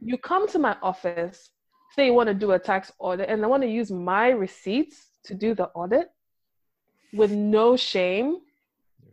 You 0.00 0.16
come 0.16 0.48
to 0.48 0.58
my 0.58 0.76
office 0.80 1.50
say 1.98 2.06
you 2.06 2.14
want 2.14 2.28
to 2.28 2.34
do 2.34 2.52
a 2.52 2.58
tax 2.58 2.92
audit 3.00 3.28
and 3.28 3.44
I 3.44 3.48
want 3.48 3.64
to 3.64 3.68
use 3.68 3.90
my 3.90 4.28
receipts 4.28 5.08
to 5.24 5.34
do 5.34 5.54
the 5.54 5.66
audit 5.80 6.08
with 7.12 7.32
no 7.32 7.76
shame, 7.76 8.38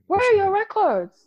where 0.08 0.20
are 0.20 0.36
your 0.36 0.52
records? 0.52 1.26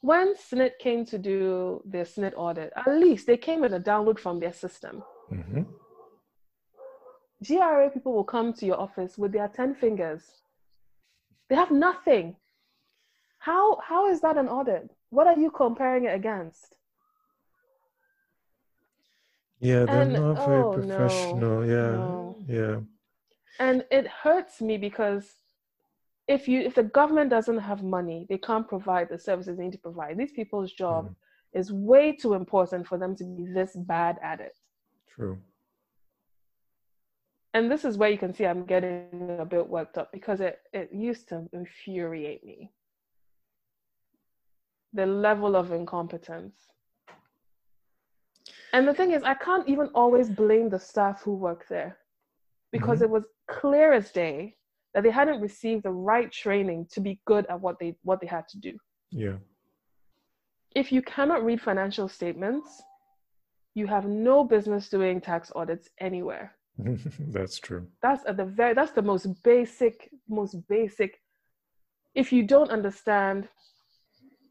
When 0.00 0.34
SSNIT 0.34 0.78
came 0.78 1.06
to 1.06 1.18
do 1.18 1.82
their 1.86 2.04
SSNIT 2.04 2.34
audit, 2.36 2.72
at 2.76 2.88
least 2.88 3.26
they 3.26 3.38
came 3.38 3.60
with 3.62 3.72
a 3.72 3.80
download 3.80 4.18
from 4.18 4.38
their 4.38 4.52
system. 4.52 5.02
Mm-hmm. 5.32 5.62
GRA 7.46 7.90
people 7.90 8.12
will 8.12 8.24
come 8.24 8.52
to 8.52 8.66
your 8.66 8.78
office 8.78 9.16
with 9.16 9.32
their 9.32 9.48
10 9.48 9.76
fingers. 9.76 10.22
They 11.48 11.56
have 11.56 11.70
nothing. 11.70 12.36
How, 13.38 13.78
how 13.80 14.10
is 14.10 14.20
that 14.20 14.36
an 14.36 14.48
audit? 14.48 14.90
What 15.10 15.26
are 15.26 15.38
you 15.38 15.50
comparing 15.50 16.04
it 16.04 16.14
against? 16.14 16.77
Yeah, 19.60 19.84
they're 19.84 20.02
and, 20.02 20.12
not 20.12 20.46
very 20.46 20.62
oh, 20.62 20.72
professional. 20.72 21.36
No, 21.36 21.62
yeah, 21.62 21.90
no. 21.90 22.36
yeah. 22.46 22.76
And 23.58 23.84
it 23.90 24.06
hurts 24.06 24.60
me 24.60 24.78
because 24.78 25.34
if 26.28 26.46
you 26.46 26.60
if 26.60 26.74
the 26.74 26.84
government 26.84 27.30
doesn't 27.30 27.58
have 27.58 27.82
money, 27.82 28.26
they 28.28 28.38
can't 28.38 28.68
provide 28.68 29.08
the 29.08 29.18
services 29.18 29.56
they 29.56 29.64
need 29.64 29.72
to 29.72 29.78
provide. 29.78 30.16
These 30.16 30.32
people's 30.32 30.72
job 30.72 31.08
mm. 31.08 31.58
is 31.58 31.72
way 31.72 32.12
too 32.12 32.34
important 32.34 32.86
for 32.86 32.98
them 32.98 33.16
to 33.16 33.24
be 33.24 33.46
this 33.52 33.74
bad 33.74 34.18
at 34.22 34.40
it. 34.40 34.56
True. 35.08 35.38
And 37.54 37.70
this 37.70 37.84
is 37.84 37.96
where 37.96 38.10
you 38.10 38.18
can 38.18 38.32
see 38.34 38.46
I'm 38.46 38.64
getting 38.64 39.38
a 39.40 39.44
bit 39.44 39.66
worked 39.66 39.98
up 39.98 40.12
because 40.12 40.40
it, 40.40 40.60
it 40.72 40.90
used 40.92 41.28
to 41.30 41.48
infuriate 41.52 42.44
me. 42.44 42.70
The 44.92 45.06
level 45.06 45.56
of 45.56 45.72
incompetence 45.72 46.54
and 48.72 48.86
the 48.86 48.94
thing 48.94 49.12
is, 49.12 49.22
I 49.22 49.34
can't 49.34 49.68
even 49.68 49.88
always 49.94 50.28
blame 50.28 50.68
the 50.68 50.78
staff 50.78 51.22
who 51.22 51.34
work 51.34 51.66
there 51.68 51.98
because 52.72 52.96
mm-hmm. 52.96 53.04
it 53.04 53.10
was 53.10 53.24
clear 53.48 53.92
as 53.92 54.10
day 54.10 54.56
that 54.94 55.02
they 55.02 55.10
hadn't 55.10 55.40
received 55.40 55.84
the 55.84 55.90
right 55.90 56.30
training 56.30 56.86
to 56.92 57.00
be 57.00 57.20
good 57.26 57.46
at 57.46 57.60
what 57.60 57.78
they 57.78 57.96
what 58.02 58.20
they 58.20 58.26
had 58.26 58.48
to 58.48 58.58
do. 58.58 58.76
Yeah. 59.10 59.36
If 60.74 60.92
you 60.92 61.02
cannot 61.02 61.44
read 61.44 61.60
financial 61.60 62.08
statements, 62.08 62.82
you 63.74 63.86
have 63.86 64.06
no 64.06 64.44
business 64.44 64.88
doing 64.88 65.20
tax 65.20 65.50
audits 65.54 65.88
anywhere. 65.98 66.54
that's 67.18 67.58
true. 67.58 67.86
That's 68.02 68.24
at 68.26 68.36
the 68.36 68.44
very 68.44 68.74
that's 68.74 68.92
the 68.92 69.02
most 69.02 69.26
basic 69.42 70.10
most 70.28 70.56
basic 70.68 71.20
if 72.14 72.32
you 72.32 72.42
don't 72.42 72.70
understand 72.70 73.48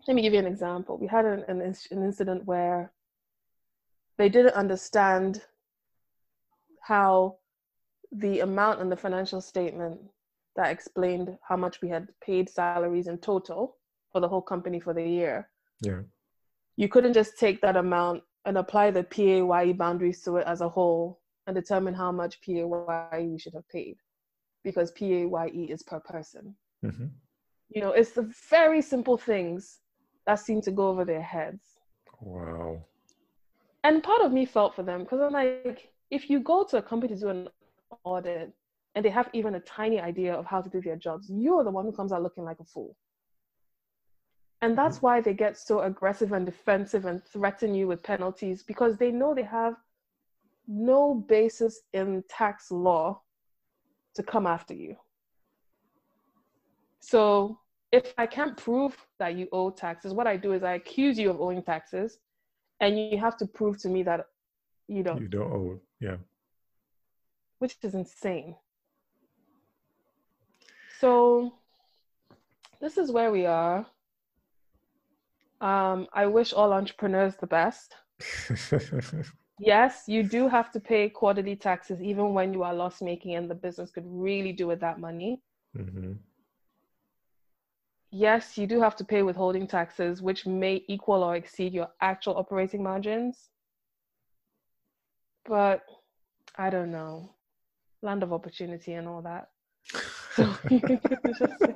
let 0.07 0.15
me 0.15 0.21
give 0.21 0.33
you 0.33 0.39
an 0.39 0.47
example. 0.47 0.97
We 0.97 1.07
had 1.07 1.25
an, 1.25 1.43
an, 1.49 1.61
an 1.61 2.03
incident 2.03 2.45
where 2.45 2.93
they 4.17 4.29
didn't 4.29 4.53
understand 4.53 5.41
how 6.81 7.37
the 8.11 8.39
amount 8.39 8.81
in 8.81 8.89
the 8.89 8.95
financial 8.95 9.41
statement 9.41 9.99
that 10.55 10.71
explained 10.71 11.37
how 11.47 11.55
much 11.55 11.81
we 11.81 11.89
had 11.89 12.07
paid 12.21 12.49
salaries 12.49 13.07
in 13.07 13.17
total 13.17 13.77
for 14.11 14.19
the 14.21 14.27
whole 14.27 14.41
company 14.41 14.79
for 14.79 14.93
the 14.93 15.03
year. 15.03 15.49
Yeah. 15.81 16.01
You 16.77 16.89
couldn't 16.89 17.13
just 17.13 17.37
take 17.37 17.61
that 17.61 17.75
amount 17.75 18.23
and 18.45 18.57
apply 18.57 18.91
the 18.91 19.03
PAYE 19.03 19.73
boundaries 19.73 20.23
to 20.23 20.37
it 20.37 20.47
as 20.47 20.61
a 20.61 20.69
whole 20.69 21.19
and 21.45 21.55
determine 21.55 21.93
how 21.93 22.11
much 22.11 22.41
PAYE 22.41 22.63
you 23.19 23.37
should 23.37 23.53
have 23.53 23.67
paid 23.69 23.97
because 24.63 24.91
PAYE 24.91 25.67
is 25.69 25.83
per 25.83 25.99
person. 25.99 26.55
Mm-hmm. 26.83 27.07
You 27.69 27.81
know, 27.81 27.91
it's 27.91 28.11
the 28.11 28.31
very 28.49 28.81
simple 28.81 29.17
things 29.17 29.79
that 30.25 30.39
seem 30.39 30.61
to 30.61 30.71
go 30.71 30.87
over 30.87 31.05
their 31.05 31.21
heads. 31.21 31.61
Wow 32.21 32.83
and 33.87 34.03
part 34.03 34.21
of 34.21 34.33
me 34.33 34.45
felt 34.45 34.75
for 34.75 34.83
them 34.83 35.03
because 35.03 35.21
I'm 35.21 35.31
like, 35.31 35.89
if 36.11 36.29
you 36.29 36.41
go 36.41 36.65
to 36.65 36.77
a 36.77 36.81
company 36.81 37.13
to 37.15 37.19
do 37.19 37.29
an 37.29 37.47
audit 38.03 38.51
and 38.95 39.05
they 39.05 39.09
have 39.09 39.29
even 39.31 39.55
a 39.55 39.61
tiny 39.61 40.01
idea 40.01 40.33
of 40.33 40.45
how 40.45 40.61
to 40.61 40.69
do 40.69 40.81
their 40.81 40.97
jobs, 40.97 41.29
you're 41.29 41.63
the 41.63 41.71
one 41.71 41.85
who 41.85 41.93
comes 41.93 42.11
out 42.11 42.21
looking 42.21 42.43
like 42.43 42.59
a 42.59 42.65
fool. 42.65 42.97
And 44.61 44.77
that's 44.77 44.97
mm-hmm. 44.97 45.05
why 45.05 45.21
they 45.21 45.33
get 45.33 45.57
so 45.57 45.81
aggressive 45.81 46.33
and 46.33 46.45
defensive 46.45 47.05
and 47.05 47.23
threaten 47.23 47.73
you 47.73 47.87
with 47.87 48.03
penalties 48.03 48.61
because 48.61 48.97
they 48.97 49.09
know 49.09 49.33
they 49.33 49.43
have 49.43 49.75
no 50.67 51.13
basis 51.13 51.79
in 51.93 52.25
tax 52.27 52.69
law 52.71 53.21
to 54.15 54.23
come 54.23 54.45
after 54.45 54.73
you. 54.73 54.97
So 56.99 57.57
if 57.93 58.13
I 58.17 58.25
can't 58.25 58.57
prove 58.57 58.97
that 59.17 59.35
you 59.35 59.47
owe 59.53 59.69
taxes, 59.69 60.13
what 60.13 60.27
I 60.27 60.35
do 60.35 60.51
is 60.51 60.63
I 60.63 60.73
accuse 60.73 61.17
you 61.17 61.29
of 61.29 61.39
owing 61.39 61.63
taxes 61.63 62.17
and 62.79 62.99
you 62.99 63.17
have 63.17 63.37
to 63.37 63.45
prove 63.45 63.77
to 63.79 63.89
me 63.89 64.03
that 64.03 64.27
you 64.87 65.03
don't. 65.03 65.21
You 65.21 65.27
don't 65.27 65.51
owe 65.51 65.79
yeah. 65.99 66.17
Which 67.59 67.75
is 67.81 67.95
insane. 67.95 68.55
So 70.99 71.53
this 72.79 72.97
is 72.97 73.11
where 73.11 73.31
we 73.31 73.45
are. 73.45 73.85
Um, 75.59 76.07
i 76.13 76.27
wish 76.27 76.53
all 76.53 76.71
entrepreneurs 76.71 77.35
the 77.35 77.47
best. 77.47 77.95
Yes 79.59 80.03
you 80.05 80.21
do 80.21 80.47
have 80.47 80.71
to 80.73 80.79
pay 80.79 81.09
quarterly 81.09 81.55
taxes 81.55 81.99
even 81.99 82.35
when 82.35 82.53
you 82.53 82.61
are 82.61 82.75
loss 82.75 83.01
making 83.01 83.33
and 83.33 83.49
the 83.49 83.55
business 83.55 83.89
could 83.89 84.05
really 84.05 84.51
do 84.51 84.67
with 84.67 84.79
that 84.81 84.99
money. 84.99 85.41
Mm-hmm 85.75 86.13
yes, 88.11 88.57
you 88.57 88.67
do 88.67 88.81
have 88.81 88.95
to 88.97 89.05
pay 89.05 89.21
withholding 89.23 89.67
taxes, 89.67 90.21
which 90.21 90.45
may 90.45 90.83
equal 90.87 91.23
or 91.23 91.35
exceed 91.35 91.73
your 91.73 91.89
actual 92.01 92.37
operating 92.37 92.83
margins. 92.83 93.49
But 95.45 95.83
I 96.57 96.69
don't 96.69 96.91
know, 96.91 97.35
land 98.01 98.23
of 98.23 98.33
opportunity 98.33 98.93
and 98.93 99.07
all 99.07 99.21
that. 99.23 99.49
So, 100.35 100.53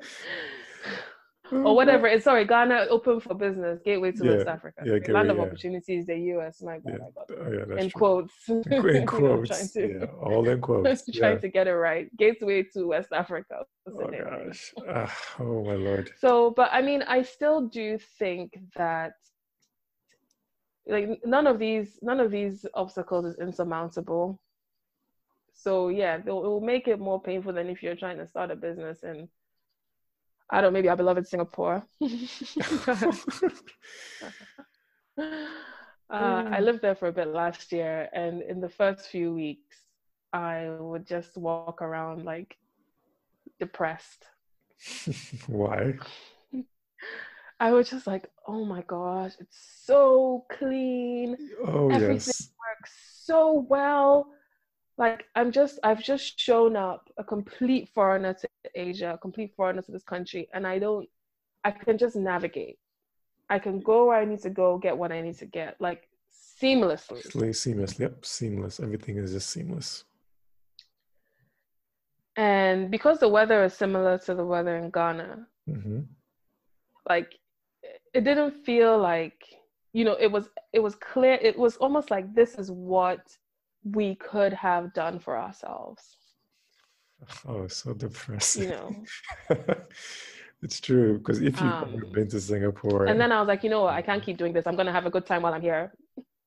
or 1.52 1.76
whatever. 1.76 2.08
It's 2.08 2.24
sorry, 2.24 2.46
Ghana 2.46 2.88
open 2.90 3.20
for 3.20 3.34
business, 3.34 3.80
gateway 3.84 4.12
to 4.14 4.26
yeah, 4.26 4.32
West 4.32 4.48
Africa. 4.48 4.82
Yeah, 4.86 5.00
gateway, 5.00 5.14
Land 5.14 5.32
of 5.32 5.38
yeah. 5.38 5.44
opportunities, 5.44 6.06
the 6.06 6.18
US. 6.36 6.62
My 6.62 6.80
God, 6.80 6.84
yeah. 6.86 6.98
my 6.98 7.10
God. 7.16 7.72
Oh, 7.72 7.76
in 7.78 7.90
true. 7.90 8.00
quotes. 8.00 8.34
In 8.50 9.06
quotes. 9.08 9.72
to, 9.74 10.00
yeah, 10.00 10.06
all 10.22 10.48
in 10.48 10.62
quotes. 10.62 11.10
trying 11.14 11.40
to 11.42 11.50
get 11.50 11.68
it 11.68 11.74
right. 11.74 12.16
Gateway 12.18 12.64
to 12.74 12.88
West 12.88 13.10
Africa. 13.12 13.64
Oh 13.88 14.08
gosh. 14.08 14.74
Uh, 14.88 15.08
oh 15.40 15.64
my 15.64 15.76
lord. 15.76 16.12
So, 16.20 16.52
but 16.52 16.70
I 16.72 16.82
mean, 16.82 17.04
I 17.04 17.24
still 17.24 17.68
do 17.68 17.98
think 18.20 18.58
that 18.76 19.14
like 20.88 21.22
none 21.26 21.48
of 21.48 21.60
these 21.60 22.00
none 22.02 22.20
of 22.20 22.32
these 22.32 22.66
obstacles 22.74 23.26
is 23.26 23.40
insurmountable 23.40 24.40
So 25.54 25.90
yeah, 25.90 26.18
it 26.18 26.26
will 26.26 26.62
make 26.62 26.88
it 26.88 27.00
more 27.00 27.22
painful 27.22 27.54
than 27.54 27.70
if 27.70 27.84
you're 27.84 27.96
trying 27.96 28.18
to 28.18 28.28
start 28.28 28.52
a 28.52 28.56
business 28.56 29.04
in 29.04 29.30
I 30.52 30.62
don't 30.62 30.72
know, 30.72 30.78
maybe 30.78 30.90
our 30.90 30.98
beloved 30.98 31.28
Singapore. 31.28 31.84
Uh, 36.12 36.44
I 36.46 36.60
mm. 36.60 36.66
lived 36.66 36.82
there 36.82 36.96
for 36.96 37.08
a 37.08 37.14
bit 37.14 37.30
last 37.30 37.72
year, 37.72 38.10
and 38.12 38.42
in 38.42 38.60
the 38.60 38.68
first 38.68 39.08
few 39.08 39.34
weeks, 39.34 39.78
I 40.34 40.70
would 40.78 41.08
just 41.08 41.38
walk 41.38 41.82
around 41.82 42.26
like 42.26 42.58
depressed. 43.60 44.26
Why? 45.48 45.94
I 47.62 47.72
was 47.72 47.90
just 47.90 48.08
like, 48.08 48.30
oh 48.46 48.66
my 48.66 48.82
gosh, 48.82 49.34
it's 49.40 49.58
so 49.86 50.46
clean. 50.52 51.38
Oh, 51.66 51.90
Everything 51.90 52.16
yes. 52.16 52.50
works 52.60 52.92
so 53.24 53.66
well. 53.70 54.28
Like 55.02 55.26
I'm 55.34 55.52
just 55.52 55.80
I've 55.84 56.04
just 56.04 56.40
shown 56.40 56.76
up 56.76 57.10
a 57.18 57.24
complete 57.24 57.90
foreigner 57.90 58.36
to 58.36 58.48
Asia, 58.76 59.14
a 59.16 59.18
complete 59.18 59.52
foreigner 59.58 59.82
to 59.82 59.92
this 59.92 60.04
country, 60.04 60.48
and 60.54 60.68
I 60.68 60.78
don't 60.78 61.10
I 61.64 61.72
can 61.72 61.98
just 61.98 62.16
navigate. 62.16 62.78
I 63.50 63.58
can 63.58 63.80
go 63.80 64.06
where 64.06 64.20
I 64.20 64.26
need 64.26 64.44
to 64.44 64.52
go, 64.52 64.78
get 64.78 64.96
what 64.96 65.12
I 65.12 65.22
need 65.22 65.40
to 65.40 65.48
get, 65.48 65.76
like 65.82 66.08
seamlessly. 66.62 67.56
Seamless, 67.56 68.00
yep, 68.00 68.24
seamless. 68.24 68.80
Everything 68.80 69.18
is 69.18 69.32
just 69.32 69.50
seamless. 69.50 70.04
And 72.36 72.92
because 72.92 73.20
the 73.20 73.28
weather 73.28 73.64
is 73.64 73.74
similar 73.74 74.20
to 74.20 74.36
the 74.36 74.46
weather 74.46 74.78
in 74.78 74.92
Ghana, 74.92 75.48
mm-hmm. 75.68 76.02
like 77.10 77.40
it 78.14 78.24
didn't 78.24 78.52
feel 78.52 79.00
like 79.00 79.44
you 79.94 80.06
know 80.06 80.16
it 80.20 80.32
was 80.32 80.50
it 80.74 80.80
was 80.80 80.94
clear 80.94 81.40
it 81.42 81.58
was 81.58 81.76
almost 81.78 82.12
like 82.12 82.36
this 82.36 82.54
is 82.54 82.70
what 82.70 83.36
we 83.84 84.16
could 84.16 84.54
have 84.54 84.94
done 84.94 85.20
for 85.20 85.38
ourselves 85.38 86.18
oh 87.48 87.68
so 87.68 87.94
depressing 87.94 88.64
you 88.64 88.70
know 88.70 88.96
It's 90.64 90.80
true 90.80 91.18
because 91.18 91.40
if 91.42 91.60
you've 91.60 91.72
um, 91.72 92.04
been 92.12 92.28
to 92.30 92.40
Singapore, 92.40 93.08
and 93.08 93.20
then 93.20 93.32
I 93.32 93.40
was 93.40 93.48
like, 93.48 93.64
you 93.64 93.70
know 93.70 93.82
what, 93.84 93.96
I 93.96 94.02
can't 94.04 94.24
keep 94.24 94.38
doing 94.38 94.54
this. 94.54 94.68
I'm 94.68 94.76
gonna 94.76 94.92
have 94.92 95.08
a 95.08 95.10
good 95.10 95.26
time 95.26 95.42
while 95.42 95.54
I'm 95.54 95.62
here. 95.62 95.92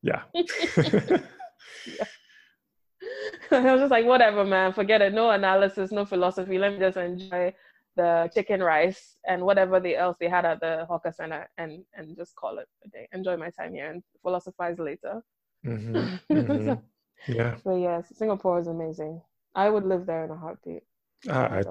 Yeah. 0.03 0.23
yeah. 0.35 2.05
I 3.51 3.73
was 3.73 3.81
just 3.81 3.91
like, 3.91 4.07
whatever, 4.07 4.45
man, 4.45 4.73
forget 4.73 5.03
it. 5.03 5.13
No 5.13 5.31
analysis, 5.31 5.91
no 5.91 6.05
philosophy. 6.05 6.59
Let 6.59 6.75
me 6.75 6.79
just 6.79 6.97
enjoy 6.97 7.55
the 7.97 8.31
chicken 8.33 8.63
rice 8.63 9.17
and 9.27 9.43
whatever 9.43 9.81
the 9.81 9.97
else 9.97 10.17
they 10.21 10.29
had 10.29 10.45
at 10.45 10.61
the 10.61 10.85
hawker 10.87 11.11
center, 11.11 11.49
and 11.59 11.85
and 11.95 12.17
just 12.17 12.37
call 12.37 12.59
it 12.59 12.69
a 12.85 12.89
day. 12.89 13.09
Enjoy 13.13 13.37
my 13.37 13.51
time 13.51 13.75
here 13.75 13.91
and 13.91 14.03
philosophize 14.23 14.79
later. 14.79 15.23
Mm-hmm. 15.67 16.35
Mm-hmm. 16.37 16.73
Yeah. 17.27 17.57
But 17.65 17.75
yes, 17.75 18.13
Singapore 18.17 18.59
is 18.61 18.67
amazing. 18.67 19.21
I 19.55 19.71
would 19.71 19.85
live 19.85 20.07
there 20.07 20.25
in 20.25 20.31
a 20.31 20.37
heartbeat. 20.37 20.83
I, 21.31 21.63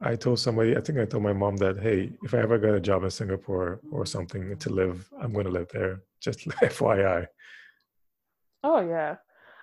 I 0.00 0.14
told 0.16 0.38
somebody, 0.38 0.76
I 0.76 0.80
think 0.80 0.98
I 0.98 1.04
told 1.04 1.24
my 1.24 1.32
mom 1.32 1.56
that, 1.56 1.80
hey, 1.80 2.12
if 2.22 2.32
I 2.34 2.38
ever 2.38 2.58
get 2.58 2.74
a 2.74 2.80
job 2.80 3.02
in 3.02 3.10
Singapore 3.10 3.80
or 3.90 4.06
something 4.06 4.56
to 4.56 4.70
live, 4.70 5.08
I'm 5.20 5.32
going 5.32 5.46
to 5.46 5.50
live 5.50 5.68
there. 5.72 6.02
Just 6.20 6.40
FYI. 6.48 7.26
Oh, 8.62 8.80
yeah. 8.80 9.16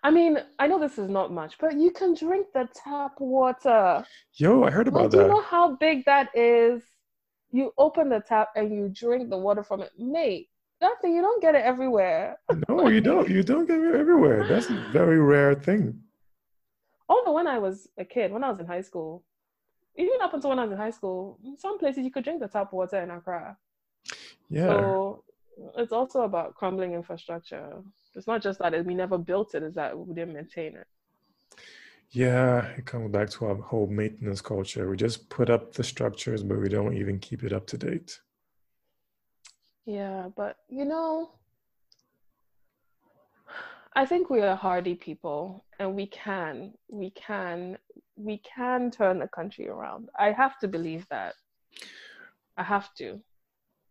I 0.03 0.11
mean, 0.11 0.37
I 0.59 0.67
know 0.67 0.79
this 0.79 0.97
is 0.97 1.09
not 1.09 1.31
much, 1.31 1.55
but 1.59 1.75
you 1.75 1.91
can 1.91 2.13
drink 2.13 2.47
the 2.53 2.69
tap 2.75 3.13
water. 3.19 4.05
Yo, 4.33 4.63
I 4.63 4.69
heard 4.69 4.87
about 4.87 4.99
well, 4.99 5.09
do 5.09 5.17
that. 5.17 5.23
Do 5.23 5.29
you 5.29 5.33
know 5.33 5.41
how 5.41 5.75
big 5.77 6.05
that 6.05 6.29
is? 6.35 6.83
You 7.51 7.71
open 7.77 8.09
the 8.09 8.19
tap 8.19 8.49
and 8.55 8.73
you 8.73 8.89
drink 8.93 9.29
the 9.29 9.37
water 9.37 9.63
from 9.63 9.81
it. 9.81 9.91
Mate, 9.97 10.49
that 10.81 11.01
thing, 11.01 11.15
you 11.15 11.21
don't 11.21 11.41
get 11.41 11.55
it 11.55 11.63
everywhere. 11.63 12.37
no, 12.69 12.87
you 12.87 13.01
don't. 13.01 13.29
You 13.29 13.43
don't 13.43 13.65
get 13.65 13.79
it 13.79 13.95
everywhere. 13.95 14.47
That's 14.47 14.69
a 14.69 14.75
very 14.91 15.19
rare 15.19 15.55
thing. 15.55 15.99
Oh 17.07 17.23
no, 17.25 17.33
when 17.33 17.47
I 17.47 17.57
was 17.59 17.87
a 17.97 18.05
kid, 18.05 18.31
when 18.31 18.43
I 18.43 18.49
was 18.49 18.59
in 18.59 18.65
high 18.65 18.81
school, 18.81 19.23
even 19.95 20.21
up 20.21 20.33
until 20.33 20.49
when 20.49 20.59
I 20.59 20.63
was 20.63 20.71
in 20.71 20.77
high 20.77 20.91
school, 20.91 21.39
some 21.57 21.79
places 21.79 22.03
you 22.03 22.11
could 22.11 22.23
drink 22.23 22.41
the 22.41 22.47
tap 22.47 22.73
water 22.73 23.01
in 23.01 23.11
Accra. 23.11 23.57
Yeah. 24.49 24.67
So 24.67 25.23
it's 25.77 25.91
also 25.91 26.21
about 26.21 26.55
crumbling 26.55 26.93
infrastructure. 26.93 27.81
It's 28.15 28.27
not 28.27 28.41
just 28.41 28.59
that 28.59 28.85
we 28.85 28.95
never 28.95 29.17
built 29.17 29.55
it; 29.55 29.63
it's 29.63 29.75
that 29.75 29.97
we 29.97 30.13
didn't 30.13 30.33
maintain 30.33 30.75
it. 30.75 30.87
Yeah, 32.11 32.65
it 32.77 32.85
comes 32.85 33.11
back 33.11 33.29
to 33.31 33.45
our 33.45 33.55
whole 33.55 33.87
maintenance 33.87 34.41
culture. 34.41 34.89
We 34.89 34.97
just 34.97 35.29
put 35.29 35.49
up 35.49 35.73
the 35.73 35.83
structures, 35.83 36.43
but 36.43 36.59
we 36.59 36.69
don't 36.69 36.95
even 36.95 37.19
keep 37.19 37.43
it 37.43 37.51
up 37.51 37.67
to 37.67 37.77
date. 37.77 38.19
Yeah, 39.85 40.29
but 40.35 40.57
you 40.67 40.85
know, 40.85 41.31
I 43.95 44.05
think 44.05 44.29
we 44.29 44.41
are 44.41 44.55
hardy 44.55 44.95
people 44.95 45.63
and 45.79 45.95
we 45.95 46.07
can, 46.07 46.73
we 46.89 47.11
can, 47.11 47.77
we 48.15 48.39
can 48.39 48.91
turn 48.91 49.19
the 49.19 49.27
country 49.27 49.69
around. 49.69 50.09
I 50.17 50.31
have 50.31 50.59
to 50.59 50.67
believe 50.67 51.07
that. 51.09 51.35
I 52.57 52.63
have 52.63 52.93
to. 52.95 53.21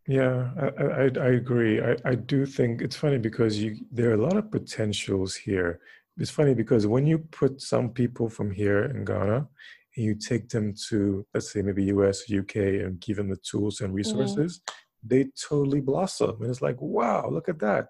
Yeah, 0.07 0.51
I, 0.59 0.83
I, 0.83 1.03
I 1.03 1.29
agree. 1.29 1.81
I, 1.81 1.95
I 2.05 2.15
do 2.15 2.45
think 2.45 2.81
it's 2.81 2.95
funny 2.95 3.17
because 3.17 3.57
you 3.57 3.77
there 3.91 4.11
are 4.11 4.13
a 4.13 4.21
lot 4.21 4.37
of 4.37 4.51
potentials 4.51 5.35
here. 5.35 5.79
It's 6.17 6.29
funny 6.29 6.53
because 6.53 6.85
when 6.85 7.07
you 7.07 7.17
put 7.17 7.59
some 7.59 7.89
people 7.89 8.29
from 8.29 8.51
here 8.51 8.85
in 8.85 9.03
Ghana 9.03 9.47
and 9.95 10.05
you 10.05 10.13
take 10.15 10.49
them 10.49 10.73
to, 10.89 11.25
let's 11.33 11.51
say, 11.51 11.61
maybe 11.61 11.85
US, 11.85 12.31
UK, 12.31 12.55
and 12.55 12.99
give 12.99 13.17
them 13.17 13.29
the 13.29 13.37
tools 13.37 13.81
and 13.81 13.89
mm-hmm. 13.89 13.97
resources, 13.97 14.59
mm-hmm. 14.59 14.84
They 15.05 15.27
totally 15.49 15.81
blossom. 15.81 16.41
And 16.41 16.49
it's 16.49 16.61
like, 16.61 16.77
wow, 16.79 17.29
look 17.29 17.49
at 17.49 17.59
that 17.59 17.89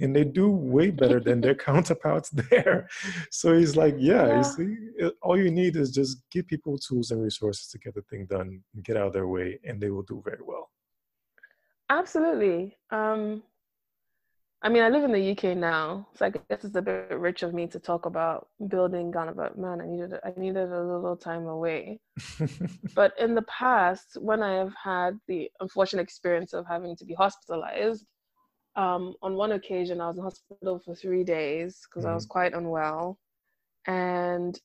and 0.00 0.14
they 0.14 0.24
do 0.24 0.50
way 0.50 0.90
better 0.90 1.20
than 1.20 1.40
their 1.40 1.54
counterparts 1.68 2.30
there. 2.50 2.88
So 3.30 3.56
he's 3.56 3.76
like, 3.76 3.94
yeah, 3.98 4.26
yeah, 4.26 4.36
you 4.38 4.44
see, 4.44 5.10
all 5.22 5.38
you 5.38 5.50
need 5.50 5.76
is 5.76 5.90
just 5.90 6.22
give 6.30 6.46
people 6.46 6.78
tools 6.78 7.10
and 7.10 7.22
resources 7.22 7.68
to 7.68 7.78
get 7.78 7.94
the 7.94 8.02
thing 8.02 8.26
done, 8.28 8.62
get 8.82 8.96
out 8.96 9.08
of 9.08 9.12
their 9.12 9.28
way, 9.28 9.58
and 9.64 9.80
they 9.80 9.90
will 9.90 10.02
do 10.02 10.22
very 10.24 10.42
well. 10.44 10.70
Absolutely. 11.90 12.76
Um, 12.90 13.42
I 14.64 14.70
mean, 14.70 14.82
I 14.82 14.88
live 14.88 15.04
in 15.04 15.12
the 15.12 15.30
UK 15.32 15.54
now, 15.54 16.08
so 16.14 16.24
I 16.24 16.30
guess 16.30 16.64
it's 16.64 16.74
a 16.74 16.80
bit 16.80 17.10
rich 17.10 17.42
of 17.42 17.52
me 17.52 17.66
to 17.66 17.78
talk 17.78 18.06
about 18.06 18.48
building 18.68 19.10
Ghana. 19.10 19.34
But 19.34 19.58
man, 19.58 19.82
I 19.82 19.86
needed 19.86 20.14
I 20.24 20.32
needed 20.38 20.72
a 20.72 20.82
little 20.82 21.18
time 21.18 21.46
away. 21.46 22.00
but 22.94 23.12
in 23.20 23.34
the 23.34 23.42
past, 23.42 24.16
when 24.18 24.42
I 24.42 24.54
have 24.54 24.72
had 24.82 25.18
the 25.28 25.50
unfortunate 25.60 26.00
experience 26.00 26.54
of 26.54 26.66
having 26.66 26.96
to 26.96 27.04
be 27.04 27.12
hospitalized, 27.12 28.06
um, 28.74 29.14
on 29.20 29.34
one 29.34 29.52
occasion, 29.52 30.00
I 30.00 30.08
was 30.08 30.16
in 30.16 30.24
hospital 30.24 30.80
for 30.82 30.94
three 30.94 31.24
days 31.24 31.82
because 31.86 32.04
mm-hmm. 32.04 32.12
I 32.12 32.14
was 32.14 32.24
mm-hmm. 32.24 32.32
quite 32.32 32.54
unwell. 32.54 33.18
And 33.86 34.58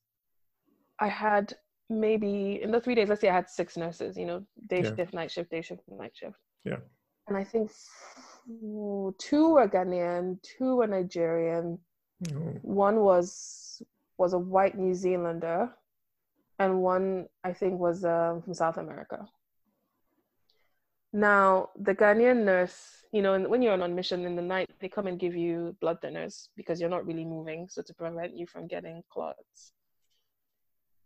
I 1.00 1.10
had 1.10 1.54
maybe 1.90 2.62
in 2.64 2.72
the 2.72 2.80
three 2.80 2.96
days, 2.96 3.10
let's 3.10 3.20
say 3.20 3.28
I 3.28 3.36
had 3.36 3.50
six 3.50 3.76
nurses, 3.76 4.16
you 4.16 4.26
know, 4.26 4.46
day 4.68 4.82
yeah. 4.82 4.96
shift, 4.96 5.14
night 5.14 5.30
shift, 5.30 5.52
day 5.52 5.62
shift, 5.62 5.82
night 5.90 6.14
shift. 6.16 6.38
Yeah. 6.64 6.78
And 7.28 7.36
I 7.36 7.44
think 7.44 7.70
two 9.18 9.54
were 9.54 9.68
Ghanaian, 9.68 10.42
two 10.42 10.78
were 10.78 10.88
Nigerian. 10.88 11.80
Oh. 12.34 12.60
One 12.62 13.02
was 13.02 13.82
was 14.18 14.34
a 14.34 14.40
white 14.40 14.78
New 14.78 14.94
Zealander, 14.94 15.70
and 16.58 16.82
one 16.82 17.28
I 17.44 17.54
think 17.54 17.80
was 17.80 18.04
um, 18.04 18.42
from 18.42 18.54
South 18.54 18.78
America. 18.78 19.28
Now, 21.12 21.70
the 21.80 21.96
Ghanaian 21.96 22.44
nurse, 22.44 23.06
you 23.12 23.22
know, 23.22 23.40
when 23.40 23.62
you're 23.62 23.82
on 23.82 23.96
mission 23.96 24.26
in 24.26 24.36
the 24.36 24.44
night, 24.44 24.70
they 24.80 24.90
come 24.90 25.08
and 25.08 25.18
give 25.20 25.36
you 25.36 25.76
blood 25.82 26.00
thinners 26.02 26.50
because 26.56 26.80
you're 26.80 26.90
not 26.90 27.06
really 27.06 27.26
moving, 27.26 27.68
so 27.68 27.82
to 27.82 27.94
prevent 27.96 28.38
you 28.38 28.46
from 28.46 28.68
getting 28.68 29.02
clots. 29.12 29.74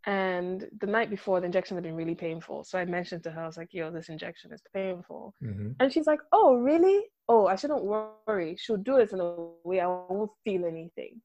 And 0.05 0.67
the 0.81 0.87
night 0.87 1.09
before, 1.09 1.39
the 1.39 1.45
injection 1.45 1.77
had 1.77 1.83
been 1.83 1.95
really 1.95 2.15
painful. 2.15 2.65
So 2.65 2.77
I 2.77 2.83
mentioned 2.83 3.23
to 3.23 3.31
her, 3.31 3.43
I 3.43 3.45
was 3.45 3.55
like, 3.55 3.69
yo, 3.71 3.89
this 3.89 4.09
injection 4.09 4.51
is 4.51 4.61
painful. 4.73 5.33
Mm-hmm. 5.41 5.69
And 5.79 5.93
she's 5.93 6.07
like, 6.07 6.19
oh, 6.33 6.55
really? 6.55 7.05
Oh, 7.29 7.47
I 7.47 7.55
shouldn't 7.55 7.85
worry. 7.85 8.57
She'll 8.59 8.77
do 8.77 8.97
it 8.97 9.13
in 9.13 9.21
a 9.21 9.35
way 9.63 9.79
I 9.79 9.87
won't 9.87 10.31
feel 10.43 10.65
anything. 10.65 11.21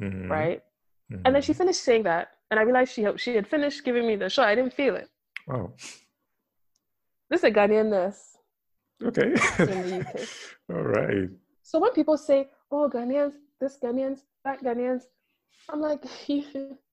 Mm-hmm. 0.00 0.30
Right? 0.30 0.60
Mm-hmm. 1.12 1.22
And 1.24 1.34
then 1.34 1.42
she 1.42 1.52
finished 1.52 1.82
saying 1.82 2.04
that. 2.04 2.28
And 2.52 2.60
I 2.60 2.62
realized 2.62 2.92
she, 2.92 3.04
she 3.16 3.34
had 3.34 3.48
finished 3.48 3.84
giving 3.84 4.06
me 4.06 4.14
the 4.14 4.28
shot. 4.28 4.48
I 4.48 4.54
didn't 4.54 4.74
feel 4.74 4.94
it. 4.94 5.08
Oh. 5.52 5.72
This 7.30 7.40
is 7.40 7.44
a 7.44 7.50
Ghanaian 7.50 7.90
nurse. 7.90 8.36
Okay. 9.02 9.22
in 9.22 9.34
the 9.36 10.06
UK. 10.70 10.76
All 10.76 10.82
right. 10.82 11.28
So 11.62 11.78
when 11.78 11.92
people 11.92 12.18
say, 12.18 12.48
"Oh, 12.70 12.90
Ghanaians, 12.92 13.32
this 13.60 13.78
Ghanaians, 13.82 14.20
that 14.44 14.62
Ghanaians," 14.62 15.02
I'm 15.68 15.80
like, 15.80 16.02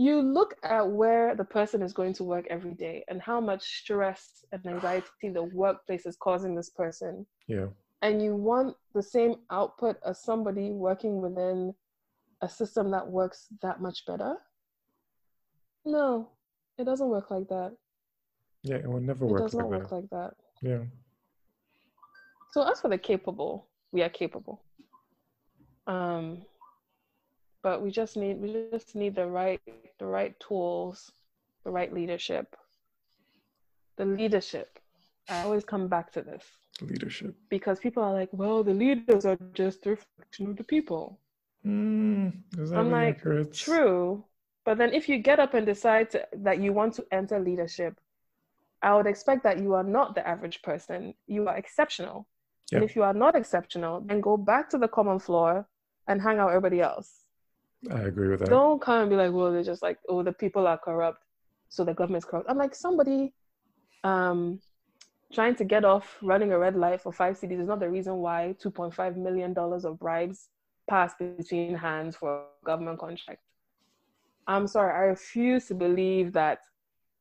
you, 0.00 0.22
look 0.22 0.54
at 0.62 0.88
where 0.88 1.36
the 1.36 1.44
person 1.44 1.82
is 1.82 1.92
going 1.92 2.14
to 2.14 2.24
work 2.24 2.46
every 2.48 2.72
day 2.72 3.04
and 3.08 3.20
how 3.20 3.38
much 3.38 3.62
stress 3.80 4.46
and 4.50 4.64
anxiety 4.66 5.28
the 5.28 5.42
workplace 5.42 6.06
is 6.06 6.16
causing 6.16 6.54
this 6.54 6.70
person. 6.70 7.26
Yeah. 7.48 7.66
And 8.00 8.22
you 8.22 8.34
want 8.34 8.76
the 8.94 9.02
same 9.02 9.34
output 9.50 9.96
as 10.06 10.24
somebody 10.24 10.70
working 10.70 11.20
within 11.20 11.74
a 12.40 12.48
system 12.48 12.90
that 12.92 13.06
works 13.06 13.48
that 13.60 13.82
much 13.82 14.06
better? 14.06 14.36
No, 15.84 16.30
it 16.78 16.84
doesn't 16.84 17.08
work 17.08 17.30
like 17.30 17.48
that. 17.48 17.76
Yeah, 18.62 18.76
it 18.76 18.88
will 18.88 19.00
never 19.00 19.26
work. 19.26 19.40
It 19.40 19.42
does 19.42 19.54
not 19.54 19.70
like 19.70 19.80
work 19.80 19.92
like 19.92 20.08
that. 20.12 20.32
Yeah. 20.62 20.84
So 22.52 22.62
as 22.66 22.80
for 22.80 22.88
the 22.88 22.96
capable, 22.96 23.68
we 23.92 24.00
are 24.00 24.08
capable. 24.08 24.62
Um, 25.86 26.46
but 27.62 27.82
we 27.82 27.90
just 27.90 28.16
need 28.16 28.40
we 28.40 28.66
just 28.72 28.94
need 28.94 29.14
the 29.14 29.26
right 29.26 29.60
the 29.98 30.06
right 30.06 30.38
tools, 30.40 31.12
the 31.64 31.70
right 31.70 31.92
leadership. 31.92 32.56
The 33.96 34.06
leadership. 34.06 34.78
I 35.28 35.42
always 35.42 35.64
come 35.64 35.88
back 35.88 36.12
to 36.12 36.22
this. 36.22 36.44
Leadership. 36.80 37.34
Because 37.50 37.78
people 37.78 38.02
are 38.02 38.14
like, 38.14 38.30
well, 38.32 38.64
the 38.64 38.72
leaders 38.72 39.26
are 39.26 39.38
just 39.52 39.86
a 39.86 39.90
reflection 39.90 40.48
of 40.48 40.56
the 40.56 40.64
people. 40.64 41.20
Mm, 41.66 42.32
I'm 42.72 42.90
like, 42.90 43.18
accurate? 43.18 43.52
true. 43.52 44.24
But 44.64 44.78
then 44.78 44.94
if 44.94 45.08
you 45.08 45.18
get 45.18 45.38
up 45.38 45.54
and 45.54 45.66
decide 45.66 46.10
to, 46.10 46.26
that 46.38 46.60
you 46.60 46.72
want 46.72 46.94
to 46.94 47.04
enter 47.12 47.38
leadership, 47.38 48.00
I 48.82 48.94
would 48.94 49.06
expect 49.06 49.42
that 49.44 49.58
you 49.58 49.74
are 49.74 49.84
not 49.84 50.14
the 50.14 50.26
average 50.26 50.62
person. 50.62 51.14
You 51.26 51.48
are 51.48 51.56
exceptional. 51.56 52.26
And 52.72 52.84
if 52.84 52.94
you 52.94 53.02
are 53.02 53.14
not 53.14 53.34
exceptional, 53.34 54.00
then 54.00 54.20
go 54.20 54.36
back 54.36 54.70
to 54.70 54.78
the 54.78 54.88
common 54.88 55.18
floor 55.18 55.66
and 56.06 56.22
hang 56.22 56.38
out 56.38 56.46
with 56.46 56.56
everybody 56.56 56.80
else. 56.80 57.19
I 57.88 58.00
agree 58.00 58.28
with 58.28 58.40
that. 58.40 58.48
Don't 58.50 58.80
come 58.80 59.02
and 59.02 59.10
be 59.10 59.16
like, 59.16 59.32
well, 59.32 59.52
they're 59.52 59.62
just 59.62 59.82
like, 59.82 59.98
oh, 60.08 60.22
the 60.22 60.32
people 60.32 60.66
are 60.66 60.78
corrupt, 60.78 61.24
so 61.68 61.84
the 61.84 61.94
government's 61.94 62.26
corrupt. 62.26 62.50
I'm 62.50 62.58
like, 62.58 62.74
somebody 62.74 63.32
um, 64.04 64.60
trying 65.32 65.54
to 65.56 65.64
get 65.64 65.84
off 65.84 66.18
running 66.22 66.52
a 66.52 66.58
red 66.58 66.76
light 66.76 67.00
for 67.00 67.12
five 67.12 67.38
cedis 67.38 67.60
is 67.60 67.68
not 67.68 67.80
the 67.80 67.88
reason 67.88 68.16
why 68.16 68.54
$2.5 68.62 69.16
million 69.16 69.54
of 69.56 69.98
bribes 69.98 70.48
passed 70.88 71.16
between 71.18 71.74
hands 71.74 72.16
for 72.16 72.42
a 72.42 72.66
government 72.66 72.98
contract. 72.98 73.40
I'm 74.46 74.66
sorry, 74.66 74.92
I 74.92 75.10
refuse 75.10 75.66
to 75.66 75.74
believe 75.74 76.32
that 76.32 76.58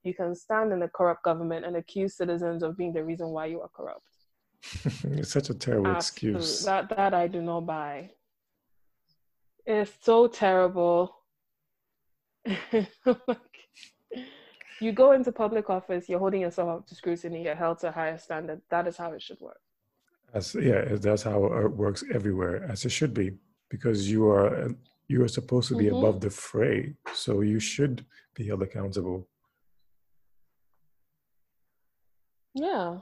you 0.03 0.13
can 0.13 0.33
stand 0.33 0.73
in 0.73 0.81
a 0.81 0.89
corrupt 0.89 1.23
government 1.23 1.65
and 1.65 1.75
accuse 1.75 2.15
citizens 2.15 2.63
of 2.63 2.75
being 2.77 2.93
the 2.93 3.03
reason 3.03 3.29
why 3.29 3.45
you 3.45 3.61
are 3.61 3.69
corrupt. 3.69 4.01
it's 5.03 5.31
such 5.31 5.49
a 5.49 5.53
terrible 5.53 5.91
Absolutely. 5.91 6.41
excuse. 6.41 6.65
That 6.65 6.89
that 6.89 7.13
I 7.13 7.27
do 7.27 7.41
not 7.41 7.65
buy. 7.65 8.11
It's 9.69 9.91
so 10.01 10.27
terrible. 10.27 11.15
you 14.81 14.91
go 14.91 15.11
into 15.11 15.31
public 15.31 15.69
office, 15.69 16.09
you're 16.09 16.17
holding 16.17 16.41
yourself 16.41 16.69
up 16.69 16.87
to 16.87 16.95
scrutiny, 16.95 17.43
you're 17.43 17.53
held 17.53 17.77
to 17.81 17.89
a 17.89 17.91
higher 17.91 18.17
standard. 18.17 18.63
That 18.71 18.87
is 18.87 18.97
how 18.97 19.11
it 19.11 19.21
should 19.21 19.39
work. 19.39 19.61
As 20.33 20.55
yeah, 20.55 20.95
that's 20.95 21.21
how 21.21 21.45
it 21.45 21.71
works 21.71 22.03
everywhere, 22.11 22.63
as 22.63 22.83
it 22.83 22.89
should 22.89 23.13
be, 23.13 23.33
because 23.69 24.09
you 24.09 24.27
are 24.27 24.71
you 25.07 25.21
are 25.23 25.27
supposed 25.27 25.67
to 25.67 25.77
be 25.77 25.85
mm-hmm. 25.85 25.97
above 25.97 26.19
the 26.19 26.31
fray, 26.31 26.95
so 27.13 27.41
you 27.41 27.59
should 27.59 28.03
be 28.33 28.47
held 28.47 28.63
accountable. 28.63 29.27
Yeah, 32.55 33.01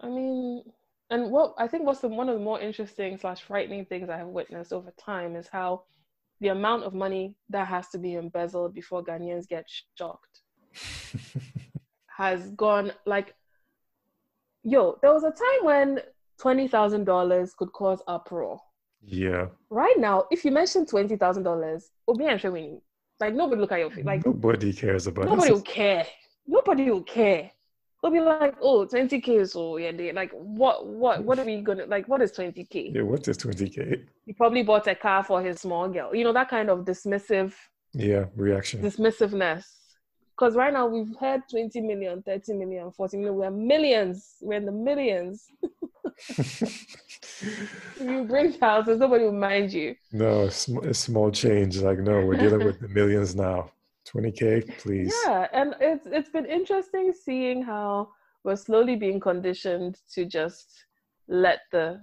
I 0.00 0.08
mean, 0.08 0.62
and 1.10 1.30
what 1.30 1.54
I 1.58 1.66
think 1.66 1.84
what's 1.84 2.00
the, 2.00 2.08
one 2.08 2.28
of 2.28 2.38
the 2.38 2.44
more 2.44 2.60
interesting 2.60 3.18
slash 3.18 3.42
frightening 3.42 3.84
things 3.84 4.08
I 4.08 4.16
have 4.16 4.28
witnessed 4.28 4.72
over 4.72 4.92
time 4.96 5.34
is 5.34 5.48
how 5.48 5.82
the 6.40 6.48
amount 6.48 6.84
of 6.84 6.94
money 6.94 7.34
that 7.50 7.66
has 7.66 7.88
to 7.88 7.98
be 7.98 8.14
embezzled 8.14 8.74
before 8.74 9.04
Ghanaians 9.04 9.46
get 9.46 9.66
shocked 9.98 10.40
has 12.06 12.50
gone 12.50 12.92
like, 13.06 13.34
yo, 14.62 14.98
there 15.02 15.12
was 15.12 15.24
a 15.24 15.30
time 15.30 15.64
when 15.64 16.00
twenty 16.40 16.68
thousand 16.68 17.04
dollars 17.04 17.54
could 17.54 17.72
cause 17.72 18.02
uproar. 18.06 18.60
Yeah. 19.02 19.46
Right 19.68 19.98
now, 19.98 20.26
if 20.30 20.44
you 20.44 20.52
mention 20.52 20.86
twenty 20.86 21.16
thousand 21.16 21.42
dollars, 21.42 21.90
Obi 22.06 22.26
and 22.26 22.40
Shewini, 22.40 22.80
like 23.18 23.34
nobody 23.34 23.60
look 23.60 23.72
at 23.72 23.80
your 23.80 23.90
face. 23.90 24.04
Like 24.04 24.24
nobody 24.24 24.72
cares 24.72 25.08
about. 25.08 25.24
It. 25.24 25.30
Nobody 25.30 25.52
will 25.52 25.62
care. 25.62 26.06
Nobody 26.46 26.90
will 26.90 27.02
care 27.02 27.50
they'll 28.02 28.12
be 28.12 28.20
like, 28.20 28.56
oh, 28.62 28.86
20k 28.86 29.48
so 29.48 29.76
yeah, 29.76 29.92
they 29.92 30.12
like 30.12 30.32
what 30.32 30.86
what 30.86 31.24
what 31.24 31.38
are 31.38 31.44
we 31.44 31.60
gonna 31.60 31.86
like 31.86 32.06
what 32.08 32.22
is 32.22 32.32
20k? 32.32 32.94
Yeah, 32.94 33.02
what 33.02 33.26
is 33.26 33.38
20k? 33.38 34.04
He 34.26 34.32
probably 34.32 34.62
bought 34.62 34.86
a 34.86 34.94
car 34.94 35.24
for 35.24 35.42
his 35.42 35.60
small 35.60 35.88
girl. 35.88 36.14
You 36.14 36.24
know, 36.24 36.32
that 36.32 36.48
kind 36.48 36.70
of 36.70 36.80
dismissive 36.80 37.52
yeah, 37.92 38.26
reaction. 38.36 38.82
Dismissiveness. 38.82 39.64
Because 40.36 40.54
right 40.54 40.72
now 40.72 40.86
we've 40.86 41.14
had 41.20 41.42
20 41.50 41.80
million, 41.82 42.22
30 42.22 42.54
million, 42.54 42.90
40 42.90 43.16
million, 43.18 43.34
we're 43.34 43.50
millions. 43.50 44.36
We're 44.40 44.56
in 44.56 44.64
the 44.64 44.72
millions. 44.72 45.46
if 46.30 48.00
you 48.00 48.24
bring 48.24 48.58
houses, 48.58 48.98
nobody 48.98 49.24
will 49.24 49.32
mind 49.32 49.72
you. 49.72 49.96
No, 50.12 50.44
it's 50.44 50.98
small 50.98 51.30
change. 51.30 51.78
Like, 51.78 51.98
no, 51.98 52.24
we're 52.24 52.36
dealing 52.36 52.64
with 52.64 52.80
the 52.80 52.88
millions 52.88 53.36
now. 53.36 53.70
20k 54.12 54.78
please. 54.78 55.14
Yeah 55.26 55.46
and 55.52 55.74
it's 55.80 56.06
it's 56.06 56.30
been 56.30 56.46
interesting 56.46 57.12
seeing 57.12 57.62
how 57.62 58.10
we're 58.44 58.56
slowly 58.56 58.96
being 58.96 59.20
conditioned 59.20 59.98
to 60.14 60.24
just 60.24 60.86
let 61.28 61.60
the 61.72 62.00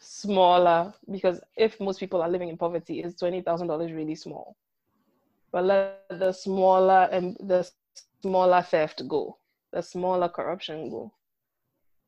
smaller 0.00 0.92
because 1.10 1.40
if 1.56 1.78
most 1.78 2.00
people 2.00 2.20
are 2.22 2.28
living 2.28 2.48
in 2.48 2.56
poverty 2.56 3.00
is 3.00 3.14
$20000 3.14 3.94
really 3.94 4.14
small? 4.14 4.56
But 5.52 5.64
let 5.64 6.04
the 6.08 6.32
smaller 6.32 7.08
and 7.12 7.36
the 7.40 7.68
smaller 8.22 8.62
theft 8.62 9.06
go 9.08 9.38
the 9.72 9.82
smaller 9.82 10.28
corruption 10.28 10.90
go. 10.90 11.12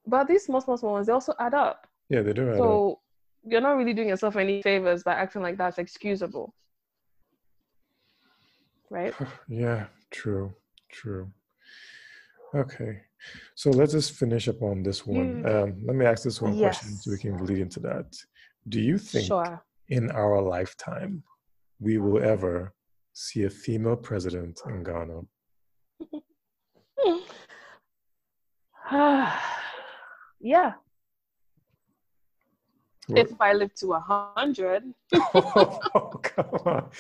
But 0.07 0.29
these 0.29 0.45
small 0.45 0.61
small 0.61 0.77
small 0.77 0.93
ones 0.93 1.07
they 1.07 1.13
also 1.13 1.35
add 1.39 1.55
up. 1.55 1.87
Yeah 2.09 2.23
they 2.23 2.33
do 2.33 2.55
so 2.57 2.93
up. 2.93 2.99
you're 3.45 3.61
not 3.61 3.77
really 3.77 3.95
doing 3.95 4.09
yourself 4.09 4.37
any 4.37 4.63
favors 4.63 5.03
by 5.03 5.15
acting 5.15 5.43
like 5.43 5.57
that's 5.57 5.79
excusable 5.79 6.55
right? 8.95 9.15
Yeah, 9.49 9.87
true, 10.11 10.55
true. 10.91 11.31
Okay, 12.55 13.01
so 13.57 13.71
let's 13.71 13.93
just 13.93 14.13
finish 14.13 14.47
up 14.49 14.63
on 14.63 14.83
this 14.85 15.05
one. 15.05 15.43
Mm. 15.43 15.63
Um, 15.63 15.83
let 15.85 15.97
me 15.97 16.07
ask 16.07 16.23
this 16.23 16.41
one 16.41 16.55
yes. 16.55 16.79
question 16.79 16.97
so 16.97 17.11
we 17.11 17.19
can 17.19 17.45
lead 17.45 17.59
into 17.59 17.81
that. 17.81 18.07
Do 18.69 18.81
you 18.81 18.97
think 18.97 19.27
sure. 19.27 19.63
in 19.89 20.11
our 20.13 20.41
lifetime 20.41 21.25
we 21.81 21.99
will 21.99 22.23
ever 22.23 22.73
see 23.13 23.43
a 23.43 23.51
female 23.51 23.97
president 23.97 24.61
in 24.69 24.85
Ghana? 24.85 25.21
yeah, 30.41 30.75
if 33.09 33.41
I 33.41 33.53
live 33.53 33.75
to 33.77 33.95
a 33.95 34.01
hundred. 34.01 34.83
oh, 35.15 36.21
come 36.23 36.47
on. 36.67 36.91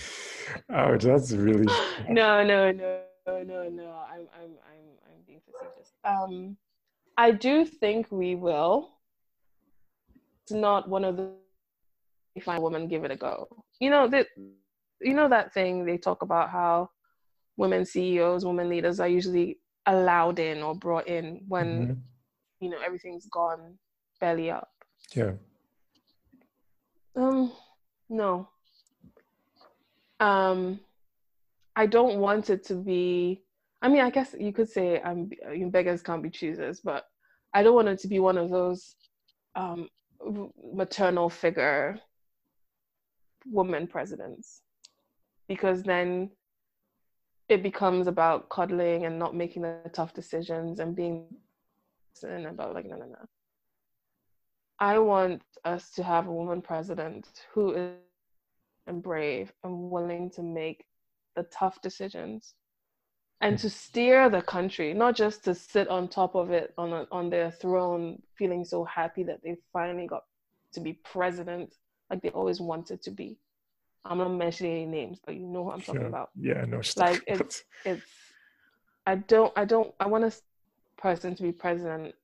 Oh, 0.70 0.96
that's 0.96 1.32
really 1.32 1.66
No, 2.08 2.44
no, 2.44 2.70
no, 2.72 3.02
no, 3.26 3.68
no. 3.68 4.04
I'm 4.10 4.26
I'm 4.34 4.50
I'm 4.70 4.86
I'm 5.06 5.20
being 5.26 5.40
facetious. 5.44 5.92
Um 6.04 6.56
I 7.16 7.30
do 7.30 7.64
think 7.64 8.08
we 8.10 8.34
will. 8.34 8.90
It's 10.42 10.52
not 10.52 10.88
one 10.88 11.04
of 11.04 11.16
the 11.16 11.32
find 12.42 12.62
woman, 12.62 12.88
give 12.88 13.04
it 13.04 13.10
a 13.10 13.16
go. 13.16 13.48
You 13.80 13.90
know 13.90 14.08
that 14.08 14.26
you 15.00 15.14
know 15.14 15.28
that 15.28 15.52
thing 15.52 15.84
they 15.84 15.98
talk 15.98 16.22
about 16.22 16.50
how 16.50 16.90
women 17.56 17.84
CEOs, 17.84 18.44
women 18.44 18.68
leaders 18.68 19.00
are 19.00 19.08
usually 19.08 19.58
allowed 19.86 20.38
in 20.38 20.62
or 20.62 20.74
brought 20.74 21.06
in 21.06 21.42
when 21.46 21.66
mm-hmm. 21.66 21.92
you 22.60 22.70
know 22.70 22.78
everything's 22.84 23.26
gone 23.26 23.78
belly 24.20 24.50
up. 24.50 24.70
Yeah. 25.14 25.32
Um, 27.16 27.52
no. 28.08 28.48
Um, 30.20 30.80
I 31.76 31.86
don't 31.86 32.18
want 32.18 32.50
it 32.50 32.64
to 32.66 32.74
be. 32.74 33.42
I 33.82 33.88
mean, 33.88 34.00
I 34.00 34.10
guess 34.10 34.34
you 34.38 34.52
could 34.52 34.68
say 34.68 35.00
I'm 35.02 35.30
you 35.52 35.68
beggars 35.68 36.02
can't 36.02 36.22
be 36.22 36.30
choosers, 36.30 36.80
but 36.80 37.04
I 37.52 37.62
don't 37.62 37.74
want 37.74 37.88
it 37.88 37.98
to 38.00 38.08
be 38.08 38.18
one 38.18 38.38
of 38.38 38.50
those 38.50 38.96
um, 39.54 39.88
maternal 40.72 41.28
figure 41.28 42.00
woman 43.46 43.86
presidents, 43.86 44.62
because 45.48 45.82
then 45.82 46.30
it 47.48 47.62
becomes 47.62 48.06
about 48.06 48.48
cuddling 48.48 49.04
and 49.04 49.18
not 49.18 49.34
making 49.34 49.62
the 49.62 49.90
tough 49.92 50.14
decisions 50.14 50.80
and 50.80 50.96
being 50.96 51.26
and 52.22 52.46
about 52.46 52.74
like 52.74 52.86
no 52.86 52.96
no 52.96 53.06
no 53.06 53.26
I 54.78 54.98
want 54.98 55.42
us 55.64 55.90
to 55.92 56.02
have 56.02 56.26
a 56.26 56.32
woman 56.32 56.60
president 56.60 57.28
who 57.52 57.74
is 57.74 57.92
and 58.86 59.02
brave 59.02 59.52
and 59.62 59.90
willing 59.90 60.30
to 60.30 60.42
make 60.42 60.84
the 61.36 61.44
tough 61.44 61.80
decisions 61.80 62.54
and 63.40 63.58
to 63.58 63.68
steer 63.68 64.30
the 64.30 64.40
country, 64.42 64.94
not 64.94 65.14
just 65.14 65.44
to 65.44 65.54
sit 65.54 65.88
on 65.88 66.08
top 66.08 66.34
of 66.34 66.50
it 66.50 66.72
on 66.78 66.92
a, 66.92 67.06
on 67.10 67.28
their 67.28 67.50
throne, 67.50 68.22
feeling 68.38 68.64
so 68.64 68.84
happy 68.84 69.22
that 69.22 69.40
they 69.42 69.56
finally 69.72 70.06
got 70.06 70.22
to 70.72 70.80
be 70.80 70.94
president 71.04 71.74
like 72.10 72.22
they 72.22 72.30
always 72.30 72.60
wanted 72.60 73.02
to 73.02 73.10
be. 73.10 73.38
I'm 74.04 74.18
not 74.18 74.30
mentioning 74.30 74.72
any 74.72 74.86
names, 74.86 75.18
but 75.24 75.34
you 75.34 75.46
know 75.46 75.62
what 75.62 75.74
I'm 75.74 75.80
sure. 75.80 75.94
talking 75.94 76.08
about. 76.08 76.30
Yeah, 76.38 76.64
no, 76.66 76.80
like 76.96 77.22
it's 77.26 77.64
it's. 77.84 78.06
I 79.06 79.16
don't. 79.16 79.52
I 79.56 79.64
don't. 79.64 79.94
I 79.98 80.06
want 80.06 80.24
a 80.24 80.32
person 80.96 81.34
to 81.34 81.42
be 81.42 81.52
president 81.52 82.14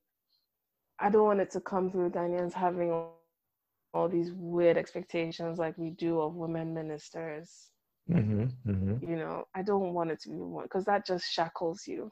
I 1.01 1.09
don't 1.09 1.25
want 1.25 1.39
it 1.39 1.51
to 1.51 1.59
come 1.59 1.89
through 1.89 2.11
Ghanaians 2.11 2.53
having 2.53 2.91
all, 2.91 4.07
these 4.09 4.31
weird 4.31 4.77
expectations 4.77 5.57
like 5.57 5.77
we 5.77 5.89
do 5.89 6.21
of 6.21 6.35
women 6.35 6.73
ministers. 6.73 7.71
Mm-hmm, 8.09 8.43
mm-hmm. 8.69 9.09
You 9.09 9.17
know, 9.17 9.45
I 9.53 9.63
don't 9.63 9.93
want 9.93 10.11
it 10.11 10.21
to 10.21 10.29
be 10.29 10.35
one 10.35 10.63
because 10.63 10.85
that 10.85 11.05
just 11.05 11.29
shackles 11.29 11.85
you. 11.87 12.11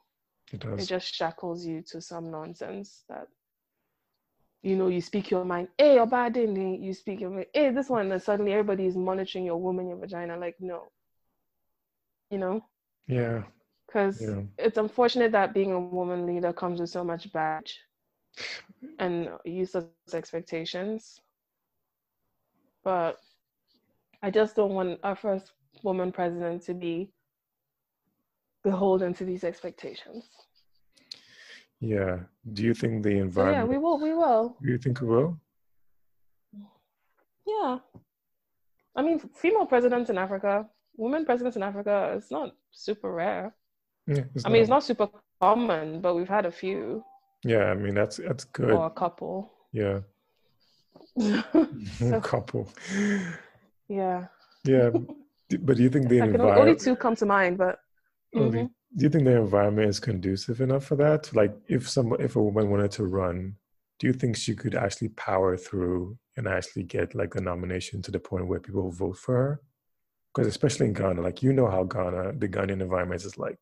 It 0.52 0.60
does. 0.60 0.84
It 0.84 0.88
just 0.88 1.14
shackles 1.14 1.66
you 1.66 1.82
to 1.91 2.02
some 2.02 2.30
nonsense 2.32 3.03
that 3.07 3.28
you 4.61 4.76
know, 4.76 4.88
you 4.88 4.99
speak 4.99 5.32
your 5.32 5.45
mind. 5.45 5.70
Hey, 5.78 5.95
your 5.95 6.06
body, 6.06 6.41
you 6.82 6.94
speak 6.94 7.22
your 7.22 7.30
mind. 7.30 7.45
Hey, 7.53 7.72
this 7.72 7.90
one, 7.90 8.11
and 8.11 8.22
suddenly 8.22 8.52
everybody 8.52 8.88
is 8.88 8.98
monitoring 8.98 9.45
your 9.45 9.56
woman, 9.56 9.88
your 9.88 9.98
vagina. 9.98 10.38
Like, 10.38 10.56
no. 10.60 10.91
You 12.30 12.40
know? 12.40 12.66
Yeah. 13.07 13.44
Because 13.88 14.22
yeah. 14.22 14.41
it's 14.57 14.78
unfortunate 14.78 15.32
that 15.32 15.53
being 15.53 15.72
a 15.72 15.80
woman 15.80 16.26
leader 16.26 16.52
comes 16.52 16.82
with 16.82 16.90
so 16.90 17.06
much 17.06 17.32
badge 17.32 17.80
and 19.00 19.30
useless 19.46 19.86
expectations. 20.14 21.20
But 22.84 23.18
I 24.22 24.32
just 24.32 24.56
don't 24.56 24.74
want 24.74 25.00
our 25.04 25.16
first 25.16 25.52
woman 25.84 26.12
president 26.12 26.64
to 26.64 26.74
be 26.74 27.12
beholden 28.64 29.14
to 29.16 29.26
these 29.26 29.44
expectations. 29.44 30.30
Yeah. 31.80 32.20
Do 32.54 32.64
you 32.64 32.74
think 32.74 33.04
the 33.04 33.12
environment? 33.12 33.36
So 33.36 33.60
yeah, 33.60 33.64
we 33.64 33.78
will. 33.78 34.00
We 34.00 34.14
will. 34.14 34.58
Do 34.62 34.70
you 34.70 34.78
think 34.78 35.02
we 35.02 35.08
will? 35.08 35.40
Yeah. 37.48 37.78
I 38.96 39.02
mean, 39.02 39.20
female 39.36 39.66
presidents 39.66 40.10
in 40.10 40.18
Africa, 40.18 40.68
women 40.98 41.26
presidents 41.26 41.56
in 41.56 41.64
Africa, 41.64 42.14
it's 42.18 42.32
not 42.32 42.56
super 42.72 43.14
rare. 43.14 43.56
Yeah, 44.08 44.20
I 44.20 44.42
not. 44.44 44.52
mean, 44.52 44.62
it's 44.62 44.70
not 44.70 44.84
super 44.84 45.08
common, 45.40 46.02
but 46.02 46.16
we've 46.16 46.28
had 46.28 46.46
a 46.46 46.52
few. 46.52 47.04
Yeah, 47.44 47.66
I 47.66 47.76
mean 47.76 47.95
that's 47.95 48.18
that's 48.18 48.45
good. 48.45 48.72
Or 48.72 48.88
a 48.88 48.90
couple. 48.90 49.52
Yeah. 49.72 49.99
so, 51.18 52.20
couple. 52.24 52.72
Yeah. 53.88 54.28
Yeah, 54.66 54.90
but 55.61 55.78
do 55.78 55.84
you 55.84 55.90
think 55.90 56.10
the 56.10 56.20
environment? 56.20 56.60
Only 56.60 56.76
two 56.76 56.95
come 56.95 57.16
to 57.16 57.26
mind, 57.26 57.57
but. 57.57 57.80
Mm-hmm 58.36 58.66
do 58.95 59.03
you 59.03 59.10
think 59.10 59.26
the 59.26 59.38
environment 59.38 59.90
is 59.90 59.99
conducive 59.99 60.61
enough 60.61 60.86
for 60.86 60.95
that? 60.95 61.34
Like, 61.36 61.56
if 61.68 61.88
some 61.90 62.16
if 62.20 62.36
a 62.36 62.41
woman 62.41 62.72
wanted 62.72 62.91
to 62.91 63.06
run, 63.06 63.56
do 63.99 64.07
you 64.07 64.14
think 64.14 64.36
she 64.36 64.56
could 64.56 64.76
actually 64.76 65.10
power 65.10 65.56
through 65.57 66.18
and 66.38 66.48
actually 66.48 66.84
get 66.84 67.14
like 67.14 67.36
a 67.36 67.41
nomination 67.41 68.02
to 68.03 68.11
the 68.11 68.20
point 68.20 68.48
where 68.48 68.60
people 68.60 68.90
vote 68.90 69.18
for 69.18 69.36
her? 69.36 69.61
Because 70.34 70.48
especially 70.48 70.88
in 70.88 70.94
Ghana, 70.94 71.22
like 71.22 71.44
you 71.44 71.53
know 71.53 71.68
how 71.68 71.84
Ghana, 71.84 72.34
the 72.38 72.48
Ghanaian 72.48 72.82
environment 72.82 73.24
is 73.24 73.38
like, 73.38 73.60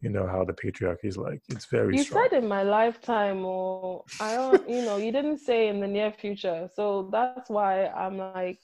you 0.00 0.10
know 0.10 0.26
how 0.26 0.44
the 0.44 0.52
patriarchy 0.52 1.04
is 1.04 1.16
like. 1.16 1.40
It's 1.48 1.66
very. 1.66 1.96
You 1.96 2.04
strong. 2.04 2.28
said 2.30 2.38
in 2.42 2.48
my 2.48 2.62
lifetime, 2.62 3.44
or 3.44 4.04
I 4.20 4.34
don't, 4.34 4.68
you 4.68 4.82
know, 4.82 4.96
you 4.98 5.10
didn't 5.12 5.38
say 5.38 5.68
in 5.68 5.80
the 5.80 5.86
near 5.86 6.12
future, 6.12 6.68
so 6.74 7.08
that's 7.10 7.48
why 7.48 7.86
I'm 7.86 8.18
like 8.18 8.60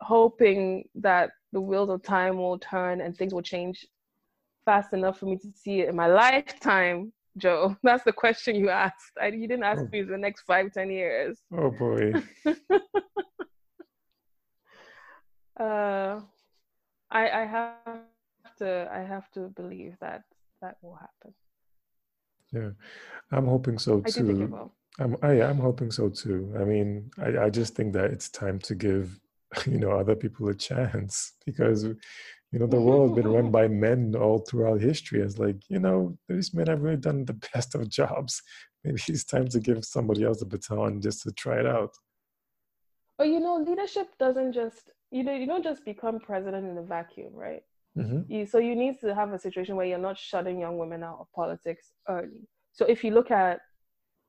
hoping 0.00 0.84
that 0.96 1.30
the 1.52 1.60
wheels 1.60 1.90
of 1.90 2.02
time 2.02 2.36
will 2.36 2.58
turn 2.58 3.00
and 3.00 3.16
things 3.16 3.32
will 3.32 3.42
change 3.42 3.86
fast 4.64 4.92
enough 4.92 5.18
for 5.18 5.26
me 5.26 5.36
to 5.38 5.48
see 5.54 5.80
it 5.80 5.88
in 5.88 5.96
my 5.96 6.06
lifetime, 6.06 7.12
Joe? 7.36 7.76
That's 7.82 8.04
the 8.04 8.12
question 8.12 8.56
you 8.56 8.70
asked. 8.70 9.12
I, 9.20 9.28
you 9.28 9.48
didn't 9.48 9.64
ask 9.64 9.82
oh. 9.82 9.88
me 9.90 10.02
the 10.02 10.18
next 10.18 10.42
five, 10.42 10.72
ten 10.72 10.90
years. 10.90 11.38
Oh 11.52 11.70
boy. 11.70 12.12
uh, 15.60 16.20
I 17.10 17.30
I 17.30 17.46
have 17.46 17.74
to 18.62 18.88
I 18.92 19.00
have 19.00 19.30
to 19.32 19.52
believe 19.60 19.96
that 20.00 20.22
that 20.60 20.76
will 20.82 20.96
happen. 20.96 21.34
Yeah, 22.52 22.70
I'm 23.30 23.46
hoping 23.46 23.78
so 23.78 24.00
too. 24.00 24.04
I 24.06 24.10
do 24.10 24.26
think 24.26 24.40
it 24.40 24.50
will. 24.50 24.72
I'm 25.00 25.16
I, 25.22 25.40
am 25.40 25.58
hoping 25.58 25.90
so 25.90 26.08
too. 26.08 26.54
I 26.60 26.64
mean, 26.64 27.10
I, 27.18 27.44
I 27.44 27.50
just 27.50 27.74
think 27.74 27.92
that 27.94 28.10
it's 28.10 28.28
time 28.28 28.58
to 28.60 28.74
give 28.74 29.18
you 29.66 29.78
know 29.78 29.92
other 29.92 30.14
people 30.14 30.48
a 30.48 30.54
chance 30.54 31.32
because 31.46 31.84
you 31.84 32.58
know 32.58 32.66
the 32.66 32.76
mm-hmm. 32.76 32.86
world 32.86 33.10
has 33.10 33.22
been 33.22 33.32
run 33.32 33.50
by 33.50 33.66
men 33.68 34.14
all 34.14 34.38
throughout 34.38 34.80
history 34.80 35.20
it's 35.20 35.38
like 35.38 35.56
you 35.68 35.78
know 35.78 36.16
these 36.28 36.54
men 36.54 36.66
have 36.66 36.82
really 36.82 36.96
done 36.96 37.24
the 37.24 37.32
best 37.54 37.74
of 37.74 37.88
jobs 37.88 38.42
maybe 38.84 39.00
it's 39.08 39.24
time 39.24 39.48
to 39.48 39.60
give 39.60 39.84
somebody 39.84 40.24
else 40.24 40.40
the 40.40 40.46
baton 40.46 41.00
just 41.00 41.22
to 41.22 41.32
try 41.32 41.58
it 41.58 41.66
out 41.66 41.92
but 43.18 43.28
you 43.28 43.40
know 43.40 43.56
leadership 43.56 44.08
doesn't 44.18 44.52
just 44.52 44.90
you 45.10 45.22
know 45.22 45.34
you 45.34 45.46
don't 45.46 45.64
just 45.64 45.84
become 45.84 46.18
president 46.20 46.68
in 46.68 46.76
a 46.78 46.82
vacuum 46.82 47.32
right 47.32 47.62
mm-hmm. 47.96 48.32
you, 48.32 48.46
so 48.46 48.58
you 48.58 48.74
need 48.74 48.98
to 49.00 49.14
have 49.14 49.32
a 49.32 49.38
situation 49.38 49.76
where 49.76 49.86
you're 49.86 49.98
not 49.98 50.18
shutting 50.18 50.60
young 50.60 50.78
women 50.78 51.02
out 51.02 51.18
of 51.20 51.26
politics 51.34 51.92
early 52.08 52.48
so 52.72 52.84
if 52.86 53.04
you 53.04 53.10
look 53.10 53.30
at 53.30 53.60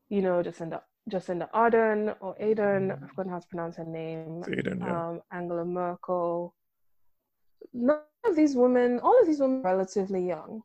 you 0.10 0.22
know 0.22 0.42
jacinda 0.44 0.82
jacinda 1.10 1.50
ardern 1.52 2.16
or 2.22 2.36
aden 2.40 2.92
i've 2.92 3.10
forgotten 3.10 3.32
how 3.32 3.40
to 3.40 3.48
pronounce 3.48 3.76
her 3.76 3.86
name 3.86 4.44
Aden, 4.52 4.80
yeah. 4.80 5.10
um, 5.10 5.22
angela 5.32 5.66
merkel 5.66 6.54
none 7.74 8.00
of 8.26 8.36
these 8.36 8.56
women, 8.56 9.00
all 9.00 9.20
of 9.20 9.28
these 9.28 9.40
women 9.40 9.66
are 9.66 9.76
relatively 9.76 10.26
young. 10.26 10.62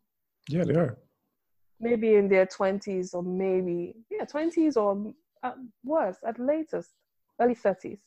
Yeah, 0.49 0.65
they 0.65 0.75
are. 0.75 0.99
Maybe 1.81 2.15
in 2.15 2.29
their 2.29 2.47
20s 2.47 3.15
or 3.15 3.23
maybe, 3.23 3.95
yeah, 4.11 4.25
20s 4.25 4.77
or 4.77 5.13
at 5.43 5.55
worse, 5.85 6.17
at 6.27 6.39
latest, 6.39 6.91
early 7.41 7.55
30s. 7.55 8.01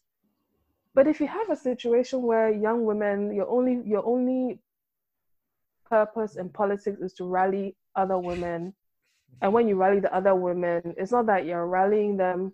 But 0.93 1.07
if 1.07 1.21
you 1.21 1.27
have 1.27 1.49
a 1.49 1.55
situation 1.55 2.21
where 2.23 2.51
young 2.51 2.85
women, 2.85 3.33
your 3.33 3.47
only, 3.47 3.81
your 3.85 4.05
only 4.05 4.59
purpose 5.91 6.37
in 6.37 6.49
politics 6.49 7.01
is 7.01 7.13
to 7.15 7.25
rally 7.25 7.75
other 7.95 8.17
women, 8.17 8.73
and 9.41 9.53
when 9.53 9.67
you 9.67 9.75
rally 9.75 9.99
the 9.99 10.13
other 10.15 10.35
women, 10.35 10.81
it's 10.97 11.11
not 11.11 11.27
that 11.27 11.45
you're 11.45 11.67
rallying 11.67 12.17
them 12.17 12.53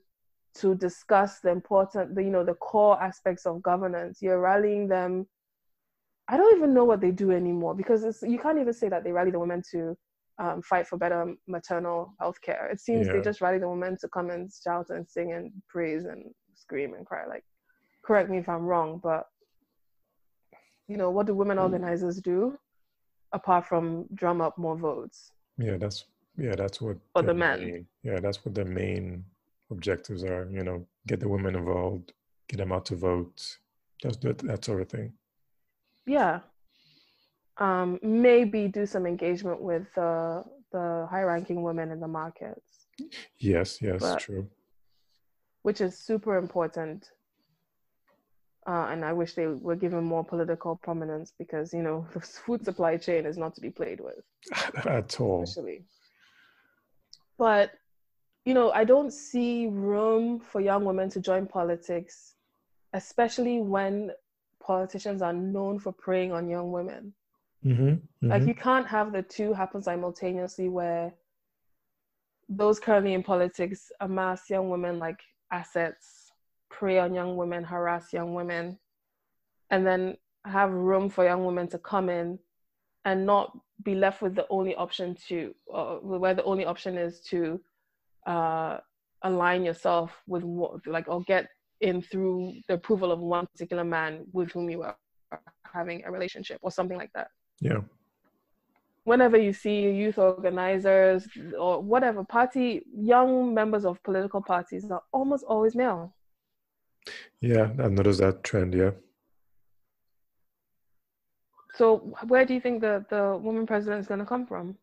to 0.55 0.75
discuss 0.75 1.39
the 1.39 1.49
important, 1.49 2.15
the, 2.15 2.23
you 2.23 2.31
know, 2.31 2.43
the 2.43 2.55
core 2.55 3.01
aspects 3.01 3.45
of 3.45 3.61
governance. 3.61 4.21
You're 4.21 4.41
rallying 4.41 4.87
them 4.87 5.27
I 6.27 6.35
don't 6.35 6.57
even 6.57 6.73
know 6.73 6.83
what 6.83 6.99
they 6.99 7.11
do 7.11 7.31
anymore 7.31 7.73
because 7.73 8.03
it's, 8.03 8.21
you 8.21 8.37
can't 8.37 8.59
even 8.59 8.73
say 8.73 8.89
that 8.89 9.03
they 9.03 9.11
rally 9.11 9.31
the 9.31 9.39
women 9.39 9.61
to 9.71 9.97
um, 10.39 10.61
fight 10.61 10.85
for 10.87 10.97
better 10.97 11.33
maternal 11.47 12.13
health 12.19 12.41
care. 12.41 12.69
It 12.71 12.81
seems 12.81 13.07
yeah. 13.07 13.13
they 13.13 13.21
just 13.21 13.39
rally 13.39 13.59
the 13.59 13.69
women 13.69 13.97
to 14.01 14.09
come 14.09 14.29
and 14.29 14.51
shout 14.51 14.87
and 14.89 15.07
sing 15.07 15.31
and 15.31 15.51
praise 15.69 16.05
and 16.05 16.25
scream 16.53 16.93
and 16.95 17.05
cry. 17.05 17.25
Like, 17.25 17.43
correct 18.05 18.29
me 18.29 18.37
if 18.37 18.49
I'm 18.49 18.63
wrong, 18.63 18.99
but 19.01 19.25
you 20.87 20.97
know, 20.97 21.11
what 21.11 21.27
do 21.27 21.33
women 21.33 21.57
mm. 21.57 21.63
organizers 21.63 22.19
do 22.21 22.57
apart 23.33 23.65
from 23.65 24.05
drum 24.13 24.41
up 24.41 24.57
more 24.57 24.77
votes? 24.77 25.31
Yeah, 25.57 25.77
that's 25.77 26.05
yeah, 26.37 26.55
that's 26.55 26.81
what 26.81 26.97
for 27.13 27.23
the 27.23 27.33
men. 27.33 27.59
Main, 27.59 27.87
yeah, 28.03 28.19
that's 28.19 28.45
what 28.45 28.55
the 28.55 28.65
main 28.65 29.23
objectives 29.71 30.23
are. 30.23 30.47
You 30.51 30.63
know, 30.63 30.85
get 31.07 31.19
the 31.19 31.29
women 31.29 31.55
involved, 31.55 32.13
get 32.47 32.57
them 32.57 32.71
out 32.71 32.85
to 32.85 32.95
vote. 32.95 33.57
That's 34.03 34.17
that, 34.17 34.37
that 34.39 34.63
sort 34.63 34.81
of 34.81 34.89
thing 34.89 35.13
yeah 36.07 36.39
um, 37.57 37.99
maybe 38.01 38.67
do 38.67 38.85
some 38.85 39.05
engagement 39.05 39.61
with 39.61 39.87
uh, 39.97 40.41
the 40.71 41.07
high 41.09 41.23
ranking 41.23 41.61
women 41.61 41.91
in 41.91 41.99
the 41.99 42.07
markets 42.07 42.87
yes 43.37 43.79
yes 43.81 43.99
but, 43.99 44.19
true 44.19 44.47
which 45.61 45.81
is 45.81 45.99
super 45.99 46.37
important 46.37 47.11
uh, 48.67 48.87
and 48.89 49.05
I 49.05 49.13
wish 49.13 49.33
they 49.33 49.47
were 49.47 49.77
given 49.77 50.03
more 50.03 50.25
political 50.25 50.75
prominence 50.75 51.33
because 51.39 51.73
you 51.73 51.81
know 51.81 52.05
the 52.13 52.19
food 52.19 52.63
supply 52.65 52.97
chain 52.97 53.25
is 53.25 53.37
not 53.37 53.55
to 53.55 53.61
be 53.61 53.69
played 53.69 54.01
with 54.01 54.21
at 54.85 55.19
all. 55.19 55.43
Especially. 55.43 55.85
But 57.37 57.71
you 58.45 58.53
know, 58.53 58.71
I 58.71 58.83
don't 58.83 59.11
see 59.11 59.67
room 59.67 60.39
for 60.39 60.61
young 60.61 60.85
women 60.85 61.09
to 61.11 61.19
join 61.19 61.47
politics, 61.47 62.35
especially 62.93 63.59
when 63.59 64.11
politicians 64.61 65.21
are 65.21 65.33
known 65.33 65.79
for 65.79 65.91
preying 65.91 66.31
on 66.31 66.49
young 66.49 66.71
women. 66.71 67.13
Mm-hmm, 67.65 67.83
mm-hmm. 67.83 68.29
Like 68.29 68.43
you 68.43 68.53
can't 68.53 68.87
have 68.87 69.11
the 69.11 69.21
two 69.21 69.53
happen 69.53 69.81
simultaneously 69.81 70.69
where 70.69 71.13
those 72.47 72.79
currently 72.79 73.13
in 73.13 73.23
politics 73.23 73.91
amass 73.99 74.49
young 74.49 74.69
women 74.69 74.99
like 74.99 75.19
assets, 75.51 76.16
prey 76.69 76.99
on 76.99 77.13
young 77.13 77.35
women, 77.35 77.63
harass 77.63 78.13
young 78.13 78.33
women, 78.33 78.77
and 79.69 79.85
then 79.85 80.17
have 80.45 80.71
room 80.71 81.09
for 81.09 81.25
young 81.25 81.45
women 81.45 81.67
to 81.67 81.77
come 81.77 82.09
in 82.09 82.39
and 83.05 83.25
not 83.25 83.57
be 83.83 83.95
left 83.95 84.21
with 84.21 84.35
the 84.35 84.45
only 84.49 84.75
option 84.75 85.15
to, 85.27 85.53
uh, 85.73 85.95
where 85.95 86.33
the 86.33 86.43
only 86.43 86.65
option 86.65 86.97
is 86.97 87.21
to 87.21 87.59
uh, 88.25 88.77
align 89.23 89.63
yourself 89.63 90.21
with 90.27 90.43
what, 90.43 90.85
like, 90.87 91.07
or 91.07 91.21
get 91.23 91.47
in 91.81 92.01
through 92.01 92.53
the 92.67 92.73
approval 92.73 93.11
of 93.11 93.19
one 93.19 93.45
particular 93.47 93.83
man 93.83 94.25
with 94.33 94.51
whom 94.51 94.69
you 94.69 94.83
are 94.83 94.97
having 95.71 96.03
a 96.05 96.11
relationship 96.11 96.57
or 96.61 96.71
something 96.71 96.97
like 96.97 97.11
that. 97.13 97.29
Yeah. 97.61 97.81
Whenever 99.03 99.37
you 99.37 99.53
see 99.53 99.89
youth 99.89 100.17
organizers 100.17 101.27
or 101.57 101.81
whatever 101.81 102.23
party, 102.23 102.83
young 102.93 103.53
members 103.53 103.85
of 103.85 104.01
political 104.03 104.41
parties 104.41 104.89
are 104.91 105.03
almost 105.13 105.45
always 105.45 105.75
male. 105.75 106.13
Yeah, 107.41 107.71
I 107.79 107.87
noticed 107.87 108.19
that 108.19 108.43
trend. 108.43 108.73
Yeah. 108.73 108.91
So 111.75 111.97
where 112.27 112.45
do 112.45 112.53
you 112.53 112.61
think 112.61 112.81
the 112.81 113.05
the 113.09 113.37
woman 113.37 113.65
president 113.67 114.01
is 114.01 114.07
going 114.07 114.19
to 114.19 114.25
come 114.25 114.45
from? 114.47 114.75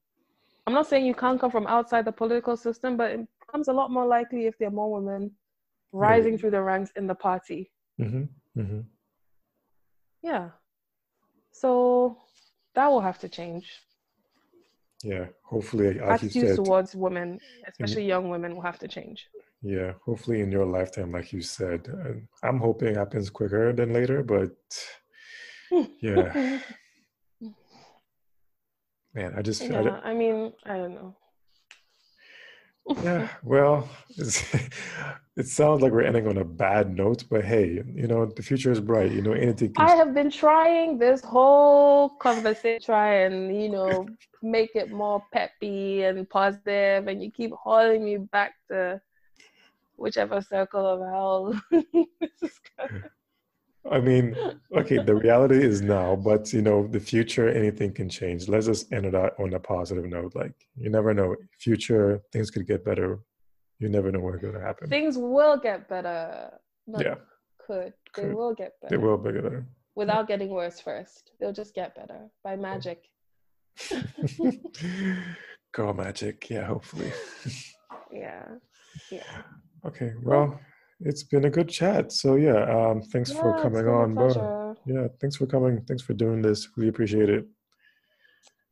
I'm 0.66 0.74
not 0.74 0.86
saying 0.86 1.04
you 1.04 1.14
can't 1.14 1.40
come 1.40 1.50
from 1.50 1.66
outside 1.66 2.04
the 2.04 2.12
political 2.12 2.56
system, 2.56 2.96
but 2.96 3.10
it 3.10 3.28
becomes 3.40 3.68
a 3.68 3.72
lot 3.72 3.90
more 3.90 4.06
likely 4.06 4.46
if 4.46 4.56
there 4.58 4.68
are 4.68 4.78
more 4.82 4.92
women 5.00 5.30
rising 5.92 6.38
through 6.38 6.52
the 6.52 6.62
ranks 6.62 6.90
in 6.96 7.06
the 7.06 7.14
party. 7.14 7.70
Mm-hmm. 8.00 8.60
Mm-hmm. 8.60 8.80
Yeah. 10.22 10.50
So 11.52 12.18
that 12.74 12.88
will 12.88 13.00
have 13.00 13.18
to 13.20 13.28
change. 13.28 13.70
Yeah, 15.02 15.26
hopefully, 15.42 16.00
as 16.00 16.22
attitudes 16.22 16.56
towards 16.56 16.94
women, 16.94 17.38
especially 17.68 18.06
young 18.06 18.30
women, 18.30 18.54
will 18.54 18.62
have 18.62 18.78
to 18.78 18.88
change. 18.88 19.28
Yeah, 19.66 19.92
hopefully 20.04 20.42
in 20.42 20.52
your 20.52 20.66
lifetime, 20.66 21.10
like 21.12 21.32
you 21.32 21.40
said. 21.40 21.88
I'm 22.42 22.58
hoping 22.58 22.88
it 22.88 22.96
happens 22.98 23.30
quicker 23.30 23.72
than 23.72 23.94
later, 23.94 24.22
but 24.22 24.50
yeah. 26.02 26.60
Man, 29.14 29.32
I 29.34 29.40
just 29.40 29.62
yeah, 29.62 30.00
I, 30.04 30.10
I 30.10 30.14
mean, 30.14 30.52
I 30.66 30.76
don't 30.76 30.94
know. 30.94 31.16
yeah, 33.02 33.28
well, 33.42 33.88
it 34.18 35.46
sounds 35.46 35.80
like 35.80 35.92
we're 35.92 36.02
ending 36.02 36.26
on 36.28 36.36
a 36.36 36.44
bad 36.44 36.94
note, 36.94 37.24
but 37.30 37.42
hey, 37.44 37.82
you 37.94 38.06
know, 38.06 38.26
the 38.26 38.42
future 38.42 38.70
is 38.70 38.80
bright. 38.80 39.12
You 39.12 39.22
know, 39.22 39.32
anything. 39.32 39.72
Can... 39.72 39.86
I 39.86 39.94
have 39.94 40.12
been 40.12 40.30
trying 40.30 40.98
this 40.98 41.22
whole 41.22 42.10
conversation, 42.20 42.82
try 42.84 43.14
and 43.22 43.56
you 43.62 43.70
know, 43.70 44.06
make 44.42 44.74
it 44.74 44.90
more 44.90 45.22
peppy 45.32 46.02
and 46.02 46.28
positive, 46.28 47.06
and 47.08 47.22
you 47.22 47.30
keep 47.30 47.52
hauling 47.52 48.04
me 48.04 48.18
back 48.18 48.52
to 48.70 49.00
whichever 49.96 50.40
circle 50.40 50.86
of 50.86 51.00
hell. 51.00 51.60
I 53.90 54.00
mean, 54.00 54.34
okay, 54.74 54.98
the 54.98 55.14
reality 55.14 55.62
is 55.62 55.82
now, 55.82 56.16
but 56.16 56.52
you 56.54 56.62
know, 56.62 56.86
the 56.86 57.00
future, 57.00 57.48
anything 57.50 57.92
can 57.92 58.08
change. 58.08 58.48
Let's 58.48 58.66
just 58.66 58.90
end 58.92 59.04
it 59.04 59.14
on 59.14 59.52
a 59.52 59.60
positive 59.60 60.06
note. 60.06 60.34
Like, 60.34 60.54
you 60.76 60.88
never 60.88 61.12
know. 61.12 61.36
Future, 61.60 62.22
things 62.32 62.50
could 62.50 62.66
get 62.66 62.84
better. 62.84 63.20
You 63.80 63.90
never 63.90 64.10
know 64.10 64.20
what's 64.20 64.38
going 64.38 64.54
to 64.54 64.60
happen. 64.60 64.88
Things 64.88 65.18
will 65.18 65.58
get 65.58 65.88
better. 65.88 66.50
Not 66.86 67.04
yeah. 67.04 67.14
Could. 67.66 67.92
They 68.16 68.22
could. 68.22 68.34
will 68.34 68.54
get 68.54 68.72
better. 68.80 68.90
They 68.90 68.96
will 68.96 69.18
get 69.18 69.42
better. 69.42 69.66
Without 69.94 70.20
yeah. 70.20 70.36
getting 70.36 70.50
worse 70.50 70.80
first. 70.80 71.32
They'll 71.38 71.52
just 71.52 71.74
get 71.74 71.94
better 71.94 72.30
by 72.42 72.56
magic. 72.56 73.04
Girl 75.72 75.92
magic. 75.92 76.48
Yeah, 76.48 76.64
hopefully. 76.64 77.12
yeah. 78.10 78.44
Yeah. 79.10 79.42
Okay. 79.86 80.12
Well, 80.22 80.60
it's 81.00 81.22
been 81.22 81.44
a 81.44 81.50
good 81.50 81.68
chat. 81.68 82.12
So 82.12 82.36
yeah, 82.36 82.62
um, 82.64 83.02
thanks 83.02 83.32
yeah, 83.32 83.40
for 83.40 83.60
coming 83.60 83.86
on. 83.86 84.76
Yeah, 84.86 85.08
thanks 85.20 85.36
for 85.36 85.46
coming. 85.46 85.82
Thanks 85.82 86.02
for 86.02 86.14
doing 86.14 86.42
this. 86.42 86.68
We 86.76 86.88
appreciate 86.88 87.28
it. 87.28 87.46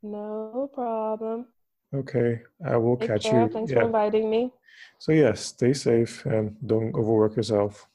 No 0.02 0.70
problem. 0.74 1.46
Okay, 1.94 2.40
I 2.66 2.76
will 2.76 2.96
Take 2.96 3.08
catch 3.08 3.24
care. 3.24 3.42
you. 3.42 3.48
Thanks 3.48 3.70
yeah. 3.70 3.80
for 3.80 3.86
inviting 3.86 4.30
me. 4.30 4.50
So 4.98 5.12
yes, 5.12 5.22
yeah, 5.22 5.32
stay 5.34 5.72
safe 5.74 6.24
and 6.26 6.56
don't 6.66 6.94
overwork 6.94 7.36
yourself. 7.36 7.86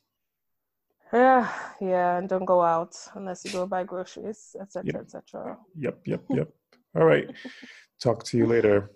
Yeah, 1.11 1.49
yeah, 1.81 2.17
and 2.17 2.29
don't 2.29 2.45
go 2.45 2.61
out 2.61 2.95
unless 3.15 3.43
you 3.45 3.51
go 3.51 3.65
buy 3.65 3.83
groceries, 3.83 4.55
etc., 4.59 4.83
yep. 4.85 4.95
etc. 4.95 5.57
Yep, 5.77 6.01
yep, 6.05 6.23
yep. 6.29 6.49
All 6.95 7.05
right. 7.05 7.29
Talk 7.99 8.23
to 8.25 8.37
you 8.37 8.45
later. 8.45 8.91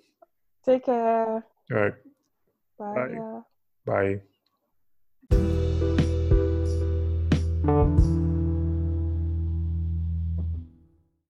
Take 0.65 0.85
care. 0.85 1.43
All 1.71 1.77
right. 1.77 1.93
Bye. 2.77 3.15
Bye. 3.15 3.41
Bye. 3.85 4.21